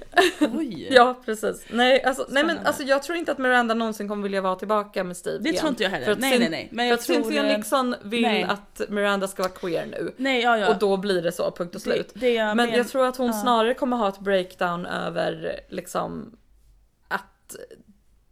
Oj! 0.59 0.89
Ja 0.95 1.21
precis. 1.25 1.65
Nej, 1.71 2.03
alltså, 2.03 2.27
nej 2.29 2.45
men 2.45 2.59
alltså 2.59 2.83
jag 2.83 3.03
tror 3.03 3.19
inte 3.19 3.33
att 3.33 3.39
Miranda 3.39 3.75
någonsin 3.75 4.09
kommer 4.09 4.23
vilja 4.23 4.41
vara 4.41 4.57
tillbaka 4.57 5.05
med 5.05 5.17
Steve 5.17 5.39
Det 5.39 5.49
igen. 5.49 5.61
tror 5.61 5.69
inte 5.69 5.83
jag 5.83 5.91
heller. 5.91 6.05
För 6.05 6.13
att 6.13 6.19
Nej, 6.19 6.39
nej, 6.39 6.49
nej. 6.49 6.69
Men 6.73 6.85
för 6.85 6.89
jag 6.89 6.95
att 6.95 7.05
tror, 7.05 7.15
Cynthia 7.15 7.51
eh, 7.51 7.57
Nixon 7.57 7.95
vill 8.03 8.23
nej. 8.23 8.43
att 8.43 8.83
Miranda 8.89 9.29
ska 9.29 9.43
vara 9.43 9.53
queer 9.53 9.87
nu. 9.87 10.15
Nej, 10.17 10.43
ja, 10.43 10.59
ja. 10.59 10.69
Och 10.69 10.79
då 10.79 10.97
blir 10.97 11.23
det 11.23 11.33
så, 11.33 11.51
punkt 11.51 11.75
och 11.75 11.83
slut. 11.83 12.11
Det, 12.15 12.21
det 12.21 12.35
jag 12.35 12.57
Men 12.57 12.57
men, 12.57 12.79
jag 12.79 12.89
tror 12.89 13.07
att 13.07 13.17
hon 13.17 13.27
ja. 13.27 13.33
snarare 13.33 13.75
kommer 13.75 13.97
ha 13.97 14.09
ett 14.09 14.21
breakdown 14.21 14.87
över 14.87 15.61
liksom 15.69 16.37
att 17.09 17.57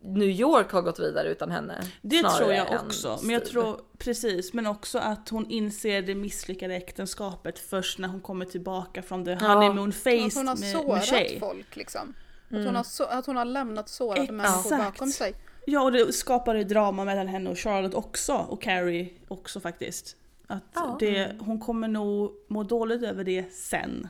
New 0.04 0.28
York 0.28 0.70
har 0.72 0.82
gått 0.82 0.98
vidare 1.00 1.28
utan 1.28 1.50
henne. 1.50 1.80
Det 2.02 2.22
tror 2.22 2.52
jag 2.52 2.80
också. 2.84 3.18
Men 3.22 3.30
jag 3.30 3.44
tror 3.44 3.80
precis, 3.98 4.52
men 4.52 4.66
också 4.66 4.98
att 4.98 5.28
hon 5.28 5.50
inser 5.50 6.02
det 6.02 6.14
misslyckade 6.14 6.74
äktenskapet 6.74 7.58
först 7.58 7.98
när 7.98 8.08
hon 8.08 8.20
kommer 8.20 8.44
tillbaka 8.44 9.02
från 9.02 9.24
the 9.24 9.30
Ja. 9.30 9.36
honeymoon 9.54 9.88
Att 9.88 10.04
phase 10.04 10.38
hon 10.38 10.48
har 10.48 10.56
med, 10.56 10.72
sårat 10.72 11.10
med 11.10 11.36
folk 11.40 11.76
liksom. 11.76 12.14
Att, 12.46 12.52
Mm. 12.52 12.66
hon 12.66 12.76
har 12.76 12.82
så, 12.84 13.04
att 13.04 13.26
hon 13.26 13.36
har 13.36 13.44
lämnat 13.44 13.88
sårade 13.88 14.32
människor 14.32 14.78
bakom 14.78 15.08
sig. 15.10 15.34
Ja, 15.66 15.82
och 15.82 15.92
det 15.92 16.12
skapade 16.12 16.64
drama 16.64 17.04
mellan 17.04 17.28
henne 17.28 17.50
och 17.50 17.58
Charlotte 17.58 17.94
också, 17.94 18.32
och 18.32 18.62
Carrie 18.62 19.08
också 19.28 19.60
faktiskt. 19.60 20.16
Att 20.46 20.62
Ja. 20.74 20.96
det, 21.00 21.36
hon 21.40 21.60
kommer 21.60 21.88
nog 21.88 22.30
må 22.48 22.62
dåligt 22.62 23.02
över 23.02 23.24
det 23.24 23.52
sen. 23.54 24.08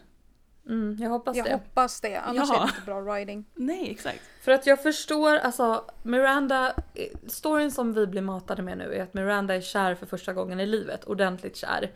Mm, 0.66 0.96
jag 1.00 1.10
hoppas 1.10 1.36
Jag 1.36 1.46
det. 1.46 1.52
hoppas 1.52 2.00
det, 2.00 2.16
annars 2.16 2.48
Ja. 2.48 2.56
är 2.56 2.60
det 2.60 2.64
inte 2.68 2.80
bra 2.86 3.00
writing. 3.00 3.44
Nej, 3.54 3.90
exakt. 3.90 4.20
För 4.42 4.52
att 4.52 4.66
jag 4.66 4.82
förstår, 4.82 5.36
alltså 5.36 5.84
Miranda, 6.02 6.72
storyn 7.26 7.70
som 7.70 7.92
vi 7.92 8.06
blir 8.06 8.22
matade 8.22 8.62
med 8.62 8.78
nu 8.78 8.94
är 8.94 9.02
att 9.02 9.14
Miranda 9.14 9.54
är 9.54 9.60
kär 9.60 9.94
för 9.94 10.06
första 10.06 10.32
gången 10.32 10.60
i 10.60 10.66
livet, 10.66 11.04
ordentligt 11.04 11.56
kär. 11.56 11.90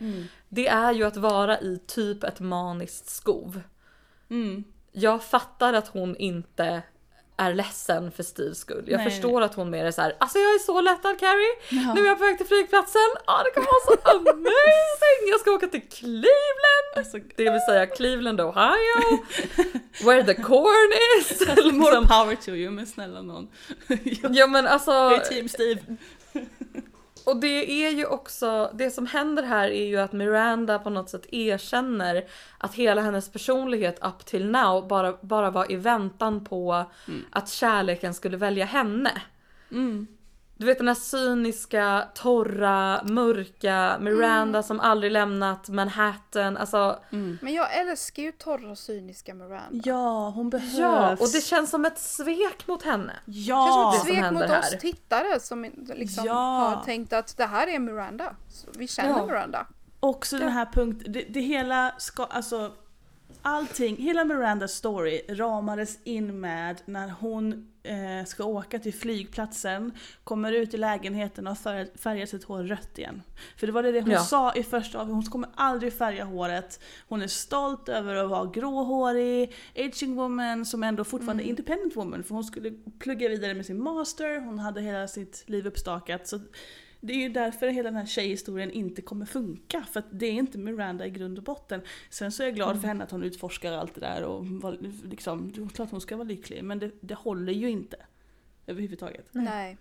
Det 0.49 0.67
är 0.67 0.91
ju 0.93 1.03
att 1.03 1.17
vara 1.17 1.59
i 1.59 1.79
typ 1.87 2.23
ett 2.23 2.39
maniskt 2.39 3.09
skov. 3.09 3.61
Mm. 4.29 4.63
Jag 4.91 5.23
fattar 5.23 5.73
att 5.73 5.87
hon 5.87 6.15
inte 6.15 6.81
är 7.39 7.53
ledsen 7.53 8.11
för 8.11 8.23
Steves 8.23 8.59
skull. 8.59 8.83
Jag 8.87 8.97
Nej. 8.97 9.09
förstår 9.09 9.41
att 9.41 9.55
hon 9.55 9.69
mer 9.69 9.85
är 9.85 9.91
så 9.91 10.01
här, 10.01 10.15
alltså 10.17 10.39
jag 10.39 10.55
är 10.55 10.59
så 10.59 10.81
lättad 10.81 11.19
Carrie. 11.19 11.93
Nu 11.95 12.01
är 12.01 12.07
jag 12.07 12.17
på 12.19 12.23
väg 12.25 12.37
till 12.37 12.47
flygplatsen. 12.47 13.09
Ja 13.27 13.41
det 13.43 13.51
kommer 13.51 13.67
vara 13.67 13.97
så 14.03 14.09
amazing. 14.29 15.29
Jag 15.31 15.39
ska 15.39 15.51
åka 15.51 15.67
till 15.67 15.81
Cleveland. 15.89 16.89
Alltså, 16.95 17.17
Det 17.35 17.49
vill 17.51 17.61
säga 17.69 17.85
Cleveland, 17.85 18.41
Ohio. 18.41 19.23
Where 20.05 20.23
the 20.23 20.33
corn 20.33 20.91
is. 21.19 21.47
more 21.73 21.99
liksom. 21.99 22.07
power 22.07 22.35
to 22.35 22.49
you, 22.49 22.71
men 22.71 22.87
snälla 22.87 23.21
någon. 23.21 23.47
Ja 24.31 24.47
men 24.47 24.67
alltså. 24.67 24.91
är 24.91 25.19
team 25.19 25.49
Steve. 25.49 25.81
Och 27.25 27.39
det 27.39 27.85
är 27.85 27.89
ju 27.89 28.05
också, 28.05 28.71
det 28.73 28.91
som 28.91 29.05
händer 29.05 29.43
här 29.43 29.69
är 29.69 29.85
ju 29.85 29.97
att 29.97 30.11
Miranda 30.11 30.79
på 30.79 30.89
något 30.89 31.09
sätt 31.09 31.25
erkänner 31.31 32.23
att 32.57 32.75
hela 32.75 33.01
hennes 33.01 33.31
personlighet 33.31 33.99
up 34.01 34.25
till 34.25 34.49
now 34.49 34.87
bara, 34.87 35.17
bara 35.21 35.51
var 35.51 35.71
i 35.71 35.75
väntan 35.75 36.45
på 36.45 36.85
att 37.31 37.49
kärleken 37.49 38.13
skulle 38.13 38.37
välja 38.37 38.65
henne. 38.65 39.21
Mm. 39.71 40.07
Du 40.59 40.65
vet 40.65 40.77
den 40.77 40.87
här 40.87 40.95
cyniska, 40.95 42.07
torra, 42.15 43.03
mörka 43.03 43.97
Miranda 43.99 44.63
som 44.63 44.79
aldrig 44.79 45.11
lämnat 45.11 45.69
Manhattan. 45.69 46.57
Alltså, 46.57 46.99
Men 47.41 47.53
jag 47.53 47.77
älskar 47.77 48.23
ju 48.23 48.31
torra 48.31 48.75
cyniska 48.75 49.33
Miranda. 49.33 49.81
Ja, 49.83 50.29
hon 50.29 50.49
behövs. 50.49 50.77
ja, 50.77 51.11
och 51.11 51.29
det 51.33 51.41
känns 51.43 51.69
som 51.69 51.85
ett 51.85 51.99
svek 51.99 52.67
mot 52.67 52.83
henne. 52.83 53.13
Ja! 53.25 53.91
Det 53.93 53.97
som 53.99 54.05
svek 54.07 54.15
händer 54.23 54.41
mot 54.41 54.49
här. 54.51 54.59
oss 54.59 54.75
tittare 54.79 55.39
som 55.39 55.71
liksom 55.95 56.25
Ja. 56.25 56.33
har 56.75 56.83
tänkt 56.85 57.13
att 57.13 57.37
det 57.37 57.45
här 57.45 57.67
är 57.67 57.79
Miranda. 57.79 58.35
Så 58.49 58.67
vi 58.77 58.87
känner 58.87 59.09
Ja. 59.09 59.25
Miranda. 59.25 59.65
Också 59.99 60.37
den 60.37 60.51
här 60.51 60.65
punkten, 60.73 61.13
det, 61.13 61.21
det 61.29 61.41
hela 61.41 61.91
ska, 61.97 62.23
alltså 62.23 62.71
allting, 63.41 63.97
hela 63.97 64.25
Mirandas 64.25 64.71
story 64.71 65.21
ramades 65.29 65.97
in 66.03 66.39
med 66.39 66.81
när 66.85 67.09
hon 67.19 67.71
eh, 67.89 68.25
ska 68.25 68.43
åka 68.43 68.79
till 68.79 68.93
flygplatsen, 68.93 69.91
kommer 70.23 70.51
ut 70.51 70.73
i 70.73 70.77
lägenheten 70.77 71.47
och 71.47 71.57
färgar, 71.57 72.25
sitt 72.25 72.43
hår 72.43 72.63
rött 72.63 72.97
igen. 72.97 73.21
För 73.57 73.67
det 73.67 73.73
var 73.73 73.83
det 73.83 74.01
hon 74.01 74.11
Ja. 74.11 74.19
sa 74.19 74.53
i 74.53 74.63
första 74.63 74.97
avsnittet, 74.99 75.13
hon 75.15 75.23
kommer 75.23 75.49
aldrig 75.55 75.93
färga 75.93 76.23
håret. 76.23 76.79
Hon 77.07 77.21
är 77.21 77.27
stolt 77.27 77.89
över 77.89 78.15
att 78.15 78.29
vara 78.29 78.45
gråhårig, 78.45 79.53
aging 79.75 80.15
woman 80.15 80.65
som 80.65 80.83
ändå 80.83 81.03
fortfarande 81.03 81.43
är 81.43 81.47
independent 81.47 81.95
woman 81.95 82.23
för 82.23 82.35
hon 82.35 82.43
skulle 82.43 82.71
plugga 82.99 83.29
vidare 83.29 83.53
med 83.53 83.65
sin 83.65 83.83
master, 83.83 84.39
hon 84.39 84.59
hade 84.59 84.81
hela 84.81 85.07
sitt 85.07 85.43
liv 85.47 85.67
uppstakat. 85.67 86.27
Så 86.27 86.39
det 87.01 87.13
är 87.13 87.17
ju 87.17 87.29
därför 87.29 87.67
hela 87.67 87.89
den 87.89 87.99
här 87.99 88.05
tjejhistorien 88.05 88.71
inte 88.71 89.01
kommer 89.01 89.25
funka. 89.25 89.85
För 89.91 89.99
att 89.99 90.05
det 90.11 90.25
är 90.25 90.31
inte 90.33 90.57
Miranda 90.57 91.05
i 91.05 91.09
grund 91.09 91.37
och 91.37 91.43
botten. 91.43 91.81
Sen 92.09 92.31
så 92.31 92.43
är 92.43 92.47
jag 92.47 92.55
glad 92.55 92.81
för 92.81 92.87
henne 92.87 93.03
att 93.03 93.11
hon 93.11 93.23
utforskar 93.23 93.71
allt 93.71 93.95
det 93.95 94.01
där 94.01 94.23
och 94.23 94.45
var, 94.47 94.77
liksom, 95.03 95.51
det 95.51 95.61
är 95.61 95.67
klart 95.67 95.91
hon 95.91 96.01
ska 96.01 96.15
vara 96.17 96.27
lycklig. 96.27 96.63
Men 96.63 96.79
det, 96.79 96.91
det 97.01 97.15
håller 97.15 97.53
ju 97.53 97.69
inte. 97.69 97.97
Överhuvudtaget. 98.67 99.25
Nej. 99.31 99.77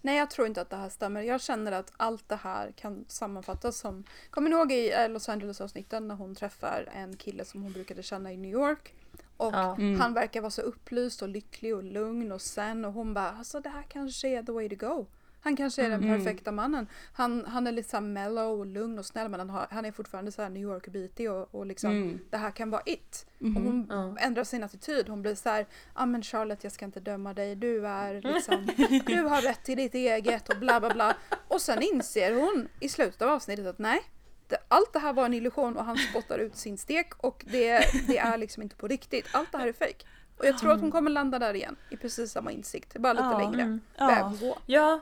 Nej, 0.00 0.18
jag 0.18 0.30
tror 0.30 0.46
inte 0.46 0.60
att 0.60 0.70
det 0.70 0.76
här 0.76 0.88
stämmer. 0.88 1.22
Jag 1.22 1.40
känner 1.42 1.72
att 1.72 1.92
allt 1.96 2.28
det 2.28 2.36
här 2.36 2.72
kan 2.76 3.04
sammanfattas 3.08 3.78
som... 3.78 4.04
Kommer 4.30 4.50
ni 4.50 4.56
ihåg 4.56 4.72
i 4.72 4.92
eh, 4.92 5.08
Los 5.08 5.28
Angeles-avsnitten 5.28 6.08
när 6.08 6.14
hon 6.14 6.34
träffar 6.34 6.88
en 6.94 7.16
kille 7.16 7.44
som 7.44 7.62
hon 7.62 7.72
brukade 7.72 8.02
känna 8.02 8.32
i 8.32 8.36
New 8.36 8.50
York? 8.50 8.94
Och 9.36 9.52
Ja. 9.54 9.76
han 9.98 10.14
verkar 10.14 10.40
vara 10.40 10.50
så 10.50 10.62
upplyst 10.62 11.22
och 11.22 11.28
lycklig 11.28 11.74
och 11.76 11.84
lugn 11.84 12.32
och 12.32 12.42
sen 12.42 12.84
och 12.84 12.92
hon 12.92 13.14
bara 13.14 13.30
alltså 13.30 13.60
det 13.60 13.68
här 13.68 13.82
kanske 13.82 14.28
är 14.28 14.42
the 14.42 14.52
way 14.52 14.68
to 14.68 14.76
go. 14.86 15.06
Han 15.42 15.56
kanske 15.56 15.82
är 15.86 15.90
den 15.90 16.02
perfekta 16.02 16.52
mannen. 16.52 16.86
Han, 17.12 17.44
han 17.46 17.66
är 17.66 17.72
lite 17.72 17.88
så 17.90 18.00
mellow 18.00 18.58
och 18.60 18.66
lugn 18.66 18.98
och 18.98 19.06
snäll 19.06 19.28
men 19.28 19.40
han, 19.40 19.50
har, 19.50 19.66
han 19.70 19.84
är 19.84 19.92
fortfarande 19.92 20.32
så 20.32 20.42
här 20.42 20.48
New 20.50 20.62
York-bitig 20.62 21.30
och, 21.30 21.54
och 21.54 21.66
liksom 21.66 22.20
det 22.30 22.36
här 22.36 22.50
kan 22.50 22.70
vara 22.70 22.82
it. 22.86 23.26
Och 23.38 23.46
hon 23.62 23.90
ändrar 24.20 24.44
sin 24.44 24.64
attityd. 24.64 25.08
Hon 25.08 25.22
blir 25.22 25.34
så 25.34 25.48
här, 25.48 25.66
ja 25.94 26.06
men 26.06 26.22
Charlotte 26.22 26.64
jag 26.64 26.72
ska 26.72 26.84
inte 26.84 27.00
döma 27.00 27.34
dig. 27.34 27.54
Du 27.56 27.86
är 27.86 28.20
liksom, 28.34 28.66
du 29.06 29.22
har 29.22 29.42
rätt 29.42 29.64
till 29.64 29.76
ditt 29.76 29.94
eget 29.94 30.48
och 30.48 30.56
bla 30.60 30.80
bla 30.80 30.90
bla. 30.94 31.16
Och 31.48 31.60
sen 31.60 31.82
inser 31.82 32.34
hon 32.34 32.68
i 32.80 32.88
slutet 32.88 33.22
av 33.22 33.28
avsnittet 33.28 33.66
att 33.66 33.78
nej, 33.78 34.00
det, 34.48 34.56
allt 34.68 34.92
det 34.92 34.98
här 34.98 35.12
var 35.12 35.24
en 35.24 35.34
illusion 35.34 35.76
och 35.76 35.84
han 35.84 35.96
spottar 35.96 36.38
ut 36.38 36.56
sin 36.56 36.78
stek 36.78 37.14
och 37.24 37.44
det, 37.48 37.84
det 38.06 38.18
är 38.18 38.38
liksom 38.38 38.62
inte 38.62 38.76
på 38.76 38.88
riktigt. 38.88 39.26
Allt 39.32 39.52
det 39.52 39.58
här 39.58 39.68
är 39.68 39.72
fake. 39.72 40.04
Och 40.38 40.46
jag 40.46 40.58
tror 40.58 40.72
att 40.72 40.80
hon 40.80 40.90
kommer 40.90 41.10
landa 41.10 41.38
där 41.38 41.54
igen 41.54 41.76
i 41.90 41.96
precis 41.96 42.32
samma 42.32 42.52
insikt. 42.52 42.96
Bara 42.98 43.12
lite 43.12 43.24
Ja. 43.24 43.38
längre 43.38 43.78
Ja. 43.96 44.06
väg 44.06 44.18
att 44.22 44.40
gå. 44.40 44.58
Ja, 44.66 45.00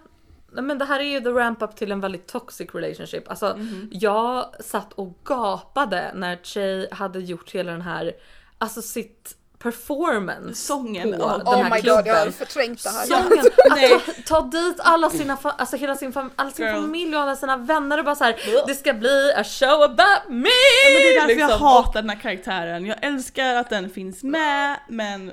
men 0.52 0.78
det 0.78 0.84
här 0.84 1.00
är 1.00 1.04
ju 1.04 1.20
the 1.20 1.28
ramp 1.28 1.62
up 1.62 1.76
till 1.76 1.92
en 1.92 2.00
väldigt 2.00 2.26
toxic 2.26 2.74
relationship. 2.74 3.30
Alltså 3.30 3.54
Mhm. 3.56 3.88
jag 3.92 4.54
satt 4.64 4.92
och 4.92 5.18
gapade 5.24 6.10
när 6.14 6.36
Che 6.36 6.88
hade 6.94 7.18
gjort 7.20 7.50
hela 7.50 7.72
den 7.72 7.82
här, 7.82 8.12
alltså 8.58 8.82
sitt 8.82 9.34
performance 9.58 10.54
Sången, 10.66 11.12
på 11.12 11.24
oh, 11.24 11.38
den 11.38 11.46
Oh 11.46 11.54
här 11.62 11.64
my 11.64 11.70
god, 11.70 11.80
klubben. 11.82 12.06
jag 12.06 12.14
har 12.24 12.30
förträngt 12.30 12.82
det 12.82 12.90
här. 12.90 13.06
Sången, 13.06 13.44
Nej. 13.70 13.92
att 13.96 14.06
ta, 14.26 14.40
ta 14.40 14.46
dit 14.48 14.76
alla 14.80 15.10
sina, 15.10 15.38
alltså 15.42 15.76
hela 15.76 15.96
sin, 15.96 16.12
fam- 16.12 16.30
alla 16.36 16.50
sin 16.50 16.66
Girl. 16.66 16.74
familj 16.74 17.16
och 17.16 17.22
alla 17.22 17.36
sina 17.36 17.56
vänner 17.56 17.98
och 17.98 18.04
bara 18.04 18.14
så 18.14 18.24
här. 18.24 18.36
det 18.66 18.74
ska 18.74 18.92
bli 18.92 19.32
a 19.36 19.44
show 19.44 19.82
about 19.82 20.28
me! 20.28 20.34
Men 20.34 20.48
det 20.92 21.08
är 21.08 21.14
därför 21.20 21.40
jag 21.40 21.48
liksom. 21.48 21.66
hatar 21.66 22.02
den 22.02 22.10
här 22.10 22.20
karaktären. 22.20 22.86
Jag 22.86 22.96
älskar 23.04 23.54
att 23.54 23.70
den 23.70 23.90
finns 23.90 24.22
med, 24.22 24.80
men 24.88 25.32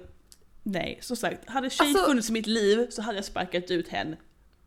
nej, 0.63 0.99
som 1.01 1.15
sagt, 1.17 1.49
hade 1.49 1.69
tjej 1.69 1.87
Alltså- 1.87 2.05
funnits 2.05 2.29
i 2.29 2.33
mitt 2.33 2.47
liv 2.47 2.87
så 2.89 3.01
hade 3.01 3.17
jag 3.17 3.25
sparkat 3.25 3.71
ut 3.71 3.87
henne 3.87 4.17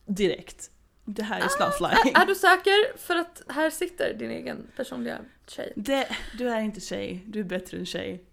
direkt. 0.09 0.71
Det 1.05 1.23
här 1.23 1.41
är 1.41 1.45
Och, 1.45 1.51
snuffling. 1.51 2.13
är, 2.15 2.23
är 2.23 2.27
du 2.27 2.35
säker? 2.35 2.99
För 2.99 3.17
att 3.17 3.43
här 3.49 3.71
sitter 3.71 4.15
din 4.15 4.31
egen 4.31 4.67
personliga 4.77 5.19
tjej. 5.47 5.73
Det, 5.77 6.09
du 6.39 6.49
är 6.49 6.61
inte 6.61 6.81
tjej, 6.81 7.25
du 7.27 7.41
är 7.41 7.45
bättre 7.45 7.79
än 7.79 7.87
tjej. 7.87 8.25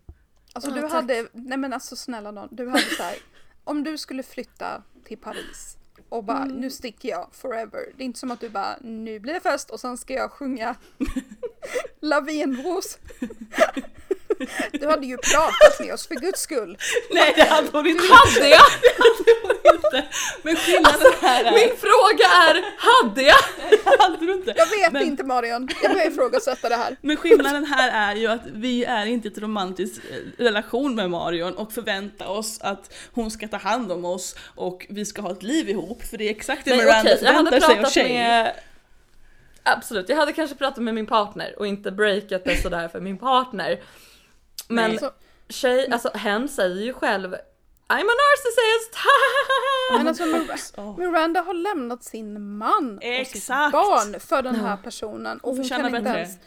Alltså 0.53 0.71
du 0.71 0.81
tack. 0.81 0.91
hade, 0.91 1.27
nej 1.31 1.57
men 1.57 1.73
alltså 1.73 1.95
snälla 1.95 2.31
någon, 2.31 2.47
du 2.51 2.67
hade 2.69 2.81
så 2.97 3.03
här, 3.03 3.15
om 3.63 3.83
du 3.83 3.97
skulle 3.97 4.23
flytta 4.23 4.83
till 5.05 5.17
Paris 5.17 5.77
och 6.09 6.23
bara 6.23 6.37
Mm. 6.43 6.55
nu 6.55 6.69
sticker 6.69 7.09
jag 7.09 7.29
forever. 7.31 7.79
Det 7.97 8.03
är 8.03 8.05
inte 8.05 8.19
som 8.19 8.31
att 8.31 8.39
du 8.39 8.49
bara 8.49 8.77
nu 8.81 9.19
blir 9.19 9.33
det 9.33 9.39
fest 9.39 9.69
och 9.69 9.79
sen 9.79 9.97
ska 9.97 10.13
jag 10.13 10.31
sjunga 10.31 10.75
La 11.99 12.21
vie 12.21 12.43
en 12.43 12.63
rose. 12.63 12.97
Du 14.71 14.87
hade 14.87 15.05
ju 15.05 15.17
pratat 15.17 15.79
med 15.79 15.93
oss 15.93 16.07
för 16.07 16.15
guds 16.15 16.41
skull. 16.41 16.77
Nej 17.11 17.33
det 17.35 17.43
hade 17.43 17.67
hon 17.71 17.87
inte 17.87 18.03
Hade 18.13 18.47
jag? 18.49 18.65
inte. 19.75 20.05
Men 20.41 20.55
skillnaden 20.55 21.11
här 21.21 21.43
är... 21.43 21.51
Min 21.51 21.77
fråga 21.77 22.25
är, 22.25 22.63
hade 22.77 23.21
jag? 23.21 23.37
hade 23.99 24.25
du 24.25 24.33
inte. 24.33 24.53
Jag 24.57 24.69
vet 24.69 24.91
Men- 24.91 25.01
inte 25.01 25.23
Marion, 25.23 25.69
jag 25.83 25.91
börjar 25.91 26.07
ifrågasätta 26.07 26.69
det 26.69 26.75
här. 26.75 26.95
Men 27.01 27.17
skillnaden 27.17 27.65
här 27.65 28.11
är 28.11 28.15
ju 28.15 28.27
att 28.27 28.41
vi 28.53 28.83
är 28.83 29.05
inte 29.05 29.27
i 29.27 29.31
ett 29.31 29.37
romantisk 29.37 30.01
eh, 30.11 30.43
relation 30.43 30.95
med 30.95 31.09
Marion 31.09 31.53
och 31.55 31.73
förväntar 31.73 32.25
oss 32.27 32.61
att 32.61 32.93
hon 33.11 33.31
ska 33.31 33.47
ta 33.47 33.57
hand 33.57 33.91
om 33.91 34.05
oss 34.05 34.35
och 34.55 34.85
vi 34.89 35.05
ska 35.05 35.21
ha 35.21 35.31
ett 35.31 35.43
liv 35.43 35.69
ihop 35.69 36.03
för 36.03 36.17
det 36.17 36.23
är 36.27 36.31
exakt 36.31 36.65
det 36.65 36.71
Nej 36.75 36.85
Miranda 36.85 37.31
hade 37.31 37.51
förväntar 37.51 37.59
sig 37.59 37.79
av 37.83 37.89
tjejer. 37.89 38.53
Absolut, 39.63 40.09
jag 40.09 40.15
hade 40.17 40.33
kanske 40.33 40.55
pratat 40.55 40.83
med 40.83 40.93
min 40.93 41.05
partner 41.05 41.59
och 41.59 41.67
inte 41.67 41.91
breakat 41.91 42.45
det 42.45 42.61
sådär 42.61 42.87
för 42.87 42.99
min 42.99 43.17
partner. 43.17 43.79
Men 44.67 44.91
Nej. 44.91 45.09
Tjej, 45.49 45.91
alltså 45.91 46.11
hen 46.13 46.47
säger 46.49 46.83
ju 46.85 46.93
själv 46.93 47.35
I'm 47.87 48.01
a 48.01 48.15
narcissist! 48.23 48.97
men 49.97 50.07
alltså 50.07 50.23
Mir-. 50.23 50.97
Miranda 50.97 51.41
har 51.41 51.53
lämnat 51.53 52.03
sin 52.03 52.57
man 52.57 52.97
och 52.97 53.27
sitt 53.27 53.35
Exakt. 53.35 53.71
barn 53.71 54.19
för 54.19 54.41
den 54.41 54.55
här 54.55 54.77
personen 54.77 55.37
och 55.37 55.49
Hon 55.49 55.57
hon 55.57 55.67
kan 55.69 55.85
inte 55.85 56.01
bättre. 56.01 56.19
ens 56.19 56.37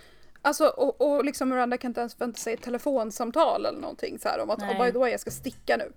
Alltså 0.43 0.67
och, 0.67 1.01
och 1.01 1.25
liksom 1.25 1.49
Miranda 1.49 1.79
kan 1.79 1.91
inte 1.91 2.01
ens 2.01 2.21
vänta 2.21 2.39
sig 2.39 2.55
ett 2.55 2.63
telefonsamtal 2.63 3.67
eller 3.67 3.81
någonting 3.81 4.19
så 4.19 4.29
här 4.29 4.41
om 4.41 4.51
att 4.51 4.59
Nej. 4.59 4.77
oh, 4.79 4.85
by 4.85 4.93
the 4.93 4.99
way 4.99 5.11
jag 5.11 5.21
ska 5.21 5.31
sticka 5.31 5.77
nu. 5.77 5.93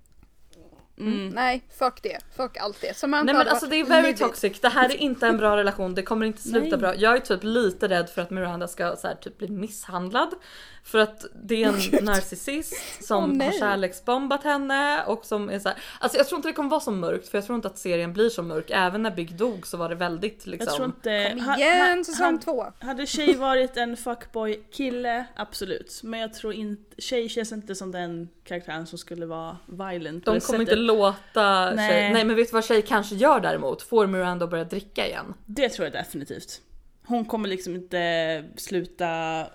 Mm. 0.99 1.29
Nej, 1.29 1.63
fuck 1.77 2.01
det. 2.03 2.19
Fuck 2.35 2.57
allt 2.57 2.81
det. 2.81 2.97
Samantha 2.97 3.23
Nej 3.23 3.35
men 3.35 3.47
alltså 3.47 3.65
det 3.67 3.75
är 3.75 3.85
very 3.85 4.01
livid. 4.01 4.17
toxic, 4.17 4.59
det 4.61 4.69
här 4.69 4.89
är 4.89 4.97
inte 4.97 5.27
en 5.27 5.37
bra 5.37 5.57
relation, 5.57 5.95
det 5.95 6.03
kommer 6.03 6.25
inte 6.25 6.41
sluta 6.41 6.67
Nej. 6.67 6.77
bra. 6.77 6.95
Jag 6.95 7.15
är 7.15 7.19
typ 7.19 7.43
lite 7.43 7.87
rädd 7.87 8.09
för 8.09 8.21
att 8.21 8.29
Miranda 8.29 8.67
ska 8.67 8.95
så 8.95 9.07
här, 9.07 9.15
typ 9.15 9.37
bli 9.37 9.47
misshandlad. 9.49 10.33
För 10.83 10.99
att 10.99 11.25
det 11.43 11.63
är 11.63 11.67
en 11.99 12.05
narcissist 12.05 13.03
som 13.07 13.31
nej. 13.33 13.47
har 13.47 13.53
kärleksbombat 13.59 14.43
henne 14.43 15.03
och 15.05 15.25
som 15.25 15.49
är 15.49 15.59
så 15.59 15.69
här, 15.69 15.77
Alltså 15.99 16.17
jag 16.17 16.27
tror 16.27 16.37
inte 16.37 16.49
det 16.49 16.53
kommer 16.53 16.69
vara 16.69 16.79
så 16.79 16.91
mörkt 16.91 17.27
för 17.27 17.37
jag 17.37 17.45
tror 17.45 17.55
inte 17.55 17.67
att 17.67 17.77
serien 17.77 18.13
blir 18.13 18.29
så 18.29 18.43
mörk. 18.43 18.69
Även 18.69 19.03
när 19.03 19.11
Big 19.11 19.35
dog 19.35 19.67
så 19.67 19.77
var 19.77 19.89
det 19.89 19.95
väldigt 19.95 20.45
liksom. 20.45 20.65
Jag 20.67 20.75
tror 20.75 20.85
inte... 20.85 21.29
Kom 21.29 21.39
igen 21.61 21.97
ha- 21.97 22.03
säsong 22.03 22.25
hade- 22.25 22.37
två. 22.41 22.65
Hade 22.79 23.05
tjej 23.05 23.35
varit 23.35 23.77
en 23.77 23.97
fuckboy 23.97 24.63
kille, 24.71 25.25
absolut. 25.35 25.99
Men 26.03 26.19
jag 26.19 26.33
tror 26.33 26.53
inte, 26.53 27.01
tjej 27.01 27.29
känns 27.29 27.51
inte 27.51 27.75
som 27.75 27.91
den 27.91 28.29
karaktären 28.43 28.87
som 28.87 28.97
skulle 28.97 29.25
vara 29.25 29.57
violent 29.65 30.25
De 30.25 30.39
kommer 30.39 30.59
inte 30.59 30.71
sättet. 30.71 30.77
låta 30.85 31.71
Nej. 31.71 31.89
tjej... 31.89 32.13
Nej 32.13 32.25
men 32.25 32.35
vet 32.35 32.47
du 32.47 32.53
vad 32.53 32.65
tjej 32.65 32.81
kanske 32.81 33.15
gör 33.15 33.39
däremot? 33.39 33.81
Får 33.81 34.07
Miranda 34.07 34.45
att 34.45 34.51
börja 34.51 34.63
dricka 34.63 35.07
igen. 35.07 35.33
Det 35.45 35.69
tror 35.69 35.85
jag 35.85 35.93
definitivt. 35.93 36.61
Hon 37.05 37.25
kommer 37.25 37.49
liksom 37.49 37.75
inte 37.75 38.43
sluta... 38.57 39.45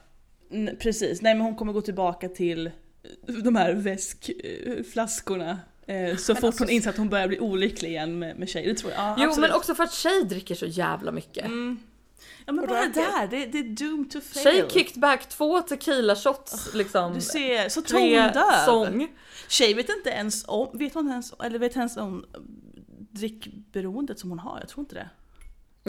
Precis, 0.79 1.23
nej 1.23 1.35
men 1.35 1.45
hon 1.45 1.57
kommer 1.57 1.73
gå 1.73 1.81
tillbaka 1.81 2.29
till 2.29 2.71
de 3.45 3.57
här 3.57 3.73
väskflaskorna. 3.75 5.59
Eh, 5.87 6.17
så 6.17 6.35
fort 6.35 6.45
alltså- 6.45 6.65
hon 6.65 6.71
inser 6.71 6.91
att 6.91 6.97
hon 6.97 7.09
börjar 7.09 7.29
bli 7.29 7.41
olycklig 7.41 7.89
igen 7.89 8.19
med, 8.19 8.39
med 8.39 8.49
tjej. 8.49 8.67
Det 8.67 8.75
tror 8.75 8.93
jag. 8.93 9.01
Ja, 9.01 9.15
Jo 9.19 9.29
absolut. 9.29 9.51
men 9.51 9.57
också 9.57 9.75
för 9.75 9.85
att 9.85 9.93
tjej 9.93 10.25
dricker 10.25 10.55
så 10.55 10.67
jävla 10.67 11.13
mycket. 11.13 11.45
Mm. 11.45 11.79
Ja 12.47 12.53
men 12.53 12.65
Och 12.65 12.69
bara 12.69 12.87
där, 12.87 13.27
det, 13.31 13.47
det 13.47 13.59
är 13.59 13.65
doomed 13.65 14.11
to 14.11 14.21
fail. 14.21 14.45
Tjej 14.45 14.65
kicked 14.71 15.01
back 15.01 15.29
två 15.29 15.61
tequila 15.61 16.17
shots 16.17 16.75
liksom. 16.75 17.15
Du 17.15 17.21
ser, 17.21 17.69
så 17.69 17.83
tondöv. 17.83 18.33
sång. 18.67 19.09
Tjej 19.49 19.75
vet 19.75 19.89
inte 19.89 20.11
ens 20.11 20.45
om, 20.49 20.79
vet 20.79 20.95
hon 20.95 21.11
ens, 21.11 21.33
eller 21.45 21.59
vet 21.59 21.77
ens 21.77 21.97
om 21.97 22.25
drickberoendet 23.11 24.19
som 24.19 24.31
hon 24.31 24.39
har? 24.39 24.59
Jag 24.61 24.69
tror 24.69 24.83
inte 24.83 24.95
det. 24.95 25.09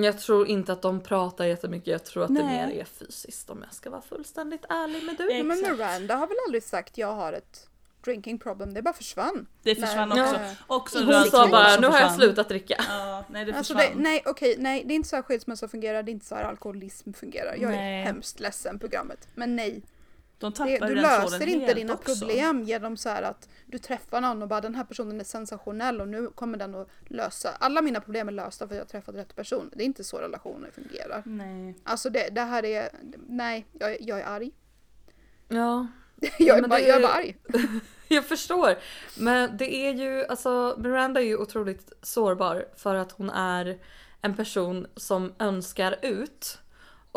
Jag 0.04 0.20
tror 0.20 0.48
inte 0.48 0.74
att 0.74 0.82
de 0.82 1.02
pratar 1.02 1.46
jättemycket, 1.46 1.88
jag 1.88 2.06
tror 2.06 2.24
att 2.24 2.36
det 2.36 2.44
Nej. 2.44 2.68
mer 2.68 2.80
är 2.82 2.86
fysiskt 2.86 3.50
om 3.50 3.64
jag 3.66 3.74
ska 3.74 3.90
vara 3.90 4.02
fullständigt 4.02 4.66
ärlig 4.70 5.04
med 5.04 5.16
du. 5.18 5.26
Nej, 5.26 5.44
men 5.44 5.58
Exakt. 5.60 5.78
Miranda 5.78 6.16
har 6.16 6.28
väl 6.28 6.38
aldrig 6.48 6.64
sagt 6.64 6.98
jag 6.98 7.14
har 7.14 7.34
ett 7.34 7.70
drinking 8.06 8.40
problem, 8.40 8.74
det 8.74 8.82
bara 8.82 8.94
försvann. 8.94 9.48
Det 9.64 9.76
försvann 9.76 10.10
Nej. 10.10 10.22
också. 10.22 10.36
Ja. 10.36 10.76
också 10.76 11.04
Hon 11.04 11.26
sa 11.26 11.48
bara 11.48 11.78
nu 11.80 11.88
har 11.88 12.00
jag 12.00 12.16
slutat 12.16 12.50
dricka. 12.50 12.76
Ja, 12.90 13.24
nej 13.30 13.46
det 13.46 13.54
Alltså 13.54 13.74
försvann. 13.74 13.98
det, 13.98 14.04
nej 14.04 14.24
okej, 14.26 14.56
nej 14.60 14.84
det 14.86 14.94
är 14.94 14.96
inte 14.96 15.10
så 15.10 15.16
här 15.16 15.24
skilsmässa 15.24 15.68
fungerar, 15.68 16.04
det 16.04 16.12
är 16.12 16.14
inte 16.14 16.26
så 16.26 16.36
här 16.36 16.44
alkoholism 16.44 17.14
fungerar. 17.14 17.56
Jag 17.62 17.72
Nej. 17.72 18.00
är 18.02 18.06
hemskt 18.06 18.40
ledsen 18.40 18.80
programmet. 18.80 19.28
Men 19.36 19.56
nej, 19.56 19.82
De 20.40 20.54
det, 20.58 20.78
du 20.88 20.96
löser 20.96 21.48
inte 21.48 21.74
dina 21.74 21.94
också. 21.94 22.16
problem 22.20 22.64
genom 22.64 22.98
så 22.98 23.10
att 23.10 23.50
du 23.66 23.78
träffar 23.78 24.22
någon 24.22 24.42
och 24.42 24.48
bara 24.48 24.62
den 24.62 24.76
här 24.76 24.84
personen 24.84 25.20
är 25.20 25.24
sensationell 25.24 26.02
och 26.02 26.08
nu 26.08 26.28
kommer 26.28 26.58
den 26.58 26.76
att 26.76 26.88
lösa. 27.08 27.50
Alla 27.60 27.82
mina 27.82 28.00
problem 28.02 28.28
är 28.28 28.32
lösta 28.32 28.68
för 28.68 28.76
att 28.76 28.78
jag 28.78 28.84
har 28.86 28.90
träffat 28.90 29.16
rätt 29.16 29.36
person. 29.36 29.70
Det 29.76 29.84
är 29.84 29.86
inte 29.86 30.04
så 30.04 30.18
relationer 30.18 30.72
fungerar. 30.72 31.24
Nej. 31.26 31.76
Alltså 31.84 32.10
det, 32.10 32.30
det 32.32 32.42
här 32.42 32.66
är, 32.66 32.90
nej, 33.28 33.66
jag, 33.80 33.92
är- 33.92 33.98
jag 34.00 34.20
är 34.20 34.26
arg. 34.26 34.52
Ja, 35.48 35.88
Jag 36.40 36.58
är, 36.58 36.68
bara, 36.68 36.80
det 36.80 36.88
jag 36.88 36.96
är 36.96 37.00
är- 37.00 37.04
bara 37.04 37.14
arg. 37.14 37.38
jag 38.08 38.26
förstår. 38.26 38.76
Men 39.18 39.58
det 39.58 39.76
är 39.76 39.94
ju, 39.94 40.26
alltså 40.26 40.76
Miranda 40.80 41.22
är 41.22 41.26
ju 41.26 41.38
otroligt 41.38 41.94
sårbar 42.02 42.66
för 42.76 42.96
att 42.96 43.12
hon 43.12 43.30
är 43.30 43.78
en 44.22 44.36
person 44.36 44.88
som 44.96 45.34
önskar 45.40 45.96
ut. 46.02 46.60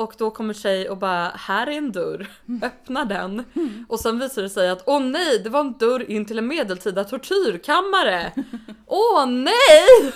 Och 0.00 0.14
då 0.18 0.30
kommer 0.30 0.54
tjej 0.54 0.88
och 0.88 0.96
bara, 0.98 1.28
här 1.28 1.66
är 1.66 1.72
en 1.72 1.92
dörr, 1.92 2.26
öppna 2.62 3.04
den. 3.04 3.44
Och 3.88 4.00
sen 4.00 4.18
visar 4.18 4.42
det 4.42 4.50
sig 4.50 4.70
att, 4.70 4.82
åh 4.86 5.00
nej, 5.00 5.38
det 5.38 5.50
var 5.50 5.60
en 5.60 5.72
dörr 5.72 6.10
in 6.10 6.26
till 6.26 6.38
en 6.38 6.46
medeltida 6.46 7.04
tortyrkammare. 7.04 8.32
Åh 8.86 9.26
nej! 9.26 10.12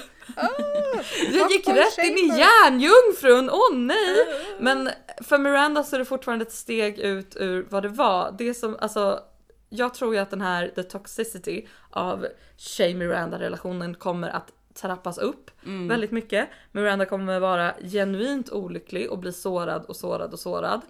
Jag 1.33 1.51
gick 1.51 1.65
Popcorn 1.65 1.77
rätt 1.77 1.99
in 1.99 2.19
i 2.19 2.39
järnjungfrun, 2.39 3.51
åh 3.51 3.75
nej! 3.75 4.27
Men 4.61 4.91
för 5.21 5.39
Miranda 5.39 5.83
så 5.83 5.97
är 5.97 5.99
det 5.99 6.05
fortfarande 6.05 6.43
ett 6.43 6.53
steg 6.53 6.99
ut 6.99 7.37
ur 7.37 7.67
vad 7.71 7.83
det 7.83 7.89
var. 7.89 8.35
Det 8.39 8.55
som, 8.55 8.77
alltså, 8.81 9.21
jag 9.69 9.95
tror 9.95 10.15
ju 10.15 10.21
att 10.21 10.31
den 10.31 10.41
här 10.41 10.69
the 10.69 10.83
toxicity 10.83 11.67
av 11.91 12.27
tjej 12.57 12.95
Miranda 12.95 13.39
relationen 13.39 13.95
kommer 13.95 14.29
att 14.29 14.53
trappas 14.75 15.19
upp 15.19 15.51
väldigt 15.89 16.11
mycket. 16.11 16.49
Miranda 16.73 17.07
kommer 17.07 17.41
vara 17.41 17.75
genuint 17.83 18.51
olycklig 18.51 19.11
och 19.11 19.19
bli 19.19 19.33
sårad 19.33 19.85
och 19.85 19.97
sårad 19.97 20.33
och 20.33 20.39
sårad. 20.39 20.81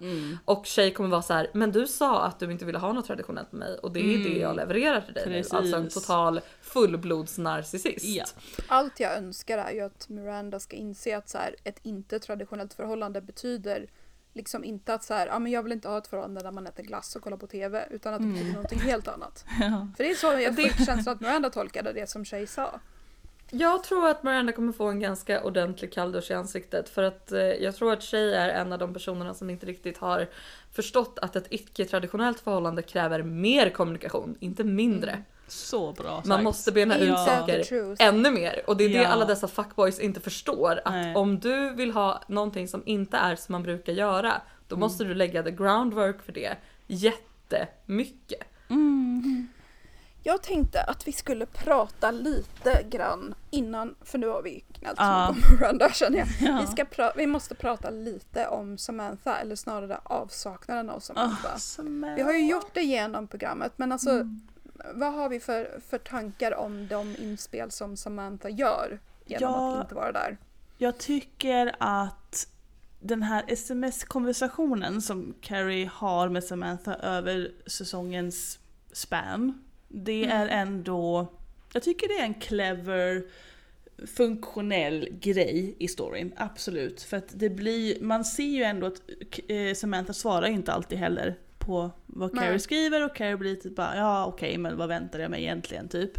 Och 0.45 0.65
tjej 0.65 0.93
kommer 0.93 1.09
vara 1.09 1.21
så 1.21 1.33
här, 1.33 1.47
men 1.53 1.71
du 1.71 1.87
sa 1.87 2.23
att 2.23 2.39
du 2.39 2.51
inte 2.51 2.65
ville 2.65 2.77
ha 2.77 2.93
något 2.93 3.05
traditionellt 3.05 3.51
med 3.51 3.59
mig 3.59 3.77
och 3.77 3.91
det 3.91 3.99
är 3.99 4.17
det 4.17 4.39
jag 4.39 4.55
levererar 4.55 5.01
till 5.01 5.13
dig 5.13 5.23
Precis. 5.23 5.51
nu. 5.53 5.57
Alltså 5.57 5.75
en 5.75 5.89
total 5.89 6.41
fullblodsnarcissist. 6.61 8.05
Ja. 8.05 8.25
Allt 8.67 8.99
jag 8.99 9.17
önskar 9.17 9.57
är 9.57 9.71
ju 9.71 9.81
att 9.81 10.09
Miranda 10.09 10.59
ska 10.59 10.75
inse 10.75 11.17
att 11.17 11.29
så 11.29 11.37
här, 11.37 11.55
ett 11.63 11.79
inte 11.83 12.19
traditionellt 12.19 12.73
förhållande 12.73 13.21
betyder 13.21 13.87
liksom 14.33 14.63
inte 14.63 14.93
att 14.93 15.03
så 15.03 15.13
här, 15.13 15.27
ja 15.27 15.39
men 15.39 15.51
jag 15.51 15.63
vill 15.63 15.71
inte 15.71 15.87
ha 15.89 15.97
ett 15.97 16.07
förhållande 16.07 16.41
där 16.41 16.51
man 16.51 16.67
äter 16.67 16.83
glass 16.83 17.15
och 17.15 17.21
kollar 17.21 17.37
på 17.37 17.47
TV 17.47 17.87
utan 17.91 18.13
att 18.13 18.21
det 18.21 18.27
betyder 18.27 18.53
någonting 18.53 18.79
helt 18.79 19.07
annat. 19.07 19.45
Ja. 19.61 19.87
För 19.97 20.03
det 20.03 20.11
är 20.11 20.15
så 20.15 20.27
jag 20.27 20.55
fick 20.63 20.85
känslan 20.85 21.15
att 21.15 21.21
Miranda 21.21 21.49
tolkade 21.49 21.93
det 21.93 22.09
som 22.09 22.25
Shay 22.25 22.47
sa. 22.47 22.79
Jag 23.57 23.83
tror 23.83 24.07
att 24.09 24.23
Miranda 24.23 24.51
kommer 24.51 24.71
få 24.73 24.85
en 24.85 24.99
ganska 24.99 25.43
ordentlig 25.43 25.93
kalldusch 25.93 26.31
i 26.31 26.33
ansiktet 26.33 26.89
för 26.89 27.03
att 27.03 27.31
eh, 27.31 27.39
jag 27.39 27.75
tror 27.75 27.93
att 27.93 28.03
Shay 28.03 28.31
är 28.33 28.49
en 28.49 28.73
av 28.73 28.79
de 28.79 28.93
personerna 28.93 29.33
som 29.33 29.49
inte 29.49 29.65
riktigt 29.65 29.97
har 29.97 30.27
förstått 30.71 31.19
att 31.21 31.35
ett 31.35 31.47
icke-traditionellt 31.49 32.39
förhållande 32.39 32.81
kräver 32.81 33.23
mer 33.23 33.69
kommunikation, 33.69 34.35
inte 34.39 34.63
mindre. 34.63 35.23
Så 35.47 35.91
bra 35.91 36.15
sagt. 36.15 36.27
Man 36.27 36.43
måste 36.43 36.71
bena 36.71 36.97
ut 36.97 37.09
Inte 37.09 37.25
saker 37.25 37.95
ännu 37.99 38.31
mer 38.31 38.61
och 38.67 38.77
det 38.77 38.83
är 38.83 38.89
det 38.89 38.95
Ja. 38.95 39.07
alla 39.07 39.25
dessa 39.25 39.47
fuckboys 39.47 39.99
inte 39.99 40.19
förstår 40.19 40.81
att 40.85 40.93
Nej. 40.93 41.15
om 41.15 41.39
du 41.39 41.73
vill 41.73 41.91
ha 41.91 42.21
någonting 42.27 42.67
som 42.67 42.83
inte 42.85 43.17
är 43.17 43.35
som 43.35 43.51
man 43.51 43.63
brukar 43.63 43.93
göra 43.93 44.41
då 44.67 44.75
måste 44.77 45.03
du 45.03 45.13
lägga 45.13 45.43
the 45.43 45.51
groundwork 45.51 46.21
för 46.21 46.31
det 46.31 46.55
jättemycket. 46.87 48.43
Jag 50.27 50.43
tänkte 50.43 50.81
att 50.83 51.07
vi 51.07 51.11
skulle 51.11 51.45
prata 51.45 52.11
lite 52.11 52.83
grann 52.89 53.35
innan, 53.51 53.95
för 54.01 54.17
nu 54.17 54.27
har 54.27 54.41
vi 54.41 54.59
knällt 54.73 54.97
Ja. 54.99 55.29
om 55.29 55.35
Miranda 55.59 55.89
känner 55.91 56.17
jag. 56.17 56.27
Ja. 56.41 56.57
Vi, 56.61 56.67
ska 56.67 56.83
pra- 56.83 57.11
vi 57.15 57.27
måste 57.27 57.55
prata 57.55 57.89
lite 57.89 58.47
om 58.47 58.77
Samantha, 58.77 59.37
eller 59.39 59.55
snarare 59.55 59.99
avsaknaden 60.03 60.89
av 60.89 60.99
Samantha. 60.99 61.57
Samantha. 61.57 62.15
Vi 62.15 62.21
har 62.21 62.33
ju 62.33 62.47
gjort 62.49 62.73
det 62.73 62.81
genom 62.83 63.27
programmet, 63.27 63.71
men 63.75 63.91
alltså 63.91 64.09
Mm. 64.09 64.41
vad 64.93 65.13
har 65.13 65.29
vi 65.29 65.39
för, 65.39 65.79
för 65.89 65.97
tankar 65.97 66.55
om 66.55 66.87
de 66.87 67.15
inspel 67.19 67.71
som 67.71 67.97
Samantha 67.97 68.49
gör 68.49 68.99
genom 69.25 69.53
Ja. 69.53 69.75
att 69.77 69.81
inte 69.83 69.95
vara 69.95 70.11
där? 70.11 70.37
Jag 70.77 70.97
tycker 70.97 71.75
att 71.79 72.47
den 72.99 73.23
här 73.23 73.43
sms-konversationen 73.47 75.01
som 75.01 75.33
Carrie 75.41 75.89
har 75.93 76.29
med 76.29 76.43
Samantha 76.43 76.93
över 76.95 77.51
säsongens 77.67 78.59
span. 78.91 79.61
Det 79.97 80.25
är 80.25 80.47
ändå, 80.47 81.27
jag 81.73 81.83
tycker 81.83 82.07
det 82.07 82.13
är 82.13 82.25
en 82.25 82.33
clever 82.33 83.23
funktionell 84.15 85.07
grej 85.11 85.75
i 85.79 85.87
storyn, 85.87 86.33
absolut. 86.37 87.01
För 87.01 87.17
att 87.17 87.29
det 87.33 87.49
blir, 87.49 88.01
man 88.01 88.25
ser 88.25 88.43
ju 88.43 88.63
ändå 88.63 88.87
att 88.87 89.01
eh, 89.47 89.73
Samantha 89.75 90.13
svarar 90.13 90.47
inte 90.47 90.73
alltid 90.73 90.97
heller 90.97 91.35
på 91.57 91.91
vad 92.05 92.33
Nej. 92.33 92.45
Carrie 92.45 92.59
skriver 92.59 93.05
och 93.05 93.15
Carrie 93.15 93.37
blir 93.37 93.55
typ 93.55 93.75
bara 93.75 93.97
ja 93.97 94.25
okej 94.25 94.57
men 94.57 94.77
vad 94.77 94.87
väntar 94.87 95.19
jag 95.19 95.31
mig 95.31 95.41
egentligen 95.41 95.87
typ. 95.87 96.17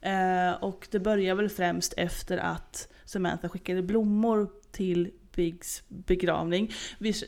Eh, 0.00 0.52
och 0.60 0.88
det 0.90 0.98
börjar 0.98 1.34
väl 1.34 1.48
främst 1.48 1.94
efter 1.96 2.38
att 2.38 2.88
Samantha 3.04 3.48
skickade 3.48 3.82
blommor 3.82 4.50
till 4.72 5.10
Bigs 5.34 5.82
begravning. 5.88 6.72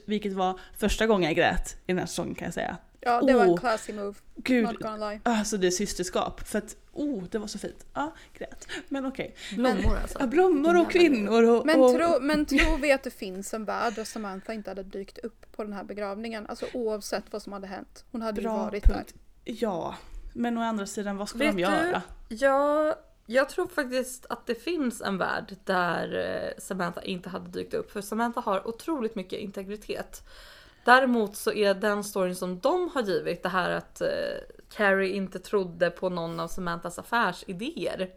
Vilket 0.07 0.33
var 0.33 0.61
första 0.77 1.07
gången 1.07 1.29
jag 1.29 1.37
grät 1.37 1.77
i 1.87 1.93
den 1.93 1.99
här 1.99 2.07
säsongen 2.07 2.35
kan 2.35 2.45
jag 2.45 2.55
säga. 2.55 2.77
Ja, 3.01 3.23
det 3.23 3.35
var 3.35 3.45
en 3.45 3.51
Oh. 3.51 3.57
classy 3.57 3.93
move. 3.93 4.15
Gud, 4.37 4.65
Not 4.65 4.79
gonna 4.79 5.11
lie. 5.11 5.21
alltså 5.23 5.57
det 5.57 5.67
är 5.67 5.71
systerskap. 5.71 6.49
För 6.49 6.59
att, 6.59 6.77
oh 6.93 7.25
det 7.31 7.39
var 7.39 7.47
så 7.47 7.59
fint. 7.59 7.87
Ja, 7.95 8.15
grät. 8.39 8.67
Men 8.89 9.07
okej. 9.07 9.35
Blommor 9.55 9.97
alltså. 10.03 10.19
Ja, 10.21 10.27
blommor 10.27 10.81
och 10.81 10.91
kvinnor 10.91 11.43
och... 11.43 11.67
Men, 11.67 11.81
och 11.81 11.95
tro, 11.95 12.21
men 12.21 12.47
tror 12.47 12.79
vi 12.79 12.93
att 12.93 13.03
det 13.03 13.11
finns 13.11 13.55
en 13.55 13.65
värld 13.65 13.93
där 13.95 14.05
Samantha 14.05 14.53
inte 14.53 14.71
hade 14.71 14.83
dykt 14.83 15.19
upp 15.19 15.47
på 15.53 15.65
den 15.65 15.73
här 15.73 15.85
begravningen? 15.85 16.47
Alltså 16.47 16.67
oavsett 16.73 17.25
vad 17.31 17.43
som 17.43 17.53
hade 17.53 17.67
hänt. 17.67 18.05
Hon 18.13 18.23
hade 18.23 18.41
ju 18.41 18.47
Bra 18.49 18.57
varit 18.57 18.85
punkt. 18.85 19.15
Ja, 19.45 19.95
men 20.35 20.59
å 20.59 20.61
andra 20.63 20.87
sidan 20.87 21.17
vad 21.17 21.29
ska 21.29 21.39
Vet 21.39 21.57
de 21.57 21.63
göra? 21.63 22.03
Ja, 22.29 22.95
jag 23.27 23.49
tror 23.49 23.67
faktiskt 23.67 24.27
att 24.29 24.47
det 24.47 24.55
finns 24.55 25.01
en 25.01 25.19
värld 25.19 25.57
där 25.65 26.19
eh, 26.45 26.59
Samantha 26.63 27.03
inte 27.03 27.29
hade 27.29 27.51
dykt 27.51 27.75
upp. 27.75 27.91
För 27.91 28.01
Samantha 28.01 28.41
har 28.41 28.69
otroligt 28.69 29.15
mycket 29.15 29.39
integritet. 29.39 30.23
Däremot 30.85 31.37
så 31.37 31.53
är 31.53 31.75
den 31.75 32.05
storyn 32.05 32.37
som 32.37 32.59
de 32.59 32.91
har 32.95 33.03
givit, 33.03 33.43
det 33.43 33.49
här 33.49 33.71
att 33.71 34.01
eh, 34.01 34.09
Carrie 34.77 35.13
inte 35.15 35.39
trodde 35.39 35.91
på 35.91 36.09
någon 36.09 36.41
av 36.41 36.49
Samanthas 36.49 36.99
affärsidéer. 36.99 38.09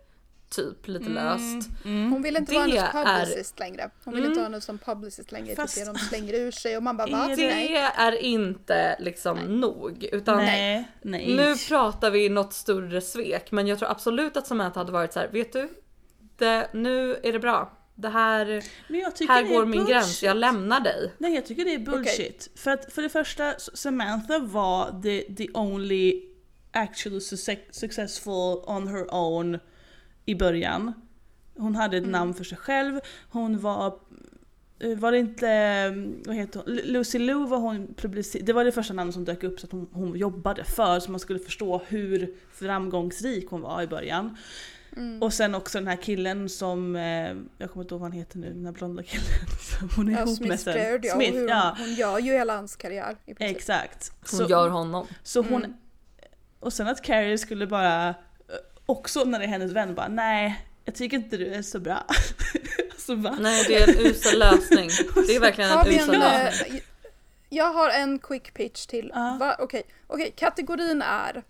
Typ 0.50 0.88
lite 0.88 1.10
löst. 1.10 1.70
Hon 1.84 2.22
vill 2.22 2.36
inte 2.38 2.52
Det 2.52 2.58
vara 2.58 2.68
är- 2.68 2.92
Mm. 2.92 3.20
publicist 3.20 3.60
längre. 3.60 3.90
Hon 4.04 4.16
vill 4.16 4.26
inte 4.26 4.40
ha 4.40 4.44
henne 4.44 4.62
som 4.62 4.78
publicist 4.78 5.32
längre. 5.32 5.56
Fast- 5.56 5.76
Det 5.76 5.86
de 5.86 5.96
slänger 5.98 6.34
ur 6.34 6.52
sig 6.52 6.78
och 6.78 6.84
man 6.84 6.98
bara 6.98 7.08
va? 7.12 7.24
Är 7.32 7.36
Det 7.36 7.48
Nej. 7.56 7.76
är 7.98 8.12
inte 8.24 8.96
liksom 9.00 9.38
nog. 9.38 10.04
Utan 10.12 10.38
Nej, 10.38 10.92
nej. 11.02 11.36
Nu 11.36 11.56
pratar 11.70 12.12
vi 12.12 12.30
något 12.30 12.54
större 12.54 13.02
svek, 13.02 13.52
men 13.52 13.68
jag 13.68 13.80
tror 13.80 13.90
absolut 13.92 14.38
att 14.38 14.48
Samantha 14.48 14.80
hade 14.80 14.92
varit 14.92 15.14
så 15.14 15.20
här, 15.20 15.28
vet 15.32 15.54
du? 15.54 15.70
Det, 16.38 16.70
nu 16.74 17.16
är 17.24 17.34
det 17.34 17.40
bra. 17.40 17.72
Det 17.96 18.10
här, 18.10 18.64
men 18.88 19.00
jag 19.00 19.16
tycker 19.16 19.34
här 19.34 19.44
går 19.44 19.66
min 19.66 19.86
gräns, 19.86 20.24
jag 20.24 20.38
lämnar 20.38 20.80
dig. 20.80 21.12
Nej 21.18 21.36
jag 21.36 21.46
tycker 21.46 21.66
det 21.66 21.74
är 21.74 21.80
bullshit. 21.80 22.50
För 22.56 22.72
att 22.72 22.94
för 22.94 23.02
det 23.02 23.10
första, 23.10 23.54
Samantha 23.60 24.40
var 24.40 25.02
the, 25.02 25.22
the 25.36 25.48
only 25.54 26.22
actually 26.72 27.20
success- 27.20 27.58
successful 27.72 28.64
on 28.68 28.88
her 28.88 29.14
own 29.14 29.60
i 30.26 30.36
början. 30.36 30.94
Hon 31.58 31.76
hade 31.76 31.98
Mm. 31.98 32.10
ett 32.10 32.12
namn 32.12 32.34
för 32.34 32.44
sig 32.44 32.58
själv, 32.58 33.00
hon 33.30 33.60
var 33.60 34.00
eh, 34.80 34.98
var 34.98 35.12
det 35.12 35.18
inte, 35.18 35.50
eh, 35.50 35.92
vad 36.28 36.36
heter 36.36 36.60
hon, 36.66 36.76
Lu- 36.76 36.86
Lucy 36.86 37.20
Liu 37.20 37.46
var 37.48 37.58
hon 37.58 37.94
publicerad, 37.98 38.46
det 38.46 38.54
var 38.54 38.66
det 38.66 38.72
första 38.72 38.94
namnet 38.94 39.14
som 39.14 39.26
dök 39.26 39.44
upp 39.44 39.60
så 39.60 39.66
att 39.66 39.72
hon, 39.72 39.90
hon 39.92 40.16
jobbade 40.18 40.64
för 40.64 41.00
så 41.00 41.12
man 41.12 41.20
skulle 41.20 41.40
förstå 41.40 41.82
hur 41.88 42.36
framgångsrik 42.54 43.50
hon 43.50 43.62
var 43.62 43.82
i 43.82 43.88
början. 43.88 44.38
Mm. 44.98 45.22
Och 45.24 45.34
sen 45.34 45.56
också 45.56 45.78
den 45.78 45.88
här 45.88 45.96
killen 45.96 46.50
som, 46.50 46.96
eh, 46.96 47.02
jag 47.58 47.72
kommer 47.72 47.84
inte 47.84 47.94
ihåg 47.94 48.02
vad 48.02 48.02
han 48.02 48.12
heter 48.12 48.38
nu, 48.38 48.54
den 48.54 48.66
här 48.66 48.72
blonda 48.72 49.04
killen 49.04 49.26
som 49.80 49.90
hon 49.96 50.08
är 50.10 50.12
Ja, 50.14 50.18
ihop 50.18 50.40
med 50.40 50.48
Smith 50.60 50.64
sen. 50.64 50.74
Baird, 50.74 51.06
ja. 51.06 51.14
Smith, 51.16 51.34
hur 51.34 51.50
ja. 51.50 51.76
Hon, 51.78 51.86
hon 51.88 51.96
gör 51.96 52.20
ju 52.20 52.32
hela 52.34 52.56
hans 52.56 52.76
karriär 52.76 53.16
i. 53.26 53.34
Exakt. 53.40 54.12
Hon 54.32 54.40
Så, 54.40 54.46
gör 54.50 54.70
honom. 54.70 55.08
så 55.24 55.42
hon, 55.42 55.64
Mm. 55.66 55.74
och 56.60 56.74
sen 56.74 56.88
att 56.88 57.02
Carrie 57.02 57.38
skulle 57.38 57.68
bara, 57.68 58.10
eh, 58.10 58.16
också 58.86 59.24
när 59.24 59.40
det 59.40 59.46
är 59.46 59.50
hennes 59.50 59.72
vän, 59.72 59.96
bara 59.96 60.08
nej, 60.08 60.66
jag 60.86 60.96
tycker 60.96 61.18
inte 61.18 61.38
du 61.38 61.54
är 61.54 61.62
så 61.62 61.80
bra. 61.80 62.06
så 62.98 63.16
bara, 63.16 63.36
Nej, 63.36 63.66
det 63.68 63.76
är 63.84 63.88
en 63.90 64.06
usel 64.06 64.40
lösning. 64.40 64.90
Det 65.28 65.36
är 65.36 65.40
verkligen 65.40 65.72
en 65.72 65.88
usel 65.88 66.20
lösning. 66.20 66.76
eh, 66.78 66.82
jag 67.50 67.74
har 67.74 67.90
en 67.90 68.20
quick 68.20 68.54
pitch 68.54 68.86
till. 68.86 69.12
Va- 69.40 69.56
Okej, 69.60 69.84
okej, 70.08 70.34
kategorin 70.38 71.02
är 71.02 71.44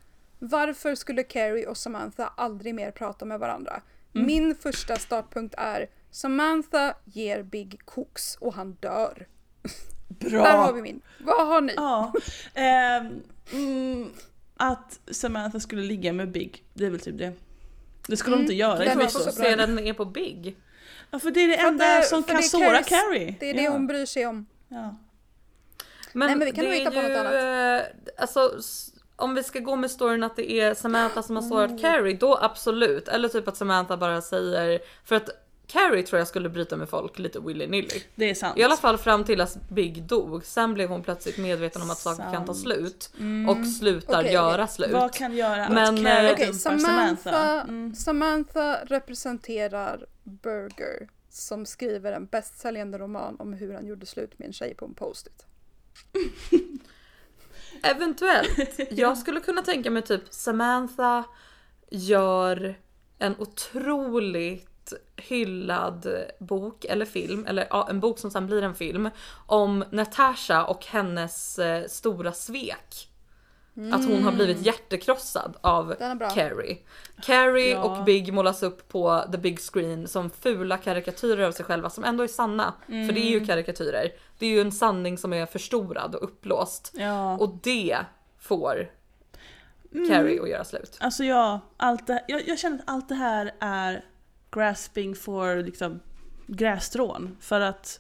varför 0.50 0.96
skulle 0.96 1.24
Carrie 1.24 1.68
och 1.68 1.78
Samantha 1.78 2.34
aldrig 2.38 2.76
mer 2.76 2.92
prata 2.92 3.26
med 3.26 3.40
varandra? 3.40 3.82
Mm. 4.16 4.28
Min 4.28 4.56
första 4.56 4.96
startpunkt 4.96 5.56
är 5.58 5.88
Samantha 6.12 6.94
ger 7.06 7.44
Big 7.44 7.82
koks 7.86 8.36
och 8.36 8.54
han 8.54 8.74
dör. 8.74 9.28
bra! 10.08 10.44
Där 10.44 10.58
har 10.58 10.74
vi 10.74 10.82
min. 10.82 11.02
Vad 11.20 11.48
har 11.48 11.62
ni? 11.62 11.74
Ja. 11.76 12.14
ehm, 12.54 13.22
mm, 13.54 14.10
att 14.58 15.00
Samantha 15.12 15.60
skulle 15.60 15.82
ligga 15.82 16.14
med 16.14 16.32
Big, 16.32 16.64
det 16.74 16.86
är 16.86 16.90
väl 16.90 17.00
typ 17.00 17.18
det. 17.18 17.34
Det 18.08 18.18
skulle 18.18 18.36
Mm, 18.36 18.46
de 18.48 18.54
inte 18.54 18.60
göra 18.60 18.78
det 18.96 19.04
i 19.06 19.08
så 19.10 19.20
fokuserad 19.20 19.60
den 19.70 19.80
är 19.80 19.94
på 19.94 20.06
Big. 20.06 20.56
Ja 21.12 21.20
för 21.20 21.32
det 21.32 21.40
är 21.40 21.48
det 21.48 21.58
För 21.58 21.68
enda 21.68 21.86
det- 21.98 22.04
som 22.04 22.24
kan 22.24 22.44
såra 22.44 22.84
Carrie. 22.84 23.36
Det 23.40 23.50
är 23.50 23.54
det 23.54 23.62
ja. 23.62 23.72
hon 23.72 23.88
bryr 23.88 24.06
sig 24.06 24.26
om. 24.26 24.46
Ja. 24.68 24.96
Men, 26.14 26.28
Nej, 26.28 26.36
men 26.36 26.46
vi 26.46 26.52
kan 26.52 26.66
nog 26.66 26.74
hitta 26.74 26.92
på 26.92 27.02
något 27.02 27.10
ju, 27.12 27.16
annat. 27.16 27.34
eh, 27.88 28.22
Alltså, 28.22 28.52
om 29.16 29.36
vi 29.36 29.44
ska 29.44 29.60
gå 29.60 29.76
med 29.76 29.92
storyn 29.92 30.24
att 30.24 30.36
det 30.36 30.52
är 30.52 30.74
Samantha 30.74 31.24
som 31.24 31.36
har 31.36 31.44
Mm. 31.44 31.50
sårat 31.50 31.82
Carrie, 31.82 32.14
då 32.18 32.38
absolut. 32.42 33.08
Eller 33.08 33.30
typ 33.30 33.48
att 33.48 33.58
Samantha 33.58 33.98
bara 33.98 34.22
säger, 34.22 34.80
för 35.06 35.16
att 35.16 35.30
Carrie 35.68 36.04
tror 36.04 36.20
jag 36.20 36.28
skulle 36.28 36.50
bryta 36.50 36.78
med 36.78 36.90
folk 36.90 37.20
lite 37.20 37.40
willy-nilly. 37.40 38.02
Det 38.16 38.30
är 38.30 38.36
sant. 38.36 38.58
I 38.58 38.64
alla 38.64 38.76
fall 38.76 38.98
fram 38.98 39.24
till 39.24 39.42
att 39.42 39.70
Big 39.70 40.04
dog. 40.04 40.46
Sen 40.46 40.74
blev 40.74 40.90
hon 40.90 41.04
plötsligt 41.04 41.38
medveten 41.38 41.82
om 41.82 41.92
att 41.92 41.98
saker 41.98 42.24
kan 42.24 42.46
ta 42.46 42.54
Sant. 42.54 42.60
slut. 42.60 43.12
Och 43.50 43.68
slutar 43.68 44.20
Okej, 44.20 44.34
göra 44.34 44.64
okej. 44.64 44.68
slut. 44.76 44.92
Vad 44.92 45.14
kan 45.14 45.34
göra 45.36 45.70
Men, 45.70 45.96
att 45.96 46.04
Carrie 46.04 46.32
eh, 46.32 46.38
dumpar 46.38 46.54
Samantha, 46.54 46.88
Samantha? 47.32 47.62
Mm. 47.62 47.96
Samantha 47.96 48.78
representerar 48.86 50.06
Burger 50.24 51.08
som 51.30 51.66
skriver 51.66 52.12
en 52.14 52.26
bästsäljande 52.26 52.98
roman 52.98 53.36
om 53.40 53.54
hur 53.54 53.74
han 53.74 53.86
gjorde 53.88 54.06
slut 54.06 54.40
med 54.40 54.46
en 54.48 54.54
tjej 54.54 54.76
på 54.76 54.86
en 54.86 54.94
post-it. 54.94 55.46
Eventuellt. 57.96 58.80
Jag 58.92 59.18
skulle 59.18 59.40
kunna 59.40 59.62
tänka 59.62 59.92
mig 59.92 60.02
typ 60.02 60.24
Samantha 60.30 61.24
gör 61.92 62.76
en 63.20 63.36
otroligt 63.40 64.94
hyllad 65.16 66.08
bok 66.40 66.86
eller 66.86 67.06
film, 67.06 67.46
eller 67.48 67.68
ja, 67.70 67.88
en 67.90 68.00
bok 68.00 68.20
som 68.20 68.32
sen 68.32 68.48
blir 68.48 68.62
en 68.62 68.76
film 68.76 69.10
om 69.46 69.84
Natasha 69.92 70.66
och 70.66 70.86
hennes 70.86 71.60
eh, 71.60 71.88
stora 71.88 72.32
svek. 72.32 73.10
Att 73.92 74.06
hon 74.06 74.24
har 74.24 74.32
blivit 74.32 74.66
hjärtekrossad 74.66 75.58
av. 75.62 75.96
Carrie. 76.36 76.78
Carrie 77.22 77.72
Ja. 77.72 77.84
och 77.84 78.06
Big 78.06 78.34
målas 78.34 78.64
upp 78.64 78.90
på 78.90 79.24
the 79.32 79.38
big 79.38 79.60
screen 79.60 80.08
som 80.08 80.30
fula 80.30 80.78
karikatyrer 80.78 81.48
av 81.48 81.52
sig 81.52 81.66
själva 81.66 81.90
som 81.90 82.04
ändå 82.04 82.24
är 82.24 82.28
sanna. 82.28 82.74
För 82.86 83.14
det 83.14 83.20
är 83.20 83.32
ju 83.32 83.46
karikatyrer. 83.46 84.12
Det 84.40 84.46
är 84.46 84.50
ju 84.50 84.62
en 84.62 84.72
sanning 84.72 85.18
som 85.18 85.34
är 85.34 85.46
förstorad 85.46 86.16
och 86.16 86.24
uppblåst. 86.24 86.92
Ja. 86.98 87.38
Och 87.38 87.58
det 87.64 87.98
får 88.40 88.90
Mm. 89.96 90.10
Carrie 90.10 90.42
att 90.42 90.50
göra 90.50 90.64
slut. 90.64 90.98
Alltså 91.00 91.24
ja, 91.24 91.60
allt 91.78 92.08
det, 92.08 92.26
jag, 92.28 92.48
jag 92.48 92.60
känner 92.60 92.78
att 92.78 92.84
allt 92.88 93.10
det 93.10 93.16
här 93.16 93.52
är 93.60 94.06
grasping 94.52 95.16
for 95.16 95.64
liksom 95.64 96.00
grässtrån. 96.48 97.38
För 97.40 97.62
att 97.62 98.00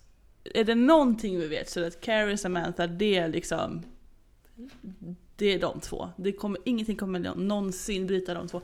är 0.54 0.64
det 0.64 0.76
någonting 0.76 1.40
vi 1.40 1.48
vet 1.48 1.70
så 1.70 1.80
är 1.80 1.82
det 1.82 1.88
att 1.88 2.02
Carrie 2.02 2.34
och 2.34 2.40
Samantha, 2.40 2.88
det 2.88 3.18
är 3.18 3.28
liksom 3.28 3.84
det 5.35 5.53
är 5.53 5.60
de 5.60 5.80
två. 5.80 6.10
Det 6.18 6.31
kommer, 6.31 6.60
ingenting 6.65 6.95
kommer 6.95 7.35
någonsin 7.35 8.07
bryta 8.07 8.34
de 8.34 8.47
två. 8.47 8.61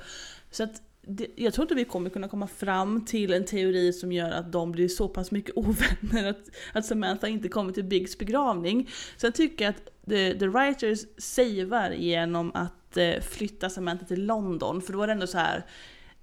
Så 0.51 0.63
att 0.63 0.81
det, 1.01 1.27
jag 1.35 1.53
tror 1.53 1.63
inte 1.63 1.75
vi 1.75 1.85
kommer 1.85 2.09
kunna 2.09 2.27
komma 2.27 2.47
fram 2.47 3.05
till 3.05 3.33
en 3.33 3.45
teori 3.45 3.93
som 3.93 4.11
gör 4.11 4.31
att 4.31 4.51
de 4.51 4.71
blir 4.71 4.87
så 4.87 5.07
pass 5.07 5.31
mycket 5.31 5.51
ovänner 5.57 6.29
att, 6.29 6.49
att 6.73 6.85
Samantha 6.85 7.27
inte 7.27 7.49
kommer 7.49 7.71
till 7.71 7.83
Biggs 7.83 8.17
begravning. 8.17 8.89
Så 9.17 9.25
jag 9.25 9.35
tycker 9.35 9.69
att 9.69 9.89
the, 10.09 10.39
the 10.39 10.47
writers 10.47 11.05
savear 11.17 11.91
genom 11.91 12.51
att 12.53 12.97
eh, 12.97 13.19
flytta 13.21 13.69
Samantha 13.69 14.05
till 14.05 14.25
London, 14.25 14.81
för 14.81 14.93
då 14.93 15.01
är 15.01 15.07
det 15.07 15.13
ändå 15.13 15.27
så 15.27 15.37
här 15.37 15.65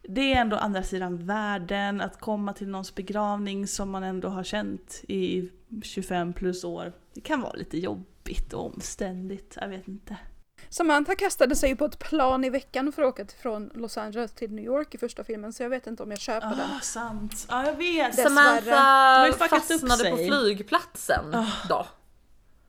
det 0.09 0.33
är 0.33 0.41
ändå 0.41 0.57
andra 0.57 0.83
sidan 0.83 1.27
världen, 1.27 2.01
att 2.01 2.21
komma 2.21 2.53
till 2.53 2.69
någons 2.69 2.95
begravning 2.95 3.67
som 3.67 3.91
man 3.91 4.03
ändå 4.03 4.29
har 4.29 4.45
känt 4.45 5.05
i 5.09 5.51
25 5.83 6.33
plus 6.33 6.65
år. 6.65 6.93
Det 7.15 7.21
kan 7.21 7.41
vara 7.41 7.53
lite 7.53 7.79
jobbigt 7.79 8.53
och 8.53 8.67
omständigt, 8.67 9.59
jag 9.61 9.69
vet 9.69 9.89
inte. 9.89 10.17
Samantha 10.71 11.15
kastade 11.15 11.57
sig 11.57 11.77
på 11.77 11.85
ett 11.85 11.99
plan 11.99 12.45
i 12.45 12.51
veckan 12.51 12.93
för 12.93 13.03
att 13.03 13.09
åka 13.09 13.25
från 13.43 13.71
Los 13.75 13.99
Angeles 13.99 14.33
till 14.33 14.53
New 14.53 14.65
York 14.65 14.95
i 14.95 14.99
första 14.99 15.25
filmen 15.25 15.53
så 15.53 15.63
jag 15.63 15.71
vet 15.71 15.87
inte 15.87 16.03
om 16.03 16.11
jag 16.11 16.21
köper 16.21 16.49
den. 16.51 16.71
Ah, 16.77 16.81
sant. 16.81 17.47
Ja, 17.49 17.67
jag 17.67 17.75
vet. 17.75 18.17
Dessvärre. 18.17 18.63
Samantha 18.65 19.49
fastnade 19.49 20.11
på 20.11 20.17
flygplatsen 20.17 21.35
Ah. 21.35 21.47
då. 21.69 21.87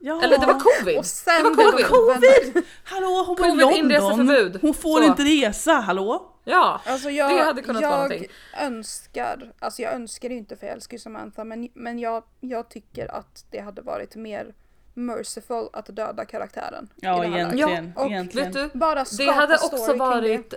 Ja. 0.00 0.22
Eller 0.22 0.38
det 0.38 0.46
var 0.46 0.60
covid. 0.60 0.98
Och 0.98 1.06
sen 1.06 1.42
det 1.56 1.62
var 1.64 1.82
covid. 1.82 2.64
Hallå, 2.84 3.24
hon 3.26 3.36
var 3.36 3.78
i 3.78 3.82
London. 3.82 4.58
Hon 4.62 4.74
får 4.74 4.98
Så. 4.98 5.04
inte 5.04 5.22
resa, 5.22 5.72
hallå? 5.72 6.34
Ja, 6.44 6.80
Alltså 6.86 7.10
jag, 7.10 7.30
det 7.30 7.44
hade 7.44 7.62
kunnat 7.62 7.82
vara 7.82 7.92
jag 7.92 7.98
någonting. 8.00 8.28
önskar, 8.60 9.52
alltså 9.58 9.82
jag 9.82 9.92
önskar 9.94 10.28
ju 10.30 10.36
inte 10.36 10.56
för 10.56 10.66
jag 10.66 10.74
älskar 10.74 10.94
ju 10.96 10.98
Samantha 11.00 11.44
men, 11.44 11.68
men 11.74 11.98
jag, 11.98 12.22
jag 12.40 12.68
tycker 12.70 13.14
att 13.14 13.44
det 13.50 13.58
hade 13.60 13.82
varit 13.82 14.16
mer 14.16 14.54
merciful 14.98 15.68
att 15.72 15.96
döda 15.96 16.24
karaktären. 16.24 16.88
Ja, 16.96 17.20
det 17.20 17.26
egentligen. 17.26 17.92
och 17.96 18.06
egentligen. 18.06 18.52
Vet 18.52 18.72
du, 18.72 18.78
Bara 18.78 19.04
det 19.18 19.30
hade 19.30 19.54
också 19.54 19.94
varit 19.96 20.54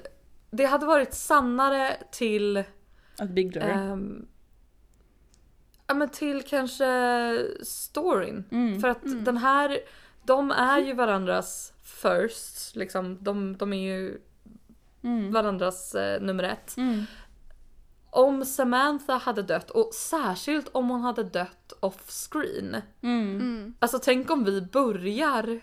det 0.51 0.65
hade 0.65 0.85
varit 0.85 1.13
sannare 1.13 1.97
till 2.11 2.63
Att 3.18 3.30
Big 3.30 3.53
dör. 3.53 3.61
Ehm, 3.61 4.27
ja 5.88 5.93
men 5.93 6.09
till 6.09 6.43
kanske 6.43 6.85
storyn. 7.63 8.43
Mm. 8.51 8.81
För 8.81 8.88
att 8.88 9.26
den 9.26 9.38
här, 9.38 9.80
de 10.23 10.51
är 10.51 10.80
ju 10.80 10.93
varandras 10.93 11.73
first, 11.84 12.76
liksom. 12.76 13.18
De, 13.23 13.57
de 13.57 13.73
är 13.73 13.77
ju 13.77 14.22
Mm. 15.03 15.31
varandras 15.31 15.95
eh, 15.95 16.22
nummer 16.22 16.43
ett. 16.43 16.77
Mm. 16.77 17.05
Om 18.14 18.46
Samantha 18.46 19.14
hade 19.18 19.42
dött, 19.42 19.70
och 19.72 19.94
särskilt 19.94 20.68
om 20.72 20.90
hon 20.90 21.02
hade 21.02 21.24
dött 21.24 21.74
off 21.80 22.10
screen. 22.32 22.76
Mm. 23.02 23.36
Mm. 23.36 23.74
Alltså 23.80 24.00
tänk 24.00 24.32
om 24.32 24.44
vi 24.44 24.62
börjar 24.62 25.62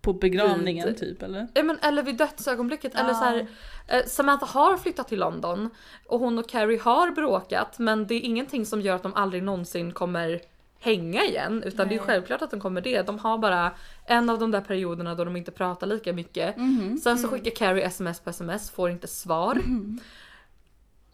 På 0.00 0.12
begravningen 0.12 0.86
Vid- 0.88 0.98
typ 0.98 1.22
eller? 1.22 1.48
Ja, 1.54 1.62
men, 1.62 1.78
eller 1.78 2.02
vid 2.02 2.16
dödsögonblicket. 2.16 2.94
Eller 2.94 3.08
Ja. 3.08 3.14
så 3.14 3.24
här, 3.24 3.46
eh, 3.88 4.04
Samantha 4.06 4.46
har 4.46 4.76
flyttat 4.76 5.08
till 5.08 5.18
London 5.18 5.70
och 6.08 6.20
hon 6.20 6.38
och 6.38 6.48
Carrie 6.48 6.80
har 6.80 7.10
bråkat 7.10 7.78
men 7.78 8.06
det 8.06 8.14
är 8.14 8.20
ingenting 8.20 8.66
som 8.66 8.80
gör 8.80 8.94
att 8.96 9.02
de 9.02 9.14
aldrig 9.14 9.42
någonsin 9.42 9.92
kommer 9.92 10.40
hänga 10.80 11.24
igen 11.24 11.62
utan 11.62 11.88
det 11.88 11.94
är 11.94 11.98
Nej. 11.98 12.06
självklart 12.06 12.42
att 12.42 12.50
de 12.50 12.60
kommer 12.60 12.80
det. 12.80 13.02
De 13.02 13.18
har 13.18 13.38
bara 13.38 13.70
en 14.06 14.30
av 14.30 14.38
de 14.38 14.50
där 14.50 14.60
perioderna 14.60 15.14
då 15.14 15.24
de 15.24 15.36
inte 15.36 15.50
pratar 15.50 15.86
lika 15.86 16.12
mycket. 16.12 16.56
Mhm. 16.56 16.98
Sen 16.98 17.18
så 17.18 17.28
skickar 17.28 17.50
Carrie 17.50 17.84
sms 17.84 18.20
på 18.20 18.30
sms, 18.30 18.70
får 18.70 18.90
inte 18.90 19.06
svar. 19.06 19.58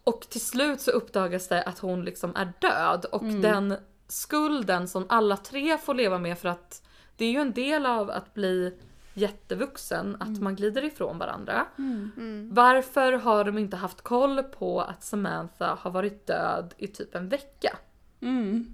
Och 0.03 0.21
till 0.29 0.41
slut 0.41 0.81
så 0.81 0.91
uppdagas 0.91 1.47
det 1.47 1.63
att 1.63 1.79
hon 1.79 2.05
liksom 2.05 2.35
är 2.35 2.53
död 2.59 3.05
och 3.05 3.23
den 3.23 3.77
skulden 4.07 4.87
som 4.87 5.05
alla 5.09 5.37
tre 5.37 5.77
får 5.77 5.93
leva 5.93 6.17
med 6.17 6.39
för 6.39 6.49
att 6.49 6.87
det 7.15 7.25
är 7.25 7.31
ju 7.31 7.39
en 7.39 7.53
del 7.53 7.85
av 7.85 8.09
att 8.09 8.33
bli 8.33 8.77
jättevuxen, 9.13 10.17
att 10.19 10.41
man 10.41 10.55
glider 10.55 10.83
ifrån 10.83 11.17
varandra. 11.17 11.65
Mm. 11.77 12.49
Varför 12.51 13.13
har 13.13 13.43
de 13.43 13.57
inte 13.57 13.77
haft 13.77 14.01
koll 14.01 14.43
på 14.43 14.81
att 14.81 15.03
Samantha 15.03 15.77
har 15.79 15.91
varit 15.91 16.27
död 16.27 16.73
i 16.77 16.87
typ 16.87 17.15
en 17.15 17.29
vecka? 17.29 17.77
Mm. 18.21 18.73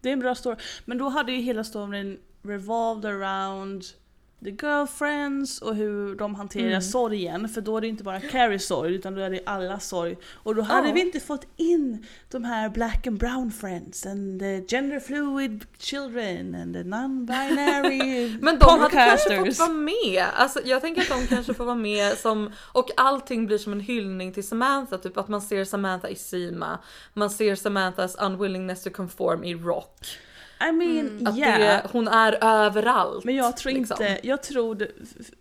Det 0.00 0.08
är 0.08 0.12
en 0.12 0.20
bra 0.20 0.34
story. 0.34 0.56
Men 0.84 0.98
då 0.98 1.08
hade 1.08 1.32
ju 1.32 1.40
hela 1.40 1.64
storyn 1.64 2.20
revolved 2.42 3.10
around 3.10 3.84
the 4.44 4.50
girlfriends 4.50 5.62
och 5.62 5.74
hur 5.76 6.14
de 6.14 6.34
hanterar 6.34 6.68
Mm. 6.68 6.82
sorgen. 6.82 7.48
För 7.48 7.60
då 7.60 7.76
är 7.76 7.80
det 7.80 7.88
inte 7.88 8.04
bara 8.04 8.20
Carries 8.20 8.66
sorg 8.66 8.94
utan 8.94 9.14
då 9.14 9.20
är 9.20 9.30
det 9.30 9.40
alla 9.46 9.80
sorg. 9.80 10.16
Och 10.34 10.54
då 10.54 10.62
hade 10.62 10.88
Ja. 10.88 10.94
vi 10.94 11.00
inte 11.00 11.20
fått 11.20 11.46
in 11.56 12.06
de 12.30 12.44
här 12.44 12.68
black 12.68 13.06
and 13.06 13.18
brown 13.18 13.50
friends 13.52 14.06
and 14.06 14.40
the 14.40 14.60
gender 14.68 15.00
fluid 15.00 15.64
children 15.78 16.54
and 16.54 16.74
the 16.74 16.82
non-binary 16.82 18.38
Men 18.42 18.58
de 18.58 18.78
hade 18.80 18.90
kanske 18.90 19.44
fått 19.46 19.58
vara 19.58 19.68
med. 19.72 20.24
Alltså, 20.34 20.60
jag 20.64 20.80
tänker 20.82 21.02
att 21.02 21.08
de 21.08 21.26
kanske 21.26 21.54
får 21.54 21.64
vara 21.64 21.74
med 21.76 22.18
som, 22.18 22.50
och 22.72 22.90
allting 22.96 23.46
blir 23.46 23.58
som 23.58 23.72
en 23.72 23.80
hyllning 23.80 24.32
till 24.32 24.48
Samantha. 24.48 24.98
Typ 24.98 25.16
att 25.16 25.28
man 25.28 25.42
ser 25.42 25.64
Samantha 25.64 26.08
i 26.08 26.14
Sima, 26.16 26.78
man 27.14 27.30
ser 27.30 27.54
Samanthas 27.54 28.14
unwillingness 28.16 28.82
to 28.82 28.90
conform 28.90 29.44
i 29.44 29.54
Rock. 29.54 30.06
I 30.60 30.72
mean, 30.72 31.08
Mm. 31.08 31.26
Att 31.26 31.38
yeah. 31.38 31.58
det, 31.60 31.88
hon 31.92 32.08
är 32.08 32.38
överallt. 32.44 33.24
Men 33.24 33.34
jag 33.36 33.56
tror 33.56 33.72
liksom. 33.72 33.96
inte, 34.02 34.20
jag 34.26 34.42
tror 34.42 34.88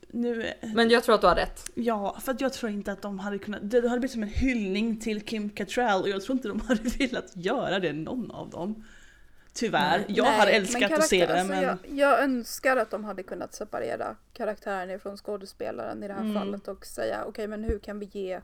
nu, 0.08 0.54
Men 0.76 0.90
jag 0.90 1.04
tror 1.04 1.16
att 1.16 1.22
du 1.22 1.28
har 1.28 1.36
rätt. 1.36 1.70
ja, 1.76 2.18
för 2.22 2.32
att 2.32 2.42
jag 2.42 2.54
tror 2.54 2.72
inte 2.72 2.92
att 2.92 3.02
de 3.02 3.20
hade 3.20 3.38
kunnat, 3.40 3.60
det 3.64 3.78
hade 3.90 4.00
blivit 4.00 4.12
som 4.12 4.24
en 4.24 4.30
hyllning 4.30 5.00
till 5.00 5.22
Kim 5.22 5.50
Cattrall 5.50 6.02
och 6.02 6.10
jag 6.10 6.22
tror 6.24 6.36
inte 6.36 6.48
de 6.48 6.60
hade 6.62 6.82
velat 7.00 7.32
göra 7.36 7.80
det 7.80 7.94
någon 7.94 8.32
av 8.32 8.50
dem. 8.50 8.84
Tyvärr, 9.54 9.98
Nej. 9.98 10.06
jag 10.08 10.24
Nej, 10.26 10.40
hade 10.40 10.52
älskat 10.52 10.92
att 10.92 11.08
se 11.08 11.26
det 11.26 11.34
alltså 11.40 11.54
men... 11.54 11.64
jag, 11.64 11.78
jag 11.90 12.20
önskar 12.24 12.78
att 12.78 12.92
de 12.92 13.04
hade 13.04 13.24
kunnat 13.24 13.54
separera 13.54 14.16
karaktären 14.34 14.90
ifrån 14.92 15.18
skådespelaren 15.18 16.04
i 16.04 16.08
det 16.08 16.14
här 16.14 16.22
Mm. 16.22 16.34
fallet 16.34 16.68
och 16.68 16.86
säga 16.86 17.24
okej 17.28 17.48
men 17.48 17.64
hur 17.64 17.80
kan 17.80 18.00
vi 18.00 18.06
ge 18.06 18.42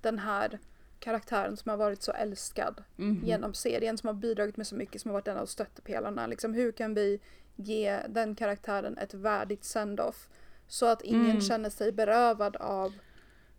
den 0.00 0.18
här 0.18 0.58
karaktären 1.02 1.56
som 1.56 1.68
har 1.70 1.76
varit 1.76 2.02
så 2.02 2.12
älskad 2.12 2.82
Mhm. 2.96 3.24
genom 3.26 3.54
serien 3.54 3.98
som 3.98 4.06
har 4.06 4.14
bidragit 4.14 4.56
med 4.56 4.66
så 4.66 4.74
mycket 4.74 5.00
som 5.02 5.08
har 5.08 5.12
varit 5.12 5.28
en 5.28 5.36
av 5.36 5.46
stöttepelarna. 5.46 6.26
Liksom, 6.26 6.54
hur 6.54 6.72
kan 6.72 6.94
vi 6.94 7.20
ge 7.56 7.98
den 8.08 8.34
karaktären 8.34 8.98
ett 8.98 9.14
värdigt 9.14 9.64
send-off 9.64 10.28
så 10.68 10.86
att 10.86 11.02
ingen 11.02 11.30
Mm. 11.30 11.40
känner 11.40 11.70
sig 11.70 11.92
berövad 11.92 12.56
av 12.56 12.92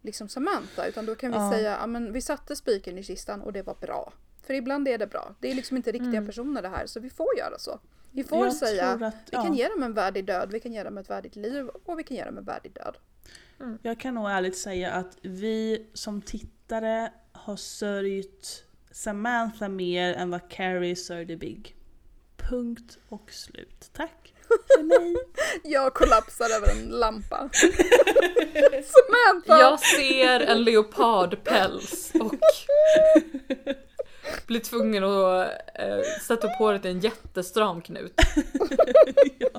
liksom 0.02 0.30
Samantha 0.30 0.86
utan 0.88 1.06
då 1.06 1.16
kan 1.16 1.32
vi 1.32 1.38
Ja. 1.38 1.52
säga 1.52 1.78
ja 1.82 1.88
men 1.88 2.14
vi 2.14 2.22
satte 2.22 2.56
spiken 2.56 2.98
i 2.98 3.04
kistan 3.04 3.42
och 3.42 3.54
det 3.54 3.62
var 3.62 3.76
bra. 3.82 4.14
För 4.42 4.54
ibland 4.54 4.88
är 4.88 4.98
det 4.98 5.08
bra. 5.08 5.36
Det 5.40 5.52
är 5.52 5.56
liksom 5.56 5.78
inte 5.78 5.92
riktiga 5.92 6.10
Mm. 6.18 6.26
personer 6.26 6.62
det 6.62 6.68
här 6.70 6.86
så 6.86 7.00
vi 7.00 7.10
får 7.10 7.38
göra 7.38 7.60
så. 7.60 7.80
Vi 8.12 8.24
får 8.24 8.46
Jag 8.46 8.56
säga 8.56 8.88
att, 8.90 9.14
vi 9.32 9.36
kan 9.36 9.46
ja, 9.46 9.56
ge 9.56 9.68
dem 9.68 9.84
en 9.84 9.94
värdig 9.94 10.26
död, 10.26 10.50
vi 10.52 10.60
kan 10.60 10.74
ge 10.74 10.84
dem 10.84 10.98
ett 10.98 11.10
värdigt 11.10 11.36
liv 11.36 11.68
och 11.68 12.00
vi 12.00 12.04
kan 12.04 12.18
ge 12.18 12.24
dem 12.26 12.38
en 12.38 12.44
värdig 12.44 12.74
död. 12.74 12.98
Jag 13.82 14.00
kan 14.00 14.14
nog 14.14 14.30
ärligt 14.32 14.58
säga 14.58 14.92
att 14.92 15.18
vi 15.22 15.88
som 15.94 16.22
tittare 16.74 17.12
har 17.32 17.56
sörjt 17.56 18.64
Samantha 18.92 19.70
mer 19.70 20.14
än 20.14 20.30
vad 20.30 20.50
Carrie 20.50 20.96
sörjde 20.96 21.38
Big. 21.38 21.76
Punkt 22.38 22.98
och 23.10 23.32
slut. 23.32 23.90
Tack 23.94 24.34
för 24.48 24.84
mig. 24.84 25.16
Jag 25.64 25.94
kollapsar 25.94 26.46
över 26.58 26.72
en 26.72 26.90
lampa. 26.90 27.50
Samantha! 28.84 29.60
Jag 29.60 29.80
ser 29.80 30.40
en 30.40 30.64
leopardpäls 30.64 32.12
och 32.20 32.36
blir 34.48 34.60
tvungen 34.60 35.04
att 35.04 35.48
eh, 35.76 36.00
sätta 36.22 36.48
upp 36.48 36.54
håret 36.60 36.86
i 36.86 36.90
en 36.90 37.00
jättestram 37.00 37.82
knut. 37.82 38.14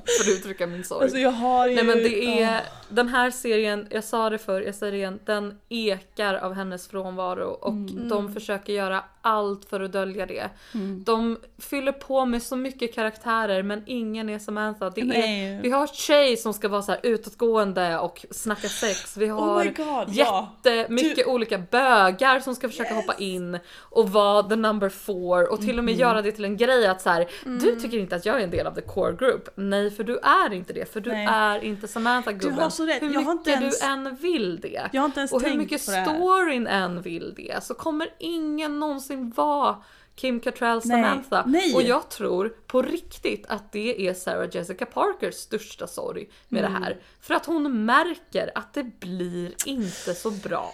För 0.05 0.21
att 0.21 0.37
uttrycka 0.37 0.67
min 0.67 0.83
sorg. 0.83 1.03
Alltså 1.03 1.17
ju... 1.17 1.31
Nej 1.75 1.83
men 1.83 1.97
det 1.97 2.25
är, 2.25 2.53
ja. 2.53 2.59
den 2.89 3.07
här 3.07 3.31
serien, 3.31 3.87
jag 3.91 4.03
sa 4.03 4.29
det 4.29 4.37
förr, 4.37 4.61
jag 4.61 4.75
säger 4.75 4.91
det 4.91 4.97
igen, 4.97 5.19
den 5.25 5.59
ekar 5.69 6.33
av 6.33 6.53
hennes 6.53 6.87
frånvaro 6.87 7.47
och 7.49 7.75
Mm. 7.75 8.09
de 8.09 8.33
försöker 8.33 8.73
göra 8.73 9.03
allt 9.25 9.65
för 9.65 9.79
att 9.79 9.91
dölja 9.91 10.25
det. 10.25 10.49
Mm. 10.73 11.03
De 11.03 11.37
fyller 11.59 11.91
på 11.91 12.25
med 12.25 12.43
så 12.43 12.55
mycket 12.55 12.95
karaktärer 12.95 13.63
men 13.63 13.83
ingen 13.85 14.29
är 14.29 14.39
Samantha. 14.39 14.89
Det 14.89 15.01
är, 15.01 15.61
vi 15.61 15.69
har 15.69 15.87
Shay 15.87 16.37
som 16.37 16.53
ska 16.53 16.67
vara 16.67 16.81
så 16.81 16.91
här 16.91 16.99
utåtgående 17.03 17.97
och 17.99 18.25
snacka 18.31 18.67
sex. 18.67 19.17
Vi 19.17 19.31
Oh 19.31 19.35
har 19.39 19.63
my 19.65 19.71
god, 19.71 20.09
ja! 20.15 20.55
jättemycket 20.63 21.27
olika 21.27 21.57
bögar 21.57 22.39
som 22.39 22.55
ska 22.55 22.69
försöka 22.69 22.93
hoppa 22.93 23.13
in 23.13 23.59
och 23.79 24.09
vara 24.09 24.43
the 24.43 24.55
number 24.55 24.89
four 24.89 25.51
och 25.51 25.61
till 25.61 25.77
och 25.79 25.83
med 25.85 25.93
Mhm. 25.93 26.01
göra 26.01 26.21
det 26.21 26.31
till 26.31 26.45
en 26.45 26.57
grej 26.57 26.87
att 26.87 27.01
så 27.01 27.09
här, 27.09 27.27
Mm. 27.45 27.59
du 27.59 27.79
tycker 27.79 27.97
inte 27.97 28.15
att 28.15 28.25
jag 28.25 28.39
är 28.39 28.43
en 28.43 28.51
del 28.51 28.67
av 28.67 28.75
the 28.75 28.81
core 28.81 29.13
group. 29.15 29.49
Nej 29.55 29.91
för 29.91 30.03
du 30.03 30.17
är 30.17 30.53
inte 30.53 30.73
det 30.73 30.93
för 30.93 30.99
du 31.01 31.09
Nej. 31.11 31.27
är 31.31 31.63
inte 31.63 31.87
Samantha 31.87 32.31
gubben. 32.31 32.59
har 32.59 32.69
så 32.69 32.85
rätt. 32.85 33.01
Hur 33.01 33.13
Jag 33.13 33.21
har 33.21 33.35
mycket 33.35 33.47
inte 33.53 33.63
ens- 33.65 33.79
du 33.79 33.85
än 33.87 34.15
vill 34.15 34.59
det. 34.61 34.89
Jag 34.93 35.01
har 35.01 35.05
inte 35.05 35.19
ens 35.19 35.31
Och 35.31 35.41
hur 35.41 35.57
mycket 35.57 35.81
storyn 35.81 36.67
än 36.67 37.01
vill 37.01 37.33
det 37.37 37.63
så 37.63 37.73
kommer 37.73 38.07
ingen 38.19 38.79
någonsin 38.79 39.14
vara 39.15 39.75
Kim 40.15 40.39
Cattrall 40.39 40.81
Nej, 40.85 41.03
Samantha. 41.03 41.43
nej. 41.47 41.73
Och 41.75 41.81
jag 41.81 42.09
tror 42.09 42.49
på 42.67 42.81
riktigt 42.81 43.45
att 43.47 43.71
det 43.71 44.07
är 44.07 44.13
Sarah 44.13 44.49
Jessica 44.51 44.85
Parkers 44.85 45.35
största 45.35 45.87
sorg 45.87 46.29
med 46.47 46.65
Mm. 46.65 46.73
det 46.73 46.79
här. 46.85 46.97
För 47.21 47.33
att 47.33 47.45
hon 47.45 47.85
märker 47.85 48.51
att 48.55 48.73
det 48.73 48.83
blir 48.83 49.53
inte 49.65 50.13
så 50.13 50.31
bra. 50.31 50.71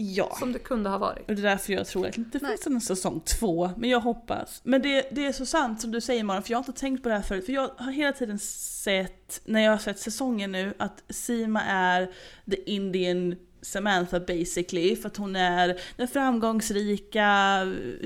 Ja. 0.00 0.36
som 0.38 0.52
det 0.52 0.58
kunde 0.58 0.90
ha 0.90 0.98
varit. 0.98 1.28
Och 1.28 1.34
det 1.34 1.40
är 1.40 1.50
därför 1.50 1.72
jag 1.72 1.86
tror 1.86 2.06
att 2.06 2.12
det 2.12 2.18
inte 2.18 2.38
Nej. 2.42 2.50
finns 2.50 2.66
en 2.66 2.80
säsong 2.80 3.20
två, 3.20 3.70
men 3.76 3.90
jag 3.90 4.00
hoppas. 4.00 4.60
Men 4.64 4.82
det, 4.82 5.08
det 5.12 5.26
är 5.26 5.32
så 5.32 5.46
sant 5.46 5.80
som 5.80 5.90
du 5.90 6.00
säger 6.00 6.24
Mara, 6.24 6.42
för 6.42 6.50
jag 6.50 6.58
har 6.58 6.64
inte 6.68 6.80
tänkt 6.80 7.02
på 7.02 7.08
det 7.08 7.14
här 7.14 7.22
förut. 7.22 7.46
För 7.46 7.52
jag 7.52 7.70
har 7.78 7.92
hela 7.92 8.12
tiden 8.12 8.38
sett, 8.38 9.40
när 9.44 9.60
jag 9.60 9.70
har 9.70 9.78
sett 9.78 9.98
säsongen 9.98 10.52
nu, 10.52 10.74
att 10.78 11.02
Sima 11.08 11.62
är 11.64 12.12
the 12.50 12.70
Indian 12.70 13.36
Samantha 13.62 14.20
basically, 14.20 14.96
för 14.96 15.06
att 15.08 15.16
hon 15.16 15.36
är 15.36 15.80
den 15.96 16.08
framgångsrika 16.08 17.28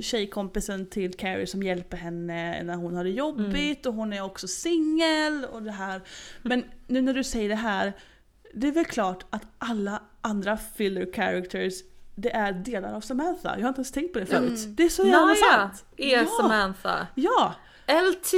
tjejkompisen 0.01 0.87
till 0.87 1.15
Carrie 1.15 1.47
som 1.47 1.63
hjälper 1.63 1.97
henne 1.97 2.63
när 2.63 2.75
hon 2.75 2.97
har 2.97 3.05
det 3.05 3.11
jobbigt 3.11 3.87
och 3.87 3.95
hon 3.95 4.13
är 4.13 4.23
också 4.25 4.49
singel 4.49 5.47
och 5.53 5.63
det 5.63 5.73
här. 5.73 6.01
Men 6.43 6.65
nu 6.87 7.01
när 7.03 7.15
du 7.15 7.25
säger 7.25 7.49
det 7.49 7.55
här, 7.55 7.93
det 8.55 8.69
är 8.69 8.73
väl 8.73 8.85
klart 8.85 9.25
att 9.31 9.43
alla 9.59 10.03
andra 10.21 10.57
filler 10.57 11.13
characters 11.13 11.75
det 12.15 12.31
är 12.33 12.53
delar 12.53 12.95
av 12.95 13.01
Samantha. 13.01 13.55
Jag 13.57 13.63
har 13.63 13.69
inte 13.69 13.79
ens 13.79 13.93
tänkt 13.93 14.13
på 14.13 14.19
det 14.19 14.27
förut. 14.27 14.61
Det 14.69 14.83
är 14.83 14.89
så 14.89 15.03
jävla 15.03 15.21
Naya 15.27 15.37
sant! 15.37 15.85
är 15.97 16.17
Ja. 16.23 16.27
Samantha. 16.41 17.07
Ja! 17.15 17.55
LT, 17.87 18.33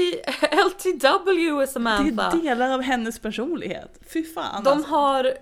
LTW 0.53 1.49
är 1.49 1.61
Det 1.61 1.66
Samantha. 1.66 2.27
är 2.39 2.43
delar 2.43 2.70
av 2.70 2.81
hennes 2.82 3.19
personlighet. 3.19 3.99
Fy 4.12 4.24
fan 4.24 4.65
De 4.65 4.70
alltså. 4.70 4.91
har 4.91 5.32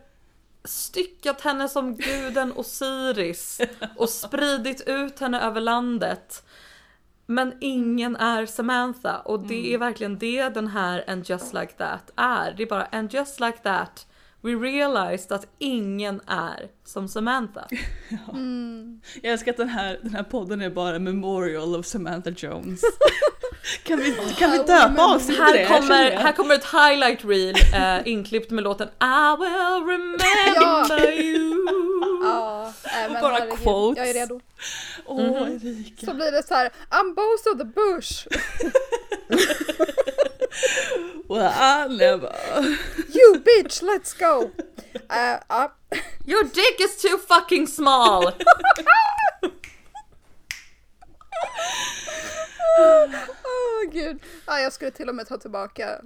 styckat 0.65 1.41
henne 1.41 1.69
som 1.69 1.97
guden 1.97 2.53
Osiris 2.57 3.61
och 3.97 4.09
spridit 4.09 4.81
ut 4.87 5.21
henne 5.21 5.41
över 5.41 5.61
landet. 5.61 6.45
Men 7.27 7.55
ingen 7.61 8.17
är 8.17 8.47
Samantha 8.47 9.19
och 9.19 9.47
det 9.47 9.75
är 9.75 9.79
verkligen 9.79 10.19
det 10.19 10.49
den 10.49 10.69
här 10.69 11.05
And 11.07 11.29
Just 11.29 11.55
Like 11.55 11.73
That 11.73 12.11
är. 12.17 12.55
Det 12.57 12.63
är 12.63 12.67
bara 12.67 12.85
And 12.85 13.15
Just 13.15 13.41
Like 13.41 13.59
That 13.59 14.07
We 14.45 14.51
realized 14.51 15.33
att 15.33 15.47
ingen 15.59 16.21
är 16.27 16.69
som 16.85 17.09
Samantha. 17.09 17.69
Jag 19.23 19.33
älskar 19.33 19.51
att 19.51 19.57
den 19.57 19.69
här, 19.69 19.99
den 20.03 20.15
här 20.15 20.23
podden 20.23 20.61
är 20.61 20.71
bara 20.71 20.99
memorial 20.99 21.77
of 21.77 21.87
Samantha 21.87 22.31
Jones. 22.31 22.81
kan, 23.85 23.99
vi, 23.99 24.15
kan 24.39 24.51
vi 24.51 24.59
döpa 24.59 25.15
avsnittet 25.15 25.47
till 25.47 25.57
det? 25.57 25.67
Kommer, 25.67 26.11
här 26.11 26.33
kommer 26.33 26.55
ett 26.55 26.65
highlight 26.65 27.25
reel 27.25 27.55
eh, 27.75 28.13
inklippt 28.13 28.51
med 28.51 28.65
låten 28.65 28.89
I 28.89 29.37
will 29.39 29.87
remember 29.87 30.22
you. 31.17 31.67
Ja, 32.23 32.73
nej, 32.85 33.11
men 33.11 33.23
Bara 33.23 33.33
herregud, 33.35 33.59
quotes. 33.59 33.99
Jag 33.99 34.09
är 34.09 34.15
redo. 34.15 34.41
Åh 35.07 35.51
Erika. 35.51 36.07
Så 36.07 36.15
blir 36.15 36.33
det 36.33 36.43
så 36.43 36.55
här, 36.55 36.71
I'm 36.91 37.15
both 37.15 37.49
of 37.53 37.59
the 37.59 37.65
bush. 37.65 38.27
Well, 41.29 41.51
I 41.51 41.87
never. 41.89 42.33
You 43.09 43.39
bitch, 43.39 43.83
let's 43.83 44.13
go. 44.19 44.51
Eh, 45.11 45.39
ja. 45.49 45.73
Your 46.27 46.45
dick 46.45 46.81
is 46.81 46.97
too 47.03 47.19
fucking 47.19 47.67
small! 47.67 48.25
Åh 53.45 53.91
gud. 53.93 54.19
Ja, 54.47 54.61
jag 54.61 54.73
skulle 54.73 54.91
till 54.91 55.09
och 55.09 55.15
med 55.15 55.29
ta 55.29 55.39
tillbaka 55.39 56.01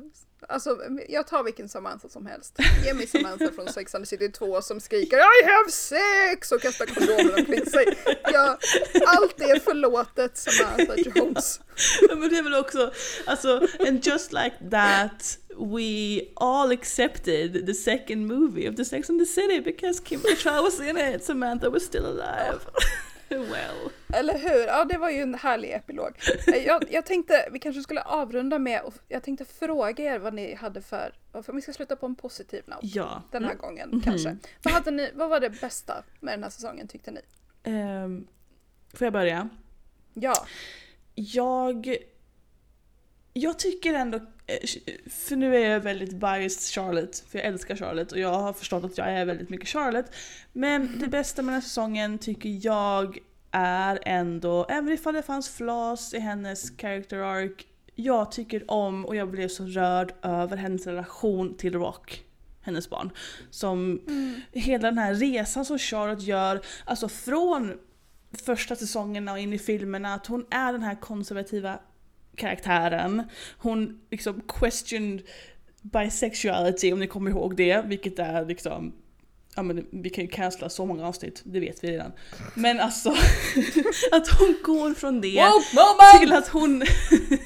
Alltså, 0.49 0.79
jag 1.09 1.27
tar 1.27 1.43
vilken 1.43 1.69
Samantha 1.69 2.09
som 2.09 2.27
helst. 2.27 2.59
Ge 2.85 2.95
mig 2.95 3.07
Samantha 3.07 3.53
från 3.53 3.69
Sex 3.73 3.95
and 3.95 4.05
the 4.05 4.09
City 4.09 4.33
2 4.33 4.63
som 4.63 4.81
skriker 4.81 5.17
I 5.17 5.45
have 5.45 5.71
sex 5.71 6.53
och 6.53 6.61
kastar 6.61 6.87
kondomer 6.87 7.39
omkring 7.39 7.67
sig. 7.67 7.87
Ja, 8.33 8.59
allt 9.07 9.41
är 9.41 9.61
förlåtet 9.61 10.37
Samantha 10.37 10.95
Jones. 10.97 11.61
Ja, 12.09 12.15
men 12.17 12.31
det 12.31 12.39
är 12.39 12.43
väl 12.43 12.55
också, 12.55 12.93
alltså, 13.27 13.69
and 13.89 14.07
just 14.07 14.33
like 14.33 14.57
that 14.71 15.39
we 15.59 16.21
all 16.37 16.73
accepted 16.73 17.67
the 17.67 17.75
second 17.75 18.27
movie 18.27 18.69
of 18.69 18.77
the 18.77 18.85
Sex 18.85 19.11
and 19.11 19.21
the 19.21 19.27
City 19.27 19.61
because 19.61 20.03
Kim 20.05 20.21
Cattrall 20.21 20.63
was 20.63 20.81
in 20.81 20.99
it, 20.99 21.25
Samantha 21.25 21.71
was 21.71 21.85
still 21.85 22.07
alive. 22.07 22.61
well. 23.51 23.91
Eller 24.13 24.39
hur? 24.39 24.67
Ja, 24.67 24.85
det 24.85 24.99
var 24.99 25.11
ju 25.11 25.21
en 25.21 25.35
härlig 25.35 25.73
epilog. 25.73 26.11
Eh, 26.49 26.57
Jag, 26.67 26.85
jag 26.91 27.07
tänkte 27.07 27.49
vi 27.53 27.59
kanske 27.59 27.83
skulle 27.83 28.03
avrunda 28.03 28.59
med, 28.59 28.83
och 28.83 28.95
jag 29.09 29.23
tänkte 29.23 29.45
fråga 29.45 30.05
er 30.15 30.19
vad 30.19 30.35
ni 30.35 30.55
hade 30.55 30.83
för, 30.83 31.15
för 31.43 31.53
vi 31.53 31.61
ska 31.63 31.73
sluta 31.73 31.97
på 31.97 32.07
en 32.07 32.15
positiv 32.17 32.63
note 32.67 32.79
Ja. 32.87 33.23
den 33.31 33.45
här 33.45 33.55
gången 33.55 34.01
kanske. 34.05 34.37
Vad, 34.63 34.75
hade 34.75 34.91
ni, 34.91 35.11
vad 35.15 35.31
var 35.31 35.41
det 35.41 35.51
bästa 35.51 36.05
med 36.21 36.35
den 36.35 36.43
här 36.43 36.51
säsongen 36.51 36.89
tyckte 36.89 37.11
ni? 37.11 37.21
Um, 37.73 38.27
får 38.95 39.05
jag 39.07 39.13
börja? 39.13 39.49
Ja, 40.15 40.47
Jag... 41.15 41.97
Jag 43.33 43.59
tycker 43.59 43.95
ändå, 43.95 44.21
för 45.11 45.37
nu 45.37 45.57
är 45.57 45.71
jag 45.71 45.81
väldigt 45.81 46.13
biased 46.13 46.75
Charlotte, 46.75 47.25
för 47.29 47.39
jag 47.39 47.47
älskar 47.47 47.77
Charlotte 47.77 48.13
och 48.13 48.19
jag 48.19 48.33
har 48.33 48.53
förstått 48.53 48.85
att 48.85 48.99
jag 48.99 49.11
är 49.11 49.25
väldigt 49.25 49.49
mycket 49.49 49.69
Charlotte. 49.69 50.13
Men 50.53 50.99
det 50.99 51.07
bästa 51.07 51.43
med 51.43 51.49
den 51.49 51.61
här 51.61 51.69
säsongen 51.69 52.19
tycker 52.19 52.59
jag 52.67 53.19
är 53.51 53.99
ändå, 54.07 54.67
även 54.69 54.93
ifall 54.93 55.15
det 55.15 55.23
fanns 55.23 55.49
flaws 55.49 56.15
i 56.15 56.19
hennes 56.19 56.71
character 56.79 57.19
arc, 57.19 57.67
jag 57.95 58.33
tycker 58.33 58.71
om 58.71 59.05
och 59.05 59.17
jag 59.17 59.31
blev 59.31 59.49
så 59.49 59.65
rörd 59.65 60.15
över 60.23 60.57
hennes 60.57 60.87
relation 60.87 61.57
till 61.57 61.75
Rock, 61.75 62.25
hennes 62.61 62.91
barn. 62.91 63.11
Som 63.51 64.01
hela 64.53 64.89
den 64.89 64.99
här 64.99 65.15
resan 65.15 65.65
som 65.65 65.79
Charlotte 65.79 66.23
gör, 66.23 66.61
alltså 66.85 67.09
från 67.09 67.79
första 68.45 68.77
säsongerna 68.77 69.33
och 69.33 69.39
in 69.39 69.53
i 69.53 69.59
filmerna 69.59 70.15
att 70.15 70.27
hon 70.27 70.47
är 70.51 70.73
den 70.73 70.83
här 70.83 70.95
konservativa 70.95 71.79
karaktären. 72.37 73.23
Hon 73.59 74.01
liksom 74.11 74.43
questioned 74.49 75.23
bisexuality 75.83 76.93
om 76.93 76.99
ni 76.99 77.07
kommer 77.07 77.31
ihåg 77.31 77.57
det, 77.57 77.85
vilket 77.87 78.19
är 78.19 78.45
liksom 78.45 78.93
Ja 79.59 79.63
men 79.63 79.87
vi 79.91 80.11
kan 80.11 80.25
ju 80.25 80.31
cancella 80.31 80.69
så 80.69 80.87
många 80.87 81.07
avsnitt, 81.07 81.43
det 81.45 81.61
vet 81.61 81.85
vi 81.85 81.89
redan. 81.89 82.13
Men 82.55 82.81
alltså 82.81 83.11
att 84.13 84.29
hon 84.29 84.57
går 84.65 84.95
från 84.95 85.21
det 85.21 85.43
moment! 85.75 86.21
till 86.21 86.33
att 86.33 86.49
hon, 86.49 86.83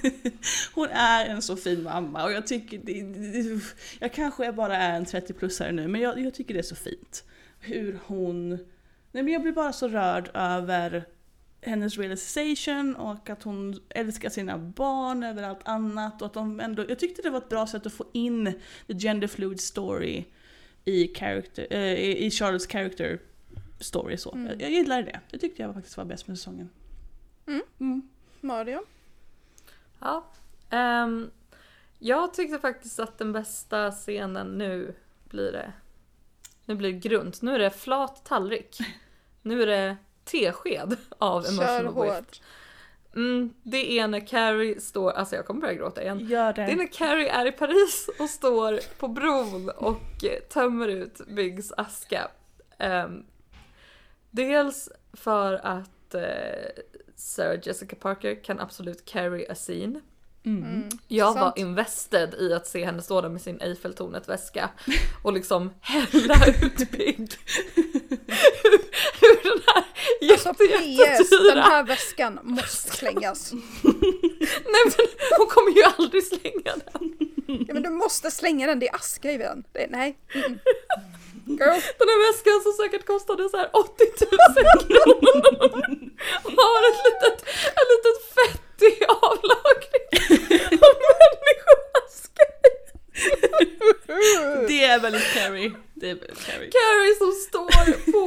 hon 0.75 0.89
är 0.89 1.27
en 1.27 1.43
så 1.43 1.57
fin 1.57 1.83
mamma 1.83 2.25
och 2.25 2.33
jag 2.33 2.47
tycker 2.47 2.79
det, 2.79 3.03
det, 3.03 3.61
jag 4.01 4.13
kanske 4.13 4.53
bara 4.53 4.77
är 4.77 4.97
en 4.97 5.05
30-plussare 5.05 5.73
nu 5.73 5.89
men 5.89 6.01
jag, 6.01 6.21
jag 6.21 6.35
tycker 6.35 6.55
det 6.55 6.61
är 6.61 6.63
så 6.63 6.77
fint. 6.77 7.25
Hur 7.61 7.99
hon, 8.07 8.49
nej 9.13 9.23
men 9.23 9.29
jag 9.29 9.43
blir 9.43 9.53
bara 9.53 9.73
så 9.73 9.89
rörd 9.89 10.31
över 10.35 11.05
hennes 11.63 11.99
realization 11.99 12.97
och 12.97 13.31
att 13.31 13.43
hon 13.43 13.81
älskar 13.89 14.29
sina 14.29 14.59
barn 14.59 15.23
över 15.23 15.43
allt 15.43 15.69
annat 15.69 16.23
och 16.23 16.27
att 16.27 16.35
de 16.35 16.61
ändå, 16.61 16.85
jag 16.89 16.99
tyckte 16.99 17.23
det 17.23 17.31
var 17.31 17.39
ett 17.39 17.49
bra 17.49 17.67
sätt 17.67 17.87
att 17.87 17.93
få 17.93 18.05
in 18.13 18.53
the 18.87 18.95
gender 18.95 19.29
fluid 19.29 19.61
story 19.61 20.25
i, 20.85 21.15
character, 21.15 21.67
eh, 21.71 22.01
i 22.01 22.31
Charlottes 22.31 22.67
character 22.67 23.19
story 23.81 24.17
så. 24.17 24.47
Jag, 24.49 24.63
jag 24.63 24.71
gillar 24.71 25.03
det. 25.03 25.21
Det 25.31 25.39
tyckte 25.39 25.63
jag 25.63 25.75
faktiskt 25.75 25.97
var 25.97 26.05
bäst 26.05 26.29
med 26.29 26.39
säsongen. 26.39 26.71
Mm. 27.47 28.09
Mario? 28.41 28.81
Ja. 29.99 30.25
ehm, 30.71 31.31
jag 31.99 32.35
tyckte 32.35 32.59
faktiskt 32.59 32.99
att 32.99 33.19
den 33.19 33.33
bästa 33.33 33.91
scenen 33.91 34.59
nu 34.59 34.95
blir 35.25 35.53
det. 35.53 35.73
Nu 36.65 36.75
blir 36.75 36.93
det 36.93 36.99
grunt. 36.99 37.43
Nu 37.43 37.55
är 37.55 37.59
det 37.59 37.71
flat 37.71 38.25
tallrik. 38.25 38.79
Nu 39.43 39.63
är 39.63 39.67
det 39.67 39.97
tesked 40.31 40.97
av 41.19 41.43
Kör 41.43 41.49
emotional 41.51 41.87
hårt. 41.95 42.17
whiff. 42.17 42.41
Mm, 43.15 43.55
det 43.63 43.99
är 43.99 44.09
när 44.09 44.27
Carrie 44.27 44.81
står, 44.81 45.11
alltså 45.11 45.37
jag 45.37 45.47
kommer 45.47 45.61
börja 45.61 45.75
gråta 45.75 46.03
igen. 46.03 46.27
Gör 46.29 46.53
Det 46.53 46.63
är 46.63 46.77
när 46.77 46.93
Carrie 46.93 47.31
är 47.31 47.47
i 47.47 47.53
Paris 47.53 48.11
och 48.19 48.31
står 48.31 48.81
på 48.99 49.09
bron 49.09 49.71
och 49.71 50.25
eh, 50.25 50.41
tömmer 50.49 50.89
ut 50.89 51.21
Biggs 51.29 51.73
aska. 51.77 52.29
Ehm, 52.79 53.25
dels 54.31 54.89
för 55.13 55.55
att 55.55 56.15
eh, 56.15 56.23
Sarah 57.17 57.59
Jessica 57.63 57.97
Parker 57.97 58.45
kan 58.45 58.61
absolut 58.61 59.05
carry 59.05 59.47
a 59.49 59.55
scene. 59.55 60.01
Mm. 60.45 60.89
Jag 61.09 61.33
Sant. 61.33 61.41
var 61.41 61.53
invested 61.57 62.35
i 62.35 62.55
att 62.55 62.67
se 62.67 62.85
henne 62.85 63.03
stå 63.03 63.21
där 63.21 63.29
med 63.29 63.41
sin 63.41 63.61
Eiffeltornet-väska 63.61 64.71
och 65.25 65.33
liksom 65.33 65.71
hälla 65.81 66.47
ut 66.47 66.91
Big. 66.91 67.19
hur, 67.75 68.79
hur 69.21 69.51
den 69.51 69.63
här 69.67 69.85
Alltså 70.33 70.55
PS, 70.97 71.31
den 71.31 71.59
här 71.59 71.85
väskan 71.85 72.39
måste 72.43 72.97
slängas. 72.97 73.53
Nej 74.73 74.83
men 74.85 75.07
hon 75.39 75.47
kommer 75.47 75.71
ju 75.77 75.83
aldrig 75.83 76.27
slänga 76.27 76.73
den. 76.93 77.17
Ja, 77.47 77.75
men 77.75 77.83
du 77.83 77.91
måste 77.91 78.31
slänga 78.31 78.67
den, 78.67 78.79
det 78.79 78.89
är 78.89 78.95
aska 78.95 79.33
i 79.33 79.39
den. 79.39 79.65
Det, 79.73 79.87
nej. 79.91 80.19
Mm. 80.35 80.59
Girl. 81.47 81.81
Den 81.99 82.09
här 82.13 82.33
väskan 82.33 82.63
som 82.63 82.73
säkert 82.73 83.07
kostade 83.07 83.49
så 83.49 83.57
här 83.57 83.71
80 83.73 84.05
000 84.21 84.31
kronor. 84.89 86.11
Har 86.45 86.81
ett 86.91 87.01
litet, 87.07 87.39
en 87.79 87.87
litet 87.93 88.19
fettig 88.37 89.05
avlagring 89.09 90.07
av 90.73 90.95
människoaska. 91.11 92.45
Det 94.69 94.85
är 94.85 95.01
väldigt 95.01 95.35
Carrie. 95.35 95.73
Det 96.01 96.11
är 96.11 96.17
Carrie. 96.17 96.71
Carrie 96.77 97.15
som 97.23 97.33
står 97.33 98.13
på 98.13 98.27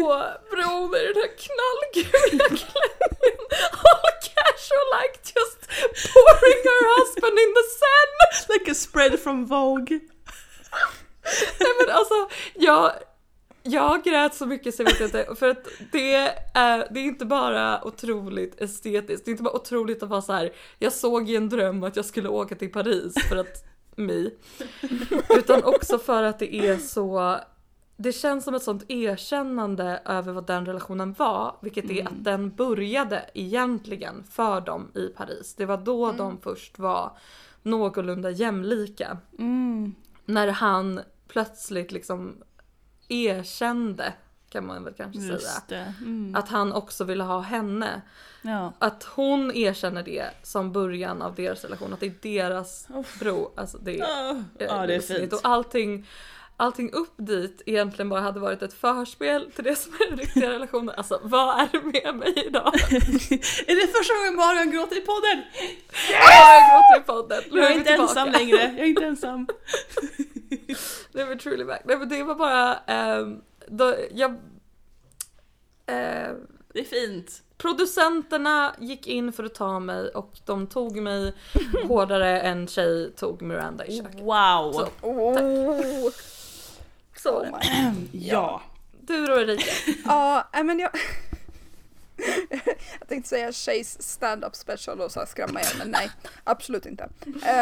bron 0.51 0.95
i 0.95 1.03
den 1.07 1.21
här 1.23 1.31
knallgula 1.45 2.47
klänningen. 2.59 3.45
All 3.89 4.11
casual 4.29 4.87
like 4.97 5.17
just 5.37 5.59
pouring 6.13 6.61
her 6.69 6.81
husband 6.95 7.37
in 7.43 7.51
the 7.59 7.65
sun. 7.81 8.07
Like 8.53 8.71
a 8.71 8.75
spread 8.75 9.19
from 9.19 9.45
Vogue. 9.45 9.99
Nej 11.59 11.73
men 11.79 11.95
alltså, 11.95 12.29
jag, 12.53 12.91
Jag 13.63 14.03
grät 14.03 14.35
så 14.35 14.45
mycket 14.45 14.75
så 14.75 14.83
jag 14.83 14.91
vet 14.91 15.01
inte. 15.01 15.35
För 15.35 15.49
att 15.49 15.67
det 15.91 16.13
är, 16.13 16.87
det 16.93 16.99
är 16.99 17.03
inte 17.03 17.25
bara 17.25 17.83
otroligt 17.83 18.61
estetiskt. 18.61 19.25
Det 19.25 19.29
är 19.29 19.31
inte 19.31 19.43
bara 19.43 19.55
otroligt 19.55 20.03
att 20.03 20.09
vara 20.09 20.21
så 20.21 20.33
här. 20.33 20.53
Jag 20.79 20.93
såg 20.93 21.29
i 21.29 21.35
en 21.35 21.49
dröm 21.49 21.83
att 21.83 21.95
jag 21.95 22.05
skulle 22.05 22.29
åka 22.29 22.55
till 22.55 22.71
Paris 22.71 23.13
för 23.29 23.35
att 23.35 23.65
me. 23.95 24.29
Utan 25.29 25.63
också 25.63 25.99
för 25.99 26.23
att 26.23 26.39
det 26.39 26.55
är 26.55 26.77
så. 26.77 27.39
Det 27.95 28.11
känns 28.11 28.43
som 28.43 28.55
ett 28.55 28.63
sånt 28.63 28.83
erkännande 28.87 30.01
över 30.05 30.33
vad 30.33 30.45
den 30.47 30.65
relationen 30.65 31.13
var. 31.13 31.55
Vilket 31.61 31.89
är 31.91 32.07
att 32.07 32.23
den 32.23 32.49
började 32.49 33.25
egentligen 33.33 34.23
för 34.23 34.61
dem 34.61 34.91
i 34.95 35.07
Paris. 35.07 35.55
Det 35.55 35.65
var 35.65 35.77
då 35.77 36.11
de 36.11 36.37
först 36.41 36.79
var 36.79 37.17
någorlunda 37.61 38.29
jämlika. 38.31 39.17
Mm. 39.39 39.95
När 40.25 40.47
han 40.47 41.01
plötsligt 41.27 41.91
liksom 41.91 42.35
erkände, 43.07 44.13
kan 44.49 44.65
man 44.65 44.83
väl 44.83 44.93
kanske 44.93 45.21
säga, 45.21 45.33
Just 45.33 45.67
det. 45.67 45.93
Mm. 46.01 46.35
att 46.35 46.49
han 46.49 46.73
också 46.73 47.03
ville 47.03 47.23
ha 47.23 47.39
henne. 47.41 48.01
Ja. 48.41 48.73
Att 48.79 49.03
hon 49.03 49.51
erkänner 49.51 50.03
det 50.03 50.25
som 50.43 50.71
början 50.71 51.21
av 51.21 51.35
deras 51.35 51.63
relation, 51.63 51.93
att 51.93 51.99
det 51.99 52.05
är 52.05 52.13
deras 52.21 52.87
bro. 53.19 53.51
Alltså 53.55 53.77
det 53.77 53.99
är, 53.99 54.03
Ah, 54.03 54.43
Ja, 54.59 54.87
det 54.87 54.95
är 54.95 54.99
fint. 54.99 55.33
Och 55.33 55.39
allting, 55.43 56.07
allting 56.63 56.91
upp 56.93 57.13
dit 57.17 57.61
egentligen 57.65 58.09
bara 58.09 58.21
hade 58.21 58.39
varit 58.39 58.61
ett 58.61 58.73
förspel 58.73 59.51
till 59.55 59.63
det 59.63 59.75
som 59.75 59.93
är 59.93 60.09
den 60.09 60.17
riktiga 60.19 60.49
relationen. 60.49 60.95
Alltså 60.97 61.19
vad 61.23 61.59
är 61.59 61.67
det 61.71 62.03
med 62.03 62.15
mig 62.15 62.33
idag? 62.47 62.67
Är 63.67 63.75
det 63.81 63.87
första 63.97 64.13
gången 64.13 64.35
Morgan 64.35 64.71
gråter 64.71 64.97
i 64.97 65.01
podden? 65.01 65.43
Jag 66.11 66.61
gråter 66.69 66.99
i 66.99 67.03
podden. 67.05 67.43
Nu 67.51 67.59
Jag 67.61 67.71
är 67.71 67.75
inte 67.75 67.89
tillbaka. 67.89 68.09
ensam 68.19 68.31
längre, 68.31 68.57
jag 68.57 68.79
är 68.79 68.85
inte 68.85 69.05
ensam. 69.05 69.47
Är 71.13 71.25
vi 71.25 71.35
truly 71.37 71.63
back. 71.65 71.81
Nej 71.85 71.97
men 71.97 72.09
det 72.09 72.23
var 72.23 72.35
bara, 72.35 72.75
ehm, 72.77 73.41
då, 73.67 73.95
jag, 74.11 74.31
eh, 75.85 76.31
Det 76.73 76.79
är 76.79 76.83
fint. 76.83 77.41
producenterna 77.57 78.75
gick 78.79 79.07
in 79.07 79.33
för 79.33 79.43
att 79.43 79.55
ta 79.55 79.79
mig 79.79 80.09
och 80.09 80.31
de 80.45 80.67
tog 80.67 80.95
mig 80.97 81.33
hårdare 81.87 82.41
än 82.41 82.67
tjej 82.67 83.11
tog 83.11 83.41
Miranda 83.41 83.85
i 83.85 83.97
köket. 83.97 84.21
Wow. 84.21 84.71
Så. 84.73 84.87
Oh. 87.25 87.45
Så 87.45 87.51
var 87.51 87.59
det. 87.59 88.17
Ja. 88.17 88.61
Du 89.01 89.25
då 89.25 89.39
Erika? 89.39 89.71
Ja, 90.05 90.47
men 90.63 90.79
jag... 90.79 90.91
jag 92.99 93.07
tänkte 93.07 93.29
säga 93.29 93.51
tjejs 93.51 94.01
stand-up 94.01 94.55
special 94.55 95.01
och 95.01 95.11
så 95.11 95.19
här 95.19 95.27
skrämma 95.27 95.61
er, 95.61 95.75
men 95.77 95.91
nej, 95.91 96.11
absolut 96.43 96.85
inte. 96.85 97.09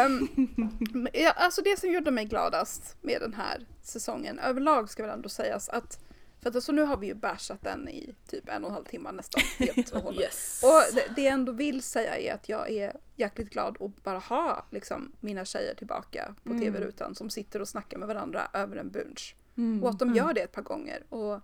Um, 0.06 1.08
ja, 1.12 1.30
alltså 1.30 1.62
det 1.62 1.80
som 1.80 1.92
gjorde 1.92 2.10
mig 2.10 2.24
gladast 2.24 2.96
med 3.00 3.20
den 3.20 3.34
här 3.34 3.66
säsongen 3.82 4.38
överlag 4.38 4.90
ska 4.90 5.02
väl 5.02 5.12
ändå 5.12 5.28
sägas 5.28 5.68
att 5.68 5.98
för 6.42 6.48
att 6.48 6.54
alltså 6.56 6.72
nu 6.72 6.82
har 6.82 6.96
vi 6.96 7.06
ju 7.06 7.14
bashat 7.14 7.62
den 7.62 7.88
i 7.88 8.14
typ 8.28 8.48
en 8.48 8.64
och 8.64 8.70
en 8.70 8.74
halv 8.74 8.84
timme 8.84 9.12
nästan. 9.12 9.42
Yes. 10.20 10.62
Och 10.62 10.94
det, 10.94 11.04
det 11.16 11.22
jag 11.22 11.32
ändå 11.32 11.52
vill 11.52 11.82
säga 11.82 12.18
är 12.18 12.34
att 12.34 12.48
jag 12.48 12.70
är 12.70 12.96
jäkligt 13.16 13.50
glad 13.50 13.76
att 13.82 14.02
bara 14.02 14.18
ha 14.18 14.66
liksom, 14.70 15.12
mina 15.20 15.44
tjejer 15.44 15.74
tillbaka 15.74 16.34
på 16.44 16.50
tv-rutan 16.50 17.14
som 17.14 17.30
sitter 17.30 17.60
och 17.60 17.68
snackar 17.68 17.98
med 17.98 18.08
varandra 18.08 18.48
över 18.52 18.76
en 18.76 18.90
bunch. 18.90 19.34
Och 19.82 19.88
att 19.90 19.98
de 19.98 20.14
gör 20.14 20.32
det 20.34 20.40
ett 20.40 20.52
par 20.52 20.62
gånger. 20.62 21.04
Och 21.08 21.40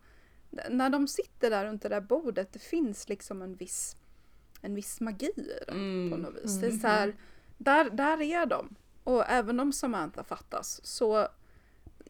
när 0.70 0.90
de 0.90 1.08
sitter 1.08 1.50
där 1.50 1.64
runt 1.64 1.82
det 1.82 1.88
där 1.88 2.00
bordet, 2.00 2.52
det 2.52 2.58
finns 2.58 3.08
liksom 3.08 3.42
en 3.42 3.54
viss, 3.54 3.96
en 4.60 4.74
viss 4.74 5.00
magi 5.00 5.32
i 5.36 5.42
det 5.42 5.64
på 6.10 6.16
något 6.16 6.44
vis. 6.44 6.60
Det 6.60 6.66
är 6.66 6.70
så 6.70 6.86
här, 6.86 7.16
där, 7.58 7.90
där 7.90 8.22
är 8.22 8.46
de. 8.46 8.74
Och 9.04 9.24
även 9.28 9.60
om 9.60 9.72
Samantha 9.72 10.24
fattas 10.24 10.86
så 10.86 11.28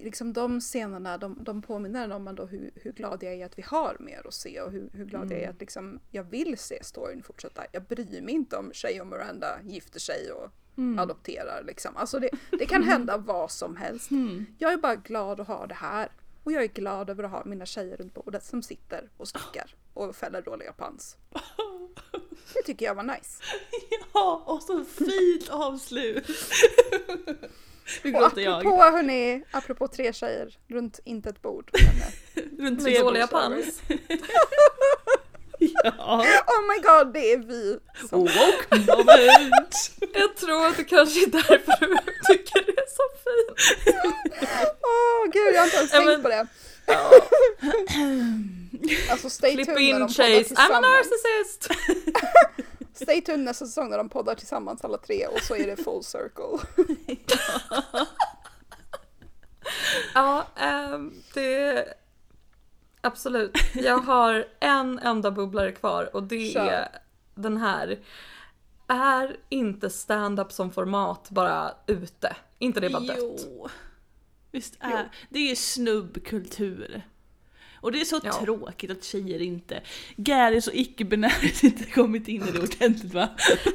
liksom 0.01 0.33
de 0.33 0.61
scenerna 0.61 1.19
de, 1.19 1.39
de 1.41 1.63
påminner 1.63 2.11
om 2.11 2.29
ändå 2.29 2.47
hur, 2.47 2.71
hur 2.75 2.93
glad 2.93 3.23
jag 3.23 3.35
är 3.35 3.47
att 3.47 3.59
vi 3.59 3.63
har 3.63 3.97
mer 4.01 4.27
att 4.27 4.35
se 4.35 4.61
och 4.61 4.73
hur, 4.73 4.91
hur 4.93 5.05
glad 5.05 5.33
jag 5.33 5.41
är 5.41 5.51
att 5.51 5.61
liksom, 5.61 6.01
jag 6.11 6.25
vill 6.25 6.59
se 6.59 6.85
storyn 6.85 7.23
fortsätta. 7.23 7.65
Jag 7.73 7.83
bryr 7.83 8.23
mig 8.23 8.35
inte 8.35 8.57
om 8.57 8.71
Shay 8.73 9.01
och 9.01 9.07
Miranda 9.07 9.59
gifter 9.65 10.01
sig 10.01 10.33
och 10.33 10.51
adopterar 10.99 11.63
liksom. 11.67 11.97
Alltså 11.97 12.19
det, 12.19 12.31
det 12.51 12.67
kan 12.67 12.83
hända 12.83 13.17
vad 13.17 13.51
som 13.51 13.77
helst. 13.77 14.11
Jag 14.59 14.73
är 14.73 14.77
bara 14.77 14.97
glad 14.97 15.41
att 15.41 15.49
ha 15.49 15.67
det 15.67 15.75
här. 15.75 16.09
Och 16.45 16.53
jag 16.53 16.63
är 16.63 16.69
glad 16.69 17.11
över 17.11 17.25
att 17.25 17.31
ha 17.31 17.45
mina 17.45 17.67
tjejer 17.67 17.97
runt 17.97 18.15
bordet 18.15 18.45
som 18.45 18.63
sitter 18.63 19.09
och 19.17 19.29
snackar 19.29 19.75
och 19.95 20.17
fäller 20.17 20.43
dåliga 20.43 20.73
pans. 20.73 21.17
Det 22.55 22.63
tycker 22.63 22.87
jag 22.87 22.95
var 22.95 23.03
nice. 23.03 23.43
Ja, 24.15 24.43
och 24.47 24.63
så 24.63 24.85
fint 24.85 25.49
avslut. 25.49 26.27
Nu 28.05 28.11
gråter 28.11 28.41
jag. 28.43 28.59
apropå 28.59 28.83
hörni, 28.83 29.45
apropå 29.51 29.89
tre 29.89 30.13
tjejer 30.13 30.59
runt 30.67 31.01
inte 31.05 31.29
ett 31.29 31.43
bord. 31.43 31.71
Eh, 32.37 32.43
Runt 32.43 32.83
Med 32.83 32.85
tre 32.85 32.99
dåliga 33.03 33.27
pans. 33.27 33.83
Ja. 35.85 36.25
oh 36.47 36.63
my 36.69 36.79
god, 36.83 37.13
det 37.15 37.33
är 37.33 37.39
vi. 37.39 37.79
Som, 38.09 38.19
Woke 38.21 38.67
moment. 38.71 39.91
Jag 40.15 40.37
tror 40.37 40.67
att 40.67 40.77
det 40.77 40.85
kanske 40.85 41.23
är 41.23 41.27
därför 41.31 41.87
du 41.87 41.97
tycker 42.37 42.67
det 42.67 42.81
är 42.81 42.87
så 42.97 43.03
fint. 43.25 43.59
Åh 44.83 45.31
gud, 45.33 45.55
jag 45.55 45.61
har 45.61 45.65
inte 45.67 45.77
ens 45.77 45.93
Ja, 45.93 46.01
tänkt 46.01 46.23
på 46.23 46.29
det. 46.29 46.47
Alltså 49.11 49.31
stay 49.31 49.55
Klipp 49.55 49.67
tuned 49.67 49.83
när 49.83 49.89
in 49.89 49.95
de 50.01 50.01
poddar 50.01 50.09
Chase, 50.09 50.25
I'm 50.27 50.41
a 50.41 50.45
tillsammans. 50.45 50.87
narcissist! 50.87 51.69
Stay 53.03 53.21
tuned 53.21 53.41
nästa 53.45 53.67
säsong 53.67 53.91
när 53.91 53.99
de 53.99 54.09
poddar 54.09 54.35
tillsammans 54.35 54.85
alla 54.85 54.99
tre 54.99 55.27
och 55.27 55.41
så 55.43 55.57
är 55.57 55.67
det 55.67 55.77
full 55.77 56.05
circle. 56.05 56.59
Ja, 60.15 60.47
ehm, 60.57 61.23
det... 61.35 61.85
Absolut. 63.01 63.57
Jag 63.75 63.99
har 63.99 64.47
en 64.61 64.99
enda 64.99 65.31
bubblare 65.31 65.73
kvar 65.73 66.11
och 66.17 66.23
det 66.23 66.53
Kör. 66.53 66.67
är 66.67 66.89
den 67.35 67.57
här. 67.57 67.99
Är 68.87 69.37
inte 69.49 69.91
stand-up 69.91 70.53
som 70.53 70.71
format 70.73 71.31
bara 71.31 71.71
ute? 71.87 72.37
inte 72.59 72.81
det 72.81 72.91
bara 72.91 73.03
dött? 73.03 73.17
Jo. 73.19 73.69
Visst 74.53 74.75
är 74.81 75.09
det 75.31 75.51
är 75.51 75.55
snubbkultur. 75.55 77.03
Och 77.81 77.93
det 77.93 78.01
är 78.01 78.05
så 78.05 78.21
Ja. 78.25 78.33
tråkigt 78.33 78.91
att 78.91 79.05
tjejer 79.05 79.43
inte, 79.43 79.83
Gary 80.17 80.59
och 80.59 80.75
icke-binärt 80.75 81.63
inte 81.65 81.85
kommit 81.85 82.29
in 82.29 82.49
i 82.49 82.51
det 82.51 82.59
ordentligt 82.61 83.15
va? 83.15 83.29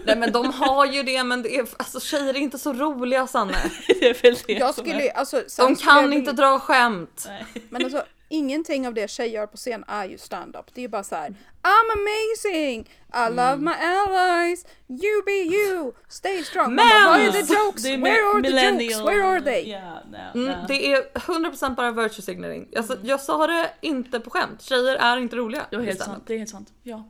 Nej 0.05 0.15
men 0.17 0.31
de 0.31 0.45
har 0.53 0.85
ju 0.85 1.03
det 1.03 1.23
men 1.23 1.41
det 1.41 1.57
är, 1.57 1.67
alltså 1.77 1.99
tjejer 1.99 2.33
är 2.33 2.37
inte 2.39 2.57
så 2.57 2.73
roliga 2.73 3.27
Sanne. 3.27 3.57
Det 3.87 4.09
är 4.09 4.21
väl 4.21 4.35
det 4.47 4.53
Jag 4.53 4.75
som 4.75 4.83
skulle, 4.85 5.09
är. 5.09 5.17
alltså, 5.17 5.35
De 5.37 5.49
skulle 5.49 5.69
jag 5.69 5.79
kan 5.79 6.03
vilja- 6.03 6.19
inte 6.19 6.31
dra 6.31 6.59
skämt. 6.59 7.23
Nej. 7.27 7.45
Men 7.69 7.83
alltså 7.85 8.05
ingenting 8.29 8.87
av 8.87 8.93
det 8.93 9.09
tjejer 9.09 9.33
gör 9.39 9.47
på 9.47 9.57
scen 9.57 9.83
är 9.87 10.05
ju 10.05 10.17
stand-up. 10.17 10.65
Det 10.73 10.81
är 10.81 10.83
ju 10.83 10.87
bara 10.87 11.03
så 11.03 11.15
här: 11.15 11.29
I'm 11.63 11.91
amazing! 11.93 12.89
I 13.13 13.29
love 13.29 13.53
Mm. 13.53 13.63
my 13.65 13.71
allies! 13.71 14.65
You 14.87 15.23
be 15.25 15.31
you! 15.55 15.93
Stay 16.07 16.43
strong! 16.43 16.75
Man 16.75 16.89
bara, 16.89 17.09
Vad 17.09 17.19
är 17.19 17.31
the 17.31 17.53
jokes? 17.53 17.83
Det 17.83 17.93
är 17.93 17.97
Where 17.97 18.23
are 18.23 18.41
the 18.41 18.83
jokes? 18.85 18.99
Where 19.07 19.23
are 19.23 19.41
they? 19.41 19.69
Ja, 19.71 20.03
nej, 20.11 20.31
Mm, 20.35 20.45
nej. 20.45 20.65
det 20.67 20.91
är 20.93 21.01
100% 21.19 21.75
bara 21.75 21.91
virtue 21.91 22.21
signaling. 22.21 22.69
Alltså, 22.77 22.97
jag 23.03 23.21
sa 23.21 23.47
det 23.47 23.69
inte 23.81 24.19
på 24.19 24.29
skämt. 24.29 24.61
Tjejer 24.61 24.95
är 24.95 25.17
inte 25.17 25.35
roliga. 25.35 25.65
Det 25.69 25.75
i 25.75 25.85
helt 25.85 25.99
sant, 26.03 26.23
det 26.27 26.33
är 26.33 26.37
helt 26.37 26.49
sant. 26.49 26.73
Ja. 26.83 27.09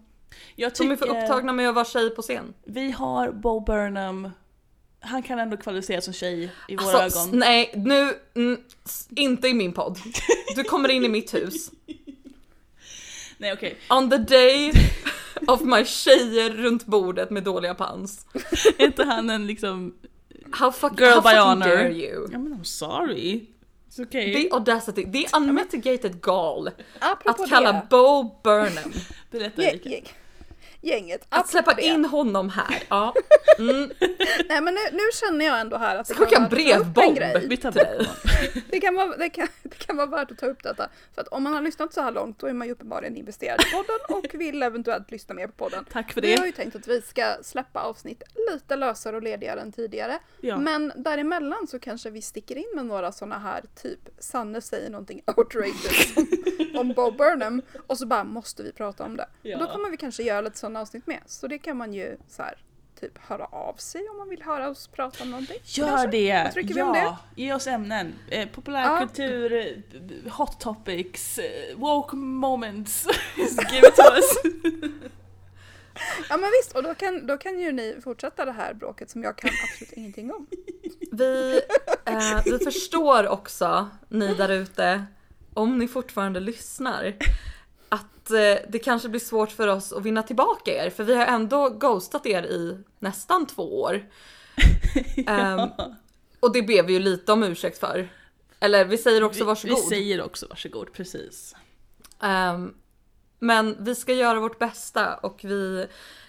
Jag 0.55 0.71
De 0.77 0.91
är 0.91 0.95
för 0.95 1.05
tycker 1.05 1.23
upptagna 1.23 1.53
med 1.53 1.69
att 1.69 1.75
vara 1.75 1.85
tjej 1.85 2.09
på 2.09 2.21
scen. 2.21 2.53
vi 2.65 2.91
har 2.91 3.31
Bo 3.31 3.59
Burnham, 3.59 4.29
han 5.03 5.23
kan 5.23 5.39
ändå 5.39 5.57
kvalificera 5.57 6.01
som 6.01 6.13
tjej 6.13 6.51
i 6.67 6.75
våra 6.75 7.01
Alltså, 7.03 7.19
ögon. 7.19 7.39
nej, 7.39 7.71
nu, 7.75 8.13
mm, 8.35 8.57
inte 9.15 9.47
i 9.47 9.53
min 9.53 9.73
podd. 9.73 9.99
Du 10.55 10.63
kommer 10.63 10.89
in 10.89 11.05
i 11.05 11.09
mitt 11.09 11.33
hus. 11.33 11.71
Nej 13.37 13.53
okej, 13.53 13.77
On 13.89 14.09
the 14.09 14.17
day 14.17 14.71
of 15.47 15.61
my 15.61 15.85
tjejer 15.85 16.49
runt 16.49 16.85
bordet 16.85 17.29
med 17.29 17.43
dåliga 17.43 17.75
pans. 17.75 18.25
är 18.77 18.85
inte 18.85 19.03
han 19.03 19.29
en 19.29 19.47
liksom 19.47 19.93
How, 20.51 20.71
fuck, 20.71 20.99
Girl 20.99 21.09
how 21.09 21.21
by 21.21 21.29
fucking 21.29 21.39
honor. 21.39 21.65
dare 21.65 21.93
you? 21.93 22.29
Ja 22.31 22.37
men 22.39 22.53
I'm 22.53 22.63
sorry. 22.63 23.45
It's 23.89 24.01
okay. 24.01 24.33
Det 24.33 24.47
är 24.47 24.53
audacity, 24.53 25.03
det 25.03 25.25
är 25.25 25.35
unmitigated 25.37 26.21
gal. 26.21 26.69
Apropå 26.99 27.43
Att 27.43 27.49
kalla 27.49 27.71
det, 27.71 27.81
Bo 27.89 28.39
Burnham, 28.43 28.93
Berätta 29.31 29.63
Erika. 29.63 30.09
Gäng, 30.83 30.99
gänget, 30.99 31.25
att 31.29 31.49
släppa 31.49 31.73
det. 31.73 31.81
in 31.81 32.05
honom 32.05 32.49
här. 32.49 32.83
Ja. 32.89 33.13
Mm. 33.59 33.91
Nej 34.49 34.61
men 34.61 34.73
nu, 34.73 34.79
nu 34.91 34.99
känner 35.13 35.45
jag 35.45 35.59
ändå 35.59 35.77
här 35.77 35.95
att 35.95 36.07
det 36.07 36.13
Ska 36.13 36.23
en 36.25 36.29
vara 36.31 36.39
värt 36.49 36.51
att 36.51 36.55
ta 36.65 36.79
upp 36.79 36.87
en 36.87 36.93
brevbomb. 36.93 37.17
grej. 37.17 37.47
Vi 37.47 37.57
tar 37.57 37.71
dig. 37.71 38.07
Det 38.71 38.79
kan, 38.79 38.95
vara, 38.95 39.17
det, 39.17 39.29
kan, 39.29 39.47
det 39.63 39.77
kan 39.85 39.97
vara 39.97 40.07
värt 40.07 40.31
att 40.31 40.37
ta 40.37 40.45
upp 40.45 40.63
detta. 40.63 40.89
För 41.15 41.21
att 41.21 41.27
om 41.27 41.43
man 41.43 41.53
har 41.53 41.61
lyssnat 41.61 41.93
så 41.93 42.01
här 42.01 42.11
långt 42.11 42.39
då 42.39 42.47
är 42.47 42.53
man 42.53 42.67
ju 42.67 42.73
uppenbarligen 42.73 43.17
investerad 43.17 43.61
i 43.61 43.71
podden 43.75 43.95
och 44.17 44.41
vill 44.41 44.63
eventuellt 44.63 45.11
lyssna 45.11 45.35
mer 45.35 45.47
på 45.47 45.53
podden. 45.53 45.85
Tack 45.91 46.13
för 46.13 46.21
Vi 46.21 46.31
har 46.31 46.37
det. 46.41 46.45
ju 46.45 46.51
tänkt 46.51 46.75
att 46.75 46.87
vi 46.87 47.01
ska 47.01 47.35
släppa 47.41 47.79
avsnitt 47.81 48.23
lite 48.51 48.75
lösare 48.75 49.15
och 49.15 49.23
ledigare 49.23 49.59
än 49.61 49.71
tidigare. 49.71 50.19
Ja. 50.41 50.57
Men 50.57 50.91
däremellan 50.95 51.67
så 51.67 51.79
kanske 51.79 52.09
vi 52.09 52.21
sticker 52.21 52.55
in 52.57 52.71
med 52.75 52.85
några 52.85 53.11
sådana 53.11 53.39
här 53.39 53.61
typ 53.81 53.99
Sanne 54.19 54.61
säger 54.61 54.89
någonting 54.89 55.21
outrageous 55.37 56.17
om, 56.17 56.27
om 56.79 56.93
Bob 56.93 57.17
Burnham 57.17 57.61
och 57.87 57.97
så 57.97 58.05
bara 58.05 58.23
måste 58.23 58.63
vi 58.63 58.71
prata 58.71 59.03
om 59.03 59.17
det. 59.17 59.27
Ja. 59.41 59.57
Då 59.57 59.67
kommer 59.67 59.89
vi 59.89 59.97
kanske 59.97 60.23
göra 60.23 60.41
lite 60.41 60.57
sådana 60.57 60.72
avsnitt 60.75 61.07
med. 61.07 61.19
Så 61.25 61.47
det 61.47 61.57
kan 61.59 61.77
man 61.77 61.93
ju 61.93 62.17
så 62.27 62.43
här 62.43 62.57
typ 62.99 63.17
höra 63.17 63.45
av 63.45 63.73
sig 63.73 64.09
om 64.09 64.17
man 64.17 64.29
vill 64.29 64.41
höra 64.43 64.69
oss 64.69 64.87
prata 64.87 65.23
om 65.23 65.31
någonting. 65.31 65.57
Gör 65.63 65.87
kanske? 65.87 66.07
det! 66.07 66.41
Vad 66.43 66.53
trycker 66.53 66.73
vi 66.73 66.81
om 66.81 66.95
ja, 66.95 67.17
ge 67.35 67.53
oss 67.53 67.67
ämnen. 67.67 68.13
Eh, 68.29 68.49
populärkultur, 68.49 69.53
eh, 69.53 69.65
b- 69.91 69.99
b- 70.01 70.29
hot 70.29 70.59
topics, 70.59 71.37
eh, 71.39 71.77
woke 71.77 72.15
moments. 72.15 73.07
Give 73.71 73.87
it 73.87 73.95
to 73.95 74.03
us. 74.15 74.53
Ja 76.29 76.37
men 76.37 76.49
visst, 76.61 76.75
och 76.75 76.83
då 76.83 76.95
kan, 76.95 77.27
då 77.27 77.37
kan 77.37 77.59
ju 77.59 77.71
ni 77.71 77.97
fortsätta 78.03 78.45
det 78.45 78.51
här 78.51 78.73
bråket 78.73 79.09
som 79.09 79.23
jag 79.23 79.37
kan 79.37 79.49
absolut 79.63 79.91
ingenting 79.93 80.33
om. 80.33 80.47
Vi, 81.11 81.61
eh, 82.05 82.43
vi 82.45 82.59
förstår 82.59 83.27
också, 83.27 83.89
ni 84.09 84.33
där 84.33 84.49
ute, 84.49 85.05
om 85.53 85.77
ni 85.77 85.87
fortfarande 85.87 86.39
lyssnar, 86.39 87.13
att 88.23 88.31
eh, 88.31 88.69
det 88.69 88.79
kanske 88.83 89.09
blir 89.09 89.19
svårt 89.19 89.51
för 89.51 89.67
oss 89.67 89.93
att 89.93 90.03
vinna 90.03 90.23
tillbaka 90.23 90.85
er, 90.85 90.89
för 90.89 91.03
vi 91.03 91.15
har 91.15 91.25
ändå 91.25 91.69
ghostat 91.69 92.25
er 92.25 92.43
i 92.43 92.77
nästan 92.99 93.45
två 93.45 93.81
år. 93.81 94.05
Ehm, 95.27 95.69
och 96.39 96.53
det 96.53 96.61
ber 96.61 96.83
vi 96.83 96.93
ju 96.93 96.99
lite 96.99 97.31
om 97.31 97.43
ursäkt 97.43 97.77
för. 97.77 98.09
Eller 98.59 98.85
vi 98.85 98.97
säger 98.97 99.23
också 99.23 99.39
Vi, 99.39 99.45
varsågod. 99.45 99.75
vi 99.77 99.81
säger 99.83 100.21
också 100.21 100.47
varsågod, 100.49 100.93
precis. 100.93 101.55
Ehm, 102.21 102.73
men 103.39 103.75
vi 103.79 103.95
ska 103.95 104.13
göra 104.13 104.39
vårt 104.39 104.59
bästa 104.59 105.15
och 105.15 105.39
vi 105.43 105.87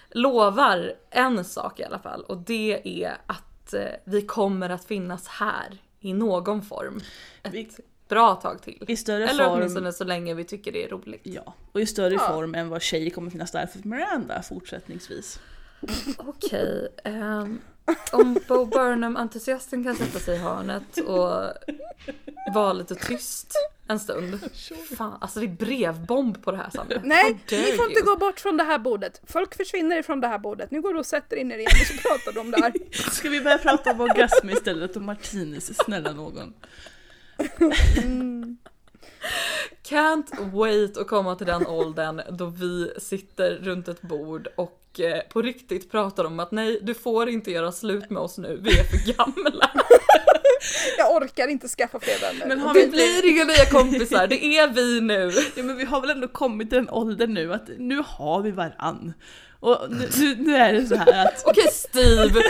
lovar 0.09 0.93
en 1.09 1.45
sak 1.45 1.79
i 1.79 1.83
alla 1.83 1.99
fall 1.99 2.23
och 2.23 2.37
det 2.37 3.03
är 3.03 3.17
att 3.27 3.73
eh, 3.73 3.81
vi 4.05 4.21
kommer 4.21 4.69
att 4.69 4.85
finnas 4.85 5.27
här 5.27 5.77
i 5.99 6.13
någon 6.13 6.61
form 6.61 7.01
ett 7.43 7.53
Vi- 7.53 7.69
bra 8.07 8.35
tag 8.35 8.61
till. 8.61 8.85
I 8.87 8.95
större 8.97 9.27
Eller 9.29 9.43
form. 9.45 9.57
åtminstone 9.57 9.93
så 9.93 10.03
länge 10.03 10.33
vi 10.33 10.43
tycker 10.43 10.71
det 10.71 10.83
är 10.83 10.89
roligt. 10.89 11.21
Ja, 11.23 11.53
och 11.71 11.81
i 11.81 11.85
större 11.85 12.13
Ja. 12.13 12.19
form 12.19 12.55
än 12.55 12.69
vad 12.69 12.81
tjejer 12.81 13.09
kommer 13.09 13.31
finnas 13.31 13.51
där 13.51 13.65
för 13.67 13.87
Miranda 13.87 14.41
fortsättningsvis. 14.41 15.39
Okej, 16.17 16.87
ehm, 17.03 17.59
om 18.11 18.37
Bo 18.47 18.65
Burnham-entusiasten 18.65 19.83
kan 19.83 19.95
sätta 19.95 20.19
sig 20.19 20.35
i 20.35 20.37
hörnet 20.37 20.97
och 20.97 21.31
vara 22.53 22.73
lite 22.73 22.95
tyst 22.95 23.53
en 23.87 23.99
stund. 23.99 24.39
Fan, 24.97 25.17
alltså 25.21 25.39
det 25.39 25.45
är 25.45 25.49
brevbomb 25.49 26.43
på 26.43 26.51
det 26.51 26.57
här 26.57 26.69
Sanne. 26.69 27.01
Nej, 27.03 27.39
ni 27.51 27.63
får 27.77 27.87
inte 27.87 27.99
you? 27.99 28.05
gå 28.05 28.17
bort 28.17 28.39
från 28.39 28.57
det 28.57 28.63
här 28.63 28.79
bordet. 28.79 29.21
Folk 29.27 29.55
försvinner 29.57 29.99
ifrån 29.99 30.21
det 30.21 30.27
här 30.27 30.39
bordet. 30.39 30.71
Nu 30.71 30.81
går 30.81 30.93
du 30.93 30.99
och 30.99 31.05
sätter 31.05 31.35
in 31.37 31.51
er 31.51 31.57
igen 31.57 31.71
och 31.81 31.87
så 31.87 31.93
pratar 32.09 32.31
du 32.31 32.39
om 32.39 32.51
det 32.51 32.57
här. 32.61 32.73
Ska 33.11 33.29
vi 33.29 33.41
börja 33.41 33.57
prata 33.57 33.91
om 33.91 34.01
orgasm 34.01 34.49
istället 34.49 34.95
och 34.95 35.01
martinis? 35.01 35.71
Snälla 35.85 36.11
någon. 36.13 36.53
Can't 39.89 40.51
wait 40.53 40.97
att 40.97 41.07
komma 41.07 41.35
till 41.35 41.47
den 41.47 41.67
åldern 41.67 42.21
då 42.29 42.45
vi 42.45 42.91
sitter 42.97 43.51
runt 43.51 43.87
ett 43.87 44.01
bord 44.01 44.47
och 44.55 44.99
eh, 44.99 45.21
på 45.29 45.41
riktigt 45.41 45.91
pratar 45.91 46.25
om 46.25 46.39
att 46.39 46.51
nej, 46.51 46.79
du 46.81 46.93
får 46.93 47.29
inte 47.29 47.51
göra 47.51 47.71
slut 47.71 48.09
med 48.09 48.21
oss 48.21 48.37
nu, 48.37 48.59
vi 48.61 48.79
är 48.79 48.83
för 48.83 49.13
gamla. 49.13 49.71
Jag 50.97 51.15
orkar 51.15 51.47
inte 51.47 51.67
skaffa 51.67 51.99
fler 51.99 52.19
vänner. 52.21 52.45
Men 52.47 52.59
har 52.59 52.73
Vi 52.73 52.79
vi 52.79 52.85
inte... 52.85 52.95
blir 52.95 53.31
inga 53.31 53.43
nya 53.43 53.65
kompisar, 53.65 54.27
det 54.27 54.45
är 54.45 54.67
vi 54.67 55.01
nu. 55.01 55.31
Ja 55.55 55.63
men 55.63 55.77
vi 55.77 55.85
har 55.85 56.01
väl 56.01 56.09
ändå 56.09 56.27
kommit 56.27 56.69
till 56.69 56.77
den 56.77 56.89
åldern 56.89 57.33
nu 57.33 57.53
att 57.53 57.69
nu 57.77 58.03
har 58.07 58.41
vi 58.41 58.51
varann. 58.51 59.13
Och 59.59 59.77
nu, 59.89 60.09
nu, 60.17 60.35
nu 60.35 60.55
är 60.55 60.73
det 60.73 60.85
så 60.85 60.95
här 60.95 61.25
att 61.25 61.43
Okej 61.45 61.67
Steve, 61.71 62.41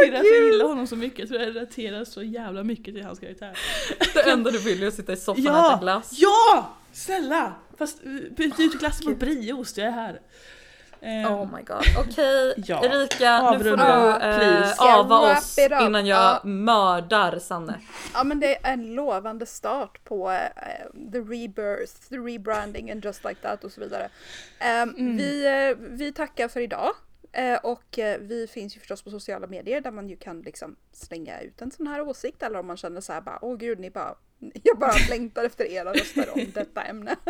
det 0.00 0.06
är 0.06 0.10
därför 0.12 0.34
jag 0.34 0.44
gillar 0.52 0.64
honom 0.64 0.86
så 0.86 0.96
mycket. 0.96 1.18
Jag 1.18 1.28
tror 1.28 1.40
jag 1.40 1.48
relaterar 1.48 2.04
så 2.04 2.22
jävla 2.22 2.62
mycket 2.62 2.94
till 2.94 3.04
hans 3.04 3.18
karaktär. 3.18 3.58
det 4.14 4.30
enda 4.30 4.50
du 4.50 4.58
vill 4.58 4.82
är 4.82 4.86
att 4.88 4.94
sitta 4.94 5.12
i 5.12 5.16
soffan 5.16 5.46
och 5.46 5.52
äta 5.52 5.68
Ja! 5.72 5.78
glass. 5.82 6.10
Ja! 6.18 6.70
Snälla! 6.92 7.52
Fast 7.78 8.04
eh, 8.04 8.10
byt 8.36 8.60
ut 8.60 8.72
glass 8.78 9.04
mot 9.04 9.18
brieost, 9.18 9.76
jag 9.76 9.86
är 9.86 9.90
här. 9.90 10.20
Eh, 11.02 11.32
Oh 11.34 11.56
my 11.56 11.62
god. 11.62 11.82
Okej 11.98 12.54
Ja. 12.56 12.84
Erika, 12.84 13.50
nu 13.52 13.58
får 13.58 13.64
du 13.64 13.70
Avrunda, 13.70 14.30
eh, 14.30 14.38
please. 14.38 14.74
ava 14.78 15.32
oss 15.38 15.58
innan 15.58 16.06
jag 16.06 16.18
Ja. 16.18 16.40
mördar 16.44 17.38
Sanne. 17.38 17.80
Ja 18.14 18.24
men 18.24 18.40
det 18.40 18.54
är 18.66 18.72
en 18.72 18.94
lovande 18.94 19.46
start 19.46 20.04
på 20.04 20.30
eh, 20.30 21.10
the 21.12 21.18
rebirth, 21.18 21.92
the 22.08 22.16
rebranding 22.16 22.90
and 22.90 23.04
just 23.04 23.24
like 23.24 23.40
that 23.42 23.64
och 23.64 23.72
så 23.72 23.80
vidare. 23.80 24.08
Ehm, 24.58 25.16
vi, 25.16 25.46
eh, 25.46 25.76
vi 25.90 26.12
tackar 26.12 26.48
för 26.48 26.60
idag. 26.60 26.90
Eh, 27.32 27.56
och 27.62 27.98
eh, 27.98 28.18
vi 28.20 28.46
finns 28.46 28.76
ju 28.76 28.80
förstås 28.80 29.02
på 29.02 29.10
sociala 29.10 29.46
medier 29.46 29.80
där 29.80 29.90
man 29.90 30.08
ju 30.08 30.16
kan 30.16 30.40
liksom 30.42 30.76
slänga 30.92 31.40
ut 31.40 31.62
en 31.62 31.70
sån 31.70 31.86
här 31.86 32.00
åsikt 32.00 32.42
eller 32.42 32.58
om 32.58 32.66
man 32.66 32.76
känner 32.76 33.00
så 33.00 33.12
här 33.12 33.20
bara 33.20 33.38
åh 33.44 33.56
gud 33.56 33.78
ni 33.78 33.90
bara 33.90 34.14
jag 34.62 34.78
bara 34.78 34.92
längtar 35.10 35.44
efter 35.44 35.64
era 35.64 35.92
röster 35.92 36.28
om 36.34 36.40
detta 36.54 36.82
ämne. 36.82 37.16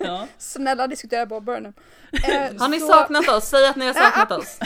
Ja. 0.00 0.28
Snälla 0.38 0.86
diskutera 0.86 1.26
Bob 1.26 1.44
Burnham. 1.44 1.72
Eh, 2.12 2.58
Har 2.58 2.68
ni 2.68 2.80
så- 2.80 2.86
saknat 2.86 3.28
oss? 3.28 3.44
Säg 3.48 3.66
att 3.66 3.76
ni 3.76 3.86
har 3.86 3.92
saknat 3.94 4.32
oss. 4.38 4.58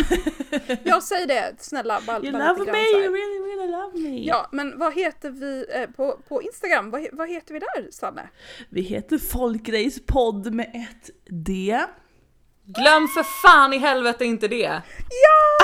Ja 0.85 1.01
säg 1.01 1.27
det, 1.27 1.55
snälla. 1.59 2.01
Bara, 2.07 2.23
You 2.23 2.33
bara 2.33 2.53
love 2.53 2.73
me, 2.73 2.79
you 2.79 3.01
really 3.03 3.39
really 3.39 3.73
love 3.73 3.99
me. 3.99 4.25
Ja, 4.27 4.49
men 4.53 4.79
vad 4.79 4.95
heter 4.95 5.31
vi 5.31 5.67
eh, 5.75 5.91
på, 5.91 6.19
på 6.29 6.43
Instagram? 6.43 6.91
Vad, 6.91 7.07
vad 7.13 7.29
heter 7.31 7.55
vi 7.55 7.61
där, 7.61 7.91
Sanne? 7.91 8.29
Vi 8.71 8.81
heter 8.81 9.19
Folkrejspodd 9.19 10.55
med 10.55 10.71
ett 10.75 11.11
D. 11.31 11.81
Glöm 12.67 13.09
för 13.09 13.23
fan 13.23 13.73
i 13.73 13.79
helvete 13.79 14.25
inte 14.25 14.49
det. 14.49 14.83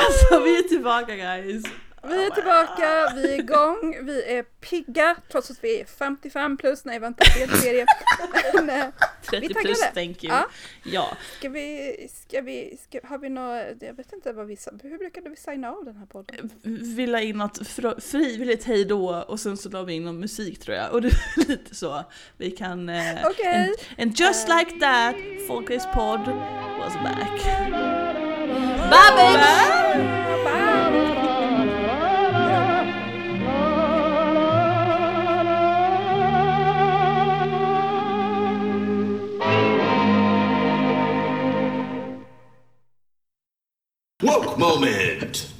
Alltså 0.07 0.41
vi 0.45 0.59
är 0.59 0.63
tillbaka 0.63 1.17
guys. 1.17 1.65
Vi 2.03 2.25
är 2.27 2.31
tillbaka, 2.31 3.13
vi 3.15 3.35
är 3.35 3.39
igång, 3.39 3.97
vi 4.03 4.25
är 4.25 4.43
pigga 4.43 5.17
trots 5.31 5.51
att 5.51 5.65
vi 5.65 5.81
är 5.81 5.85
55 5.85 6.57
plus. 6.57 6.85
Nej, 6.85 6.99
vänta, 6.99 7.25
fel 7.25 7.49
serie. 7.51 7.87
Men, 8.55 8.71
eh, 8.71 8.87
30 9.31 9.49
taggade. 9.49 9.65
plus, 9.65 9.81
thank 9.95 10.25
you. 10.25 10.35
Ja. 10.35 10.47
Ja. 10.85 11.17
ska 11.39 11.49
vi, 11.49 11.97
ska 12.27 12.41
vi, 12.41 12.79
ska, 12.89 13.01
har 13.09 13.19
vi 13.19 13.29
något, 13.29 13.63
jag 13.81 13.95
vet 13.95 14.13
inte 14.13 14.33
vad 14.33 14.47
vi, 14.47 14.57
hur 14.83 14.99
brukade 14.99 15.31
vi 15.31 15.37
signa 15.37 15.71
av 15.71 15.85
den 15.85 15.97
här 15.97 16.07
podden? 16.07 16.51
Vi 16.97 17.07
la 17.07 17.21
in 17.21 17.37
något 17.39 17.59
fr- 17.59 18.01
frivilligt 18.01 18.65
hejdå 18.65 19.25
och 19.29 19.41
sen 19.41 19.57
så 19.57 19.69
la 19.69 19.83
vi 19.83 19.93
in 19.95 20.05
någon 20.05 20.21
musik 20.21 20.59
tror 20.61 20.77
jag. 20.77 20.93
Och 20.93 21.03
det 21.03 21.09
är 21.09 21.49
lite 21.49 21.75
så. 21.75 22.05
Vi 22.37 22.51
kan... 22.51 22.89
Eh, 22.89 23.27
Okej. 23.27 23.55
and, 23.55 23.77
and 23.99 24.21
just 24.21 24.49
like 24.49 24.71
that, 24.81 25.15
Folkrejspodd 25.49 26.27
was 26.79 26.95
back. 26.95 27.45
Bye 28.91 29.13
bitch! 29.17 30.45
Bye! 30.45 30.70
Woke 44.23 44.59
moment. 44.59 45.51